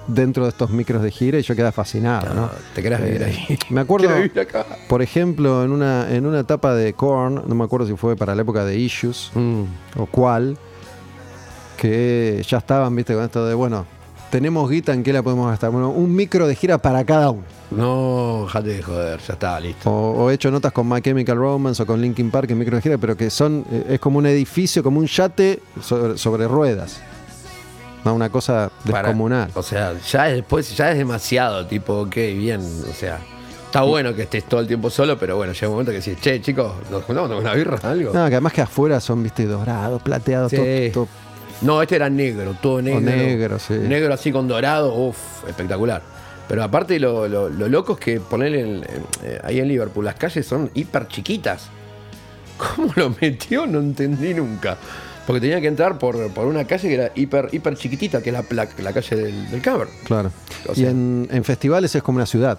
dentro 0.07 0.43
de 0.43 0.49
estos 0.49 0.69
micros 0.71 1.01
de 1.03 1.11
gira 1.11 1.37
y 1.39 1.41
yo 1.43 1.55
quedaba 1.55 1.71
fascinado, 1.71 2.33
¿no? 2.33 2.41
No, 2.41 2.49
te 2.75 2.81
querés 2.83 3.03
vivir 3.03 3.23
ahí. 3.23 3.45
Eh, 3.49 3.57
Me 3.69 3.81
acuerdo, 3.81 4.09
acá. 4.41 4.65
por 4.89 5.01
ejemplo, 5.01 5.63
en 5.63 5.71
una, 5.71 6.11
en 6.13 6.25
una 6.25 6.39
etapa 6.39 6.73
de 6.73 6.93
Korn, 6.93 7.43
no 7.47 7.55
me 7.55 7.63
acuerdo 7.63 7.87
si 7.87 7.95
fue 7.95 8.15
para 8.15 8.35
la 8.35 8.41
época 8.41 8.65
de 8.65 8.77
Issues 8.77 9.31
Mm. 9.35 9.63
o 9.97 10.05
cuál, 10.07 10.57
que 11.77 12.43
ya 12.47 12.57
estaban, 12.59 12.95
viste, 12.95 13.13
con 13.13 13.23
esto 13.23 13.45
de, 13.45 13.53
bueno, 13.53 13.85
tenemos 14.29 14.69
guita, 14.69 14.93
¿en 14.93 15.03
qué 15.03 15.11
la 15.11 15.23
podemos 15.23 15.49
gastar? 15.49 15.71
Bueno, 15.71 15.89
un 15.89 16.15
micro 16.15 16.47
de 16.47 16.55
gira 16.55 16.77
para 16.77 17.03
cada 17.03 17.31
uno. 17.31 17.43
No, 17.71 18.45
jate 18.49 18.69
de 18.69 18.81
joder, 18.83 19.19
ya 19.19 19.33
está, 19.33 19.59
listo. 19.59 19.89
O, 19.89 20.23
o 20.25 20.29
he 20.31 20.33
hecho 20.35 20.51
notas 20.51 20.71
con 20.73 20.87
My 20.87 21.01
Chemical 21.01 21.37
Romance 21.37 21.81
o 21.81 21.85
con 21.85 22.01
Linkin 22.01 22.29
Park 22.31 22.49
en 22.51 22.57
micro 22.57 22.75
de 22.75 22.81
gira, 22.81 22.97
pero 22.97 23.15
que 23.17 23.29
son, 23.29 23.65
eh, 23.71 23.85
es 23.91 23.99
como 23.99 24.19
un 24.19 24.25
edificio, 24.25 24.83
como 24.83 24.99
un 24.99 25.07
yate 25.07 25.61
sobre, 25.81 26.17
sobre 26.17 26.47
ruedas. 26.47 27.01
No, 28.03 28.13
una 28.15 28.29
cosa 28.29 28.71
Para- 28.85 29.09
descomunal. 29.09 29.51
o 29.53 29.61
sea, 29.63 29.93
ya 29.99 30.29
es, 30.29 30.35
después 30.35 30.75
ya 30.75 30.91
es 30.91 30.97
demasiado, 30.97 31.65
tipo, 31.67 31.93
ok, 32.01 32.15
bien, 32.15 32.59
o 32.61 32.93
sea, 32.93 33.19
está 33.65 33.83
bueno 33.83 34.13
que 34.15 34.23
estés 34.23 34.43
todo 34.45 34.59
el 34.59 34.67
tiempo 34.67 34.89
solo, 34.89 35.17
pero 35.19 35.35
bueno, 35.37 35.53
llega 35.53 35.67
un 35.67 35.73
momento 35.73 35.91
que 35.91 35.99
decís, 35.99 36.17
che, 36.19 36.41
chicos, 36.41 36.73
nos 36.89 37.03
juntamos 37.03 37.29
con 37.29 37.39
una 37.39 37.53
birra, 37.53 37.77
algo. 37.83 38.11
No, 38.13 38.27
que 38.27 38.35
además 38.35 38.53
que 38.53 38.61
afuera 38.61 38.99
son, 38.99 39.21
viste, 39.23 39.45
dorados, 39.45 40.01
plateados, 40.01 40.49
Sí. 40.51 40.57
todo, 40.57 41.05
todo- 41.05 41.07
No, 41.61 41.79
este 41.81 41.95
era 41.97 42.09
negro, 42.09 42.55
todo 42.59 42.81
negro. 42.81 43.01
negro, 43.01 43.59
sí. 43.59 43.75
Negro 43.75 44.13
así 44.13 44.31
con 44.31 44.47
dorado, 44.47 44.93
uff, 44.95 45.47
espectacular. 45.47 46.01
Pero 46.47 46.63
aparte 46.63 46.99
lo, 46.99 47.27
lo, 47.27 47.49
lo 47.49 47.69
loco 47.69 47.93
es 47.93 47.99
que 47.99 48.19
poner 48.19 48.55
en- 48.55 48.83
eh, 49.23 49.39
ahí 49.43 49.59
en 49.59 49.67
Liverpool 49.67 50.03
las 50.03 50.15
calles 50.15 50.45
son 50.45 50.71
hiper 50.73 51.07
chiquitas. 51.07 51.69
¿Cómo 52.57 52.91
lo 52.95 53.13
metió? 53.21 53.67
No 53.67 53.79
entendí 53.79 54.33
nunca. 54.33 54.75
Porque 55.27 55.39
tenía 55.41 55.61
que 55.61 55.67
entrar 55.67 55.97
por, 55.99 56.29
por 56.31 56.45
una 56.47 56.65
calle 56.65 56.87
que 56.87 56.93
era 56.95 57.11
hiper, 57.15 57.49
hiper 57.51 57.75
chiquitita, 57.77 58.21
que 58.21 58.29
es 58.31 58.33
la, 58.33 58.43
la, 58.49 58.67
la 58.79 58.93
calle 58.93 59.15
del, 59.15 59.51
del. 59.51 59.61
Claro. 59.61 60.31
O 60.67 60.73
y 60.75 60.85
en, 60.85 61.27
en 61.31 61.43
festivales 61.43 61.93
es 61.95 62.01
como 62.03 62.17
una 62.17 62.25
ciudad, 62.25 62.57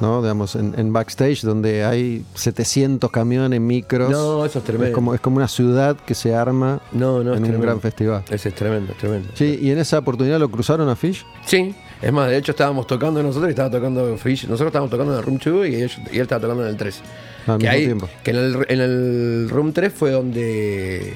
¿no? 0.00 0.22
Digamos, 0.22 0.56
en, 0.56 0.74
en 0.78 0.92
backstage 0.92 1.42
donde 1.42 1.84
hay 1.84 2.24
700 2.34 3.10
camiones, 3.10 3.60
micros. 3.60 4.10
No, 4.10 4.44
eso 4.44 4.58
es 4.60 4.64
tremendo. 4.64 4.88
Es 4.88 4.94
como, 4.94 5.14
es 5.14 5.20
como 5.20 5.36
una 5.36 5.48
ciudad 5.48 5.96
que 5.96 6.14
se 6.14 6.34
arma 6.34 6.80
No, 6.92 7.16
no, 7.16 7.20
en 7.20 7.28
un 7.28 7.34
tremendo. 7.42 7.60
gran 7.60 7.80
festival. 7.80 8.24
Ese 8.30 8.48
es 8.48 8.54
tremendo, 8.54 8.92
es 8.92 8.98
tremendo. 8.98 9.28
Sí, 9.34 9.58
y 9.60 9.70
en 9.70 9.78
esa 9.78 9.98
oportunidad 9.98 10.38
lo 10.38 10.50
cruzaron 10.50 10.88
a 10.88 10.96
Fish. 10.96 11.24
Sí, 11.44 11.74
es 12.00 12.12
más, 12.12 12.30
de 12.30 12.38
hecho 12.38 12.52
estábamos 12.52 12.86
tocando 12.86 13.22
nosotros 13.22 13.48
y 13.48 13.50
estaba 13.50 13.70
tocando 13.70 14.16
Fish. 14.16 14.44
Nosotros 14.44 14.68
estábamos 14.68 14.90
tocando 14.90 15.12
en 15.12 15.18
el 15.18 15.24
Room 15.24 15.38
2 15.44 15.68
y 15.68 15.74
él, 15.82 15.90
y 16.10 16.16
él 16.16 16.22
estaba 16.22 16.40
tocando 16.40 16.62
en 16.64 16.70
el 16.70 16.76
3. 16.76 17.00
Al 17.48 17.58
que 17.58 17.64
mismo 17.64 17.70
ahí- 17.70 17.84
tiempo. 17.84 18.08
Que 18.24 18.30
en 18.30 18.36
el, 18.36 18.66
en 18.68 18.80
el 18.80 19.48
Room 19.50 19.72
3 19.72 19.92
fue 19.92 20.10
donde 20.10 21.14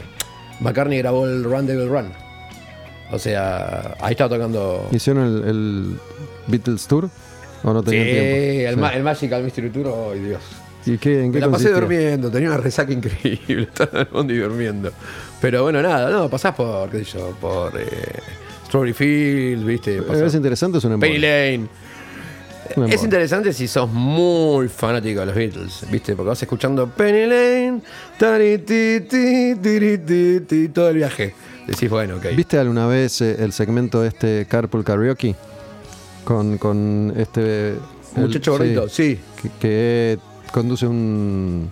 McCartney 0.62 0.98
grabó 0.98 1.26
el 1.26 1.44
Run 1.44 1.66
Devil 1.66 1.88
Run. 1.88 2.12
O 3.10 3.18
sea, 3.18 3.94
ahí 4.00 4.12
estaba 4.12 4.30
tocando. 4.36 4.88
¿Hicieron 4.90 5.24
el, 5.26 5.48
el 5.48 5.96
Beatles 6.46 6.86
Tour? 6.86 7.10
¿O 7.64 7.72
no 7.72 7.80
Sí, 7.80 7.86
tenían 7.90 8.06
tiempo? 8.06 8.68
el, 8.68 8.74
Sí. 8.74 8.80
ma- 8.80 8.94
el 8.96 9.02
Magical 9.02 9.42
Mystery 9.44 9.70
Tour, 9.70 10.12
ay 10.12 10.20
Dios. 10.20 10.40
¿Y 10.84 10.98
qué, 10.98 11.24
en 11.24 11.32
qué 11.32 11.38
la 11.38 11.46
pasé 11.46 11.70
consistía? 11.70 11.80
durmiendo, 11.80 12.30
tenía 12.30 12.48
una 12.48 12.56
resaca 12.58 12.92
increíble, 12.92 13.62
estaba 13.72 13.90
en 13.92 13.98
el 13.98 14.12
bondi 14.12 14.36
durmiendo. 14.38 14.90
Pero 15.40 15.62
bueno, 15.62 15.80
nada, 15.82 16.10
no, 16.10 16.28
pasás 16.28 16.54
por, 16.56 16.90
qué 16.90 17.04
sé 17.04 17.18
yo, 17.18 17.30
por 17.40 17.72
eh, 17.80 17.86
Strawberry 18.66 18.92
Fields, 18.92 19.64
viste, 19.64 19.98
Eh, 19.98 20.02
pasás- 20.02 20.22
¿Es 20.28 20.34
interesante 20.34 20.78
es 20.78 20.84
un 20.84 20.98
Penny? 20.98 21.18
Lane. 21.18 21.66
Es 22.88 23.02
interesante 23.02 23.52
si 23.52 23.68
sos 23.68 23.90
muy 23.90 24.68
fanático 24.68 25.20
de 25.20 25.26
los 25.26 25.34
Beatles, 25.34 25.84
¿viste? 25.90 26.14
Porque 26.16 26.28
vas 26.30 26.42
escuchando 26.42 26.88
Penny 26.88 27.26
Lane, 27.26 27.80
tari, 28.18 28.58
ti, 28.58 29.00
ti, 29.08 29.54
tiri, 29.62 29.98
ti, 30.46 30.68
todo 30.68 30.88
el 30.88 30.96
viaje. 30.96 31.34
Decís, 31.66 31.88
bueno, 31.90 32.16
ok. 32.16 32.26
¿Viste 32.36 32.58
alguna 32.58 32.86
vez 32.86 33.20
eh, 33.20 33.36
el 33.38 33.52
segmento 33.52 34.00
de 34.02 34.08
este 34.08 34.46
Carpool 34.48 34.84
Karaoke? 34.84 35.34
Con, 36.24 36.58
con 36.58 37.12
este... 37.16 37.68
el- 37.70 37.78
Muchacho 38.16 38.52
gordito, 38.52 38.88
sí. 38.88 39.18
Que, 39.40 39.50
que 39.60 40.18
conduce 40.52 40.86
un, 40.86 41.70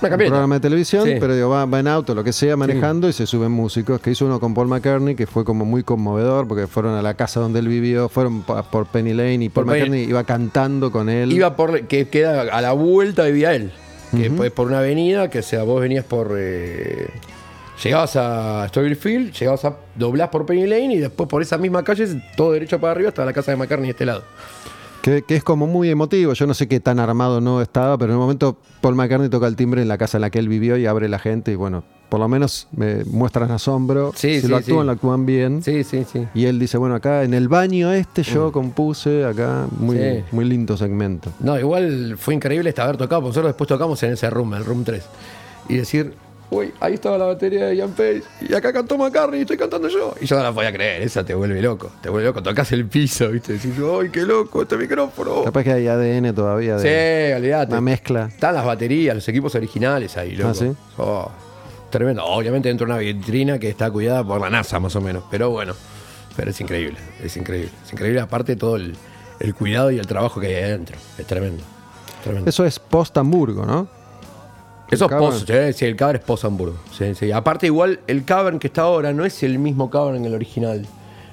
Una 0.00 0.10
un 0.14 0.18
programa 0.18 0.54
de 0.56 0.60
televisión, 0.60 1.04
Sí. 1.04 1.14
pero 1.18 1.34
digo, 1.34 1.48
va, 1.48 1.64
va 1.66 1.80
en 1.80 1.88
auto, 1.88 2.14
lo 2.14 2.22
que 2.22 2.32
sea, 2.32 2.56
manejando 2.56 3.08
y 3.08 3.12
se 3.12 3.26
suben 3.26 3.50
músicos. 3.50 4.00
Que 4.00 4.10
hizo 4.12 4.26
uno 4.26 4.38
con 4.38 4.54
Paul 4.54 4.68
McCartney, 4.68 5.14
que 5.16 5.26
fue 5.26 5.44
como 5.44 5.64
muy 5.64 5.82
conmovedor, 5.82 6.46
porque 6.46 6.66
fueron 6.68 6.94
a 6.94 7.02
la 7.02 7.14
casa 7.14 7.40
donde 7.40 7.58
él 7.58 7.68
vivió, 7.68 8.08
fueron 8.08 8.42
por 8.42 8.86
Penny 8.86 9.12
Lane 9.12 9.44
y 9.44 9.48
Paul 9.48 9.66
Por 9.66 9.74
Penny- 9.74 9.80
McCartney 9.88 10.04
iba 10.08 10.24
cantando 10.24 10.92
con 10.92 11.08
él. 11.08 11.32
Iba 11.32 11.56
por. 11.56 11.82
que 11.88 12.08
queda 12.08 12.42
a 12.42 12.60
la 12.60 12.72
vuelta 12.72 13.24
vivía 13.24 13.54
él. 13.54 13.72
Que 14.12 14.28
después 14.28 14.50
por 14.52 14.68
una 14.68 14.78
avenida, 14.78 15.28
que 15.28 15.42
sea, 15.42 15.64
vos 15.64 15.80
venías 15.80 16.04
por. 16.04 16.34
eh, 16.38 17.08
llegabas 17.82 18.16
a 18.16 18.66
Strawberry 18.68 18.94
Field, 18.94 19.32
llegabas 19.32 19.64
a. 19.64 19.76
doblás 19.96 20.28
por 20.28 20.46
Penny 20.46 20.66
Lane 20.66 20.94
y 20.94 20.98
después 20.98 21.28
por 21.28 21.42
esa 21.42 21.58
misma 21.58 21.82
calle, 21.84 22.06
todo 22.36 22.52
derecho 22.52 22.78
para 22.80 22.92
arriba 22.92 23.08
hasta 23.10 23.24
la 23.24 23.32
casa 23.32 23.50
de 23.50 23.56
McCartney 23.58 23.88
de 23.88 23.90
este 23.90 24.06
lado. 24.06 24.22
Que, 25.08 25.22
que 25.22 25.36
es 25.36 25.42
como 25.44 25.66
muy 25.66 25.88
emotivo. 25.88 26.34
Yo 26.34 26.46
no 26.46 26.52
sé 26.52 26.68
qué 26.68 26.80
tan 26.80 26.98
armado 26.98 27.40
no 27.40 27.62
estaba, 27.62 27.96
pero 27.96 28.12
en 28.12 28.18
un 28.18 28.22
momento 28.24 28.58
Paul 28.82 28.94
McCartney 28.94 29.30
toca 29.30 29.46
el 29.46 29.56
timbre 29.56 29.80
en 29.80 29.88
la 29.88 29.96
casa 29.96 30.18
en 30.18 30.22
la 30.22 30.30
que 30.30 30.38
él 30.38 30.48
vivió 30.48 30.76
y 30.76 30.84
abre 30.84 31.08
la 31.08 31.18
gente 31.18 31.50
y 31.52 31.54
bueno, 31.54 31.82
por 32.08 32.20
lo 32.20 32.28
menos 32.28 32.68
me 32.72 33.04
muestran 33.04 33.50
asombro. 33.50 34.12
Sí, 34.14 34.36
si 34.36 34.42
sí, 34.42 34.48
lo 34.48 34.56
actúan, 34.56 34.80
sí. 34.82 34.86
lo 34.86 34.92
actúan 34.92 35.24
bien. 35.26 35.62
Sí, 35.62 35.82
sí, 35.82 36.04
sí. 36.10 36.26
Y 36.34 36.44
él 36.44 36.58
dice, 36.58 36.76
bueno, 36.76 36.94
acá 36.94 37.22
en 37.24 37.32
el 37.32 37.48
baño 37.48 37.90
este 37.92 38.22
yo 38.22 38.52
compuse, 38.52 39.24
acá, 39.24 39.66
muy, 39.78 39.96
Mm. 39.98 40.24
Muy 40.30 40.44
lindo 40.44 40.76
segmento. 40.76 41.32
No, 41.40 41.58
igual 41.58 42.16
fue 42.18 42.34
increíble 42.34 42.68
este 42.68 42.82
haber 42.82 42.96
tocado, 42.96 43.22
porque 43.22 43.30
nosotros 43.30 43.50
después 43.50 43.68
tocamos 43.68 44.02
en 44.02 44.12
ese 44.12 44.28
room, 44.30 44.54
el 44.54 44.64
room 44.64 44.84
3. 44.84 45.02
Y 45.68 45.76
decir, 45.76 46.14
uy, 46.50 46.72
ahí 46.80 46.94
estaba 46.94 47.18
la 47.18 47.26
batería 47.26 47.66
de 47.66 47.76
Ian 47.76 47.90
Pace, 47.90 48.22
y 48.40 48.54
acá 48.54 48.72
cantó 48.72 48.96
McCartney 48.96 49.40
y 49.40 49.42
estoy 49.42 49.56
cantando 49.56 49.88
yo. 49.88 50.14
Y 50.20 50.26
yo 50.26 50.36
no 50.36 50.42
la 50.42 50.52
podía 50.52 50.72
creer, 50.72 51.02
esa 51.02 51.24
te 51.24 51.34
vuelve 51.34 51.60
loco. 51.60 51.90
Te 52.02 52.08
vuelve 52.08 52.26
loco, 52.28 52.42
tocas 52.42 52.70
el 52.72 52.86
piso, 52.86 53.28
¿viste? 53.30 53.54
Decís, 53.54 53.78
uy, 53.78 54.10
qué 54.10 54.22
loco 54.22 54.62
este 54.62 54.76
micrófono. 54.76 55.44
Capaz 55.44 55.64
que 55.64 55.72
hay 55.72 55.86
ADN 55.88 56.34
todavía 56.34 56.78
Sí, 56.78 56.88
de 56.88 57.34
olvídate. 57.36 57.72
una 57.72 57.80
mezcla. 57.80 58.26
Están 58.26 58.54
las 58.54 58.64
baterías, 58.64 59.14
los 59.14 59.28
equipos 59.28 59.54
originales 59.54 60.16
ahí, 60.16 60.34
loco. 60.36 60.50
Ah, 60.50 60.54
¿sí? 60.54 60.72
Oh, 60.96 61.30
tremendo. 61.90 62.24
Obviamente 62.24 62.68
dentro 62.68 62.86
de 62.86 62.92
una 62.92 63.00
vitrina 63.00 63.58
que 63.58 63.68
está 63.68 63.90
cuidada 63.90 64.24
por 64.24 64.40
la 64.40 64.50
NASA, 64.50 64.78
más 64.80 64.94
o 64.96 65.00
menos. 65.00 65.24
Pero 65.30 65.50
bueno, 65.50 65.74
pero 66.36 66.50
es 66.50 66.60
increíble, 66.60 66.98
es 67.22 67.36
increíble. 67.36 67.70
Es 67.84 67.92
increíble 67.92 68.20
aparte 68.20 68.56
todo 68.56 68.76
el, 68.76 68.94
el 69.40 69.54
cuidado 69.54 69.90
y 69.90 69.98
el 69.98 70.06
trabajo 70.06 70.40
que 70.40 70.46
hay 70.48 70.54
ahí 70.54 70.62
adentro. 70.64 70.96
Es 71.18 71.26
tremendo. 71.26 71.62
tremendo. 72.22 72.48
Eso 72.48 72.64
es 72.64 72.78
post-Hamburgo, 72.78 73.64
¿no? 73.66 73.88
Eso 74.90 75.04
es 75.04 75.10
Cavern. 75.10 75.32
post, 75.32 75.48
sí, 75.50 75.72
sí, 75.74 75.84
el 75.84 75.96
cavern 75.96 76.18
es 76.18 76.24
post 76.24 76.44
Hamburgo. 76.44 76.76
Sí, 76.96 77.14
sí. 77.14 77.30
Aparte, 77.32 77.66
igual, 77.66 78.00
el 78.06 78.24
cavern 78.24 78.58
que 78.58 78.68
está 78.68 78.82
ahora 78.82 79.12
no 79.12 79.24
es 79.24 79.42
el 79.42 79.58
mismo 79.58 79.90
cavern 79.90 80.16
en 80.16 80.24
el 80.24 80.34
original. 80.34 80.86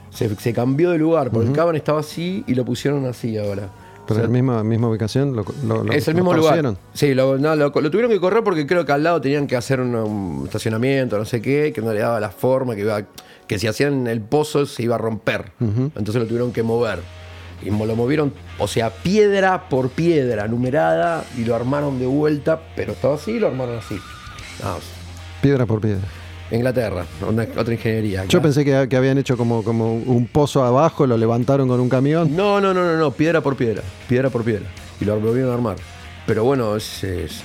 Se, 0.09 0.33
se 0.35 0.53
cambió 0.53 0.91
de 0.91 0.97
lugar, 0.97 1.29
porque 1.31 1.49
el 1.49 1.53
cavern 1.55 1.75
estaba 1.77 1.99
así 1.99 2.43
y 2.47 2.55
lo 2.55 2.63
pusieron 2.65 3.05
así 3.05 3.37
ahora. 3.37 3.69
Pero 4.07 4.19
O 4.19 4.21
sea, 4.21 4.23
la 4.23 4.29
misma, 4.29 4.63
misma 4.63 4.87
ubicación 4.89 5.35
lo, 5.35 5.43
lo- 5.65 5.83
lo- 5.83 5.91
es 5.93 6.07
el 6.07 6.13
mismo 6.15 6.31
lugar. 6.33 6.75
Sí, 6.93 7.13
lo, 7.15 7.37
no, 7.39 7.55
lo- 7.55 7.69
lo 7.73 7.91
tuvieron 7.91 8.11
que 8.11 8.19
correr 8.19 8.43
porque 8.43 8.67
creo 8.67 8.85
que 8.85 8.91
al 8.91 9.03
lado 9.03 9.19
tenían 9.19 9.47
que 9.47 9.55
hacer 9.55 9.79
un, 9.79 9.95
un 9.95 10.43
estacionamiento, 10.45 11.17
no 11.17 11.25
sé 11.25 11.41
qué, 11.41 11.73
que 11.73 11.81
no 11.81 11.91
le 11.91 11.99
daba 12.01 12.19
la 12.19 12.29
forma, 12.29 12.75
que, 12.75 12.81
iba, 12.81 13.01
que 13.47 13.57
si 13.59 13.65
hacían 13.67 14.05
el 14.07 14.21
pozo 14.21 14.65
se 14.67 14.83
iba 14.83 14.95
a 14.95 14.99
romper. 14.99 15.51
Entonces 15.59 16.15
lo 16.15 16.25
tuvieron 16.27 16.51
que 16.53 16.61
mover. 16.61 16.99
Y 17.61 17.69
lo 17.69 17.95
movieron, 17.95 18.33
o 18.59 18.67
sea, 18.67 18.89
piedra 18.91 19.69
por 19.69 19.89
piedra, 19.89 20.47
numerada, 20.47 21.23
y 21.37 21.45
lo 21.45 21.55
armaron 21.55 21.99
de 21.99 22.05
vuelta, 22.05 22.59
pero 22.75 22.93
estaba 22.93 23.15
así 23.15 23.31
y 23.31 23.39
lo 23.39 23.47
armaron 23.47 23.77
así. 23.77 23.95
No, 24.63 24.77
Piedra 25.41 25.65
por 25.65 25.81
piedra. 25.81 26.01
Inglaterra, 26.51 27.05
una- 27.27 27.47
otra 27.57 27.73
ingeniería. 27.73 28.25
Yo 28.25 28.39
pensé 28.41 28.63
que, 28.63 28.87
que 28.87 28.95
habían 28.95 29.17
hecho 29.17 29.35
como, 29.35 29.63
como 29.63 29.95
un 29.95 30.27
pozo 30.27 30.63
abajo, 30.63 31.07
lo 31.07 31.17
levantaron 31.17 31.67
con 31.67 31.79
un 31.79 31.89
camión. 31.89 32.35
No, 32.35 32.61
no, 32.61 32.73
no, 32.73 32.83
no, 32.83 32.97
no, 32.97 33.11
piedra 33.11 33.41
por 33.41 33.55
piedra, 33.55 33.81
piedra 34.07 34.29
por 34.29 34.43
piedra. 34.43 34.65
Y 35.01 35.05
lo 35.05 35.19
volvieron 35.19 35.51
a 35.51 35.55
armar. 35.55 35.75
Pero 36.27 36.43
bueno, 36.43 36.75
es, 36.75 37.03
es, 37.03 37.41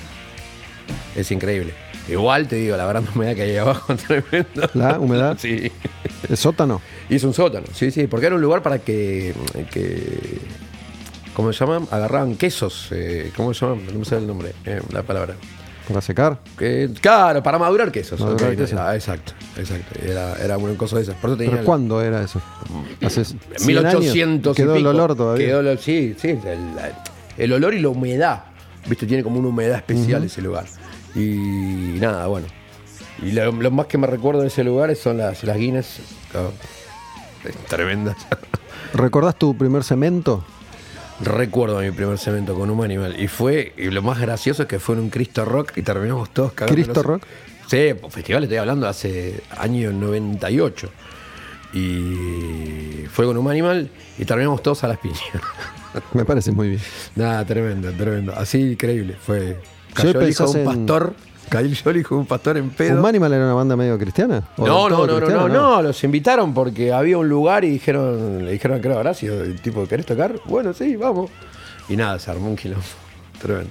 es 1.15 1.31
increíble. 1.31 1.73
Igual 2.07 2.47
te 2.47 2.57
digo, 2.57 2.77
la 2.77 2.85
gran 2.85 3.05
humedad 3.13 3.35
que 3.35 3.41
hay 3.43 3.57
abajo, 3.57 3.95
tremendo. 4.07 4.69
La 4.73 4.99
humedad. 4.99 5.37
Sí. 5.39 5.71
El 6.29 6.37
sótano. 6.37 6.81
Hizo 7.11 7.27
un 7.27 7.33
sótano, 7.33 7.67
sí, 7.73 7.91
sí, 7.91 8.07
porque 8.07 8.25
era 8.27 8.35
un 8.35 8.41
lugar 8.41 8.63
para 8.63 8.79
que. 8.79 9.33
que 9.71 10.39
¿Cómo 11.35 11.53
se 11.53 11.59
llaman? 11.63 11.87
Agarraban 11.91 12.35
quesos. 12.35 12.87
eh, 12.91 13.31
¿Cómo 13.35 13.53
se 13.53 13.65
llaman? 13.65 13.85
No 13.91 13.99
me 13.99 14.05
sale 14.05 14.21
el 14.21 14.27
nombre, 14.27 14.53
eh, 14.65 14.81
la 14.91 15.03
palabra. 15.03 15.35
¿Para 15.87 15.99
secar? 16.01 16.39
Claro, 17.01 17.43
para 17.43 17.57
madurar 17.59 17.91
quesos. 17.91 18.19
Madurar 18.19 18.51
ok, 18.51 18.57
quesos. 18.57 18.79
ah, 18.79 18.95
exacto, 18.95 19.33
exacto. 19.57 19.99
Era, 20.01 20.35
era 20.41 20.57
una 20.57 20.75
cosa 20.77 20.95
de 20.97 21.01
esas. 21.03 21.15
Por 21.15 21.31
eso 21.31 21.37
tenía 21.37 21.51
¿Pero 21.51 21.61
el- 21.61 21.65
cuándo 21.65 22.01
era 22.01 22.23
eso? 22.23 22.41
Hace 23.03 23.21
en 23.21 23.25
100 23.25 23.67
1800 23.67 24.51
años. 24.51 24.55
Quedó 24.55 24.77
y 24.77 24.79
el 24.79 24.87
olor 24.87 25.15
todavía. 25.15 25.47
Quedó 25.47 25.59
el- 25.61 25.79
sí, 25.79 26.15
sí. 26.17 26.29
El, 26.29 26.59
el 27.37 27.53
olor 27.53 27.73
y 27.73 27.79
la 27.81 27.89
humedad. 27.89 28.43
Viste, 28.87 29.05
tiene 29.05 29.21
como 29.23 29.39
una 29.39 29.49
humedad 29.49 29.77
especial 29.77 30.23
ese 30.23 30.41
lugar. 30.41 30.65
Y 31.15 31.97
nada, 31.99 32.27
bueno. 32.27 32.47
Y 33.21 33.31
lo, 33.33 33.51
lo 33.51 33.71
más 33.71 33.87
que 33.87 33.97
me 33.97 34.07
recuerdo 34.07 34.41
de 34.41 34.47
ese 34.47 34.63
lugar 34.63 34.95
son 34.95 35.17
las, 35.17 35.43
las 35.43 35.57
Guinness. 35.57 35.99
claro, 36.31 36.53
Tremendas. 37.67 38.17
¿Recordás 38.93 39.37
tu 39.37 39.55
primer 39.57 39.83
cemento? 39.83 40.43
Recuerdo 41.21 41.79
mi 41.79 41.91
primer 41.91 42.17
cemento 42.17 42.55
con 42.55 42.69
un 42.69 42.83
animal. 42.83 43.19
Y 43.19 43.27
fue, 43.27 43.73
y 43.77 43.89
lo 43.91 44.01
más 44.01 44.19
gracioso 44.19 44.63
es 44.63 44.67
que 44.67 44.79
fue 44.79 44.95
en 44.95 45.01
un 45.01 45.09
Cristo 45.09 45.45
Rock 45.45 45.73
y 45.77 45.81
terminamos 45.83 46.31
todos 46.33 46.53
cagando. 46.53 46.73
¿Cristo 46.75 47.03
Rock? 47.03 47.23
Sí, 47.67 47.93
pues, 47.99 48.13
festival 48.13 48.43
estoy 48.43 48.57
hablando 48.57 48.87
hace 48.87 49.41
año 49.57 49.91
98. 49.93 50.89
Y 51.73 53.05
fue 53.11 53.25
con 53.25 53.37
un 53.37 53.49
animal 53.49 53.89
y 54.17 54.25
terminamos 54.25 54.61
todos 54.61 54.83
a 54.83 54.87
las 54.87 54.97
piñas. 54.97 55.19
Me 56.13 56.25
parece 56.25 56.51
muy 56.51 56.69
bien. 56.69 56.81
Nada, 57.15 57.45
tremendo, 57.45 57.91
tremendo. 57.91 58.33
Así 58.35 58.71
increíble. 58.73 59.15
Fue. 59.21 59.57
Cayó 59.93 60.19
el 60.21 60.29
hijo 60.29 60.45
de 60.45 60.51
un 60.51 60.57
en- 60.59 60.65
pastor. 60.65 61.13
El 61.59 61.97
hijo 61.97 62.15
de 62.15 62.21
un 62.21 62.25
pastor 62.25 62.57
en 62.57 62.69
pedo. 62.69 62.95
¿Un 62.95 63.01
Manimal 63.01 63.33
era 63.33 63.43
una 63.45 63.53
banda 63.53 63.75
medio 63.75 63.97
cristiana? 63.97 64.43
¿O 64.57 64.65
No, 64.65 64.89
no, 64.89 65.05
no, 65.05 65.19
no, 65.19 65.29
no, 65.29 65.47
no, 65.49 65.81
los 65.81 66.03
invitaron 66.03 66.53
porque 66.53 66.93
había 66.93 67.17
un 67.17 67.27
lugar 67.27 67.65
y 67.65 67.69
dijeron, 67.69 68.45
le 68.45 68.51
dijeron 68.53 68.79
creo 68.79 68.97
Horacio, 68.97 69.43
el 69.43 69.61
tipo, 69.61 69.85
¿querés 69.87 70.05
tocar? 70.05 70.35
Bueno, 70.45 70.73
sí, 70.73 70.95
vamos. 70.95 71.29
Y 71.89 71.95
nada, 71.97 72.19
se 72.19 72.31
armó 72.31 72.47
un 72.47 72.55
quilombo. 72.55 72.83
Tremendo. 73.41 73.69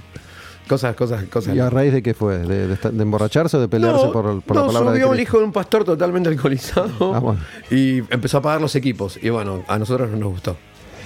Cosas, 0.69 0.94
cosas, 0.94 1.24
cosas. 1.24 1.57
¿Y 1.57 1.59
a 1.59 1.69
raíz 1.69 1.93
de 1.93 2.01
qué 2.02 2.15
fue? 2.15 2.39
¿De, 2.39 2.69
de 2.69 2.77
de 2.77 3.02
emborracharse 3.02 3.57
o 3.57 3.61
de 3.61 3.66
pelearse 3.66 4.07
No, 4.07 4.12
por, 4.12 4.40
por 4.43 4.57
no, 4.57 4.62
la 4.62 4.66
palabra 4.69 4.93
de 4.93 4.98
subió 4.98 5.07
el 5.12 5.16
Cristo? 5.19 5.23
hijo 5.23 5.39
de 5.39 5.44
un 5.44 5.52
pastor 5.52 5.82
totalmente 5.85 6.28
alcoholizado 6.28 7.15
Ah, 7.15 7.19
bueno. 7.19 7.40
y 7.73 7.98
empezó 8.12 8.39
a 8.39 8.43
pagar 8.43 8.61
los 8.61 8.77
equipos. 8.77 9.19
Y 9.20 9.31
bueno, 9.31 9.65
a 9.66 9.78
nosotros 9.78 10.11
no 10.11 10.16
nos 10.19 10.28
gustó. 10.31 10.57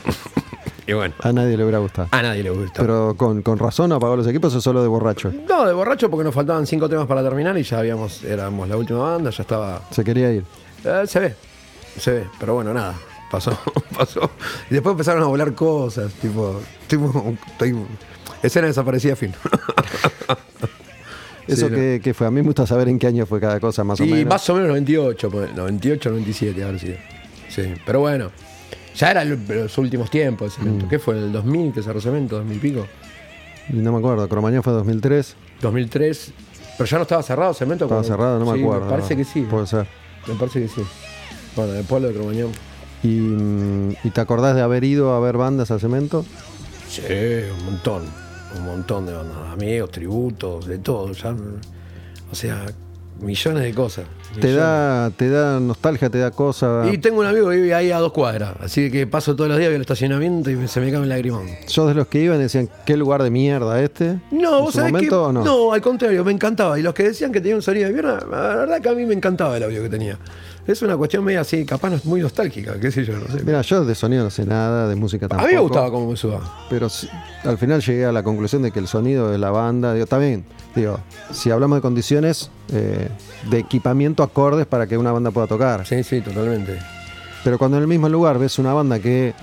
y 0.87 0.93
bueno, 0.93 1.15
A 1.21 1.33
nadie 1.33 1.57
le 1.57 1.63
hubiera 1.65 1.79
gustado. 1.79 2.09
a 2.11 2.23
nadie 2.23 2.43
le 2.43 2.51
gustó. 2.51 2.83
Pero 2.83 3.15
con, 3.17 3.43
con 3.43 3.59
razón 3.59 3.93
apagó 3.93 4.17
los 4.17 4.27
equipos 4.27 4.55
o 4.55 4.61
solo 4.61 4.83
de 4.83 4.89
borracho. 4.89 5.33
no, 5.49 5.67
de 5.67 5.73
borracho 5.73 6.11
porque 6.11 6.25
nos 6.25 6.35
faltaban 6.35 6.67
cinco 6.67 6.89
temas 6.89 7.07
para 7.07 7.23
terminar 7.23 7.57
y 7.59 7.63
ya 7.63 7.79
habíamos, 7.79 8.23
éramos 8.25 8.69
la 8.69 8.77
última 8.77 8.99
banda, 9.01 9.31
ya 9.31 9.43
estaba. 9.43 9.83
Se 9.91 10.05
quería 10.05 10.31
ir. 10.33 10.45
Eh, 10.85 11.05
se 11.07 11.21
ve, 11.21 11.35
se 11.99 12.11
ve, 12.13 12.27
pero 12.39 12.55
bueno, 12.55 12.73
nada. 12.75 12.95
Pasó, 13.31 13.57
pasó. 13.97 14.31
Y 14.71 14.75
después 14.75 14.93
empezaron 14.93 15.23
a 15.23 15.27
volar 15.27 15.55
cosas, 15.55 16.13
tipo, 16.15 16.61
tipo, 16.87 17.35
tipo, 17.59 17.87
escena 18.43 18.67
desaparecida, 18.69 19.17
fin. 19.17 19.33
¿Eso 21.47 21.67
Sí, 21.67 21.73
no. 21.73 21.77
qué, 21.77 22.01
qué 22.03 22.15
fue? 22.15 22.27
A 22.27 22.31
mí 22.31 22.37
me 22.41 22.47
gusta 22.47 22.67
saber 22.67 22.89
en 22.89 22.99
qué 22.99 23.07
año 23.07 23.27
fue 23.27 23.39
cada 23.41 23.61
cosa, 23.61 23.85
más 23.85 24.01
o 24.01 24.05
Y 24.05 24.11
menos. 24.11 24.27
más 24.33 24.49
o 24.49 24.55
menos 24.55 24.69
98, 24.69 25.31
pues, 25.31 25.55
98, 25.55 26.11
97, 26.11 26.65
haber 26.65 26.79
sido. 26.81 26.97
Sí, 27.51 27.75
pero 27.85 28.01
bueno, 28.01 28.31
ya 28.95 29.11
eran 29.11 29.45
los 29.49 29.79
últimos 29.79 30.11
tiempos 30.11 30.57
de 30.57 30.63
Mm. 30.63 30.65
cemento. 30.65 30.89
¿Qué 30.89 30.99
fue? 30.99 31.17
¿En 31.19 31.25
el 31.25 31.33
2000 31.33 31.73
que 31.73 31.83
cerró 31.83 32.01
cemento? 32.01 32.39
¿2000 32.43 32.57
y 32.57 32.59
pico? 32.59 32.87
No 33.71 33.93
me 33.93 33.99
acuerdo. 33.99 34.29
Cromañón 34.29 34.63
fue 34.63 34.73
2003. 34.73 35.37
2003. 35.63 36.33
Pero 36.77 36.85
ya 36.91 36.97
no 36.99 37.03
estaba 37.03 37.23
cerrado 37.23 37.55
cemento. 37.55 37.85
Estaba 37.85 38.05
cerrado, 38.05 38.39
no 38.39 38.47
me 38.51 38.59
Sí, 38.59 38.63
acuerdo. 38.65 38.85
Me 38.87 38.91
parece 38.91 39.15
no. 39.15 39.19
que 39.19 39.25
sí. 39.25 39.41
Puede 39.43 39.67
ser. 39.67 39.87
Me 40.27 40.35
parece 40.35 40.61
que 40.63 40.69
sí. 40.69 40.83
Bueno, 41.57 41.75
el 41.75 41.85
pueblo 41.85 42.09
de 42.09 42.15
Cromañón. 42.15 42.51
¿Y, 43.03 43.09
mm, 43.21 43.97
¿Y 44.05 44.11
te 44.11 44.21
acordás 44.21 44.55
de 44.57 44.63
haber 44.63 44.83
ido 44.85 45.13
a 45.15 45.21
ver 45.21 45.37
bandas 45.37 45.71
a 45.71 45.79
Cemento? 45.79 46.25
Sí, 46.89 47.03
un 47.59 47.65
montón. 47.67 48.03
Un 48.57 48.65
montón 48.65 49.07
de 49.07 49.13
bandas. 49.13 49.37
Amigos, 49.53 49.91
tributos, 49.91 50.67
de 50.67 50.79
todo. 50.79 51.13
ya- 51.13 51.35
o 52.31 52.35
sea, 52.35 52.67
millones 53.21 53.63
de 53.63 53.75
cosas. 53.75 54.05
¿Te 54.41 54.53
da, 54.53 55.11
¿Te 55.11 55.31
da 55.31 55.61
nostalgia, 55.61 56.11
te 56.11 56.19
da 56.19 56.31
cosa? 56.31 56.85
Y 56.93 56.99
tengo 56.99 57.21
un 57.21 57.27
amigo 57.27 57.49
que 57.51 57.57
vive 57.57 57.75
ahí 57.75 57.91
a 57.93 57.99
dos 57.99 58.13
cuadras. 58.13 58.55
Así 58.61 58.91
que 58.91 59.07
paso 59.07 59.37
todos 59.37 59.49
los 59.49 59.59
días, 59.59 59.69
veo 59.69 59.77
el 59.77 59.83
estacionamiento 59.83 60.51
y 60.51 60.69
se 60.69 60.81
me 60.81 60.91
cae 60.91 61.03
el 61.03 61.09
lagrimón. 61.09 61.47
¿Sos 61.67 61.89
de 61.89 61.95
los 61.95 62.09
que 62.09 62.21
iban 62.21 62.39
y 62.41 62.43
decían, 62.43 62.69
qué 62.85 62.97
lugar 62.97 63.23
de 63.23 63.31
mierda 63.31 63.81
este? 63.81 64.19
No, 64.31 64.59
¿En 64.59 64.65
vos 64.65 64.73
su 64.73 64.79
sabés 64.79 64.93
momento 64.93 65.27
que, 65.29 65.33
no? 65.33 65.45
no? 65.45 65.73
al 65.73 65.81
contrario, 65.81 66.25
me 66.25 66.33
encantaba. 66.33 66.79
Y 66.79 66.83
los 66.83 66.95
que 66.95 67.05
decían 67.05 67.31
que 67.33 67.41
tenía 67.41 67.57
un 67.57 67.63
sonido 67.63 67.87
de 67.87 67.93
mierda, 67.93 68.27
la 68.31 68.57
verdad 68.57 68.81
que 68.81 68.89
a 68.89 68.95
mí 68.95 69.07
me 69.07 69.15
encantaba 69.15 69.57
el 69.57 69.63
audio 69.63 69.83
que 69.83 69.89
tenía. 69.89 70.19
Es 70.67 70.81
una 70.81 70.97
cuestión 70.97 71.23
media 71.25 71.43
así, 71.43 71.65
capaz 71.67 71.91
no 71.91 71.97
es 71.97 72.05
muy 72.07 72.21
nostálgica, 72.23 72.81
qué 72.81 72.91
sé 72.91 73.05
yo, 73.05 73.19
no 73.19 73.27
sé. 73.29 73.45
Mira, 73.45 73.61
yo 73.61 73.85
de 73.85 73.95
sonido 73.95 74.25
no 74.25 74.31
sé 74.31 74.47
nada, 74.47 74.89
de 74.89 74.95
música 74.97 75.27
a 75.27 75.29
tampoco. 75.29 75.49
mí 75.49 75.55
me 75.55 75.61
gustaba 75.61 75.91
cómo 75.91 76.11
me 76.11 76.17
suba. 76.17 76.41
Pero 76.71 76.89
al 77.45 77.59
final 77.59 77.83
llegué 77.83 78.07
a 78.07 78.13
la 78.13 78.23
conclusión 78.23 78.63
de 78.63 78.71
que 78.71 78.79
el 78.79 78.89
sonido 78.89 79.31
de 79.31 79.37
la 79.37 79.51
banda, 79.51 79.93
digo, 79.93 80.05
está 80.05 80.17
bien, 80.17 80.45
digo, 80.75 80.99
si 81.33 81.51
hablamos 81.51 81.77
de 81.77 81.83
condiciones 81.83 82.51
eh, 82.73 83.09
de 83.51 83.59
equipamiento 83.59 84.23
acordes 84.23 84.65
para 84.67 84.87
que 84.87 84.97
una 84.97 85.13
banda 85.13 85.31
pueda 85.33 85.47
tocar. 85.47 85.87
Sí, 85.87 86.03
sí, 86.03 86.23
totalmente. 86.23 86.79
Pero 87.45 87.59
cuando 87.59 87.77
en 87.77 87.83
el 87.83 87.89
mismo 87.89 88.09
lugar 88.09 88.39
ves 88.39 88.59
una 88.59 88.73
banda 88.73 88.99
que, 88.99 89.35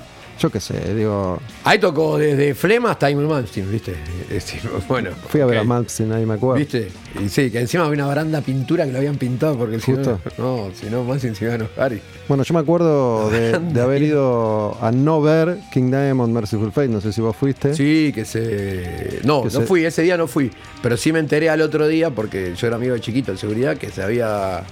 yo 0.41 0.49
qué 0.49 0.59
sé, 0.59 0.95
digo, 0.95 1.39
Ahí 1.63 1.77
tocó 1.79 2.17
desde 2.17 2.55
Flema 2.55 2.91
hasta 2.91 3.09
Imel 3.11 3.27
Malmsteen, 3.27 3.71
¿viste? 3.71 3.93
Eh, 4.31 4.39
bueno. 4.87 5.11
fui 5.27 5.41
a 5.41 5.45
ver 5.45 5.57
ok. 5.57 5.61
a 5.61 5.67
Malmsteen, 5.67 6.11
ahí 6.13 6.25
me 6.25 6.35
acuerdo. 6.35 6.57
¿Viste? 6.59 6.89
Y 7.23 7.27
sí, 7.29 7.51
que 7.51 7.59
encima 7.59 7.83
había 7.85 7.95
una 7.95 8.05
baranda 8.07 8.39
pintura 8.41 8.85
que 8.85 8.91
lo 8.91 8.97
habían 8.97 9.17
pintado 9.17 9.57
porque 9.57 9.75
no, 9.77 9.83
Justo. 9.83 10.19
no, 10.37 10.69
si 10.73 10.85
no, 10.89 11.03
Malmsteen 11.03 11.35
se 11.35 11.43
iba 11.45 11.53
a 11.53 11.55
enojar. 11.57 11.93
y- 11.93 12.01
Bueno, 12.27 12.43
yo 12.43 12.53
me 12.53 12.59
acuerdo 12.61 13.29
de, 13.29 13.59
de 13.59 13.81
haber 13.81 14.01
ido 14.03 14.77
a 14.81 14.91
no 14.91 15.21
ver 15.21 15.57
King 15.73 15.91
Diamond 15.91 16.33
Merciful 16.33 16.71
Fate, 16.71 16.87
no 16.87 17.01
sé 17.01 17.11
si 17.11 17.19
vos 17.21 17.35
fuiste. 17.35 17.73
Sí, 17.75 18.11
que 18.15 18.23
se. 18.25 19.19
No, 19.25 19.41
Que 19.43 19.49
no 19.53 19.59
se- 19.59 19.65
fui, 19.65 19.83
ese 19.85 20.01
día 20.01 20.15
no 20.17 20.27
fui. 20.27 20.49
Pero 20.81 20.95
sí 20.97 21.11
me 21.11 21.19
enteré 21.19 21.49
al 21.49 21.61
otro 21.61 21.87
día, 21.87 22.09
porque 22.09 22.53
yo 22.55 22.67
era 22.67 22.77
amigo 22.77 22.93
de 22.93 23.01
chiquito 23.01 23.33
de 23.33 23.37
seguridad, 23.37 23.77
que 23.77 23.89
se 23.91 24.01
había. 24.01 24.63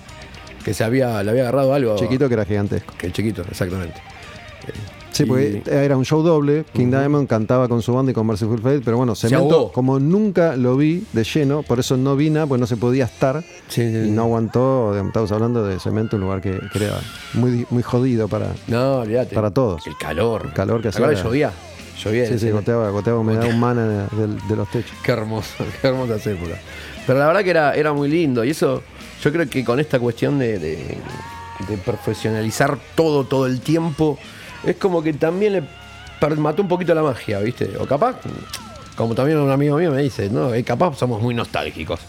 que 0.64 0.74
se 0.74 0.84
había. 0.84 1.22
le 1.24 1.32
había 1.32 1.44
agarrado 1.44 1.74
algo. 1.74 1.96
Chiquito 1.98 2.28
que 2.30 2.34
era 2.36 2.46
gigantesco. 2.46 2.94
Que 2.98 3.08
el 3.08 3.14
chiquito, 3.14 3.42
exactamente. 3.50 4.00
Sí, 5.20 5.24
Y- 5.24 5.28
porque 5.28 5.64
era 5.70 5.98
un 5.98 6.06
show 6.06 6.22
doble. 6.24 6.64
King 6.74 6.88
Diamond 6.92 7.28
cantaba 7.28 7.68
con 7.68 7.82
su 7.82 7.94
banda 7.94 8.12
y 8.12 8.14
con 8.16 8.26
Merciful 8.26 8.60
Fate, 8.62 8.82
pero 8.84 8.98
bueno, 8.98 9.16
Cemento, 9.16 9.56
ahogó. 9.56 9.72
como 9.72 10.00
nunca 10.00 10.56
lo 10.56 10.78
vi 10.78 11.04
de 11.14 11.24
lleno, 11.24 11.62
por 11.64 11.80
eso 11.80 11.98
no 11.98 12.16
vine, 12.16 12.46
pues 12.48 12.62
no 12.62 12.68
se 12.68 12.78
podía 12.78 13.06
estar. 13.06 13.44
Sí, 13.68 13.82
y 13.82 14.06
sí. 14.06 14.12
no 14.12 14.24
aguantó, 14.24 14.98
estamos 14.98 15.32
hablando 15.32 15.66
de 15.66 15.80
Cemento, 15.80 16.16
un 16.16 16.22
lugar 16.24 16.42
que, 16.42 16.60
que 16.72 16.84
era 16.86 17.00
muy, 17.34 17.66
muy 17.70 17.84
jodido 17.84 18.28
para. 18.28 18.48
No. 18.68 19.04
Para 19.34 19.52
todos. 19.52 19.86
El 19.88 19.98
calor. 19.98 20.44
El 20.46 20.54
calor 20.54 20.82
que 20.82 20.90
¿Te 20.90 20.98
acuerdas 20.98 21.20
hacía. 21.20 21.24
llovía. 21.26 21.52
Llovía. 22.04 22.28
Sí, 22.28 22.40
sí, 22.40 22.50
goteaba, 22.50 22.90
goteaba 22.92 23.20
humedad 23.20 23.46
humana 23.54 24.08
de, 24.12 24.28
de 24.48 24.56
los 24.56 24.70
techos. 24.72 24.92
Qué 25.04 25.12
hermoso, 25.12 25.66
qué 25.82 25.88
hermosas 25.88 26.26
épocas. 26.28 26.58
Pero 27.06 27.20
la 27.20 27.28
verdad 27.28 27.44
que 27.44 27.50
era, 27.50 27.74
era 27.76 27.92
muy 27.92 28.08
lindo. 28.08 28.46
Y 28.46 28.52
eso, 28.52 28.82
yo 29.22 29.32
creo 29.34 29.50
que 29.50 29.66
con 29.66 29.80
esta 29.82 30.00
cuestión 30.00 30.40
de, 30.40 30.60
de- 30.60 30.98
de 31.68 31.78
profesionalizar 31.78 32.78
todo, 32.96 33.26
todo 33.26 33.46
el 33.46 33.60
tiempo, 33.60 34.18
es 34.64 34.76
como 34.78 35.02
que 35.02 35.14
también 35.14 35.54
le 35.54 35.64
mató 36.38 36.62
un 36.62 36.68
poquito 36.68 36.94
la 36.94 37.04
magia, 37.04 37.40
¿viste? 37.40 37.78
O 37.80 37.86
capaz, 37.86 38.18
como 38.96 39.16
también 39.16 39.38
un 39.40 39.50
amigo 39.52 39.78
mío 39.78 39.92
me 39.92 40.02
dice, 40.02 40.30
no, 40.30 40.54
Eh, 40.54 40.64
capaz 40.64 40.98
somos 40.98 41.22
muy 41.22 41.34
nostálgicos. 41.34 42.00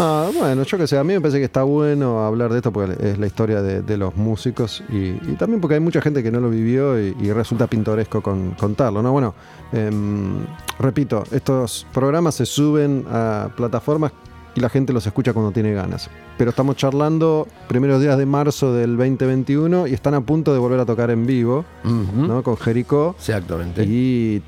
Ah, 0.00 0.30
bueno, 0.32 0.62
yo 0.62 0.78
que 0.78 0.86
sé, 0.86 0.96
a 0.96 1.02
mí 1.02 1.12
me 1.14 1.20
parece 1.20 1.38
que 1.38 1.46
está 1.46 1.64
bueno 1.64 2.24
hablar 2.24 2.52
de 2.52 2.58
esto 2.58 2.72
porque 2.72 2.94
es 3.04 3.18
la 3.18 3.26
historia 3.26 3.62
de, 3.62 3.96
los 3.96 4.14
músicos 4.14 4.80
y, 4.90 5.14
también 5.34 5.60
porque 5.60 5.74
hay 5.74 5.80
mucha 5.80 6.00
gente 6.00 6.22
que 6.22 6.30
no 6.30 6.38
lo 6.38 6.50
vivió 6.50 7.02
y, 7.02 7.16
y 7.20 7.32
resulta 7.32 7.66
pintoresco 7.66 8.22
con- 8.22 8.52
contarlo, 8.52 9.02
¿no? 9.02 9.10
Bueno, 9.10 9.34
em, 9.72 10.46
repito, 10.78 11.24
estos 11.32 11.84
programas 11.92 12.36
se 12.36 12.46
suben 12.46 13.06
a 13.10 13.48
plataformas 13.56 14.12
y 14.58 14.60
la 14.60 14.68
gente 14.68 14.92
los 14.92 15.06
escucha 15.06 15.32
cuando 15.32 15.52
tiene 15.52 15.72
ganas. 15.72 16.10
Pero 16.36 16.50
estamos 16.50 16.76
charlando 16.76 17.46
primeros 17.68 18.02
días 18.02 18.18
de 18.18 18.26
marzo 18.26 18.74
del 18.74 18.96
2021 18.96 19.86
y 19.86 19.94
están 19.94 20.14
a 20.14 20.20
punto 20.20 20.52
de 20.52 20.58
volver 20.58 20.80
a 20.80 20.84
tocar 20.84 21.10
en 21.10 21.26
vivo, 21.26 21.64
¿no? 21.84 22.42
Con 22.42 22.56
Jericó. 22.56 23.14
Exactamente. 23.16 23.84
Y 23.84 24.42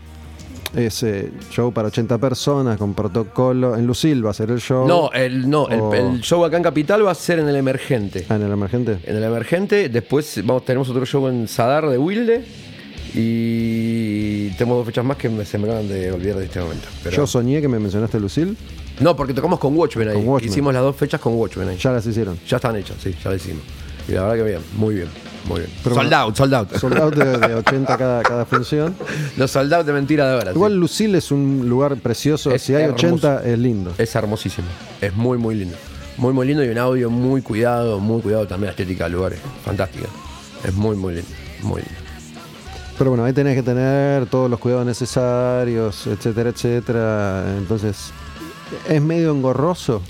ese 0.74 1.30
show 1.50 1.72
para 1.72 1.88
80 1.88 2.18
personas 2.18 2.76
con 2.76 2.94
protocolo. 2.94 3.76
En 3.76 3.86
Lucil 3.86 4.24
va 4.26 4.30
a 4.30 4.34
ser 4.34 4.50
el 4.50 4.60
show. 4.60 4.86
No, 4.86 5.12
el, 5.12 5.48
no 5.48 5.68
el 5.68 6.20
show 6.20 6.44
acá 6.44 6.56
en 6.56 6.64
Capital 6.64 7.06
va 7.06 7.12
a 7.12 7.14
ser 7.14 7.38
en 7.38 7.48
el 7.48 7.56
Emergente. 7.56 8.26
Ah, 8.28 8.34
en 8.34 8.42
el 8.42 8.52
emergente. 8.52 8.98
En 9.04 9.16
el 9.16 9.22
Emergente, 9.22 9.88
después 9.88 10.40
vamos, 10.44 10.64
tenemos 10.64 10.88
otro 10.88 11.06
show 11.06 11.28
en 11.28 11.46
Sadar 11.46 11.88
de 11.88 11.98
Wilde. 11.98 12.44
Y 13.14 14.50
tenemos 14.50 14.78
dos 14.78 14.86
fechas 14.86 15.04
más 15.04 15.16
que 15.16 15.28
me- 15.28 15.44
se 15.44 15.58
me 15.58 15.64
acaban 15.68 15.88
de 15.88 16.10
olvidar 16.12 16.38
de 16.38 16.44
este 16.44 16.60
momento. 16.60 16.86
Pero- 17.02 17.16
Yo 17.16 17.26
soñé 17.26 17.60
que 17.60 17.68
me 17.68 17.78
mencionaste 17.78 18.18
Lucil. 18.20 18.56
No, 19.00 19.16
porque 19.16 19.32
tocamos 19.32 19.58
con 19.58 19.76
Watchmen 19.76 20.08
ahí. 20.08 20.14
Con 20.14 20.28
Watchmen. 20.28 20.50
Hicimos 20.52 20.74
las 20.74 20.82
dos 20.82 20.96
fechas 20.96 21.20
con 21.20 21.34
Watchmen 21.34 21.68
ahí. 21.68 21.76
Ya, 21.76 21.82
Ya 21.84 21.92
las 21.92 22.06
hicieron. 22.06 22.38
están 22.48 22.76
hechas, 22.76 22.96
sí, 23.02 23.14
ya 23.22 23.30
las 23.30 23.40
hicimos. 23.44 23.62
Y 24.08 24.12
la 24.12 24.22
verdad 24.22 24.36
que 24.44 24.50
bien, 24.50 24.60
muy 24.76 24.94
bien, 24.96 25.08
muy 25.48 25.60
bien. 25.60 25.72
Pero 25.84 25.94
sold 25.94 26.12
out, 26.12 26.36
sold 26.36 26.54
out. 26.54 26.72
Sold 26.76 26.98
out 26.98 27.14
de, 27.14 27.38
de 27.48 27.54
80 27.54 27.96
cada, 27.96 28.22
cada 28.22 28.44
función. 28.44 28.94
Los 29.36 29.50
sold 29.52 29.72
out 29.72 29.86
de 29.86 29.92
mentira 29.92 30.26
de 30.28 30.34
ahora. 30.34 30.52
Igual 30.52 30.76
Lucil 30.76 31.14
es 31.14 31.30
un 31.30 31.68
lugar 31.68 31.96
precioso. 31.96 32.50
Es 32.50 32.62
si 32.62 32.74
hay 32.74 32.84
hermoso. 32.84 33.06
80 33.06 33.42
es 33.48 33.58
lindo. 33.58 33.94
Es 33.98 34.14
hermosísimo. 34.14 34.66
Es 35.00 35.14
muy, 35.14 35.38
muy 35.38 35.54
lindo. 35.54 35.76
Muy, 36.16 36.32
muy 36.34 36.46
lindo 36.46 36.62
y 36.64 36.68
un 36.68 36.78
audio 36.78 37.08
muy 37.08 37.40
cuidado, 37.40 37.98
muy 38.00 38.20
cuidado 38.20 38.46
también 38.46 38.66
la 38.66 38.70
estética 38.72 39.04
del 39.04 39.14
lugar. 39.14 39.32
es 39.32 39.40
Fantástica. 39.64 40.08
Es 40.64 40.74
muy, 40.74 40.96
muy 40.96 41.14
lindo. 41.14 41.30
Muy 41.62 41.80
lindo. 41.82 41.99
Pero 43.00 43.12
bueno, 43.12 43.24
ahí 43.24 43.32
tenés 43.32 43.56
que 43.56 43.62
tener 43.62 44.26
todos 44.26 44.50
los 44.50 44.60
cuidados 44.60 44.84
necesarios, 44.84 46.06
etcétera, 46.06 46.50
etcétera. 46.50 47.56
Entonces, 47.56 48.12
es 48.86 49.00
medio 49.00 49.30
engorroso. 49.30 50.02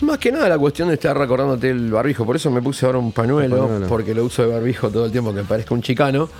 Más 0.00 0.16
que 0.16 0.32
nada 0.32 0.48
la 0.48 0.56
cuestión 0.56 0.88
de 0.88 0.94
estar 0.94 1.14
recordándote 1.18 1.68
el 1.68 1.92
barbijo, 1.92 2.24
por 2.24 2.36
eso 2.36 2.50
me 2.50 2.62
puse 2.62 2.86
ahora 2.86 2.96
un 2.96 3.12
pañuelo, 3.12 3.56
El 3.56 3.62
pañuelo. 3.62 3.88
porque 3.88 4.14
lo 4.14 4.24
uso 4.24 4.40
de 4.40 4.48
barbijo 4.54 4.88
todo 4.88 5.04
el 5.04 5.12
tiempo, 5.12 5.34
que 5.34 5.42
parezca 5.42 5.74
un 5.74 5.82
chicano. 5.82 6.30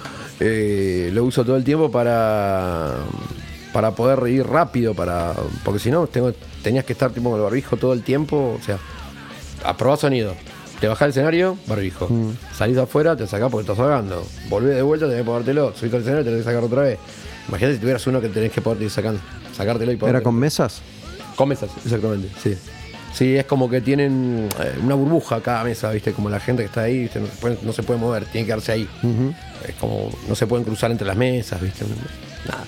Eh, 0.40 1.10
lo 1.12 1.22
uso 1.22 1.44
todo 1.44 1.56
el 1.56 1.64
tiempo 1.64 1.90
para 1.90 2.94
para 3.74 3.90
poder 3.90 4.20
reír 4.20 4.46
rápido, 4.46 4.94
para 4.94 5.34
porque 5.64 5.80
si 5.80 5.90
no 5.90 6.06
tengo, 6.06 6.32
tenías 6.62 6.86
que 6.86 6.94
estar 6.94 7.10
tipo 7.10 7.28
con 7.28 7.38
el 7.38 7.44
barbijo 7.44 7.76
todo 7.76 7.92
el 7.92 8.02
tiempo, 8.02 8.56
o 8.58 8.64
sea, 8.64 8.78
aprobás 9.62 10.00
sonido. 10.00 10.34
Te 10.80 10.88
bajás 10.88 11.06
del 11.06 11.10
escenario, 11.10 11.56
barbijo. 11.66 12.08
Mm. 12.08 12.36
Salís 12.56 12.76
afuera, 12.76 13.16
te 13.16 13.26
sacás 13.26 13.50
porque 13.50 13.62
estás 13.70 13.78
ahogando. 13.78 14.26
Volvés 14.48 14.74
de 14.76 14.82
vuelta, 14.82 15.06
tenés 15.06 15.20
que 15.22 15.24
ponértelo. 15.24 15.74
Subís 15.74 15.94
al 15.94 16.00
escenario, 16.00 16.24
tenés 16.24 16.40
que 16.40 16.44
sacar 16.44 16.62
otra 16.64 16.82
vez. 16.82 16.98
Imagínate 17.48 17.74
si 17.76 17.80
tuvieras 17.80 18.06
uno 18.06 18.20
que 18.20 18.28
tenés 18.28 18.52
que 18.52 18.60
poderte 18.60 18.84
ir 18.84 18.90
sacando, 18.90 19.20
sacártelo 19.56 19.92
y 19.92 19.94
¿Era 19.94 20.00
ponértelo. 20.00 20.24
con 20.24 20.34
mesas? 20.36 20.82
Con 21.36 21.48
mesas, 21.48 21.70
exactamente, 21.84 22.28
sí. 22.42 22.56
Sí, 23.12 23.36
es 23.36 23.44
como 23.44 23.70
que 23.70 23.80
tienen 23.80 24.48
eh, 24.60 24.74
una 24.82 24.96
burbuja 24.96 25.40
cada 25.40 25.62
mesa, 25.62 25.90
¿viste? 25.92 26.12
Como 26.12 26.28
la 26.28 26.40
gente 26.40 26.62
que 26.62 26.66
está 26.66 26.82
ahí, 26.82 27.00
¿viste? 27.02 27.20
No, 27.20 27.26
se 27.26 27.32
puede, 27.36 27.58
no 27.62 27.72
se 27.72 27.82
puede 27.84 28.00
mover, 28.00 28.24
tiene 28.24 28.44
que 28.44 28.46
quedarse 28.46 28.72
ahí. 28.72 28.88
Es 29.68 29.74
como, 29.76 30.10
no 30.28 30.34
se 30.34 30.46
pueden 30.48 30.64
cruzar 30.64 30.90
entre 30.90 31.06
las 31.06 31.16
mesas, 31.16 31.60
¿viste? 31.60 31.84
Nada. 32.48 32.64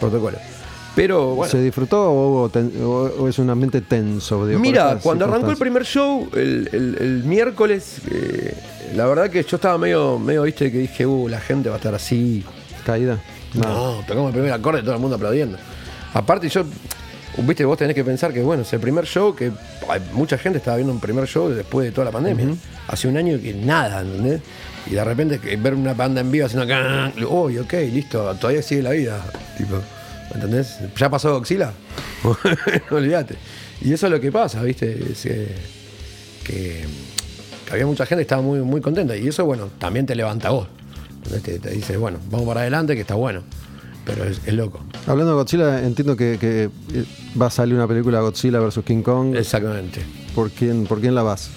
Protocolo. 0.00 0.38
Pero 0.94 1.34
bueno. 1.34 1.50
¿Se 1.50 1.58
disfrutó 1.62 2.10
o, 2.10 2.28
hubo 2.28 2.48
ten- 2.50 2.72
o- 2.82 3.10
o 3.18 3.28
es 3.28 3.38
un 3.38 3.48
ambiente 3.48 3.80
tenso? 3.80 4.46
digo, 4.46 4.60
Mira, 4.60 4.98
cuando 5.02 5.24
arrancó 5.24 5.50
el 5.50 5.56
primer 5.56 5.84
show, 5.84 6.28
el, 6.34 6.68
el- 6.72 6.96
el 7.00 7.24
miércoles, 7.24 7.96
eh, 8.10 8.54
la 8.94 9.06
verdad 9.06 9.30
que 9.30 9.42
yo 9.42 9.56
estaba 9.56 9.78
medio, 9.78 10.18
medio, 10.18 10.42
viste, 10.42 10.70
que 10.70 10.78
dije, 10.78 11.06
uh, 11.06 11.28
la 11.28 11.40
gente 11.40 11.70
va 11.70 11.76
a 11.76 11.78
estar 11.78 11.94
así. 11.94 12.44
¿Caída? 12.84 13.18
No. 13.54 13.62
No, 13.98 14.04
tocamos 14.06 14.28
el 14.28 14.32
primer 14.34 14.52
acorde 14.52 14.80
y 14.80 14.82
todo 14.82 14.94
el 14.94 15.00
mundo 15.00 15.16
aplaudiendo. 15.16 15.56
Aparte, 16.12 16.48
yo, 16.50 16.64
viste, 17.38 17.64
vos 17.64 17.78
tenés 17.78 17.94
que 17.94 18.04
pensar 18.04 18.32
que, 18.32 18.42
bueno, 18.42 18.62
es 18.62 18.72
el 18.74 18.80
primer 18.80 19.06
show 19.06 19.34
que 19.34 19.50
mucha 20.12 20.36
gente 20.36 20.58
estaba 20.58 20.76
viendo 20.76 20.92
un 20.92 21.00
primer 21.00 21.26
show 21.26 21.48
después 21.48 21.86
de 21.86 21.92
toda 21.92 22.04
la 22.06 22.10
pandemia. 22.10 22.48
Hace 22.88 23.08
un 23.08 23.16
año 23.16 23.40
que 23.40 23.54
nada, 23.54 24.02
¿entendés? 24.02 24.42
Y 24.86 24.90
de 24.90 25.04
repente 25.04 25.38
ver 25.56 25.74
una 25.74 25.94
banda 25.94 26.20
en 26.20 26.30
vivo 26.30 26.44
haciendo 26.46 26.66
uy, 27.30 27.56
ok, 27.58 27.72
listo, 27.92 28.34
todavía 28.34 28.60
sigue 28.62 28.82
la 28.82 28.90
vida. 28.90 29.24
Tipo, 29.56 29.76
¿entendés? 30.34 30.78
¿Ya 30.96 31.10
pasó 31.10 31.32
Godzilla? 31.32 31.72
Olvídate. 32.90 33.36
Y 33.80 33.92
eso 33.92 34.06
es 34.06 34.12
lo 34.12 34.20
que 34.20 34.30
pasa, 34.30 34.62
¿viste? 34.62 35.12
Es, 35.12 35.26
eh, 35.26 35.54
que, 36.44 36.84
que 37.66 37.72
había 37.72 37.86
mucha 37.86 38.06
gente 38.06 38.20
que 38.20 38.22
estaba 38.22 38.42
muy, 38.42 38.60
muy 38.60 38.80
contenta. 38.80 39.16
Y 39.16 39.28
eso, 39.28 39.44
bueno, 39.44 39.68
también 39.78 40.06
te 40.06 40.14
levanta 40.14 40.50
vos. 40.50 40.68
Te, 41.42 41.58
te 41.58 41.70
dice, 41.70 41.96
bueno, 41.96 42.18
vamos 42.30 42.46
para 42.46 42.60
adelante, 42.60 42.94
que 42.94 43.00
está 43.00 43.14
bueno. 43.14 43.42
Pero 44.04 44.24
es, 44.24 44.40
es 44.46 44.54
loco. 44.54 44.80
Hablando 45.06 45.32
de 45.32 45.38
Godzilla, 45.38 45.84
entiendo 45.84 46.16
que, 46.16 46.36
que, 46.38 46.64
eh, 46.64 47.04
va 47.40 47.46
a 47.46 47.50
salir 47.50 47.74
una 47.74 47.86
película 47.86 48.20
Godzilla 48.20 48.58
vs. 48.58 48.80
King 48.84 49.02
Kong. 49.02 49.36
Exactamente. 49.36 50.02
¿Por 50.34 50.50
quién, 50.50 50.86
¿Por 50.86 51.00
quién 51.00 51.14
la 51.14 51.22
vas? 51.22 51.50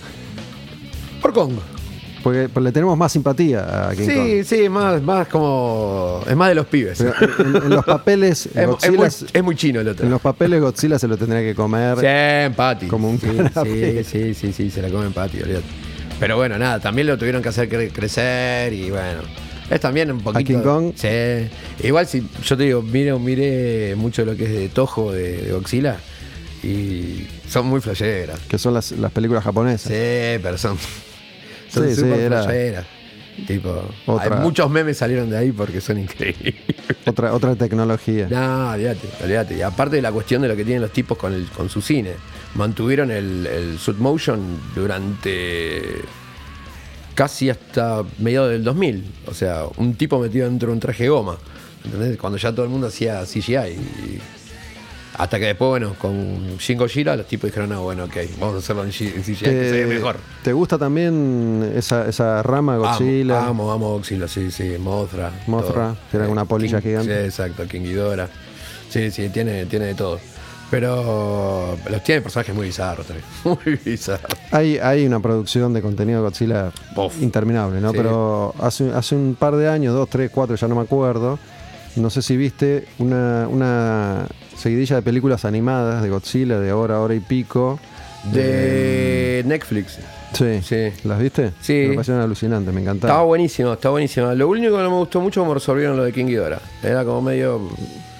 Por 1.21 1.33
Kong. 1.33 1.53
Porque, 2.25 2.49
porque 2.49 2.63
le 2.65 2.71
tenemos 2.71 2.97
más 2.97 3.11
simpatía 3.11 3.89
a 3.89 3.95
King 3.95 4.07
Kong. 4.07 4.15
Sí, 4.25 4.43
sí, 4.45 4.67
más, 4.67 4.99
más 5.03 5.27
como. 5.27 6.21
Es 6.27 6.35
más 6.35 6.49
de 6.49 6.55
los 6.55 6.65
pibes. 6.65 6.97
Pero 6.97 7.33
en, 7.37 7.55
en 7.65 7.69
los 7.69 7.85
papeles 7.85 8.47
es, 8.55 8.91
muy, 8.91 9.05
es 9.31 9.43
muy 9.43 9.55
chino 9.55 9.79
el 9.81 9.89
otro. 9.89 10.05
en 10.05 10.11
los 10.11 10.21
papeles 10.21 10.59
Godzilla 10.59 10.97
se 10.97 11.07
lo 11.07 11.17
tendría 11.17 11.41
que 11.43 11.53
comer. 11.53 11.99
Sí, 11.99 12.55
en. 12.55 12.87
Como 12.87 13.11
un 13.11 13.19
sí, 13.21 13.27
sí, 13.63 14.03
sí, 14.03 14.33
sí, 14.33 14.53
sí, 14.53 14.71
se 14.71 14.81
la 14.81 14.89
comen 14.89 15.13
Patty, 15.13 15.39
olvídate. 15.43 15.65
Pero 16.19 16.35
bueno, 16.37 16.57
nada, 16.57 16.79
también 16.79 17.05
lo 17.05 17.15
tuvieron 17.15 17.43
que 17.43 17.49
hacer 17.49 17.69
cre- 17.69 17.91
crecer 17.93 18.73
y 18.73 18.89
bueno. 18.89 19.21
Es 19.69 19.79
también 19.79 20.09
un 20.11 20.21
poquito. 20.21 20.47
King 20.47 20.63
Kong? 20.63 20.93
Sí. 20.95 21.47
Igual 21.87 22.07
si 22.07 22.27
yo 22.43 22.57
te 22.57 22.63
digo, 22.63 22.81
mire, 22.81 23.13
mire 23.19 23.95
mucho 23.95 24.25
de 24.25 24.31
lo 24.31 24.35
que 24.35 24.45
es 24.45 24.51
de 24.51 24.69
Toho, 24.69 25.11
de, 25.11 25.43
de 25.43 25.51
Godzilla. 25.51 25.97
Y 26.63 27.27
son 27.47 27.67
muy 27.67 27.81
flasheras. 27.81 28.39
Que 28.49 28.57
son 28.57 28.73
las, 28.73 28.93
las 28.93 29.11
películas 29.11 29.43
japonesas. 29.43 29.83
Sí, 29.91 30.39
pero 30.41 30.57
son. 30.57 30.75
Son 31.75 31.89
Sí, 31.89 31.95
sí, 31.95 32.05
era-. 32.07 32.85
Tipo, 33.47 33.83
Otra- 34.05 34.37
hay 34.37 34.41
muchos 34.43 34.69
memes 34.71 34.97
salieron 34.97 35.29
de 35.29 35.37
ahí 35.37 35.51
porque 35.51 35.81
son 35.81 35.99
increíbles. 35.99 36.55
Otra, 37.05 37.33
otra 37.33 37.55
tecnología. 37.55 38.27
No, 38.29 38.71
olvídate, 38.71 39.07
olvídate. 39.23 39.57
Y 39.57 39.61
aparte 39.61 39.97
de 39.97 40.01
la 40.01 40.11
cuestión 40.11 40.41
de 40.41 40.47
lo 40.47 40.55
que 40.55 40.63
tienen 40.63 40.81
los 40.81 40.91
tipos 40.91 41.17
con, 41.17 41.33
el, 41.33 41.45
con 41.49 41.69
su 41.69 41.81
cine, 41.81 42.11
mantuvieron 42.55 43.11
el, 43.11 43.45
el 43.45 43.77
Sud 43.77 43.97
Motion 43.97 44.39
durante 44.73 45.81
casi 47.13 47.49
hasta 47.49 48.03
mediados 48.19 48.51
del 48.51 48.63
2000. 48.63 49.03
O 49.27 49.33
sea, 49.33 49.63
un 49.77 49.95
tipo 49.95 50.17
metido 50.19 50.47
dentro 50.47 50.67
de 50.69 50.73
un 50.73 50.79
traje 50.79 51.09
goma. 51.09 51.37
¿Entendés? 51.83 52.17
Cuando 52.17 52.37
ya 52.37 52.51
todo 52.51 52.63
el 52.63 52.71
mundo 52.71 52.87
hacía 52.87 53.23
CGI. 53.25 53.57
Y 53.73 54.21
hasta 55.17 55.39
que 55.39 55.45
después, 55.45 55.69
bueno, 55.69 55.95
con 55.99 56.57
Shin 56.57 56.77
Gojira 56.77 57.15
los 57.15 57.27
tipos 57.27 57.49
dijeron, 57.49 57.69
no, 57.69 57.83
bueno, 57.83 58.05
ok, 58.05 58.15
vamos 58.39 58.55
a 58.55 58.57
hacerlo 58.59 58.83
en 58.83 58.91
CGI, 58.91 59.11
que 59.35 59.35
se 59.35 59.85
ve 59.85 59.85
mejor. 59.85 60.17
¿Te 60.43 60.53
gusta 60.53 60.77
también 60.77 61.73
esa, 61.75 62.07
esa 62.07 62.41
rama 62.43 62.77
Godzilla? 62.77 63.39
Amo, 63.45 63.63
amo, 63.63 63.71
amo 63.71 63.89
Godzilla, 63.93 64.27
sí, 64.27 64.51
sí, 64.51 64.75
Mothra. 64.79 65.31
Mothra, 65.47 65.95
que 66.11 66.17
era 66.17 66.27
una 66.29 66.45
polilla 66.45 66.79
King- 66.81 66.89
gigante. 66.89 67.19
Sí, 67.21 67.25
exacto, 67.25 67.67
King 67.67 67.81
Ghidorah. 67.81 68.29
Sí, 68.89 69.11
sí, 69.11 69.29
tiene, 69.29 69.65
tiene 69.65 69.85
de 69.87 69.95
todo. 69.95 70.19
Pero 70.71 71.77
los 71.89 72.03
tiene 72.03 72.21
personajes 72.21 72.53
muy 72.55 72.65
bizarros 72.67 73.05
también. 73.05 73.25
Muy 73.65 73.75
bizarros. 73.85 74.31
Hay, 74.51 74.77
hay 74.79 75.05
una 75.05 75.19
producción 75.19 75.73
de 75.73 75.81
contenido 75.81 76.19
de 76.21 76.23
Godzilla 76.29 76.71
interminable, 77.21 77.79
¿no? 77.79 77.91
Sí. 77.91 77.97
Pero 77.97 78.53
hace, 78.59 78.91
hace 78.91 79.15
un 79.15 79.35
par 79.39 79.55
de 79.55 79.69
años, 79.69 79.93
dos, 79.93 80.09
tres, 80.09 80.31
cuatro, 80.33 80.55
ya 80.55 80.67
no 80.67 80.75
me 80.75 80.81
acuerdo. 80.81 81.37
No 81.97 82.09
sé 82.09 82.21
si 82.21 82.35
viste 82.35 82.87
una, 82.97 83.47
una 83.49 84.25
seguidilla 84.57 84.95
de 84.97 85.01
películas 85.01 85.45
animadas 85.45 86.01
de 86.03 86.09
Godzilla 86.09 86.59
de 86.59 86.71
hora, 86.73 86.99
hora 87.01 87.13
y 87.15 87.19
pico. 87.19 87.79
De 88.31 89.43
Netflix. 89.45 89.99
Sí. 90.33 90.61
Sí. 90.63 90.91
¿Las 91.03 91.19
viste? 91.19 91.51
Sí. 91.61 91.85
Me 91.89 91.93
parecieron 91.95 92.21
alucinantes, 92.23 92.73
me 92.73 92.81
Estaba 92.81 92.95
encantaron. 92.97 93.27
buenísimo, 93.27 93.73
estaba 93.73 93.91
buenísimo. 93.93 94.33
Lo 94.33 94.47
único 94.49 94.75
que 94.75 94.83
no 94.83 94.89
me 94.89 94.97
gustó 94.97 95.21
mucho 95.21 95.41
como 95.41 95.53
resolvieron 95.53 95.95
lo 95.95 96.03
de 96.03 96.11
King 96.11 96.25
Ghidorah. 96.25 96.59
Era 96.83 97.05
como 97.05 97.21
medio... 97.21 97.61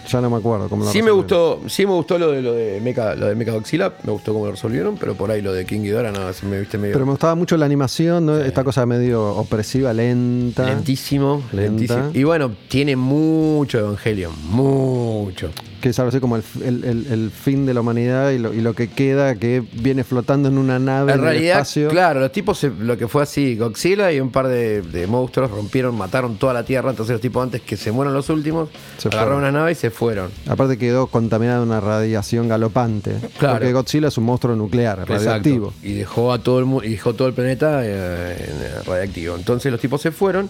Ya 0.07 0.22
no 0.22 0.30
me 0.30 0.38
acuerdo 0.38 0.70
cómo 0.70 0.86
lo 0.86 0.91
Sí 0.91 1.02
me 1.02 1.10
gustó, 1.10 1.64
sí 1.66 1.84
me 1.84 1.94
gustó 1.94 2.20
lo 2.20 2.32
de 2.32 2.40
lo 2.44 2.53
de 2.53 2.80
Mecha, 2.80 3.16
lo 3.16 3.26
de 3.26 3.34
Mecha 3.34 3.53
Godzilla, 3.53 3.91
me 4.03 4.12
gustó 4.12 4.34
cómo 4.34 4.45
lo 4.45 4.52
resolvieron, 4.52 4.98
pero 4.98 5.16
por 5.16 5.32
ahí 5.32 5.41
lo 5.41 5.52
de 5.52 5.66
King 5.66 5.82
Ghidorah 5.82 6.12
no, 6.12 6.20
me 6.48 6.60
viste 6.60 6.78
medio 6.78 6.94
Pero 6.94 7.07
me 7.07 7.12
gustaba 7.14 7.34
mucho 7.34 7.57
la 7.57 7.66
animación, 7.66 8.28
¿no? 8.28 8.38
esta 8.38 8.64
cosa 8.64 8.86
medio 8.86 9.26
opresiva, 9.36 9.91
lenta. 9.94 10.64
lentísimo, 10.68 11.41
Lenta. 11.52 11.62
lentísimo. 11.72 12.12
Y 12.14 12.24
bueno, 12.24 12.52
tiene 12.70 12.95
mucho 12.95 13.80
Evangelion, 13.80 14.32
mucho. 14.52 15.49
Que 15.86 15.90
es 15.91 15.99
algo 15.99 16.10
así 16.10 16.20
como 16.20 16.36
el, 16.36 16.44
el- 16.66 16.84
el- 16.84 17.06
el 17.12 17.30
fin 17.30 17.68
de 17.68 17.76
la 17.76 17.82
humanidad 17.82 18.32
y 18.32 18.40
lo, 18.40 18.52
y 18.56 18.62
lo 18.62 18.74
que 18.74 18.88
queda 18.88 19.36
que 19.36 19.64
viene 19.74 20.03
flotando 20.03 20.49
en 20.49 20.57
una 20.57 20.80
nave 20.80 21.12
en, 21.14 21.20
En 21.20 21.24
el 21.24 21.32
realidad, 21.32 21.56
espacio. 21.57 21.90
claro, 21.90 22.22
los 22.22 22.32
tipos, 22.32 22.57
se- 22.57 22.72
lo 22.72 22.98
que 22.98 23.07
fue 23.07 23.22
así, 23.22 23.56
Godzilla 23.56 24.12
y 24.12 24.20
un 24.20 24.32
par 24.32 24.48
de, 24.48 24.82
de 24.82 25.06
monstruos 25.06 25.52
rompieron, 25.52 25.95
mataron 25.95 26.38
toda 26.38 26.53
la 26.56 26.66
Tierra, 26.66 26.90
entonces 26.90 27.14
los 27.14 27.22
tipos 27.22 27.44
antes 27.44 27.62
que 27.62 27.78
se 27.78 27.91
mueran 27.91 28.16
los 28.16 28.30
últimos, 28.32 28.70
Se 28.98 29.10
agarraron 29.10 29.34
fueron. 29.36 29.49
una 29.52 29.60
nave 29.60 29.74
y 29.74 29.76
se 29.76 29.91
fueron. 29.91 30.32
Aparte 30.48 30.80
quedó 30.80 31.06
contaminada 31.06 31.62
una 31.62 31.80
radiación 31.80 32.48
galopante. 32.48 33.18
Claro. 33.38 33.57
Porque 33.60 33.72
Godzilla 33.72 34.07
es 34.07 34.18
un 34.18 34.24
monstruo 34.24 34.56
nuclear, 34.56 35.07
radioactivo. 35.07 35.68
Exacto. 35.68 35.88
Y 35.88 35.94
dejó 35.94 36.34
a 36.34 36.40
todo 36.40 36.57
el 36.82 36.84
y 36.88 36.94
dejó 36.94 37.14
todo 37.14 37.28
el 37.28 37.36
planeta 37.36 37.86
eh, 37.86 37.90
eh, 37.91 38.72
radiactivo. 38.88 39.36
Entonces 39.36 39.72
los 39.72 39.80
tipos 39.80 40.02
se 40.02 40.10
fueron, 40.12 40.49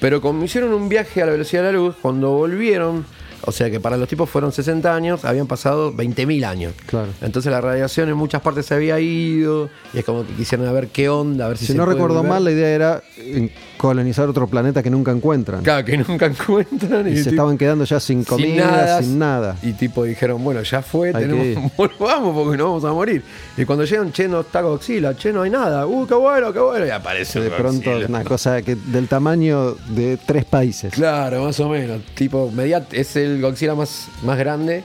pero 0.00 0.20
como 0.20 0.42
hicieron 0.44 0.74
un 0.74 0.88
viaje 0.88 1.22
a 1.22 1.26
la 1.26 1.30
velocidad 1.32 1.62
de 1.62 1.68
la 1.74 1.78
luz, 1.78 1.94
cuando 2.02 2.30
volvieron, 2.30 3.06
o 3.46 3.52
sea 3.52 3.70
que 3.70 3.80
para 3.80 3.96
los 3.96 4.08
tipos 4.08 4.28
fueron 4.28 4.52
60 4.52 4.94
años, 4.94 5.24
habían 5.24 5.46
pasado 5.46 5.92
20.000 5.92 6.44
años. 6.44 6.72
Claro. 6.86 7.08
Entonces 7.22 7.50
la 7.52 7.60
radiación 7.60 8.08
en 8.08 8.16
muchas 8.16 8.40
partes 8.42 8.66
se 8.66 8.74
había 8.74 8.98
ido 9.00 9.68
y 9.92 9.98
es 9.98 10.04
como 10.04 10.26
que 10.26 10.32
quisieron 10.34 10.66
a 10.66 10.72
ver 10.72 10.88
qué 10.88 11.08
onda, 11.08 11.46
a 11.46 11.48
ver 11.48 11.58
si, 11.58 11.66
Si 11.66 11.72
se 11.72 11.78
no 11.78 11.84
puede 11.84 11.94
recuerdo 11.96 12.16
volver. 12.18 12.30
mal, 12.30 12.44
la 12.44 12.50
idea 12.50 12.68
era 12.68 13.02
eh, 13.18 13.50
colonizar 13.76 14.28
otro 14.28 14.46
planeta 14.46 14.82
que 14.82 14.90
nunca 14.90 15.10
encuentran. 15.12 15.62
Claro, 15.62 15.84
que 15.84 15.96
nunca 15.98 16.26
encuentran. 16.34 17.06
y 17.08 17.16
se 17.16 17.24
tipo- 17.24 17.30
estaban 17.30 17.58
quedando 17.58 17.84
ya 17.84 18.00
sin 18.00 18.24
comida, 18.24 19.02
sin 19.02 19.18
nada. 19.18 19.56
Y 19.62 19.72
tipo 19.72 20.04
dijeron, 20.04 20.42
bueno, 20.42 20.62
ya 20.62 20.82
fue, 20.82 21.12
tenemos, 21.12 21.72
volvamos 21.76 22.34
porque 22.34 22.56
nos 22.56 22.66
vamos 22.68 22.84
a 22.84 22.92
morir. 22.92 23.22
Y 23.56 23.64
cuando 23.64 23.84
llegan, 23.84 24.12
che, 24.12 24.28
no 24.28 24.40
está 24.40 24.60
Godzilla, 24.62 25.16
che, 25.16 25.32
no 25.32 25.42
hay 25.42 25.50
nada. 25.50 25.86
Uh, 25.86 26.06
qué 26.06 26.14
bueno, 26.14 26.52
qué 26.52 26.60
bueno. 26.60 26.86
Y 26.86 26.90
aparece 26.90 27.40
de 27.40 27.50
pronto 27.50 27.90
Godzilla. 27.90 28.08
una 28.08 28.24
cosa 28.24 28.62
que 28.62 28.74
del 28.76 29.08
tamaño 29.08 29.72
de 29.88 30.18
tres 30.24 30.44
países. 30.44 30.92
Claro, 30.92 31.44
más 31.44 31.58
o 31.60 31.68
menos. 31.68 32.00
Tipo, 32.14 32.52
es 32.92 33.16
el 33.16 33.33
Godzilla 33.40 33.74
más, 33.74 34.08
más 34.22 34.38
grande 34.38 34.84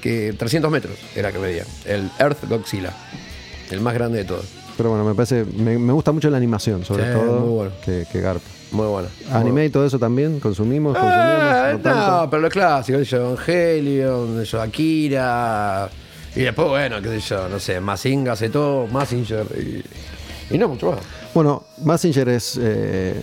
que 0.00 0.34
300 0.38 0.70
metros 0.70 0.96
era 1.14 1.32
que 1.32 1.38
medía. 1.38 1.64
El 1.86 2.10
Earth 2.18 2.48
Godzilla. 2.48 2.92
El 3.70 3.80
más 3.80 3.94
grande 3.94 4.18
de 4.18 4.24
todos. 4.24 4.44
Pero 4.76 4.90
bueno, 4.90 5.04
me 5.04 5.14
parece, 5.14 5.44
me, 5.44 5.78
me 5.78 5.92
gusta 5.92 6.12
mucho 6.12 6.28
la 6.30 6.36
animación, 6.36 6.84
sobre 6.84 7.04
Sí, 7.04 7.10
todo. 7.12 7.40
muy 7.40 7.48
bueno. 7.54 7.72
Que, 7.84 8.06
que 8.10 8.20
garpa. 8.20 8.44
Muy 8.72 8.86
bueno. 8.88 9.08
Anime 9.30 9.66
y 9.66 9.70
todo 9.70 9.86
eso 9.86 9.98
también, 10.00 10.40
consumimos, 10.40 10.94
consumimos. 10.98 11.42
Eh, 11.54 11.72
no 11.74 11.78
tanto. 11.80 12.10
no, 12.22 12.30
pero 12.30 12.48
qué 12.50 12.60
sé 12.84 13.04
yo, 13.04 13.16
Evangelion, 13.30 14.34
qué 14.40 14.44
sé 14.44 14.50
yo, 14.52 14.60
Akira. 14.62 15.88
Y 16.34 16.40
después, 16.40 16.68
bueno, 16.68 17.00
qué 17.00 17.08
sé 17.08 17.20
yo, 17.20 17.48
no 17.48 17.60
sé, 17.60 17.80
Mazinga 17.80 18.32
hace 18.32 18.48
todo, 18.50 18.88
Mazinger 18.88 19.46
y, 19.56 20.54
y 20.54 20.58
no 20.58 20.68
mucho 20.68 20.90
más. 20.90 21.00
Bueno, 21.32 21.62
Massinger 21.84 22.28
es 22.30 22.58
eh, 22.60 23.14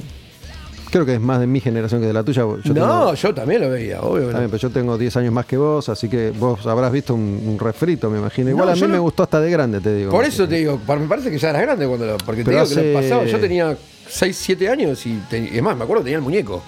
Creo 0.91 1.05
que 1.05 1.13
es 1.13 1.21
más 1.21 1.39
de 1.39 1.47
mi 1.47 1.61
generación 1.61 2.01
que 2.01 2.07
de 2.07 2.13
la 2.13 2.21
tuya. 2.23 2.41
Yo 2.41 2.57
no, 2.57 2.73
tengo- 2.73 3.13
yo 3.15 3.33
también 3.33 3.61
lo 3.61 3.69
veía, 3.69 4.01
obvio. 4.01 4.27
pero 4.31 4.57
yo 4.57 4.69
tengo 4.69 4.97
10 4.97 5.15
años 5.17 5.31
más 5.33 5.45
que 5.45 5.55
vos, 5.57 5.87
así 5.87 6.09
que 6.09 6.31
vos 6.31 6.65
habrás 6.67 6.91
visto 6.91 7.13
un, 7.15 7.41
un 7.45 7.57
refrito, 7.57 8.09
me 8.09 8.19
imagino. 8.19 8.49
Igual 8.49 8.65
No, 8.67 8.71
a 8.73 8.75
mí 8.75 8.87
me 8.87 8.99
gustó 8.99 9.23
hasta 9.23 9.39
de 9.39 9.49
grande, 9.49 9.79
te 9.79 9.95
digo. 9.95 10.11
Por 10.11 10.25
eso 10.25 10.47
te 10.47 10.55
digo, 10.55 10.79
me 10.87 11.07
parece 11.07 11.31
que 11.31 11.37
ya 11.37 11.49
eras 11.51 11.61
grande 11.61 11.87
cuando 11.87 12.05
lo. 12.05 12.17
Porque 12.17 12.43
te 12.43 12.51
digo 12.51 12.63
que 12.67 12.75
lo 12.75 12.81
hace- 12.81 12.93
pasaba. 12.93 13.23
Yo 13.25 13.39
tenía 13.39 13.77
6, 14.09 14.35
7 14.37 14.67
años 14.69 15.05
y, 15.05 15.13
te- 15.29 15.39
y 15.53 15.57
es 15.57 15.63
más, 15.63 15.77
me 15.77 15.83
acuerdo 15.85 16.01
que 16.03 16.07
tenía 16.07 16.17
el 16.17 16.23
muñeco 16.23 16.61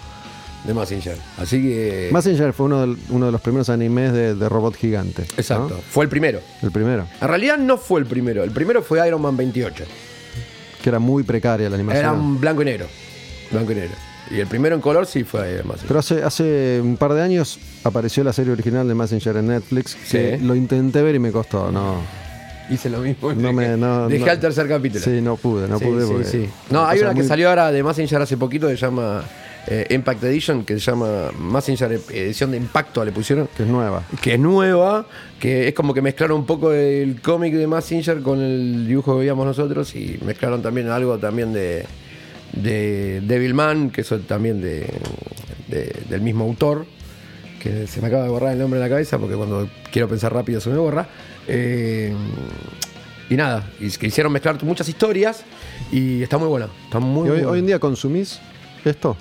de 0.64 0.74
Massinger. 0.74 1.18
Así 1.38 1.62
que. 1.62 2.10
Massinger 2.14 2.54
fue 2.54 2.68
uno, 2.68 2.86
de 2.88 3.32
los 3.32 3.42
primeros 3.42 3.70
animes 3.70 4.14
de, 4.14 4.36
de 4.36 4.48
robot 4.48 4.78
gigante. 4.78 5.24
¿no? 5.24 5.34
Exacto, 5.36 5.82
fue 5.90 6.06
el 6.06 6.10
primero. 6.10 6.40
El 6.62 6.72
primero. 6.72 7.06
En 7.20 7.28
realidad 7.28 7.58
no 7.58 7.78
fue 7.78 8.00
el 8.00 8.06
primero. 8.06 8.44
El 8.46 8.52
primero 8.52 8.82
fue 8.82 9.06
Iron 9.06 9.22
Man 9.22 9.36
28. 9.36 9.84
Que 10.82 10.90
era 10.90 11.00
muy 11.00 11.24
precaria 11.24 11.70
la 11.70 11.76
animación. 11.76 12.04
Era 12.06 12.14
un 12.14 12.40
blanco 12.40 12.62
y 12.62 12.66
negro. 12.66 12.88
Blanco 13.52 13.74
y 13.74 13.76
negro. 13.76 13.96
Y 14.34 14.40
el 14.40 14.48
primero 14.48 14.76
en 14.76 14.82
color 14.82 15.06
sí 15.06 15.24
fue 15.24 15.62
Massinger. 15.64 15.88
Pero 15.88 16.00
hace, 16.00 16.24
hace 16.24 16.80
un 16.82 16.98
par 16.98 17.14
de 17.14 17.22
años 17.22 17.60
apareció 17.84 18.24
la 18.24 18.34
serie 18.34 18.52
original 18.52 18.88
de 18.88 18.96
Messenger 18.96 19.38
en 19.38 19.48
Netflix. 19.48 19.96
Que 20.10 20.38
Sí. 20.40 20.44
lo 20.46 20.56
intenté 20.56 21.02
ver 21.02 21.16
y 21.16 21.20
me 21.20 21.32
costó. 21.32 21.72
No, 21.72 21.98
Hice 22.70 22.90
lo 22.90 23.00
mismo. 23.00 23.34
no 23.34 23.54
me. 23.54 23.78
No, 23.78 24.08
Dejé 24.08 24.26
no- 24.26 24.32
al 24.32 24.40
tercer 24.40 24.68
capítulo. 24.68 25.04
Sí, 25.04 25.22
no 25.22 25.36
pude, 25.36 25.68
no 25.68 25.78
Sí, 25.78 25.86
pude. 25.86 26.02
sí, 26.06 26.12
porque- 26.12 26.26
sí. 26.28 26.50
No, 26.72 26.86
hay 26.86 27.00
una 27.02 27.14
que 27.14 27.24
salió 27.24 27.50
ahora 27.50 27.72
de 27.72 27.84
Messenger 27.84 28.22
hace 28.22 28.38
poquito 28.38 28.68
que 28.68 28.76
se 28.78 28.82
llama 28.86 29.24
eh, 29.68 29.88
Impact 29.92 30.22
Edition, 30.26 30.66
que 30.66 30.74
se 30.74 30.92
llama 30.92 31.32
Messenger 31.40 31.92
Edición 32.10 32.52
de 32.52 32.58
Impacto, 32.58 33.06
le 33.06 33.14
pusieron. 33.14 33.48
Que 33.56 33.64
es 33.64 33.70
nueva. 33.70 34.04
Que 34.22 34.34
es 34.34 34.40
nueva, 34.40 35.06
que 35.40 35.70
es 35.70 35.74
como 35.74 35.94
que 35.94 36.02
mezclaron 36.02 36.40
un 36.40 36.46
poco 36.46 36.74
el 36.74 37.22
cómic 37.22 37.54
de 37.54 37.66
Messenger 37.68 38.22
con 38.22 38.42
el 38.42 38.86
dibujo 38.88 39.14
que 39.14 39.20
veíamos 39.20 39.46
nosotros 39.46 39.96
y 39.96 40.20
mezclaron 40.26 40.62
también 40.62 40.90
algo 40.90 41.18
también 41.18 41.54
de, 41.54 41.86
de 42.54 43.22
Devilman, 43.22 43.90
que 43.90 44.02
eso 44.02 44.20
también 44.20 44.62
de, 44.62 44.88
de- 45.68 45.94
del 46.10 46.22
mismo 46.22 46.44
autor, 46.46 46.86
que 47.62 47.88
se 47.88 48.02
me 48.02 48.08
acaba 48.08 48.24
de 48.24 48.30
borrar 48.30 48.54
el 48.54 48.60
nombre 48.60 48.78
en 48.80 48.84
la 48.84 48.90
cabeza 48.90 49.18
porque 49.18 49.36
cuando 49.36 49.70
quiero 49.92 50.08
pensar 50.08 50.34
rápido 50.34 50.60
se 50.62 50.70
me 50.70 50.78
borra. 50.78 51.08
Eh, 51.48 52.14
y 53.30 53.36
nada, 53.36 53.64
y 53.80 53.90
que 53.92 54.08
hicieron 54.08 54.32
mezclar 54.34 54.62
muchas 54.64 54.88
historias 54.90 55.44
y 55.92 56.22
está 56.22 56.38
muy 56.38 56.48
buena. 56.48 56.68
Está 56.86 57.00
muy 57.00 57.28
¿Y 57.28 57.32
hoy, 57.32 57.38
buena. 57.38 57.52
hoy 57.52 57.60
en 57.60 57.66
día 57.68 57.80
consumís 57.80 58.40
esto? 58.86 59.16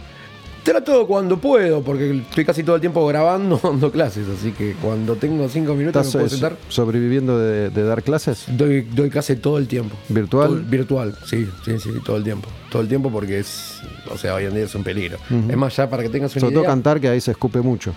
Trato 0.62 1.08
cuando 1.08 1.38
puedo, 1.38 1.82
porque 1.82 2.18
estoy 2.18 2.44
casi 2.44 2.62
todo 2.62 2.76
el 2.76 2.80
tiempo 2.80 3.04
grabando, 3.06 3.58
dando 3.62 3.90
clases, 3.90 4.28
así 4.28 4.52
que 4.52 4.74
cuando 4.80 5.16
tengo 5.16 5.48
cinco 5.48 5.74
minutos 5.74 6.06
¿Estás 6.06 6.14
me 6.14 6.20
puedo 6.20 6.30
sentar. 6.30 6.56
sobreviviendo 6.68 7.36
de, 7.36 7.70
de 7.70 7.82
dar 7.82 8.04
clases? 8.04 8.44
Doy, 8.46 8.82
doy 8.82 9.10
clase 9.10 9.34
todo 9.34 9.58
el 9.58 9.66
tiempo. 9.66 9.96
¿Virtual? 10.08 10.48
Todo- 10.48 10.60
virtual, 10.62 11.18
sí, 11.26 11.48
sí, 11.64 11.80
sí, 11.80 11.90
todo 12.04 12.16
el 12.16 12.22
tiempo. 12.22 12.48
Todo 12.70 12.80
el 12.82 12.86
tiempo 12.88 13.10
porque 13.10 13.40
es, 13.40 13.80
o 14.08 14.16
sea, 14.16 14.34
hoy 14.34 14.44
en 14.44 14.54
día 14.54 14.64
es 14.64 14.74
un 14.76 14.84
peligro. 14.84 15.18
Es 15.48 15.56
más, 15.56 15.74
ya 15.76 15.90
para 15.90 16.04
que 16.04 16.08
tengas 16.10 16.32
una 16.36 16.40
Sobre 16.40 16.52
todo 16.54 16.62
idea, 16.62 16.70
cantar, 16.70 17.00
que 17.00 17.08
ahí 17.08 17.20
se 17.20 17.32
escupe 17.32 17.60
mucho. 17.60 17.92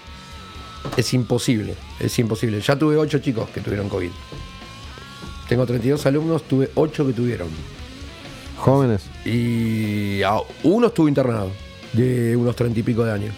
es 0.97 1.13
imposible, 1.13 1.75
es 1.99 2.17
imposible. 2.17 2.59
Ya 2.61 2.75
tuve 2.75 2.97
ocho 2.97 3.19
chicos 3.19 3.47
que 3.49 3.61
tuvieron 3.61 3.89
COVID. 3.89 4.09
Tengo 5.47 5.67
32 5.67 6.03
alumnos, 6.07 6.41
tuve 6.43 6.71
ocho 6.73 7.05
que 7.05 7.13
tuvieron. 7.13 7.47
Jóvenes. 8.57 9.03
Y 9.23 10.23
a- 10.23 10.39
uno 10.63 10.87
estuvo 10.87 11.07
internado, 11.07 11.51
de 11.95 12.35
unos 12.35 12.55
treinta 12.55 12.79
y 12.79 12.83
pico 12.83 13.03
de 13.03 13.11
años. 13.11 13.33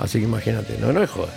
Así 0.00 0.18
que 0.18 0.24
imagínate, 0.24 0.78
no, 0.78 0.92
no 0.92 1.02
es 1.02 1.10
joder. 1.10 1.30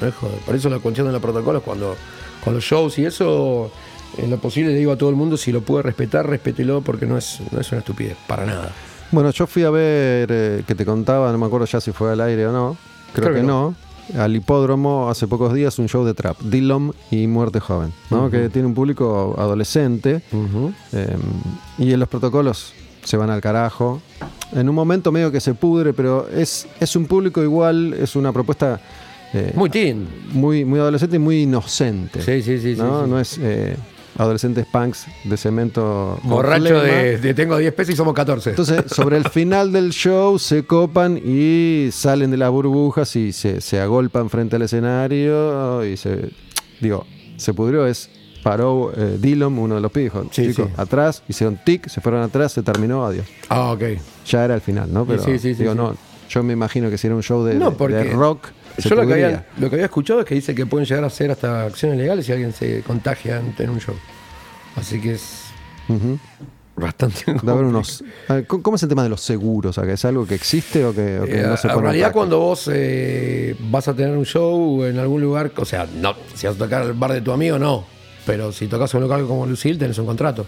No 0.00 0.06
es 0.06 0.14
joder. 0.14 0.38
Por 0.40 0.54
eso 0.54 0.68
la 0.68 0.78
cuestión 0.78 1.06
de 1.06 1.12
los 1.12 1.22
protocolos, 1.22 1.62
cuando 1.62 1.96
con 2.44 2.54
los 2.54 2.64
shows 2.64 2.98
y 2.98 3.06
eso, 3.06 3.70
en 4.16 4.30
lo 4.30 4.38
posible 4.38 4.72
le 4.72 4.78
digo 4.78 4.92
a 4.92 4.96
todo 4.96 5.10
el 5.10 5.16
mundo, 5.16 5.36
si 5.36 5.52
lo 5.52 5.62
puede 5.62 5.82
respetar, 5.82 6.26
respételo, 6.26 6.82
porque 6.82 7.06
no 7.06 7.18
es, 7.18 7.40
no 7.50 7.60
es 7.60 7.70
una 7.72 7.80
estupidez, 7.80 8.16
para 8.26 8.46
nada. 8.46 8.72
Bueno, 9.10 9.30
yo 9.30 9.46
fui 9.46 9.64
a 9.64 9.70
ver, 9.70 10.28
eh, 10.30 10.62
que 10.66 10.74
te 10.74 10.84
contaba, 10.84 11.32
no 11.32 11.38
me 11.38 11.46
acuerdo 11.46 11.66
ya 11.66 11.80
si 11.80 11.92
fue 11.92 12.12
al 12.12 12.20
aire 12.20 12.46
o 12.46 12.52
no. 12.52 12.76
Creo, 13.14 13.24
Creo 13.24 13.34
que, 13.34 13.40
que 13.40 13.46
no. 13.46 13.74
Al 14.16 14.34
hipódromo 14.34 15.10
hace 15.10 15.26
pocos 15.26 15.52
días 15.52 15.78
un 15.78 15.88
show 15.88 16.04
de 16.04 16.14
trap, 16.14 16.40
Dillom 16.40 16.92
y 17.10 17.26
Muerte 17.26 17.60
Joven, 17.60 17.92
¿no? 18.10 18.30
que 18.30 18.48
tiene 18.48 18.66
un 18.66 18.74
público 18.74 19.34
adolescente 19.38 20.22
eh, 20.92 21.16
y 21.76 21.92
en 21.92 22.00
los 22.00 22.08
protocolos 22.08 22.72
se 23.08 23.16
van 23.16 23.30
al 23.30 23.40
carajo. 23.40 24.02
En 24.52 24.68
un 24.68 24.74
momento 24.74 25.10
medio 25.10 25.32
que 25.32 25.40
se 25.40 25.54
pudre, 25.54 25.92
pero 25.94 26.28
es, 26.28 26.66
es 26.78 26.94
un 26.94 27.06
público 27.06 27.42
igual, 27.42 27.94
es 27.94 28.14
una 28.16 28.32
propuesta 28.32 28.80
eh, 29.32 29.52
Muy 29.54 29.70
teen. 29.70 30.06
muy, 30.32 30.64
muy 30.64 30.78
adolescente 30.78 31.16
y 31.16 31.18
muy 31.18 31.42
inocente. 31.42 32.20
Sí, 32.20 32.42
sí, 32.42 32.58
sí, 32.60 32.74
¿no? 32.76 33.04
sí. 33.04 33.10
No 33.10 33.18
es 33.18 33.38
eh, 33.40 33.76
adolescentes 34.18 34.66
punks 34.66 35.06
de 35.24 35.36
cemento. 35.38 36.18
Borracho 36.22 36.80
de 36.82 37.34
tengo 37.34 37.56
10 37.56 37.72
pesos 37.72 37.94
y 37.94 37.96
somos 37.96 38.12
14. 38.12 38.50
Entonces, 38.50 38.84
sobre 38.88 39.16
el 39.16 39.28
final 39.28 39.72
del 39.72 39.90
show 39.90 40.38
se 40.38 40.64
copan 40.66 41.18
y 41.24 41.88
salen 41.92 42.30
de 42.30 42.36
las 42.36 42.50
burbujas 42.50 43.16
y 43.16 43.32
se, 43.32 43.62
se 43.62 43.80
agolpan 43.80 44.28
frente 44.28 44.56
al 44.56 44.62
escenario 44.62 45.82
y 45.84 45.96
se. 45.96 46.30
Digo, 46.80 47.06
se 47.36 47.54
pudrió, 47.54 47.86
es. 47.86 48.10
Paró 48.48 48.92
eh, 48.96 49.18
Dillon, 49.20 49.58
uno 49.58 49.74
de 49.74 49.80
los 49.82 49.92
pibes, 49.92 50.10
dijo, 50.12 50.26
Sí, 50.32 50.46
chicos, 50.48 50.68
sí. 50.68 50.74
atrás, 50.78 51.22
hicieron 51.28 51.58
tic, 51.62 51.86
se 51.88 52.00
fueron 52.00 52.22
atrás, 52.22 52.50
se 52.52 52.62
terminó, 52.62 53.04
adiós. 53.04 53.26
ah, 53.50 53.72
ok. 53.72 53.82
Ya 54.24 54.42
era 54.42 54.54
el 54.54 54.62
final, 54.62 54.90
¿no? 54.90 55.04
Pero, 55.04 55.22
sí, 55.22 55.36
digo, 55.52 55.74
no, 55.74 55.94
yo 56.30 56.42
me 56.42 56.54
imagino 56.54 56.88
que 56.88 56.96
si 56.96 57.08
era 57.08 57.16
un 57.16 57.22
show 57.22 57.44
de, 57.44 57.56
No, 57.56 57.70
de- 57.72 57.76
porque 57.76 57.94
de 57.96 58.04
rock, 58.04 58.48
Yo 58.78 58.94
lo 58.94 59.06
que, 59.06 59.12
había, 59.12 59.44
lo 59.58 59.68
que 59.68 59.76
había 59.76 59.84
escuchado 59.84 60.20
es 60.20 60.24
que 60.26 60.34
dice 60.34 60.54
que 60.54 60.64
pueden 60.64 60.86
llegar 60.86 61.04
a 61.04 61.08
hacer 61.08 61.30
hasta 61.30 61.64
acciones 61.66 61.98
legales 61.98 62.24
si 62.24 62.32
alguien 62.32 62.54
se 62.54 62.82
contagia 62.84 63.38
en, 63.58 63.68
un 63.68 63.80
show. 63.80 63.94
Así 64.76 64.98
que 64.98 65.12
es 65.12 65.42
Ujú. 65.90 66.18
bastante. 66.74 67.24
De 67.42 67.50
haber 67.52 67.64
unos, 67.64 68.02
ver, 68.30 68.46
¿Cómo 68.46 68.76
es 68.76 68.82
el 68.82 68.88
tema 68.88 69.02
de 69.02 69.10
los 69.10 69.20
seguros? 69.20 69.76
¿Es 69.76 70.04
algo 70.06 70.26
que 70.26 70.36
existe 70.36 70.86
o 70.86 70.94
que, 70.94 71.18
o 71.20 71.24
que 71.26 71.40
Eh, 71.40 71.46
no 71.46 71.56
se 71.58 71.68
en 71.68 71.78
realidad, 71.82 72.12
cuando 72.12 72.38
vos 72.38 72.70
eh, 72.72 73.54
vas 73.70 73.88
a 73.88 73.94
tener 73.94 74.16
un 74.16 74.24
show 74.24 74.84
en 74.84 74.98
algún 74.98 75.20
lugar, 75.20 75.52
o 75.54 75.64
sea, 75.66 75.86
no, 76.00 76.14
si 76.34 76.46
vas 76.46 76.56
a 76.56 76.58
tocar 76.58 76.80
al 76.80 76.94
bar 76.94 77.12
de 77.12 77.20
tu 77.20 77.30
amigo, 77.30 77.58
no. 77.58 77.97
Pero 78.28 78.52
si 78.52 78.66
tocas 78.68 78.92
en 78.92 79.02
un 79.02 79.08
local 79.08 79.26
como 79.26 79.46
Lucille, 79.46 79.78
tenés 79.78 79.96
un 79.98 80.04
contrato. 80.04 80.44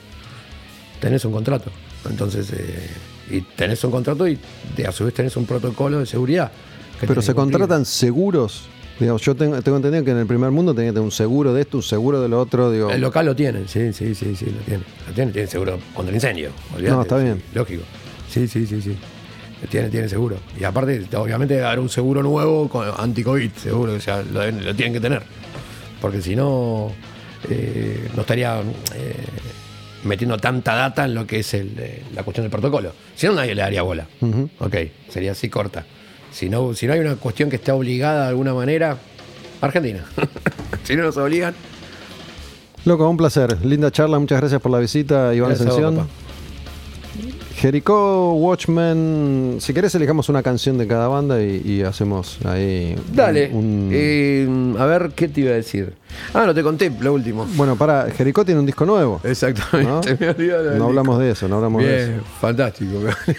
Tenés 1.01 1.25
un 1.25 1.33
contrato. 1.33 1.71
Entonces, 2.09 2.53
eh, 2.53 2.91
y 3.31 3.41
tenés 3.41 3.83
un 3.85 3.91
contrato 3.91 4.29
y 4.29 4.39
a 4.87 4.93
su 4.93 5.07
vez 5.07 5.15
tenés 5.15 5.35
un 5.39 5.47
protocolo 5.47 5.99
de 5.99 6.05
seguridad. 6.07 6.53
Pero 7.01 7.23
se 7.23 7.35
contratan 7.35 7.87
seguros. 7.87 8.65
Digamos, 8.99 9.23
yo 9.23 9.35
tengo, 9.35 9.63
tengo 9.63 9.79
entendido 9.79 10.05
que 10.05 10.11
en 10.11 10.19
el 10.19 10.27
primer 10.27 10.51
mundo 10.51 10.75
tenía 10.75 10.93
un 11.01 11.11
seguro 11.11 11.55
de 11.55 11.63
esto, 11.63 11.79
un 11.79 11.83
seguro 11.83 12.21
de 12.21 12.29
lo 12.29 12.39
otro. 12.39 12.71
Digo, 12.71 12.91
El 12.91 13.01
local 13.01 13.25
lo 13.25 13.35
tiene, 13.35 13.67
sí, 13.67 13.95
sí, 13.95 14.15
sí, 14.15 14.37
sí, 14.37 14.45
lo 14.45 14.59
tiene. 14.61 14.83
Lo 15.09 15.15
tiene, 15.15 15.33
tiene 15.33 15.49
seguro 15.49 15.79
contra 15.95 16.11
el 16.11 16.17
incendio. 16.17 16.51
No, 16.79 17.01
está 17.01 17.17
sí, 17.17 17.25
bien. 17.25 17.43
Lógico. 17.55 17.83
Sí, 18.31 18.47
sí, 18.47 18.67
sí, 18.67 18.83
sí. 18.83 18.95
Tiene, 19.71 19.89
tiene 19.89 20.07
seguro. 20.07 20.37
Y 20.59 20.65
aparte, 20.65 21.07
obviamente, 21.17 21.63
haber 21.65 21.79
un 21.81 21.89
seguro 21.89 22.23
nuevo 22.23 22.71
anti-COVID, 22.99 23.53
seguro 23.53 23.93
lo, 23.93 23.99
deben- 23.99 24.63
lo 24.65 24.75
tienen 24.75 24.93
que 24.93 25.01
tener. 25.01 25.23
Porque 26.03 26.21
si 26.21 26.37
no, 26.37 26.93
eh, 27.49 28.09
no 28.15 28.23
estaría 28.23 28.61
eh, 28.95 29.15
metiendo 30.05 30.37
tanta 30.39 30.75
data 30.75 31.05
en 31.05 31.15
lo 31.15 31.27
que 31.27 31.41
es 31.41 31.55
el, 31.55 31.75
eh, 31.79 32.03
la 32.15 32.23
cuestión 32.23 32.45
del 32.45 32.51
protocolo. 32.51 32.93
Si 33.15 33.27
no, 33.27 33.35
nadie 33.35 33.55
le 33.55 33.63
daría 33.63 33.83
bola. 33.83 34.07
Ok, 34.59 34.77
sería 35.09 35.33
así 35.33 35.49
corta. 35.49 35.85
Si 36.33 36.49
no, 36.49 36.75
si 36.75 36.87
no 36.87 36.93
hay 36.93 37.01
una 37.01 37.17
cuestión 37.17 37.51
que 37.51 37.57
esté 37.57 37.73
obligada 37.73 38.25
de 38.25 38.29
alguna 38.29 38.55
manera, 38.55 38.97
Argentina. 39.61 40.05
si 40.85 40.97
no 40.97 41.03
nos 41.05 41.17
obligan, 41.17 41.55
Loco, 42.85 43.09
un 43.09 43.17
placer. 43.17 43.59
Linda 43.65 43.91
charla, 43.91 44.19
muchas 44.19 44.41
gracias 44.41 44.61
por 44.61 44.73
la 44.73 44.79
visita, 44.79 45.35
Iván 45.35 45.53
Ascensión. 45.53 46.09
Jericó, 47.57 48.33
Watchmen. 48.35 49.57
Si 49.61 49.75
querés, 49.75 49.95
elijamos 49.95 50.29
una 50.29 50.43
canción 50.43 50.79
de 50.79 50.87
cada 50.87 51.09
banda 51.09 51.43
y, 51.43 51.63
y 51.65 51.83
hacemos 51.83 52.39
ahí. 52.45 52.97
Dale. 53.13 53.51
un- 53.53 53.91
Eh, 53.93 54.49
a 54.79 54.87
ver, 54.87 55.11
¿qué 55.15 55.29
te 55.29 55.43
iba 55.43 55.51
a 55.51 55.55
decir? 55.55 55.95
Ah, 56.33 56.45
no 56.47 56.55
te 56.55 56.63
conté 56.63 56.91
lo 57.01 57.13
último. 57.13 57.47
Bueno, 57.57 57.77
para, 57.77 58.09
Jericó 58.11 58.45
tiene 58.45 58.61
un 58.61 58.67
disco 58.67 58.87
nuevo. 58.87 59.21
Exactamente. 59.25 60.17
¿no? 60.21 60.35
Me 60.37 60.85
hablamos 60.85 61.17
disco. 61.17 61.19
de 61.19 61.31
eso, 61.33 61.49
no 61.49 61.57
hablamos 61.57 61.83
de 61.83 62.03
eso. 62.15 62.23
Fantástico. 62.41 62.93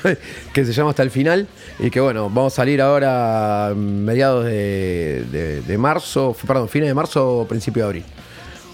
que 0.54 0.66
se 0.66 0.74
llama 0.74 0.92
Hasta 0.92 1.04
el 1.04 1.10
Final. 1.12 1.48
Y 1.80 1.90
que 1.90 2.00
bueno, 2.00 2.30
vamos 2.30 2.54
a 2.54 2.56
salir 2.58 2.82
ahora 2.82 3.74
mediados 3.76 4.46
de, 4.46 5.26
de- 5.32 5.62
de 5.62 5.78
marzo, 5.78 6.36
perdón, 6.46 6.70
fines 6.70 6.90
de 6.90 6.94
marzo 6.94 7.40
o 7.40 7.48
principio 7.48 7.84
de 7.84 7.88
abril. 7.88 8.04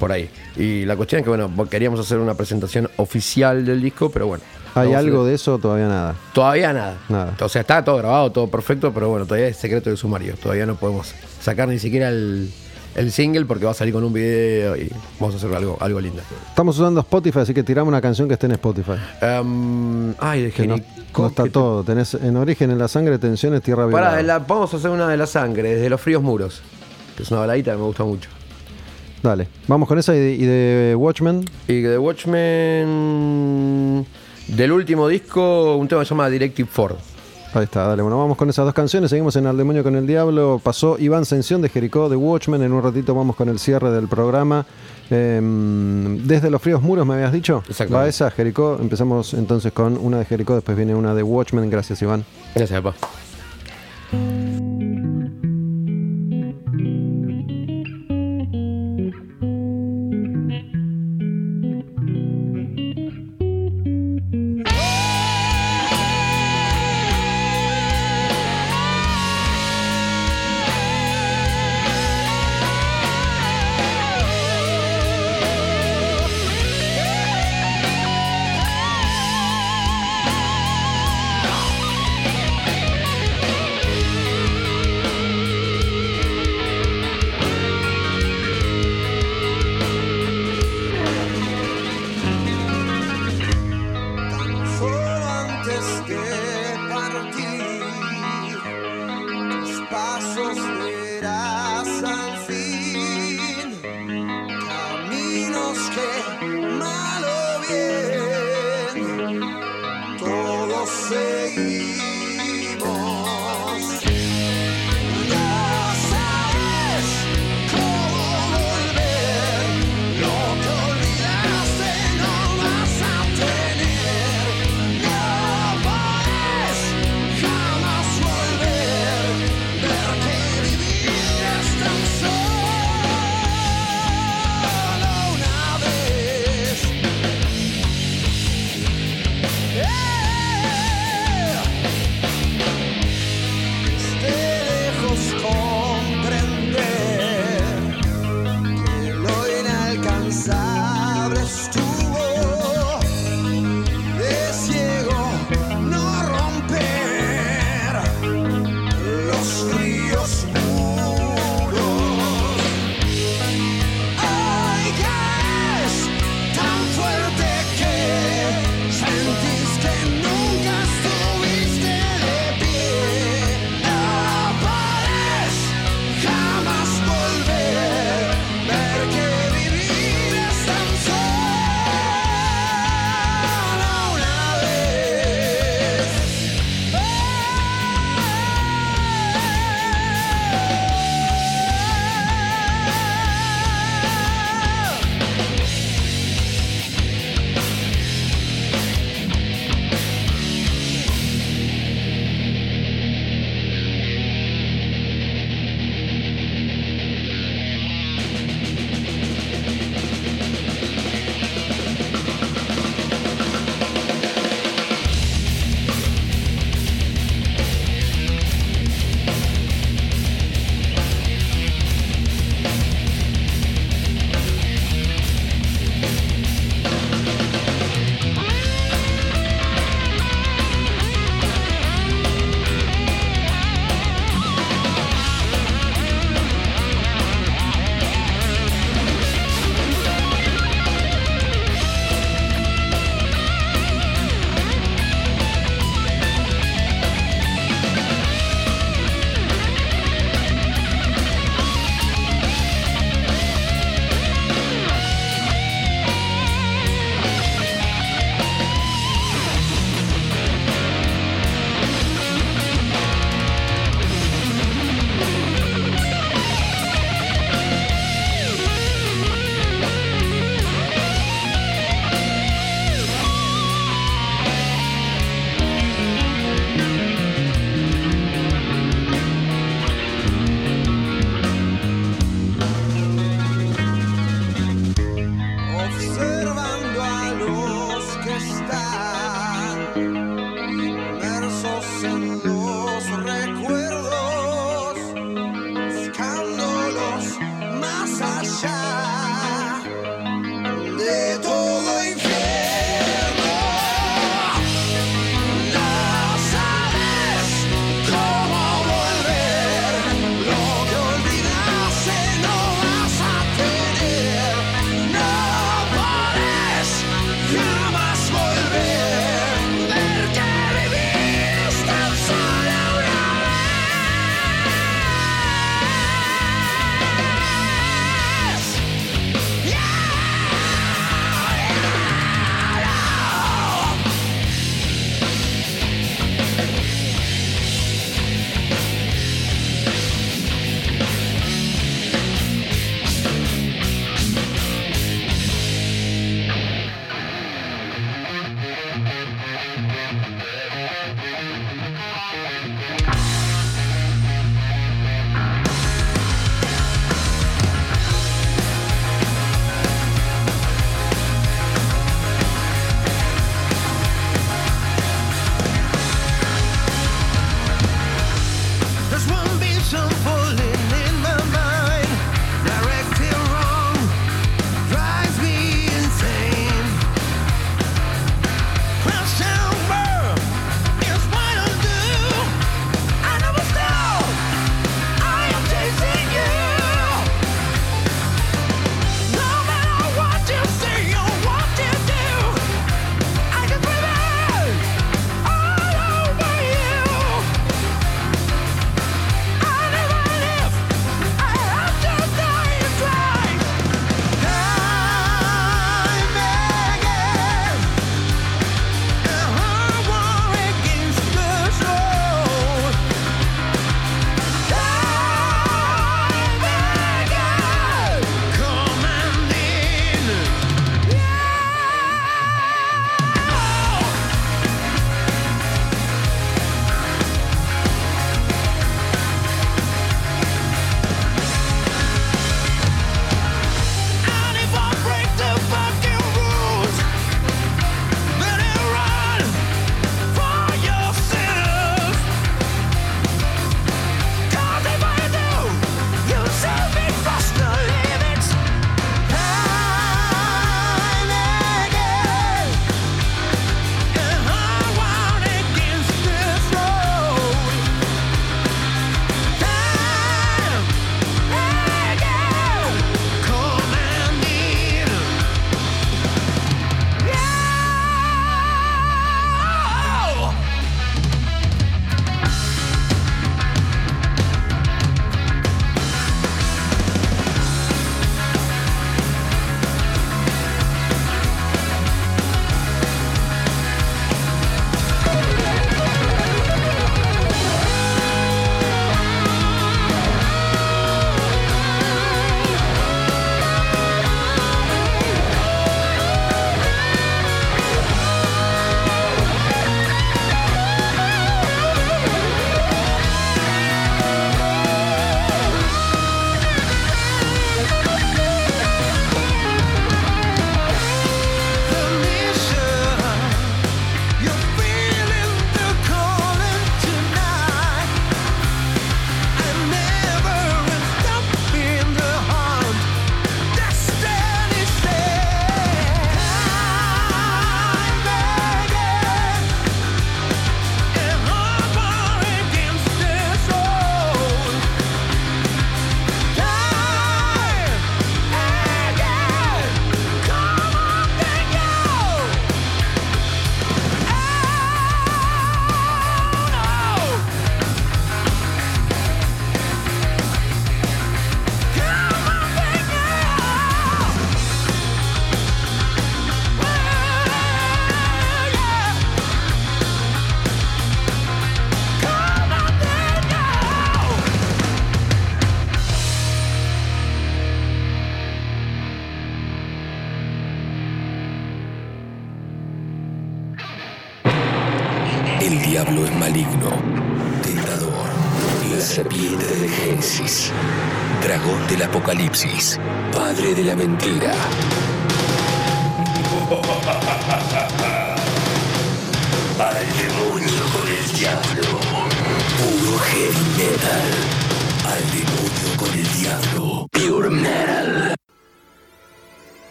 Por 0.00 0.12
ahí. 0.12 0.28
Y 0.56 0.84
la 0.84 0.96
cuestión 0.96 1.20
es 1.20 1.24
que 1.24 1.30
bueno, 1.30 1.50
queríamos 1.70 2.00
hacer 2.00 2.18
una 2.18 2.34
presentación 2.34 2.88
oficial 2.96 3.64
del 3.64 3.80
disco, 3.80 4.10
pero 4.10 4.26
bueno. 4.26 4.42
¿Hay 4.76 4.92
algo 4.94 5.24
de 5.24 5.34
eso? 5.34 5.58
Todavía 5.58 5.88
nada. 5.88 6.14
Todavía 6.32 6.72
nada. 6.72 6.96
Nada. 7.08 7.34
O 7.40 7.48
sea, 7.48 7.62
está 7.62 7.84
todo 7.84 7.96
grabado, 7.96 8.30
todo 8.32 8.48
perfecto, 8.48 8.92
pero 8.92 9.08
bueno, 9.08 9.26
todavía 9.26 9.48
es 9.48 9.56
secreto 9.56 9.90
de 9.90 9.96
sumario. 9.96 10.34
Todavía 10.40 10.66
no 10.66 10.76
podemos 10.76 11.14
sacar 11.40 11.68
ni 11.68 11.78
siquiera 11.78 12.08
el, 12.08 12.50
el 12.94 13.12
single 13.12 13.44
porque 13.46 13.64
va 13.64 13.70
a 13.72 13.74
salir 13.74 13.92
con 13.94 14.04
un 14.04 14.12
video 14.12 14.76
y 14.76 14.90
vamos 15.18 15.34
a 15.34 15.38
hacer 15.38 15.54
algo, 15.54 15.76
algo 15.80 16.00
lindo. 16.00 16.22
Estamos 16.48 16.78
usando 16.78 17.00
Spotify, 17.00 17.40
así 17.40 17.54
que 17.54 17.62
tiramos 17.62 17.88
una 17.88 18.00
canción 18.00 18.28
que 18.28 18.34
esté 18.34 18.46
en 18.46 18.52
Spotify. 18.52 18.92
Em, 19.20 20.14
ay, 20.18 20.42
de 20.44 20.50
Que 20.52 20.66
no, 20.66 20.76
no 20.76 21.26
está 21.28 21.42
que 21.44 21.48
te- 21.48 21.52
todo. 21.52 21.82
Tenés 21.82 22.14
en 22.14 22.36
origen 22.36 22.70
en 22.70 22.78
la 22.78 22.88
sangre, 22.88 23.18
tensiones, 23.18 23.62
tierra 23.62 23.86
la- 24.22 24.38
vamos 24.40 24.72
a 24.74 24.76
hacer 24.76 24.90
una 24.90 25.08
de 25.08 25.16
la 25.16 25.26
sangre, 25.26 25.74
desde 25.74 25.88
los 25.90 26.00
fríos 26.00 26.22
muros. 26.22 26.62
Que 27.16 27.22
es 27.22 27.30
una 27.30 27.40
baladita 27.40 27.72
que 27.72 27.78
me 27.78 27.84
gusta 27.84 28.04
mucho. 28.04 28.28
Dale, 29.22 29.48
vamos 29.66 29.88
con 29.88 29.98
esa 29.98 30.14
y 30.14 30.18
de, 30.20 30.32
y 30.34 30.44
de 30.44 30.94
Watchmen. 30.96 31.44
Y 31.66 31.80
de 31.80 31.98
Watchmen. 31.98 32.86
Del 34.48 34.72
último 34.72 35.08
disco, 35.08 35.76
un 35.76 35.88
tema 35.88 36.02
que 36.02 36.06
se 36.06 36.10
llama 36.10 36.28
Directive 36.28 36.68
Ford. 36.70 36.96
Ahí 37.54 37.64
está, 37.64 37.86
dale. 37.86 38.02
Bueno, 38.02 38.18
vamos 38.18 38.36
con 38.36 38.50
esas 38.50 38.64
dos 38.64 38.74
canciones. 38.74 39.10
Seguimos 39.10 39.34
en 39.36 39.46
Al 39.46 39.56
Demonio 39.56 39.82
con 39.82 39.96
el 39.96 40.06
Diablo. 40.06 40.60
Pasó 40.62 40.98
Iván 40.98 41.24
Sención 41.24 41.62
de 41.62 41.68
Jericó, 41.68 42.08
de 42.08 42.16
Watchmen. 42.16 42.62
En 42.62 42.72
un 42.72 42.82
ratito 42.82 43.14
vamos 43.14 43.34
con 43.34 43.48
el 43.48 43.58
cierre 43.58 43.90
del 43.90 44.08
programa. 44.08 44.66
Em, 45.08 46.26
desde 46.26 46.50
los 46.50 46.60
fríos 46.60 46.82
muros, 46.82 47.06
me 47.06 47.14
habías 47.14 47.32
dicho. 47.32 47.62
Exactamente. 47.68 47.94
Va 47.94 48.08
esa, 48.08 48.30
Jericó. 48.30 48.76
Empezamos 48.80 49.32
entonces 49.34 49.72
con 49.72 49.96
una 49.96 50.18
de 50.18 50.26
Jericó, 50.26 50.54
después 50.54 50.76
viene 50.76 50.94
una 50.94 51.14
de 51.14 51.22
Watchmen. 51.22 51.70
Gracias, 51.70 52.02
Iván. 52.02 52.24
Gracias, 52.54 52.80
papá. 52.82 52.96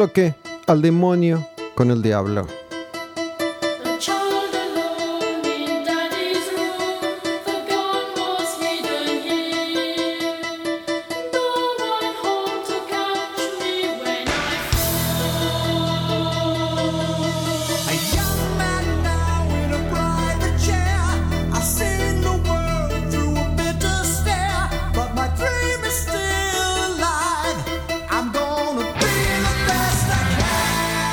Último 0.00 0.14
bloque, 0.14 0.34
al 0.66 0.80
demonio 0.80 1.46
con 1.74 1.90
el 1.90 2.00
diablo. 2.00 2.46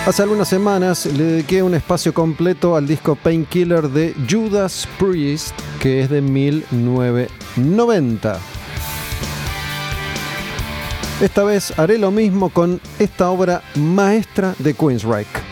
Hace 0.08 0.24
algunas 0.24 0.48
semanas 0.48 1.06
le 1.06 1.24
dediqué 1.26 1.62
un 1.62 1.76
espacio 1.76 2.14
completo 2.14 2.78
al 2.78 2.88
disco 2.88 3.18
Painkiller 3.18 3.90
de 3.90 4.16
Judas 4.30 4.88
Priest, 4.98 5.54
que 5.82 6.00
es 6.00 6.10
de 6.10 6.22
1990. 6.22 8.40
Esta 11.20 11.44
vez 11.44 11.78
haré 11.78 11.98
lo 11.98 12.12
mismo 12.12 12.52
con 12.52 12.80
esta 13.00 13.30
obra 13.30 13.62
maestra 13.76 14.56
de 14.60 14.74
Queensryche. 14.74 15.47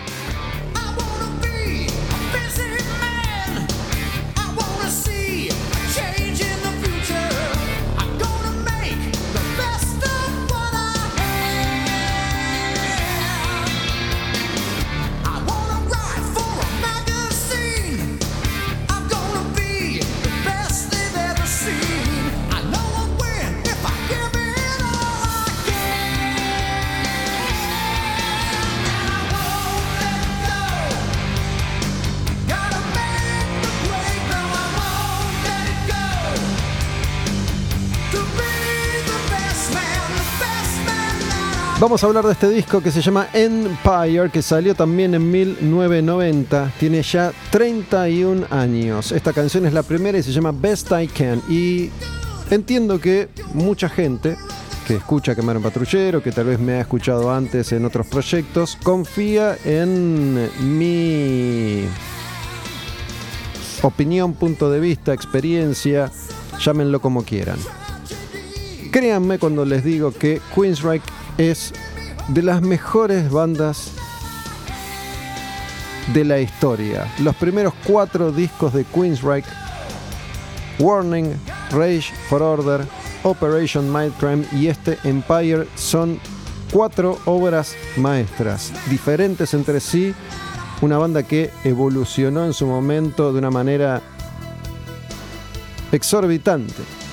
Vamos 41.85 42.03
a 42.03 42.07
hablar 42.07 42.25
de 42.25 42.31
este 42.31 42.49
disco 42.49 42.81
que 42.81 42.89
se 42.89 42.99
llama 42.99 43.27
Empire, 43.31 44.31
que 44.33 44.41
salió 44.41 44.73
también 44.73 45.13
en 45.13 45.29
1990. 45.29 46.71
Tiene 46.79 47.03
ya 47.03 47.31
31 47.51 48.47
años. 48.49 49.11
Esta 49.11 49.31
canción 49.33 49.67
es 49.67 49.73
la 49.73 49.83
primera 49.83 50.17
y 50.17 50.23
se 50.23 50.31
llama 50.31 50.51
Best 50.51 50.91
I 50.91 51.07
Can. 51.07 51.43
Y 51.47 51.91
entiendo 52.49 52.99
que 52.99 53.29
mucha 53.53 53.87
gente 53.87 54.35
que 54.87 54.95
escucha 54.95 55.35
Quemar 55.35 55.57
un 55.57 55.61
Patrullero, 55.61 56.23
que 56.23 56.31
tal 56.31 56.45
vez 56.45 56.59
me 56.59 56.73
ha 56.73 56.81
escuchado 56.81 57.31
antes 57.31 57.71
en 57.71 57.85
otros 57.85 58.07
proyectos, 58.07 58.79
confía 58.81 59.55
en 59.63 60.49
mi 60.79 61.85
opinión, 63.83 64.33
punto 64.33 64.71
de 64.71 64.79
vista, 64.79 65.13
experiencia, 65.13 66.11
llámenlo 66.59 66.99
como 66.99 67.23
quieran. 67.23 67.59
Créanme 68.91 69.37
cuando 69.37 69.65
les 69.65 69.83
digo 69.83 70.11
que 70.11 70.41
Queensryche 70.55 71.05
es 71.37 71.73
de 72.29 72.41
las 72.41 72.61
mejores 72.61 73.29
bandas 73.31 73.91
de 76.13 76.23
la 76.23 76.39
historia. 76.39 77.11
Los 77.19 77.35
primeros 77.35 77.73
cuatro 77.85 78.31
discos 78.31 78.73
de 78.73 78.83
Queensryche, 78.85 79.49
Warning, 80.79 81.33
Rage 81.71 82.13
for 82.29 82.41
Order, 82.41 82.85
Operation 83.23 83.91
Mindcrime 83.91 84.45
y 84.51 84.67
este 84.67 84.97
Empire 85.03 85.67
son 85.75 86.19
cuatro 86.71 87.17
obras 87.25 87.75
maestras, 87.97 88.71
diferentes 88.89 89.53
entre 89.53 89.79
sí, 89.79 90.13
una 90.81 90.97
banda 90.97 91.23
que 91.23 91.49
evolucionó 91.63 92.45
en 92.45 92.53
su 92.53 92.67
momento 92.67 93.31
de 93.31 93.39
una 93.39 93.49
manera 93.49 94.01
exorbitante. 95.91 97.04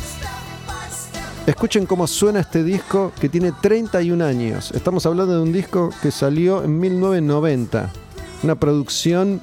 Escuchen 1.44 1.86
cómo 1.86 2.06
suena 2.06 2.38
este 2.38 2.62
disco 2.62 3.10
que 3.20 3.28
tiene 3.28 3.50
31 3.50 4.24
años. 4.24 4.70
Estamos 4.70 5.06
hablando 5.06 5.34
de 5.34 5.42
un 5.42 5.52
disco 5.52 5.90
que 6.00 6.12
salió 6.12 6.62
en 6.62 6.78
1990. 6.78 7.90
Una 8.44 8.54
producción 8.54 9.40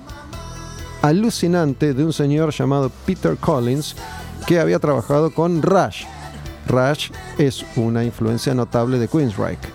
alucinante 1.02 1.94
de 1.94 2.06
un 2.06 2.14
señor 2.14 2.54
llamado 2.54 2.90
Peter 3.06 3.36
Collins 3.36 3.98
que 4.48 4.62
había 4.62 4.80
trabajado 4.80 5.34
con 5.34 5.62
Rush. 5.62 6.06
Rush 6.68 7.10
es 7.38 7.66
una 7.76 8.06
influencia 8.06 8.54
notable 8.54 8.98
de 8.98 9.10
Queensryche. 9.10 9.68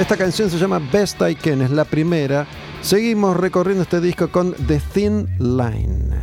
Esta 0.00 0.16
canción 0.16 0.50
se 0.50 0.58
llama 0.58 0.80
Best 0.92 1.20
I 1.22 1.36
Can, 1.36 1.62
es 1.62 1.70
la 1.70 1.84
primera. 1.84 2.48
Seguimos 2.82 3.36
recorriendo 3.36 3.84
este 3.84 4.00
disco 4.00 4.28
con 4.28 4.54
The 4.54 4.80
Thin 4.92 5.28
Line. 5.38 6.15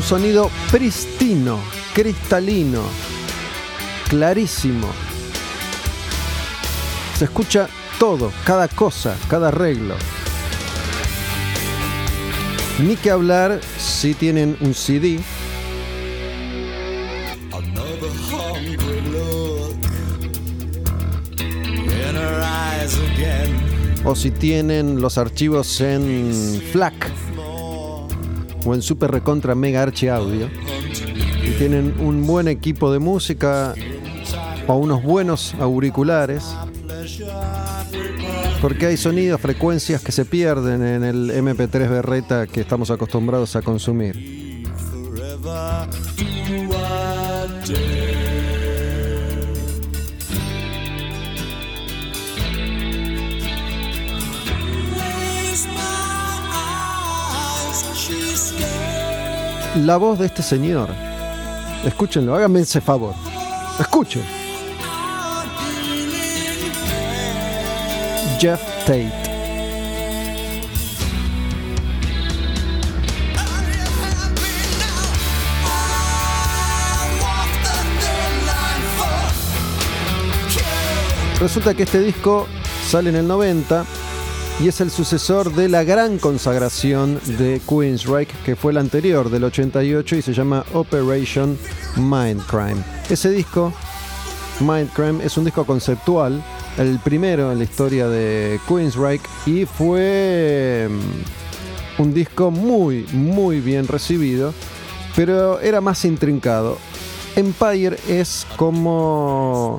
Un 0.00 0.06
sonido 0.06 0.50
pristino, 0.72 1.58
cristalino, 1.92 2.80
clarísimo. 4.08 4.88
Se 7.18 7.26
escucha 7.26 7.68
todo, 7.98 8.32
cada 8.46 8.66
cosa, 8.68 9.14
cada 9.28 9.48
arreglo. 9.48 9.94
Ni 12.78 12.96
que 12.96 13.10
hablar 13.10 13.60
si 13.76 14.14
tienen 14.14 14.56
un 14.62 14.72
CD. 14.72 15.20
O 24.02 24.14
si 24.14 24.30
tienen 24.30 25.02
los 25.02 25.18
archivos 25.18 25.78
en 25.82 26.62
FLAC 26.72 27.29
o 28.64 28.74
en 28.74 28.82
Super 28.82 29.10
Recontra 29.10 29.54
Mega 29.54 29.82
Archi 29.82 30.08
Audio 30.08 30.48
y 31.42 31.50
tienen 31.52 31.94
un 32.00 32.26
buen 32.26 32.48
equipo 32.48 32.92
de 32.92 32.98
música 32.98 33.74
o 34.66 34.74
unos 34.76 35.02
buenos 35.02 35.54
auriculares 35.54 36.44
porque 38.60 38.86
hay 38.86 38.96
sonidos, 38.96 39.40
frecuencias 39.40 40.02
que 40.02 40.12
se 40.12 40.24
pierden 40.24 40.82
en 40.82 41.02
el 41.02 41.30
MP3 41.30 41.88
berreta 41.88 42.46
que 42.46 42.60
estamos 42.60 42.90
acostumbrados 42.90 43.56
a 43.56 43.62
consumir. 43.62 44.39
la 59.86 59.96
voz 59.96 60.18
de 60.18 60.26
este 60.26 60.42
señor. 60.42 60.88
Escúchenlo, 61.84 62.34
háganme 62.34 62.60
ese 62.60 62.80
favor. 62.80 63.14
Escuchen. 63.78 64.22
Jeff 68.38 68.60
Tate. 68.86 69.12
Resulta 81.38 81.72
que 81.74 81.84
este 81.84 82.00
disco 82.00 82.46
sale 82.86 83.08
en 83.08 83.16
el 83.16 83.26
90 83.26 83.84
y 84.62 84.68
es 84.68 84.80
el 84.82 84.90
sucesor 84.90 85.54
de 85.54 85.70
la 85.70 85.84
gran 85.84 86.18
consagración 86.18 87.18
de 87.38 87.62
Queensryche, 87.66 88.34
que 88.44 88.56
fue 88.56 88.72
el 88.72 88.78
anterior, 88.78 89.30
del 89.30 89.44
88, 89.44 90.16
y 90.16 90.22
se 90.22 90.34
llama 90.34 90.64
Operation 90.74 91.56
Mindcrime. 91.96 92.82
Ese 93.08 93.30
disco, 93.30 93.72
Mindcrime, 94.60 95.24
es 95.24 95.38
un 95.38 95.46
disco 95.46 95.64
conceptual, 95.64 96.42
el 96.76 96.98
primero 96.98 97.50
en 97.52 97.58
la 97.58 97.64
historia 97.64 98.08
de 98.08 98.60
Queensryche, 98.68 99.24
y 99.46 99.64
fue 99.64 100.88
mm, 100.90 102.02
un 102.02 102.12
disco 102.12 102.50
muy, 102.50 103.06
muy 103.12 103.60
bien 103.60 103.88
recibido, 103.88 104.52
pero 105.16 105.58
era 105.60 105.80
más 105.80 106.04
intrincado. 106.04 106.76
Empire 107.34 107.96
es 108.08 108.46
como 108.56 109.78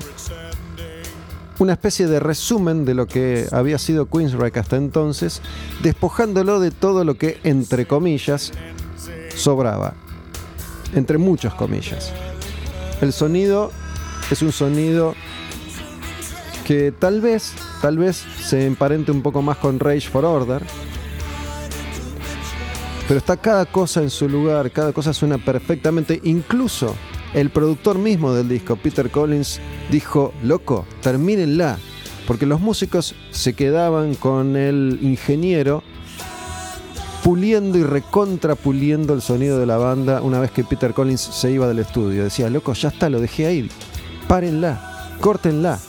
una 1.62 1.74
especie 1.74 2.08
de 2.08 2.20
resumen 2.20 2.86
de 2.86 2.96
lo 2.96 3.06
que 3.06 3.46
había 3.52 3.78
sido 3.78 4.08
Queensryche 4.08 4.60
hasta 4.60 4.78
entonces, 4.78 5.44
despojándolo 5.84 6.60
de 6.60 6.72
todo 6.72 7.04
lo 7.04 7.20
que, 7.20 7.40
entre 7.44 7.86
comillas, 7.86 8.52
sobraba. 9.36 9.94
Entre 10.96 11.20
muchas 11.20 11.54
comillas. 11.54 12.12
El 13.00 13.14
sonido 13.14 13.72
es 14.32 14.42
un 14.42 14.52
sonido 14.52 15.14
que 16.66 16.92
tal 16.92 17.22
vez, 17.22 17.54
tal 17.80 18.00
vez 18.00 18.26
se 18.44 18.66
emparente 18.66 19.12
un 19.12 19.22
poco 19.22 19.44
más 19.44 19.58
con 19.58 19.80
Rage 19.80 20.10
for 20.10 20.26
Order. 20.26 20.64
Pero 23.08 23.20
está 23.20 23.38
cada 23.38 23.68
cosa 23.68 24.02
en 24.02 24.10
su 24.10 24.28
lugar, 24.28 24.72
cada 24.72 24.94
cosa 24.94 25.14
suena 25.14 25.38
perfectamente, 25.38 26.22
incluso 26.24 26.96
el 27.34 27.50
productor 27.50 27.98
mismo 27.98 28.34
del 28.34 28.50
disco, 28.50 28.76
Peter 28.76 29.10
Collins, 29.10 29.60
dijo, 29.90 30.34
loco, 30.44 30.86
termínenla, 31.02 31.78
porque 32.28 32.46
los 32.46 32.60
músicos 32.60 33.16
se 33.32 33.54
quedaban 33.54 34.16
con 34.16 34.56
el 34.56 35.00
ingeniero 35.02 35.84
puliendo 37.24 37.78
y 37.78 37.84
recontrapuliendo 37.84 39.14
el 39.14 39.22
sonido 39.22 39.60
de 39.60 39.66
la 39.66 39.78
banda 39.78 40.22
una 40.22 40.40
vez 40.40 40.52
que 40.52 40.64
Peter 40.64 40.94
Collins 40.94 41.22
se 41.22 41.52
iba 41.52 41.68
del 41.68 41.80
estudio. 41.80 42.24
Decía, 42.24 42.50
loco, 42.50 42.74
ya 42.74 42.90
está, 42.90 43.10
lo 43.10 43.22
dejé 43.22 43.46
ahí, 43.46 43.70
párenla, 44.28 45.16
córtenla. 45.20 45.80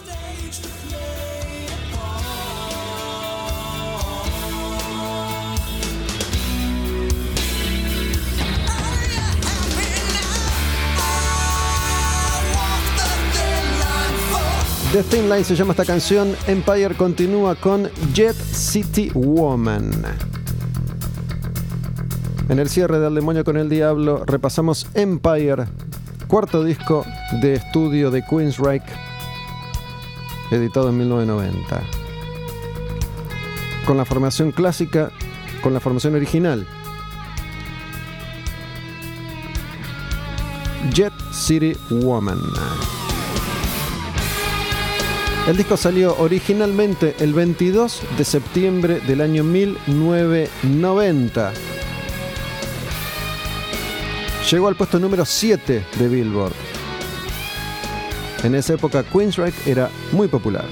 The 14.92 15.02
Thin 15.04 15.30
Line 15.30 15.42
se 15.42 15.56
llama 15.56 15.70
esta 15.70 15.86
canción. 15.86 16.36
Empire 16.46 16.94
continúa 16.94 17.54
con 17.54 17.88
Jet 18.12 18.36
City 18.36 19.10
Woman. 19.14 19.90
En 22.50 22.58
el 22.58 22.68
cierre 22.68 22.98
del 22.98 23.14
Demonio 23.14 23.42
con 23.42 23.56
el 23.56 23.70
Diablo 23.70 24.22
repasamos 24.26 24.86
Empire, 24.92 25.64
cuarto 26.26 26.62
disco 26.62 27.06
de 27.40 27.54
estudio 27.54 28.10
de 28.10 28.22
Queensryche, 28.22 28.84
editado 30.50 30.90
en 30.90 30.98
1990. 30.98 31.82
Con 33.86 33.96
la 33.96 34.04
formación 34.04 34.52
clásica, 34.52 35.10
con 35.62 35.72
la 35.72 35.80
formación 35.80 36.16
original. 36.16 36.66
Jet 40.92 41.14
City 41.32 41.74
Woman. 41.88 42.40
El 45.48 45.56
disco 45.56 45.76
salió 45.76 46.16
originalmente 46.18 47.16
el 47.18 47.34
22 47.34 48.02
de 48.16 48.24
septiembre 48.24 49.00
del 49.00 49.20
año 49.20 49.42
1990. 49.42 51.52
Llegó 54.48 54.68
al 54.68 54.76
puesto 54.76 55.00
número 55.00 55.24
7 55.24 55.84
de 55.98 56.08
Billboard. 56.08 56.52
En 58.44 58.54
esa 58.54 58.74
época 58.74 59.02
Queensryche 59.02 59.68
era 59.68 59.90
muy 60.12 60.28
popular. 60.28 60.66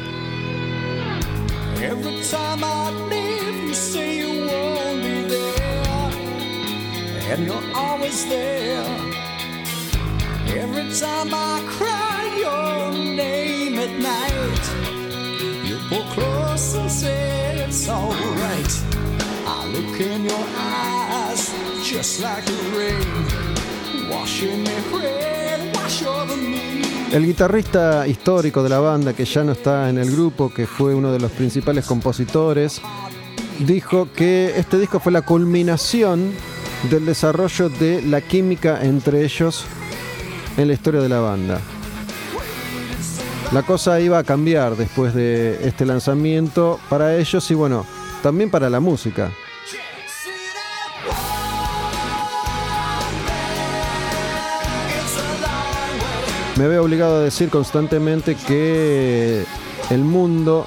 Every 10.57 10.91
time 10.93 11.31
I 11.33 11.63
cry 11.79 12.27
your 12.37 12.93
name 12.93 13.79
at 13.79 13.93
night, 14.01 14.65
you 15.65 15.79
pull 15.89 16.05
close 16.13 16.75
and 16.75 16.91
say 16.91 17.65
it's 17.69 17.89
alright. 17.89 18.73
I 19.47 19.67
look 19.69 20.01
in 20.01 20.25
your 20.25 20.47
eyes 20.57 21.55
just 21.85 22.21
like 22.21 22.45
the 22.45 22.53
rain, 22.77 24.11
washing 24.11 24.65
me 24.65 24.75
red, 24.93 25.73
wash 25.77 26.03
over 26.03 26.37
me. 26.37 26.83
El 27.13 27.27
guitarrista 27.27 28.07
histórico 28.09 28.65
de 28.65 28.71
la 28.71 28.81
banda, 28.81 29.13
que 29.13 29.25
ya 29.25 29.45
no 29.45 29.53
está 29.53 29.89
en 29.89 29.99
el 29.99 30.11
grupo, 30.11 30.53
que 30.53 30.67
fue 30.67 30.97
uno 30.97 31.13
de 31.13 31.21
los 31.21 31.31
principales 31.31 31.85
compositores, 31.87 32.81
dijo 33.61 34.09
que 34.13 34.55
este 34.57 34.81
disco 34.81 34.99
fue 34.99 35.13
la 35.13 35.23
culminación 35.23 36.33
del 36.91 37.07
desarrollo 37.07 37.69
de 37.69 38.03
la 38.03 38.21
química 38.21 38.81
entre 38.83 39.25
ellos 39.25 39.65
en 40.57 40.69
la 40.69 40.75
historia 40.75 41.01
de 41.01 41.09
la 41.09 41.21
banda. 41.21 41.61
La 43.53 43.63
cosa 43.63 44.01
iba 44.01 44.19
a 44.19 44.25
cambiar 44.25 44.77
después 44.77 45.13
de 45.13 45.67
este 45.67 45.85
lanzamiento 45.85 46.79
para 46.89 47.17
ellos 47.17 47.51
y 47.51 47.55
bueno, 47.55 47.85
también 48.23 48.51
para 48.51 48.71
la 48.71 48.79
música. 48.79 49.33
Me 56.57 56.69
veo 56.69 56.85
obligado 56.85 57.17
a 57.17 57.21
decir 57.21 57.49
constantemente 57.49 58.35
que 58.35 59.45
el 59.89 60.05
mundo 60.05 60.67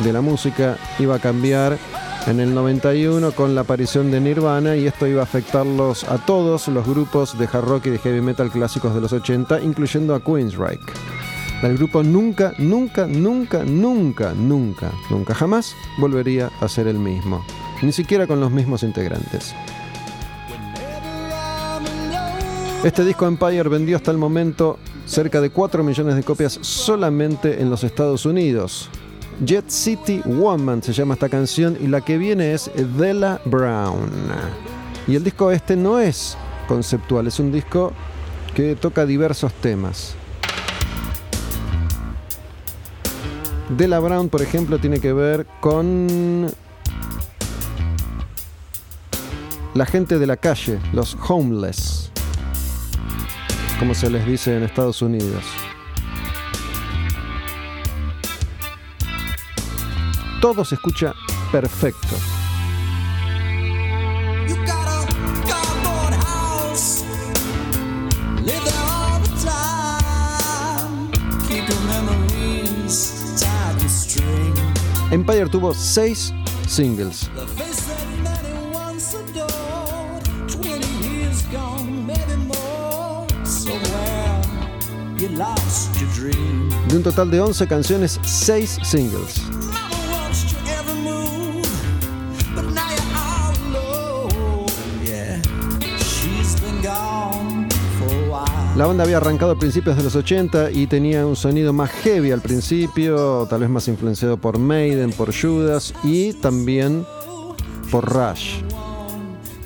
de 0.00 0.12
la 0.12 0.20
música 0.20 0.76
iba 0.98 1.14
a 1.14 1.18
cambiar 1.18 1.78
en 2.26 2.40
el 2.40 2.54
91 2.54 3.32
con 3.32 3.54
la 3.54 3.62
aparición 3.62 4.10
de 4.10 4.20
Nirvana 4.20 4.76
y 4.76 4.86
esto 4.86 5.06
iba 5.06 5.20
a 5.20 5.24
afectarlos 5.24 6.04
a 6.04 6.18
todos 6.18 6.68
los 6.68 6.86
grupos 6.86 7.38
de 7.38 7.46
hard 7.46 7.64
rock 7.64 7.86
y 7.86 7.90
de 7.90 7.98
heavy 7.98 8.20
metal 8.20 8.50
clásicos 8.50 8.94
de 8.94 9.00
los 9.00 9.12
80, 9.12 9.60
incluyendo 9.60 10.14
a 10.14 10.20
Queensryche. 10.22 10.80
El 11.62 11.76
grupo 11.76 12.02
nunca, 12.02 12.52
nunca, 12.58 13.06
nunca, 13.06 13.64
nunca, 13.64 14.32
nunca, 14.34 14.90
nunca 15.10 15.34
jamás 15.34 15.74
volvería 15.98 16.50
a 16.60 16.68
ser 16.68 16.86
el 16.86 16.98
mismo. 16.98 17.44
Ni 17.82 17.92
siquiera 17.92 18.26
con 18.26 18.40
los 18.40 18.50
mismos 18.50 18.82
integrantes. 18.82 19.54
Este 22.84 23.04
disco 23.04 23.26
Empire 23.26 23.68
vendió 23.68 23.96
hasta 23.96 24.10
el 24.10 24.18
momento 24.18 24.78
cerca 25.04 25.40
de 25.40 25.50
4 25.50 25.84
millones 25.84 26.16
de 26.16 26.22
copias 26.22 26.58
solamente 26.62 27.60
en 27.60 27.68
los 27.68 27.84
Estados 27.84 28.24
Unidos. 28.24 28.88
Jet 29.44 29.70
City 29.70 30.20
Woman 30.26 30.82
se 30.82 30.92
llama 30.92 31.14
esta 31.14 31.30
canción 31.30 31.76
y 31.80 31.86
la 31.86 32.02
que 32.02 32.18
viene 32.18 32.52
es 32.52 32.70
Della 32.98 33.40
Brown. 33.46 34.10
Y 35.06 35.16
el 35.16 35.24
disco 35.24 35.50
este 35.50 35.76
no 35.76 35.98
es 35.98 36.36
conceptual, 36.68 37.26
es 37.26 37.40
un 37.40 37.50
disco 37.50 37.92
que 38.54 38.76
toca 38.76 39.06
diversos 39.06 39.52
temas. 39.54 40.14
Della 43.70 43.98
Brown, 43.98 44.28
por 44.28 44.42
ejemplo, 44.42 44.78
tiene 44.78 45.00
que 45.00 45.14
ver 45.14 45.46
con 45.60 46.50
la 49.72 49.86
gente 49.86 50.18
de 50.18 50.26
la 50.26 50.36
calle, 50.36 50.78
los 50.92 51.16
homeless, 51.28 52.10
como 53.78 53.94
se 53.94 54.10
les 54.10 54.26
dice 54.26 54.54
en 54.54 54.64
Estados 54.64 55.00
Unidos. 55.00 55.44
Gone, 81.52 82.06
maybe 82.06 82.36
more. 82.46 83.26
Somewhere 83.44 84.40
you 85.18 85.28
lost 85.36 86.00
your 86.00 86.10
dream. 86.14 86.70
De 86.88 86.96
un 86.96 87.02
total 87.02 87.30
de 87.30 87.40
11 87.40 87.66
canciones, 87.66 88.20
6 88.22 88.78
singles. 88.82 89.59
La 98.80 98.86
banda 98.86 99.04
había 99.04 99.18
arrancado 99.18 99.52
a 99.52 99.58
principios 99.58 99.94
de 99.98 100.02
los 100.02 100.16
80 100.16 100.70
y 100.70 100.86
tenía 100.86 101.26
un 101.26 101.36
sonido 101.36 101.70
más 101.70 101.90
heavy 101.90 102.30
al 102.30 102.40
principio, 102.40 103.46
tal 103.50 103.60
vez 103.60 103.68
más 103.68 103.86
influenciado 103.88 104.38
por 104.38 104.58
Maiden, 104.58 105.12
por 105.12 105.34
Judas 105.38 105.92
y 106.02 106.32
también 106.32 107.04
por 107.90 108.10
Rush. 108.10 108.62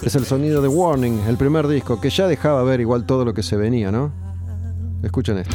Es 0.02 0.16
el 0.16 0.24
sonido 0.24 0.60
de 0.60 0.66
Warning, 0.66 1.20
el 1.28 1.36
primer 1.36 1.68
disco, 1.68 2.00
que 2.00 2.10
ya 2.10 2.26
dejaba 2.26 2.64
ver 2.64 2.80
igual 2.80 3.06
todo 3.06 3.24
lo 3.24 3.34
que 3.34 3.44
se 3.44 3.56
venía, 3.56 3.92
¿no? 3.92 4.10
Escuchen 5.04 5.38
esto. 5.38 5.54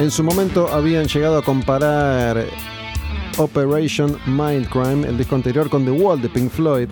En 0.00 0.10
su 0.10 0.24
momento 0.24 0.66
habían 0.72 1.08
llegado 1.08 1.36
a 1.36 1.42
comparar 1.42 2.46
Operation 3.36 4.16
Mindcrime, 4.24 5.06
el 5.06 5.18
disco 5.18 5.34
anterior, 5.34 5.68
con 5.68 5.84
The 5.84 5.90
Wall 5.90 6.22
de 6.22 6.30
Pink 6.30 6.50
Floyd, 6.50 6.88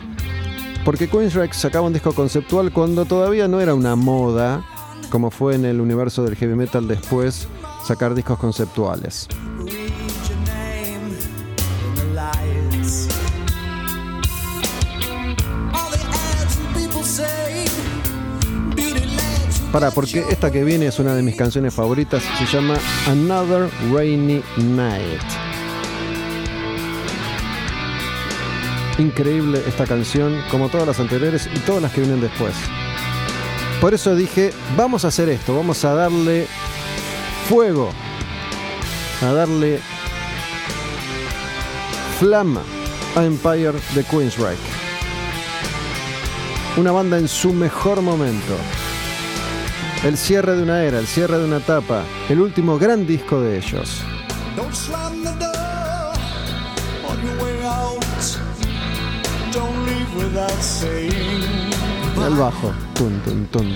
porque 0.85 1.09
Queensrÿche 1.09 1.55
sacaba 1.55 1.87
un 1.87 1.95
disco 1.95 2.13
conceptual 2.13 2.71
cuando 2.71 3.07
todavía 3.07 3.49
no 3.49 3.63
era 3.63 3.73
una 3.73 3.97
moda, 3.97 4.63
como 5.09 5.31
fue 5.31 5.55
en 5.55 5.65
el 5.65 5.81
universo 5.81 6.23
del 6.23 6.37
heavy 6.37 6.55
metal 6.55 6.87
después, 6.87 7.49
sacar 7.83 8.15
discos 8.15 8.39
conceptuales. 8.39 9.27
Para, 19.73 19.91
porque 19.91 20.25
esta 20.31 20.51
que 20.51 20.65
viene 20.65 20.87
es 20.87 20.99
una 20.99 21.15
de 21.15 21.23
mis 21.23 21.37
canciones 21.37 21.75
favoritas, 21.75 22.23
se 22.39 22.47
llama 22.47 22.75
Another 23.07 23.69
Rainy 23.93 24.43
Night. 24.57 25.21
Increíble 28.99 29.63
esta 29.67 29.87
canción, 29.87 30.43
como 30.51 30.71
todas 30.71 30.87
las 30.87 30.99
anteriores 30.99 31.49
y 31.55 31.59
todas 31.61 31.83
las 31.83 31.93
que 31.93 32.01
vienen 32.01 32.21
después. 32.21 32.55
Por 33.81 33.93
eso 33.93 34.17
dije, 34.17 34.53
vamos 34.77 35.05
a 35.05 35.09
hacer 35.09 35.29
esto, 35.29 35.55
vamos 35.55 35.85
a 35.85 35.95
darle 35.95 36.47
fuego, 37.49 37.91
a 39.23 39.33
darle 39.33 39.81
flama 42.19 42.63
a 43.15 43.25
Empire 43.25 43.75
de 43.95 44.03
Queensryche. 44.03 44.59
Una 46.77 46.91
banda 46.91 47.19
en 47.19 47.29
su 47.29 47.53
mejor 47.53 48.03
momento. 48.03 48.57
El 50.05 50.17
cierre 50.17 50.55
de 50.55 50.63
una 50.63 50.85
era, 50.85 51.01
el 51.01 51.07
cierre 51.09 51.39
de 51.39 51.45
una 51.45 51.57
etapa, 51.57 52.05
el 52.29 52.41
último 52.41 52.79
gran 52.79 53.05
disco 53.05 53.41
de 53.41 53.59
ellos. 53.59 54.01
El 62.27 62.35
bajo. 62.37 62.73
Tun, 62.95 63.21
tun, 63.25 63.47
tun. 63.49 63.75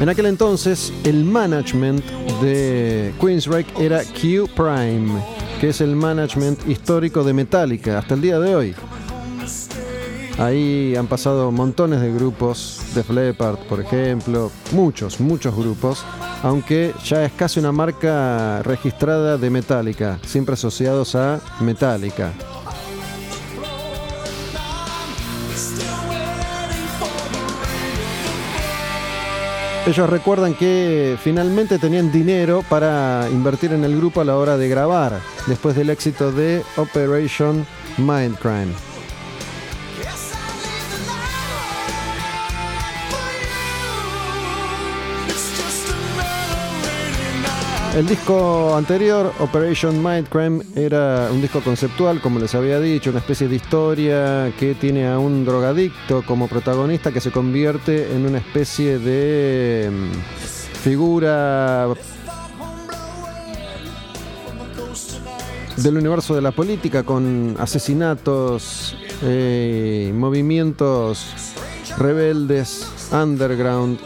En 0.00 0.08
aquel 0.08 0.26
entonces, 0.26 0.92
el 1.04 1.24
management 1.24 2.04
de 2.42 3.14
Queensryche 3.18 3.72
era 3.80 4.02
Q 4.04 4.46
Prime, 4.54 5.20
que 5.58 5.70
es 5.70 5.80
el 5.80 5.96
management 5.96 6.68
histórico 6.68 7.24
de 7.24 7.32
Metallica 7.32 7.98
hasta 7.98 8.14
el 8.14 8.20
día 8.20 8.38
de 8.38 8.54
hoy. 8.54 8.74
Ahí 10.38 10.94
han 10.94 11.08
pasado 11.08 11.50
montones 11.50 12.00
de 12.00 12.12
grupos, 12.12 12.80
de 12.94 13.02
Leppard, 13.12 13.58
por 13.68 13.80
ejemplo, 13.80 14.52
muchos, 14.70 15.18
muchos 15.18 15.56
grupos, 15.56 16.04
aunque 16.44 16.94
ya 17.04 17.24
es 17.24 17.32
casi 17.32 17.58
una 17.58 17.72
marca 17.72 18.62
registrada 18.62 19.36
de 19.36 19.50
Metallica, 19.50 20.20
siempre 20.24 20.52
asociados 20.54 21.16
a 21.16 21.40
Metallica. 21.58 22.32
Ellos 29.88 30.08
recuerdan 30.08 30.54
que 30.54 31.16
finalmente 31.20 31.78
tenían 31.78 32.12
dinero 32.12 32.62
para 32.68 33.26
invertir 33.32 33.72
en 33.72 33.82
el 33.82 33.96
grupo 33.96 34.20
a 34.20 34.24
la 34.24 34.36
hora 34.36 34.56
de 34.56 34.68
grabar, 34.68 35.18
después 35.48 35.74
del 35.74 35.90
éxito 35.90 36.30
de 36.30 36.62
Operation 36.76 37.66
Mindcrime. 37.96 38.87
El 47.94 48.06
disco 48.06 48.76
anterior, 48.76 49.32
Operation 49.40 50.02
Mindcrime, 50.02 50.62
era 50.76 51.28
un 51.32 51.40
disco 51.40 51.60
conceptual, 51.60 52.20
como 52.20 52.38
les 52.38 52.54
había 52.54 52.78
dicho, 52.78 53.10
una 53.10 53.18
especie 53.18 53.48
de 53.48 53.56
historia 53.56 54.52
que 54.58 54.74
tiene 54.74 55.08
a 55.08 55.18
un 55.18 55.44
drogadicto 55.44 56.22
como 56.24 56.46
protagonista 56.46 57.10
que 57.10 57.20
se 57.20 57.32
convierte 57.32 58.14
en 58.14 58.26
una 58.26 58.38
especie 58.38 58.98
de 58.98 59.90
mm, 59.90 60.78
figura 60.82 61.88
del 65.76 65.96
universo 65.96 66.34
de 66.34 66.42
la 66.42 66.52
política 66.52 67.02
con 67.04 67.56
asesinatos, 67.58 68.96
eh, 69.22 70.12
movimientos 70.14 71.26
rebeldes, 71.96 72.86
underground. 73.12 73.98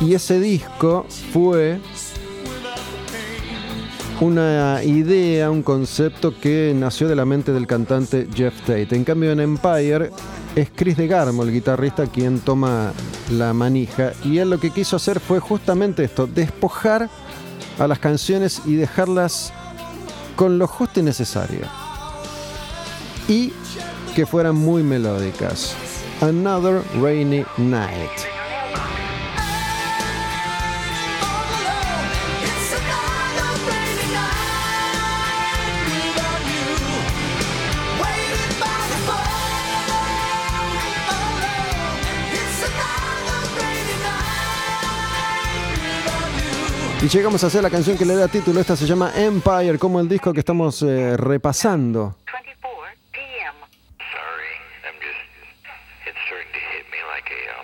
Y 0.00 0.14
ese 0.14 0.40
disco 0.40 1.04
fue 1.32 1.78
una 4.20 4.82
idea, 4.82 5.50
un 5.50 5.62
concepto 5.62 6.38
que 6.38 6.74
nació 6.74 7.06
de 7.06 7.16
la 7.16 7.24
mente 7.24 7.52
del 7.52 7.66
cantante 7.66 8.26
Jeff 8.34 8.58
Tate. 8.60 8.88
En 8.96 9.04
cambio, 9.04 9.32
en 9.32 9.40
Empire 9.40 10.10
es 10.56 10.70
Chris 10.74 10.96
DeGarmo, 10.96 11.42
el 11.42 11.52
guitarrista, 11.52 12.06
quien 12.06 12.40
toma 12.40 12.92
la 13.30 13.52
manija. 13.52 14.12
Y 14.24 14.38
él 14.38 14.50
lo 14.50 14.58
que 14.58 14.70
quiso 14.70 14.96
hacer 14.96 15.20
fue 15.20 15.38
justamente 15.38 16.04
esto, 16.04 16.26
despojar 16.26 17.10
a 17.78 17.86
las 17.86 17.98
canciones 17.98 18.62
y 18.64 18.76
dejarlas 18.76 19.52
con 20.34 20.58
lo 20.58 20.66
justo 20.66 21.00
y 21.00 21.02
necesario. 21.02 21.66
Y 23.28 23.52
que 24.14 24.24
fueran 24.24 24.56
muy 24.56 24.82
melódicas. 24.82 25.74
Another 26.20 26.82
Rainy 27.00 27.44
Night. 27.58 28.39
Y 47.02 47.08
llegamos 47.08 47.42
a 47.42 47.46
hacer 47.46 47.62
la 47.62 47.70
canción 47.70 47.96
que 47.96 48.04
le 48.04 48.14
da 48.14 48.28
título. 48.28 48.60
Esta 48.60 48.76
se 48.76 48.86
llama 48.86 49.10
Empire, 49.16 49.78
como 49.78 50.00
el 50.00 50.08
disco 50.08 50.34
que 50.34 50.40
estamos 50.40 50.82
eh, 50.82 51.16
repasando. 51.16 52.16
24 52.30 52.92
p.m. 53.10 53.54
Sorry, 53.96 54.52
I'm 54.84 54.92
just. 55.00 55.16
It's 56.06 56.18
starting 56.26 56.52
to 56.52 56.60
hit 56.60 56.84
me 56.92 57.00
like 57.08 57.24
a 57.32 57.56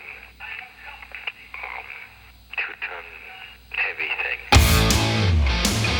two-ton 2.56 3.04
heavy 3.76 4.08
thing. 4.24 4.40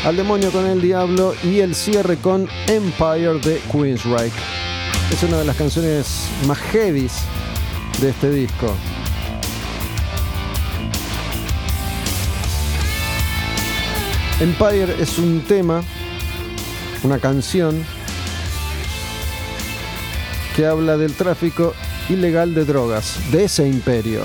Al 0.07 0.15
demonio 0.15 0.51
con 0.51 0.65
el 0.65 0.81
diablo 0.81 1.35
y 1.43 1.59
el 1.59 1.75
cierre 1.75 2.17
con 2.17 2.49
Empire 2.65 3.39
de 3.39 3.61
Queensryche. 3.71 4.33
Es 5.11 5.21
una 5.21 5.37
de 5.37 5.45
las 5.45 5.55
canciones 5.55 6.27
más 6.47 6.57
heavies 6.57 7.21
de 8.01 8.09
este 8.09 8.31
disco. 8.31 8.73
Empire 14.39 14.95
es 14.99 15.17
un 15.17 15.41
tema, 15.41 15.81
una 17.01 17.17
canción 17.17 17.83
que 20.55 20.67
habla 20.67 20.95
del 20.95 21.13
tráfico 21.13 21.73
ilegal 22.07 22.53
de 22.53 22.63
drogas, 22.63 23.31
de 23.31 23.45
ese 23.45 23.67
imperio. 23.67 24.21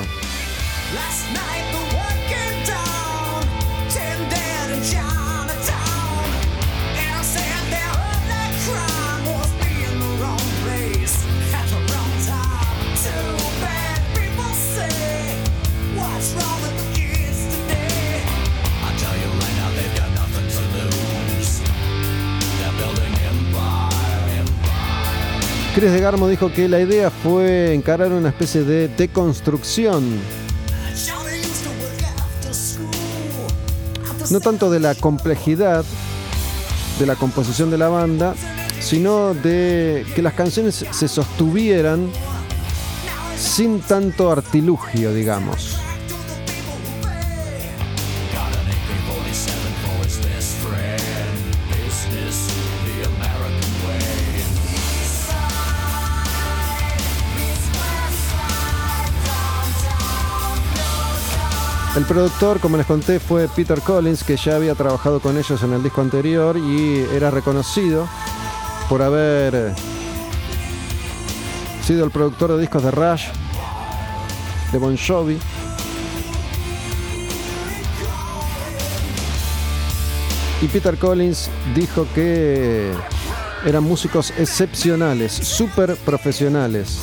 Chris 25.74 25.90
de 25.90 26.00
Garmo 26.00 26.28
dijo 26.28 26.52
que 26.52 26.68
la 26.68 26.80
idea 26.80 27.10
fue 27.10 27.72
encarar 27.72 28.12
una 28.12 28.28
especie 28.28 28.62
de 28.62 28.88
deconstrucción, 28.88 30.18
no 34.30 34.40
tanto 34.40 34.70
de 34.70 34.80
la 34.80 34.94
complejidad 34.94 35.82
de 36.98 37.06
la 37.06 37.16
composición 37.16 37.70
de 37.70 37.78
la 37.78 37.88
banda, 37.88 38.34
sino 38.80 39.32
de 39.32 40.04
que 40.14 40.20
las 40.20 40.34
canciones 40.34 40.84
se 40.90 41.08
sostuvieran 41.08 42.10
sin 43.38 43.80
tanto 43.80 44.30
artilugio, 44.30 45.14
digamos. 45.14 45.81
El 61.94 62.06
productor, 62.06 62.59
como 62.59 62.78
les 62.78 62.86
conté, 62.86 63.20
fue 63.20 63.48
Peter 63.48 63.78
Collins, 63.82 64.24
que 64.24 64.39
ya 64.39 64.56
había 64.56 64.74
trabajado 64.74 65.20
con 65.20 65.36
ellos 65.36 65.62
en 65.62 65.74
el 65.74 65.82
disco 65.82 66.01
anterior 66.01 66.56
y 66.56 67.06
era 67.14 67.31
reconocido 67.31 68.09
por 68.89 69.02
haber 69.02 69.55
eh, 69.55 69.74
sido 71.85 72.06
el 72.06 72.10
productor 72.10 72.52
de 72.52 72.60
discos 72.60 72.82
de 72.82 72.90
Rush, 72.93 73.27
de 74.73 74.78
Bon 74.78 74.97
Jovi. 74.97 75.39
Y 80.62 80.69
Peter 80.69 80.97
Collins 80.97 81.51
dijo 81.74 82.06
que 82.14 82.90
eran 83.66 83.85
músicos 83.85 84.32
excepcionales, 84.39 85.31
súper 85.31 85.97
profesionales, 85.97 87.02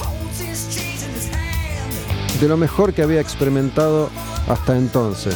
de 2.41 2.47
lo 2.47 2.57
mejor 2.57 2.91
que 2.91 3.03
había 3.03 3.21
experimentado 3.21 4.09
hasta 4.47 4.77
entonces. 4.77 5.35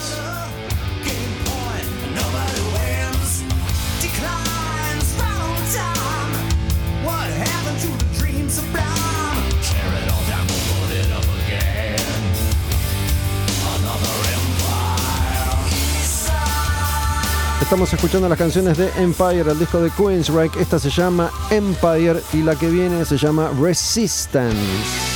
Estamos 17.73 17.91
escuchando 17.91 18.29
las 18.29 18.37
canciones 18.37 18.77
de 18.77 18.91
Empire, 18.97 19.49
el 19.49 19.57
disco 19.57 19.81
de 19.81 19.89
Queensryche. 19.89 20.61
Esta 20.61 20.77
se 20.77 20.91
llama 20.91 21.31
Empire 21.49 22.21
y 22.33 22.43
la 22.43 22.55
que 22.55 22.69
viene 22.69 23.03
se 23.03 23.17
llama 23.17 23.49
Resistance. 23.59 25.12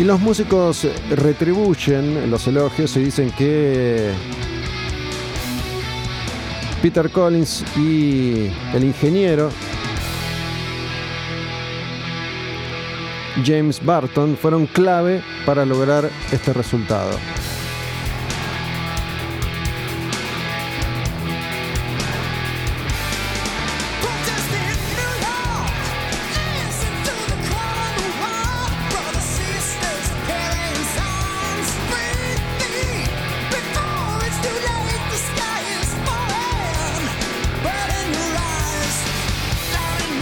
Y 0.00 0.04
los 0.04 0.18
músicos 0.18 0.88
retribuyen 1.10 2.30
los 2.30 2.46
elogios 2.46 2.96
y 2.96 3.00
dicen 3.00 3.30
que 3.32 4.10
Peter 6.80 7.10
Collins 7.10 7.62
y 7.76 8.46
el 8.72 8.84
ingeniero 8.84 9.50
James 13.44 13.84
Barton 13.84 14.38
fueron 14.38 14.64
clave 14.68 15.22
para 15.44 15.66
lograr 15.66 16.08
este 16.32 16.54
resultado. 16.54 17.10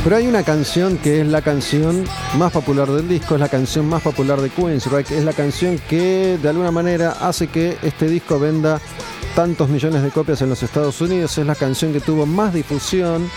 Pero 0.09 0.17
hay 0.17 0.27
una 0.27 0.43
canción 0.43 0.97
que 0.97 1.21
es 1.21 1.27
la 1.27 1.43
canción 1.43 2.03
más 2.39 2.51
popular 2.51 2.91
del 2.91 3.07
disco, 3.07 3.35
es 3.35 3.41
la 3.43 3.51
canción 3.51 3.87
más 3.87 4.01
popular 4.01 4.41
de 4.41 4.49
Queensryche, 4.49 5.19
es 5.19 5.23
la 5.23 5.35
canción 5.35 5.79
que 5.87 6.39
de 6.41 6.49
alguna 6.49 6.71
manera 6.71 7.11
hace 7.21 7.49
que 7.49 7.77
este 7.83 8.09
disco 8.09 8.41
venda 8.41 8.81
tantos 9.37 9.69
millones 9.69 10.03
de 10.03 10.09
copias 10.09 10.41
en 10.41 10.49
los 10.49 10.63
Estados 10.63 10.99
Unidos, 11.03 11.37
es 11.37 11.45
la 11.45 11.55
canción 11.55 11.93
que 11.93 12.01
tuvo 12.01 12.25
más 12.25 12.55
difusión, 12.55 13.31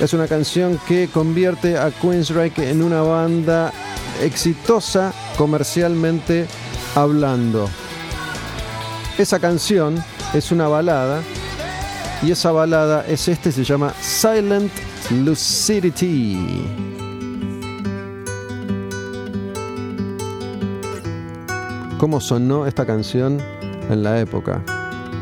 es 0.00 0.14
una 0.14 0.26
canción 0.26 0.80
que 0.88 1.10
convierte 1.12 1.76
a 1.76 1.90
Queensryche 1.90 2.70
en 2.70 2.82
una 2.82 3.02
banda 3.02 3.74
exitosa 4.22 5.12
comercialmente 5.36 6.46
hablando. 6.94 7.68
Esa 9.18 9.38
canción 9.38 10.02
es 10.32 10.50
una 10.50 10.66
balada 10.66 11.20
y 12.22 12.30
esa 12.30 12.52
balada 12.52 13.04
es 13.06 13.28
este, 13.28 13.52
se 13.52 13.64
llama 13.64 13.92
Silent 14.00 14.85
Lucidity. 15.10 16.36
¿Cómo 21.98 22.20
sonó 22.20 22.66
esta 22.66 22.84
canción 22.84 23.40
en 23.88 24.02
la 24.02 24.20
época? 24.20 24.62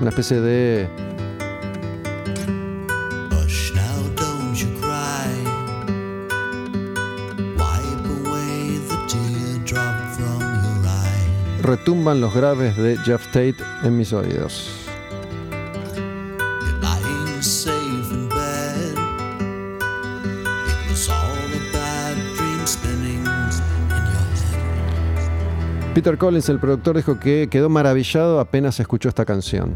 Una 0.00 0.08
especie 0.08 0.40
de 0.40 0.88
retumban 11.64 12.20
los 12.20 12.34
graves 12.34 12.76
de 12.76 12.96
Jeff 12.98 13.26
Tate 13.26 13.56
en 13.82 13.96
mis 13.96 14.12
oídos. 14.12 14.73
Peter 25.94 26.18
Collins, 26.18 26.48
el 26.48 26.58
productor, 26.58 26.96
dijo 26.96 27.20
que 27.20 27.48
quedó 27.48 27.68
maravillado 27.68 28.40
apenas 28.40 28.80
escuchó 28.80 29.08
esta 29.08 29.24
canción. 29.24 29.74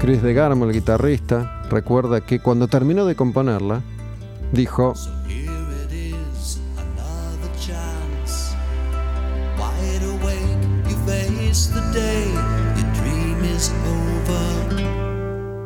Chris 0.00 0.22
DeGarmo, 0.22 0.64
el 0.64 0.72
guitarrista, 0.72 1.62
recuerda 1.68 2.22
que 2.22 2.40
cuando 2.40 2.68
terminó 2.68 3.04
de 3.04 3.14
componerla, 3.14 3.82
dijo, 4.52 4.94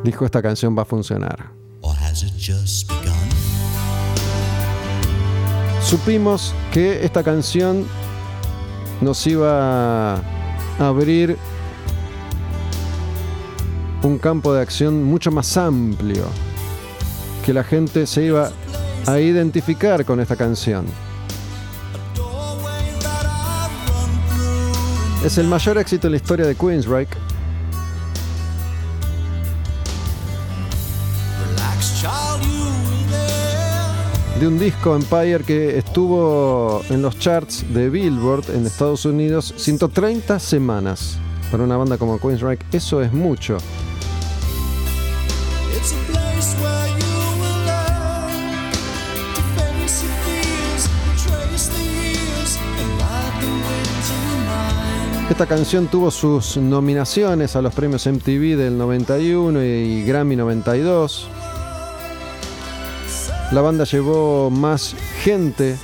dijo 0.05 0.23
esta 0.23 0.41
canción 0.41 0.77
va 0.77 0.83
a 0.83 0.85
funcionar. 0.85 1.51
Supimos 5.81 6.53
que 6.71 7.03
esta 7.03 7.23
canción 7.23 7.85
nos 9.01 9.27
iba 9.27 10.15
a 10.15 10.21
abrir 10.79 11.37
un 14.03 14.17
campo 14.17 14.53
de 14.53 14.61
acción 14.61 15.03
mucho 15.03 15.31
más 15.31 15.57
amplio, 15.57 16.25
que 17.45 17.53
la 17.53 17.63
gente 17.63 18.07
se 18.07 18.25
iba 18.25 18.51
a 19.05 19.19
identificar 19.19 20.05
con 20.05 20.19
esta 20.19 20.35
canción. 20.35 20.85
Es 25.23 25.37
el 25.39 25.47
mayor 25.47 25.77
éxito 25.79 26.07
en 26.07 26.11
la 26.11 26.17
historia 26.17 26.45
de 26.45 26.55
Queensryche 26.55 27.24
de 34.39 34.47
un 34.47 34.59
disco 34.59 34.95
Empire 34.95 35.43
que 35.45 35.77
estuvo 35.77 36.81
en 36.89 37.01
los 37.01 37.17
charts 37.17 37.65
de 37.73 37.89
Billboard 37.89 38.49
en 38.53 38.65
Estados 38.65 39.05
Unidos 39.05 39.53
130 39.55 40.39
semanas. 40.39 41.17
Para 41.51 41.63
una 41.63 41.77
banda 41.77 41.97
como 41.97 42.19
Queensryche 42.19 42.65
eso 42.71 43.01
es 43.01 43.13
mucho. 43.13 43.57
Esta 55.29 55.47
canción 55.47 55.87
tuvo 55.87 56.11
sus 56.11 56.57
nominaciones 56.57 57.55
a 57.55 57.61
los 57.61 57.73
premios 57.73 58.05
MTV 58.05 58.57
del 58.57 58.77
91 58.77 59.63
y 59.63 60.03
Grammy 60.03 60.35
92. 60.35 61.29
La 63.51 63.61
banda 63.61 63.85
llevó 63.85 64.49
más 64.49 64.95
gente 65.21 65.77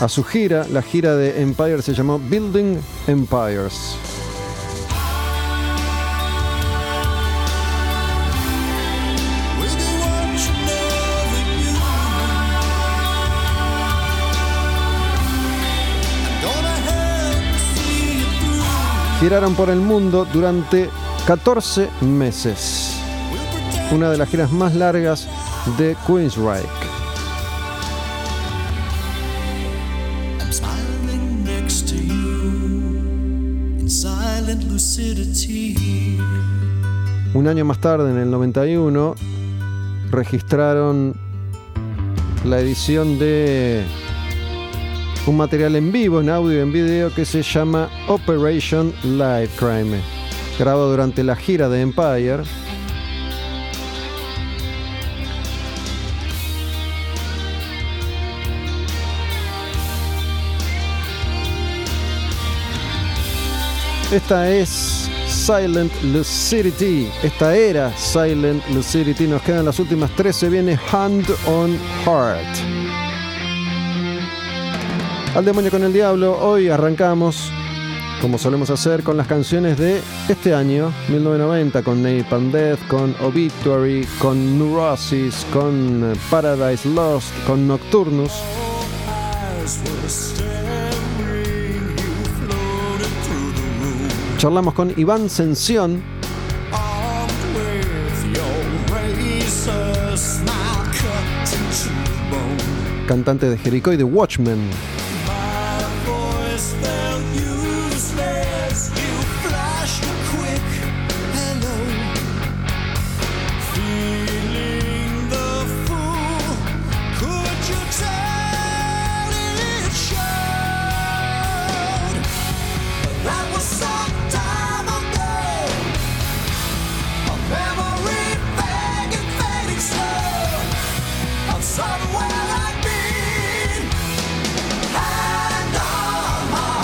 a 0.00 0.08
su 0.08 0.22
gira. 0.22 0.66
La 0.70 0.82
gira 0.82 1.16
de 1.16 1.40
Empire 1.40 1.80
se 1.80 1.94
llamó 1.94 2.18
Building 2.18 2.78
Empires. 3.06 3.96
Giraron 19.20 19.54
por 19.54 19.70
el 19.70 19.78
mundo 19.78 20.26
durante 20.32 20.90
14 21.26 21.88
meses. 22.00 22.96
Una 23.92 24.10
de 24.10 24.18
las 24.18 24.28
giras 24.28 24.50
más 24.50 24.74
largas 24.74 25.28
de 25.78 25.96
Queensryche. 26.06 26.68
Un 37.34 37.48
año 37.48 37.64
más 37.64 37.78
tarde, 37.78 38.10
en 38.10 38.18
el 38.18 38.30
91, 38.30 39.14
registraron 40.10 41.14
la 42.44 42.60
edición 42.60 43.18
de 43.18 43.84
un 45.26 45.36
material 45.36 45.76
en 45.76 45.92
vivo, 45.92 46.20
en 46.20 46.28
audio 46.28 46.58
y 46.58 46.60
en 46.60 46.72
video, 46.72 47.14
que 47.14 47.24
se 47.24 47.42
llama 47.42 47.88
Operation 48.08 48.92
Live 49.04 49.50
Crime, 49.56 50.00
grabado 50.58 50.90
durante 50.90 51.22
la 51.22 51.36
gira 51.36 51.68
de 51.68 51.80
Empire. 51.80 52.42
Esta 64.12 64.50
es 64.50 65.08
Silent 65.26 65.90
Lucidity. 66.02 67.08
Esta 67.22 67.56
era 67.56 67.90
Silent 67.96 68.62
Lucidity. 68.68 69.26
Nos 69.26 69.40
quedan 69.40 69.64
las 69.64 69.78
últimas 69.78 70.10
13. 70.16 70.50
Viene 70.50 70.78
Hand 70.92 71.24
on 71.46 71.78
Heart. 72.04 72.58
Al 75.34 75.46
demonio 75.46 75.70
con 75.70 75.82
el 75.82 75.94
diablo. 75.94 76.38
Hoy 76.38 76.68
arrancamos, 76.68 77.50
como 78.20 78.36
solemos 78.36 78.68
hacer, 78.68 79.02
con 79.02 79.16
las 79.16 79.26
canciones 79.26 79.78
de 79.78 80.02
este 80.28 80.54
año, 80.54 80.92
1990, 81.08 81.82
con 81.82 82.02
Napalm 82.02 82.52
Death, 82.52 82.86
con 82.88 83.16
Obituary, 83.22 84.06
con 84.18 84.58
Neurosis, 84.58 85.46
con 85.54 86.12
Paradise 86.30 86.86
Lost, 86.86 87.32
con 87.46 87.66
Nocturnus. 87.66 88.32
Charlamos 94.42 94.74
con 94.74 94.92
Iván 94.96 95.30
Sensión, 95.30 96.02
cantante 103.06 103.48
de 103.48 103.56
Jericho 103.56 103.92
y 103.92 103.96
de 103.96 104.02
Watchmen. 104.02 104.58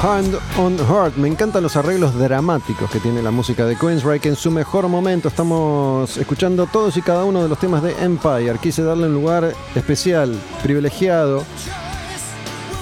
Hand 0.08 0.38
on 0.56 0.78
Heart. 0.78 1.16
Me 1.16 1.28
encantan 1.28 1.62
los 1.62 1.76
arreglos 1.76 2.18
dramáticos 2.18 2.90
que 2.90 2.98
tiene 2.98 3.22
la 3.22 3.30
música 3.30 3.66
de 3.66 3.76
Queensryche. 3.76 4.30
En 4.30 4.36
su 4.36 4.50
mejor 4.50 4.88
momento 4.88 5.28
estamos 5.28 6.16
escuchando 6.16 6.66
todos 6.66 6.96
y 6.96 7.02
cada 7.02 7.24
uno 7.24 7.42
de 7.42 7.48
los 7.50 7.58
temas 7.58 7.82
de 7.82 7.92
Empire. 8.02 8.56
Quise 8.58 8.82
darle 8.82 9.06
un 9.06 9.12
lugar 9.12 9.52
especial, 9.74 10.34
privilegiado 10.62 11.44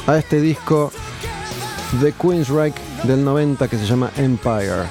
a 0.07 0.19
este 0.19 0.41
disco 0.41 0.93
de 2.01 2.13
Queensryche 2.13 2.81
del 3.03 3.25
90 3.25 3.67
que 3.67 3.77
se 3.77 3.87
llama 3.87 4.09
Empire. 4.17 4.85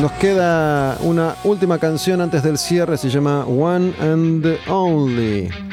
Nos 0.00 0.10
queda 0.12 0.98
una 1.02 1.36
última 1.44 1.78
canción 1.78 2.20
antes 2.20 2.42
del 2.42 2.58
cierre, 2.58 2.98
se 2.98 3.08
llama 3.08 3.44
One 3.44 3.94
and 4.00 4.58
Only. 4.66 5.67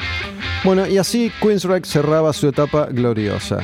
Bueno, 0.66 0.84
y 0.88 0.98
así 0.98 1.30
Queensryche 1.40 1.88
cerraba 1.88 2.32
su 2.32 2.48
etapa 2.48 2.88
gloriosa. 2.90 3.58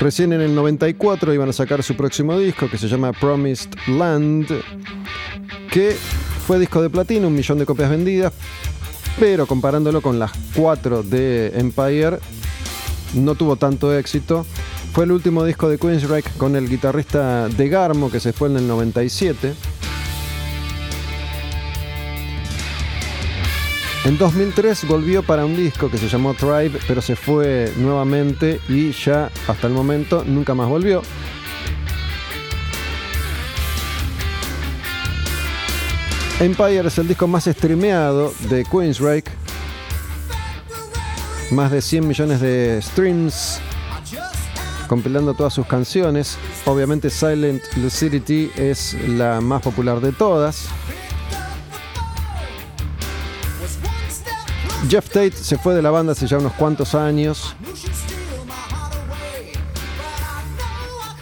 Recién 0.00 0.32
en 0.32 0.40
el 0.40 0.52
94 0.52 1.32
iban 1.32 1.50
a 1.50 1.52
sacar 1.52 1.84
su 1.84 1.94
próximo 1.94 2.36
disco 2.36 2.68
que 2.68 2.76
se 2.76 2.88
llama 2.88 3.12
Promised 3.12 3.70
Land, 3.86 4.48
que 5.70 5.96
fue 6.48 6.58
disco 6.58 6.82
de 6.82 6.90
platino, 6.90 7.28
un 7.28 7.36
millón 7.36 7.60
de 7.60 7.64
copias 7.64 7.90
vendidas, 7.90 8.32
pero 9.20 9.46
comparándolo 9.46 10.02
con 10.02 10.18
las 10.18 10.32
cuatro 10.52 11.04
de 11.04 11.52
Empire, 11.54 12.18
no 13.14 13.36
tuvo 13.36 13.54
tanto 13.54 13.96
éxito. 13.96 14.44
Fue 14.92 15.04
el 15.04 15.12
último 15.12 15.44
disco 15.44 15.68
de 15.68 15.78
Queensryche 15.78 16.30
con 16.38 16.56
el 16.56 16.68
guitarrista 16.68 17.46
de 17.46 17.68
Garmo, 17.68 18.10
que 18.10 18.18
se 18.18 18.32
fue 18.32 18.48
en 18.48 18.56
el 18.56 18.66
97. 18.66 19.54
En 24.04 24.16
2003 24.16 24.86
volvió 24.86 25.22
para 25.22 25.44
un 25.44 25.56
disco 25.56 25.90
que 25.90 25.98
se 25.98 26.08
llamó 26.08 26.32
Tribe, 26.32 26.78
pero 26.86 27.02
se 27.02 27.16
fue 27.16 27.72
nuevamente 27.76 28.60
y 28.68 28.92
ya 28.92 29.30
hasta 29.46 29.66
el 29.66 29.72
momento 29.72 30.24
nunca 30.24 30.54
más 30.54 30.68
volvió. 30.68 31.02
Empire 36.40 36.86
es 36.86 36.96
el 36.98 37.08
disco 37.08 37.26
más 37.26 37.44
streameado 37.44 38.32
de 38.48 38.64
Queensryche. 38.64 39.32
Más 41.50 41.70
de 41.70 41.82
100 41.82 42.06
millones 42.06 42.40
de 42.40 42.80
streams 42.80 43.60
compilando 44.86 45.34
todas 45.34 45.52
sus 45.52 45.66
canciones. 45.66 46.38
Obviamente 46.64 47.10
Silent 47.10 47.62
Lucidity 47.76 48.50
es 48.56 48.96
la 49.08 49.40
más 49.40 49.62
popular 49.62 50.00
de 50.00 50.12
todas. 50.12 50.68
Jeff 54.88 55.08
Tate 55.10 55.32
se 55.32 55.58
fue 55.58 55.74
de 55.74 55.82
la 55.82 55.90
banda 55.90 56.12
hace 56.12 56.26
ya 56.26 56.38
unos 56.38 56.54
cuantos 56.54 56.94
años 56.94 57.54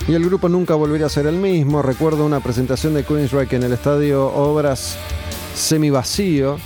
y 0.06 0.14
el 0.14 0.24
grupo 0.24 0.48
nunca 0.48 0.76
volvería 0.76 1.06
a 1.06 1.08
ser 1.08 1.26
el 1.26 1.34
mismo. 1.34 1.82
Recuerdo 1.82 2.24
una 2.24 2.38
presentación 2.38 2.94
de 2.94 3.02
Queensryche 3.02 3.56
en 3.56 3.64
el 3.64 3.72
estadio 3.72 4.26
Obras 4.26 4.96
semi 5.56 5.90
vacío, 5.90 6.58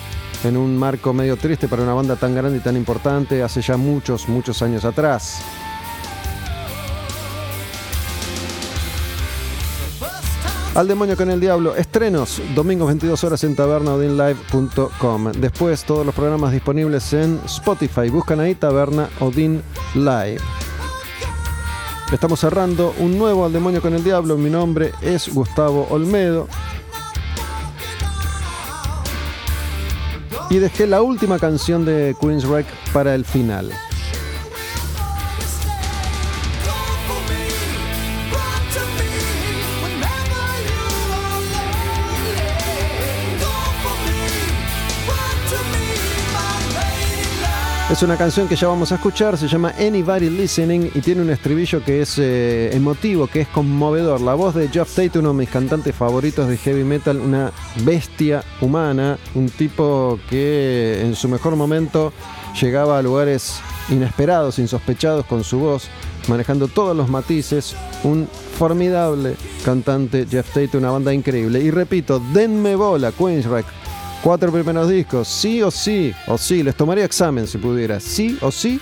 en 0.45 0.59
un 0.59 0.77
marco 0.77 1.15
medio 1.15 1.39
triste 1.39 1.69
para 1.69 1.83
una 1.83 1.95
banda 1.95 2.17
tan 2.17 2.35
grande 2.35 2.59
y 2.59 2.61
tan 2.61 2.77
importante 2.77 3.43
hace 3.43 3.63
ya 3.63 3.79
muchos, 3.79 4.29
muchos 4.29 4.61
años 4.61 4.85
atrás. 4.85 5.41
Al 10.75 10.87
demonio 10.87 11.17
con 11.17 11.29
el 11.29 11.41
diablo, 11.41 11.75
estrenos, 11.75 12.41
domingos 12.55 12.87
22 12.87 13.25
horas 13.25 13.43
en 13.43 13.57
tabernaodinlive.com. 13.57 15.33
Después 15.33 15.85
todos 15.85 16.07
los 16.07 16.15
programas 16.15 16.53
disponibles 16.53 17.13
en 17.13 17.41
Spotify. 17.45 18.09
Buscan 18.09 18.39
ahí 18.39 18.55
Taberna 18.55 19.09
Odin 19.19 19.63
Live. 19.95 20.39
Estamos 22.13 22.39
cerrando 22.39 22.95
un 22.99 23.19
nuevo 23.19 23.45
Al 23.45 23.53
demonio 23.53 23.83
con 23.83 23.95
el 23.95 24.05
diablo. 24.05 24.39
Mi 24.39 24.49
nombre 24.49 24.93
es 25.03 25.35
Gustavo 25.35 25.89
Olmedo. 25.91 26.47
Y 30.51 30.59
dejé 30.59 30.87
la 30.87 31.03
última 31.03 31.41
canción 31.41 31.85
de 31.85 32.15
Queensryche 32.21 32.71
para 32.93 33.17
el 33.17 33.25
final. 33.25 33.73
Es 47.91 48.05
una 48.05 48.17
canción 48.17 48.47
que 48.47 48.55
ya 48.55 48.69
vamos 48.69 48.93
a 48.93 48.95
escuchar, 48.95 49.37
se 49.37 49.49
llama 49.49 49.75
Anybody 49.77 50.31
Listening 50.31 50.93
y 50.95 51.01
tiene 51.01 51.23
un 51.23 51.31
estribillo 51.31 51.85
que 51.85 52.03
es 52.03 52.19
eh, 52.19 52.71
emotivo, 52.73 53.27
que 53.27 53.41
es 53.41 53.49
conmovedor. 53.49 54.21
La 54.21 54.35
voz 54.35 54.55
de 54.55 54.69
Jeff 54.69 54.95
Tate, 54.95 55.19
uno 55.19 55.31
de 55.31 55.35
mis 55.35 55.49
cantantes 55.49 55.93
favoritos 55.97 56.47
de 56.47 56.57
heavy 56.57 56.85
metal, 56.85 57.19
una 57.19 57.51
bestia 57.85 58.45
humana, 58.61 59.19
un 59.35 59.49
tipo 59.51 60.21
que 60.31 61.03
en 61.05 61.17
su 61.17 61.29
mejor 61.29 61.57
momento 61.57 62.13
llegaba 62.61 62.97
a 62.97 63.03
lugares 63.03 63.61
inesperados, 63.89 64.61
insospechados 64.61 65.27
con 65.27 65.43
su 65.43 65.59
voz, 65.59 65.89
manejando 66.29 66.69
todos 66.69 66.97
los 66.97 67.09
matices, 67.09 67.75
un 68.05 68.29
formidable 68.57 69.35
cantante 69.65 70.29
Jeff 70.31 70.47
Tate, 70.55 70.79
una 70.79 70.93
banda 70.93 71.13
increíble. 71.13 71.59
Y 71.59 71.73
repito, 71.73 72.23
denme 72.33 72.77
bola, 72.77 73.11
Queensrÿche. 73.11 73.90
Cuatro 74.23 74.53
primeros 74.53 74.89
discos, 74.89 75.29
sí 75.29 75.63
o 75.63 75.71
sí, 75.71 76.13
o 76.27 76.37
sí, 76.37 76.63
les 76.63 76.75
tomaría 76.75 77.07
examen 77.07 77.47
si 77.47 77.57
pudiera, 77.57 77.99
sí 78.01 78.37
o 78.43 78.53
sí, 78.53 78.79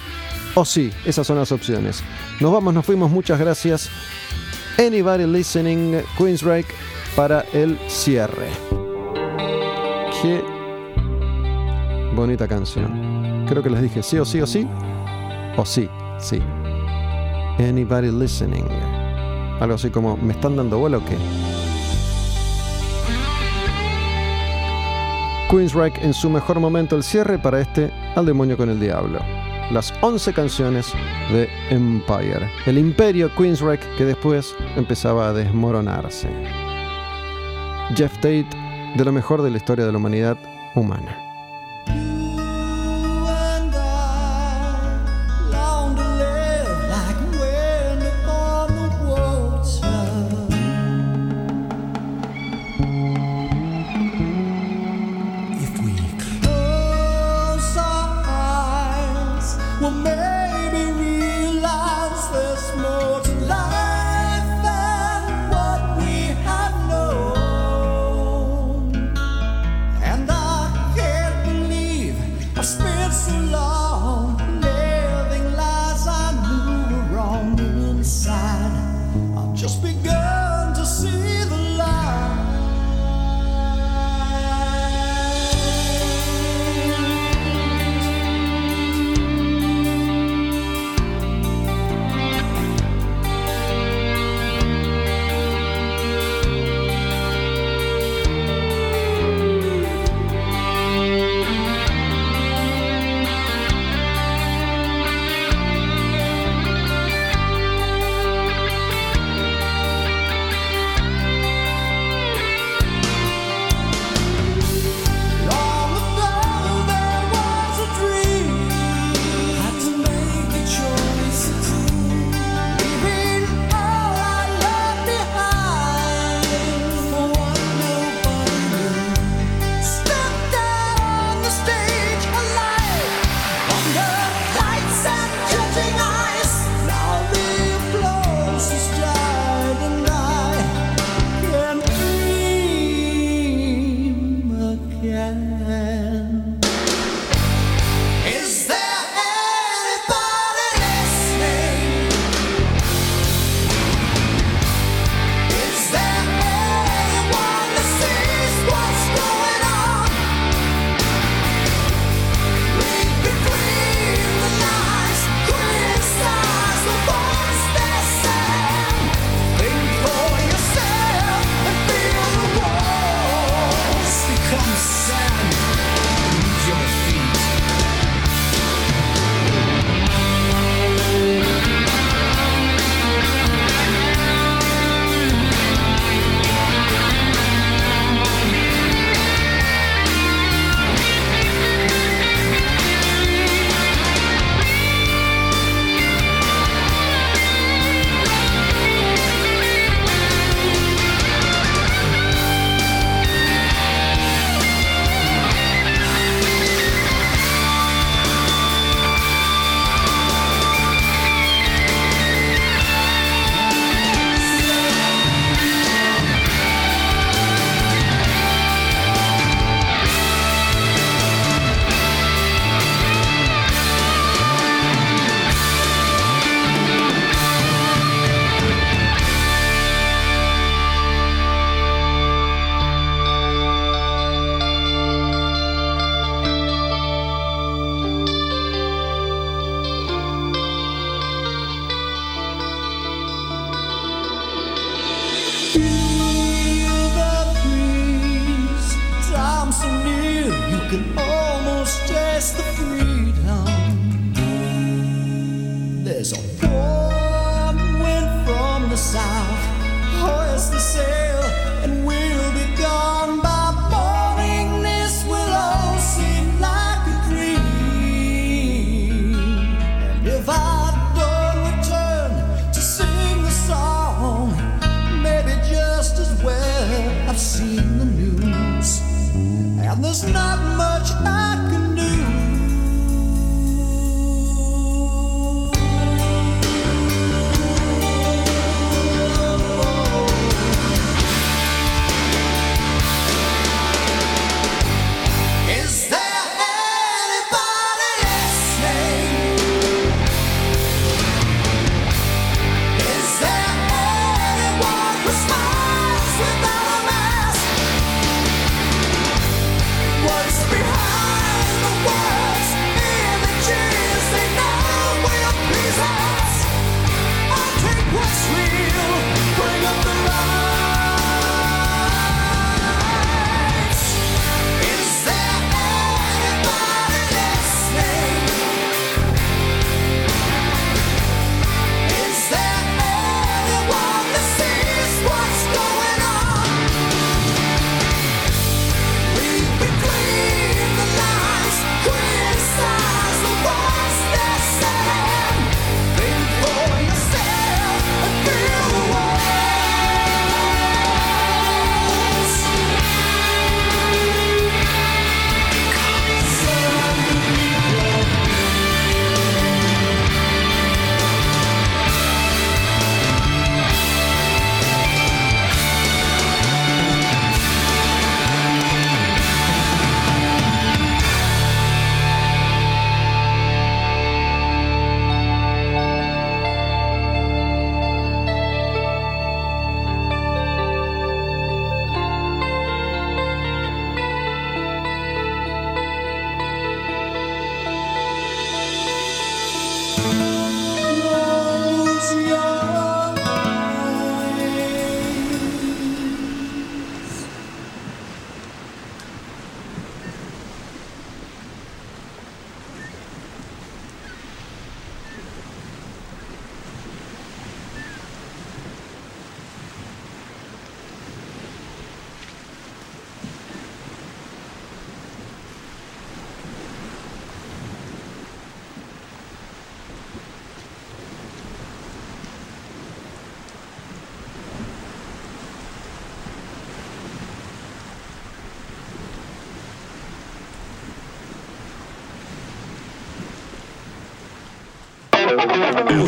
o 0.55 0.65
sí, 0.65 0.91
esas 1.05 1.25
son 1.25 1.39
las 1.39 1.53
opciones. 1.53 2.03
Nos 2.41 2.53
vamos, 2.53 2.75
nos 2.75 2.85
fuimos, 2.85 3.09
muchas 3.09 3.39
gracias. 3.39 3.89
Anybody 4.79 5.27
Listening, 5.27 6.03
Queensryche, 6.17 6.69
para 7.15 7.43
el 7.53 7.79
cierre. 7.87 8.49
Qué 10.21 10.43
bonita 12.17 12.49
canción. 12.49 13.45
Creo 13.47 13.63
que 13.63 13.71
les 13.71 13.83
dije 13.83 14.03
sí 14.03 14.19
o 14.19 14.25
sí 14.25 14.41
o 14.41 14.47
sí, 14.47 14.67
o 15.57 15.65
sí, 15.65 15.89
sí. 16.19 16.43
Anybody 17.61 18.11
Listening. 18.11 18.67
Algo 19.61 19.77
así 19.77 19.91
como, 19.91 20.17
¿me 20.17 20.33
están 20.33 20.57
dando 20.57 20.79
bola 20.79 20.99
o 20.99 21.05
qué? 21.05 21.17
Queensryche 25.49 26.05
en 26.05 26.13
su 26.13 26.29
mejor 26.29 26.61
momento 26.61 26.95
el 26.95 27.03
cierre 27.03 27.39
para 27.39 27.61
este 27.61 27.91
Al 28.17 28.27
demonio 28.27 28.59
con 28.59 28.69
el 28.69 28.79
diablo. 28.79 29.19
Las 29.71 29.95
11 30.03 30.35
canciones 30.35 30.93
de 31.33 31.49
Empire. 31.71 32.51
El 32.67 32.77
imperio 32.77 33.35
Queensryche 33.35 33.87
que 33.97 34.05
después 34.05 34.55
empezaba 34.77 35.29
a 35.29 35.33
desmoronarse. 35.33 36.29
Jeff 37.97 38.15
Tate 38.17 38.47
de 38.95 39.05
lo 39.05 39.13
mejor 39.13 39.41
de 39.43 39.51
la 39.51 39.57
historia 39.57 39.87
de 39.87 39.93
la 39.93 39.99
humanidad 39.99 40.37
humana. 40.75 41.28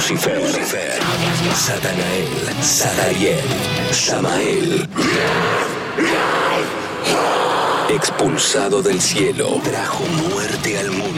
Lucifer, 0.01 0.41
Satanael, 1.55 2.63
Sadariel, 2.63 3.45
Samael. 3.93 4.89
Expulsado 7.91 8.81
del 8.81 8.99
cielo, 8.99 9.61
trajo 9.63 10.03
muerte 10.31 10.79
al 10.79 10.91
mundo. 10.91 11.10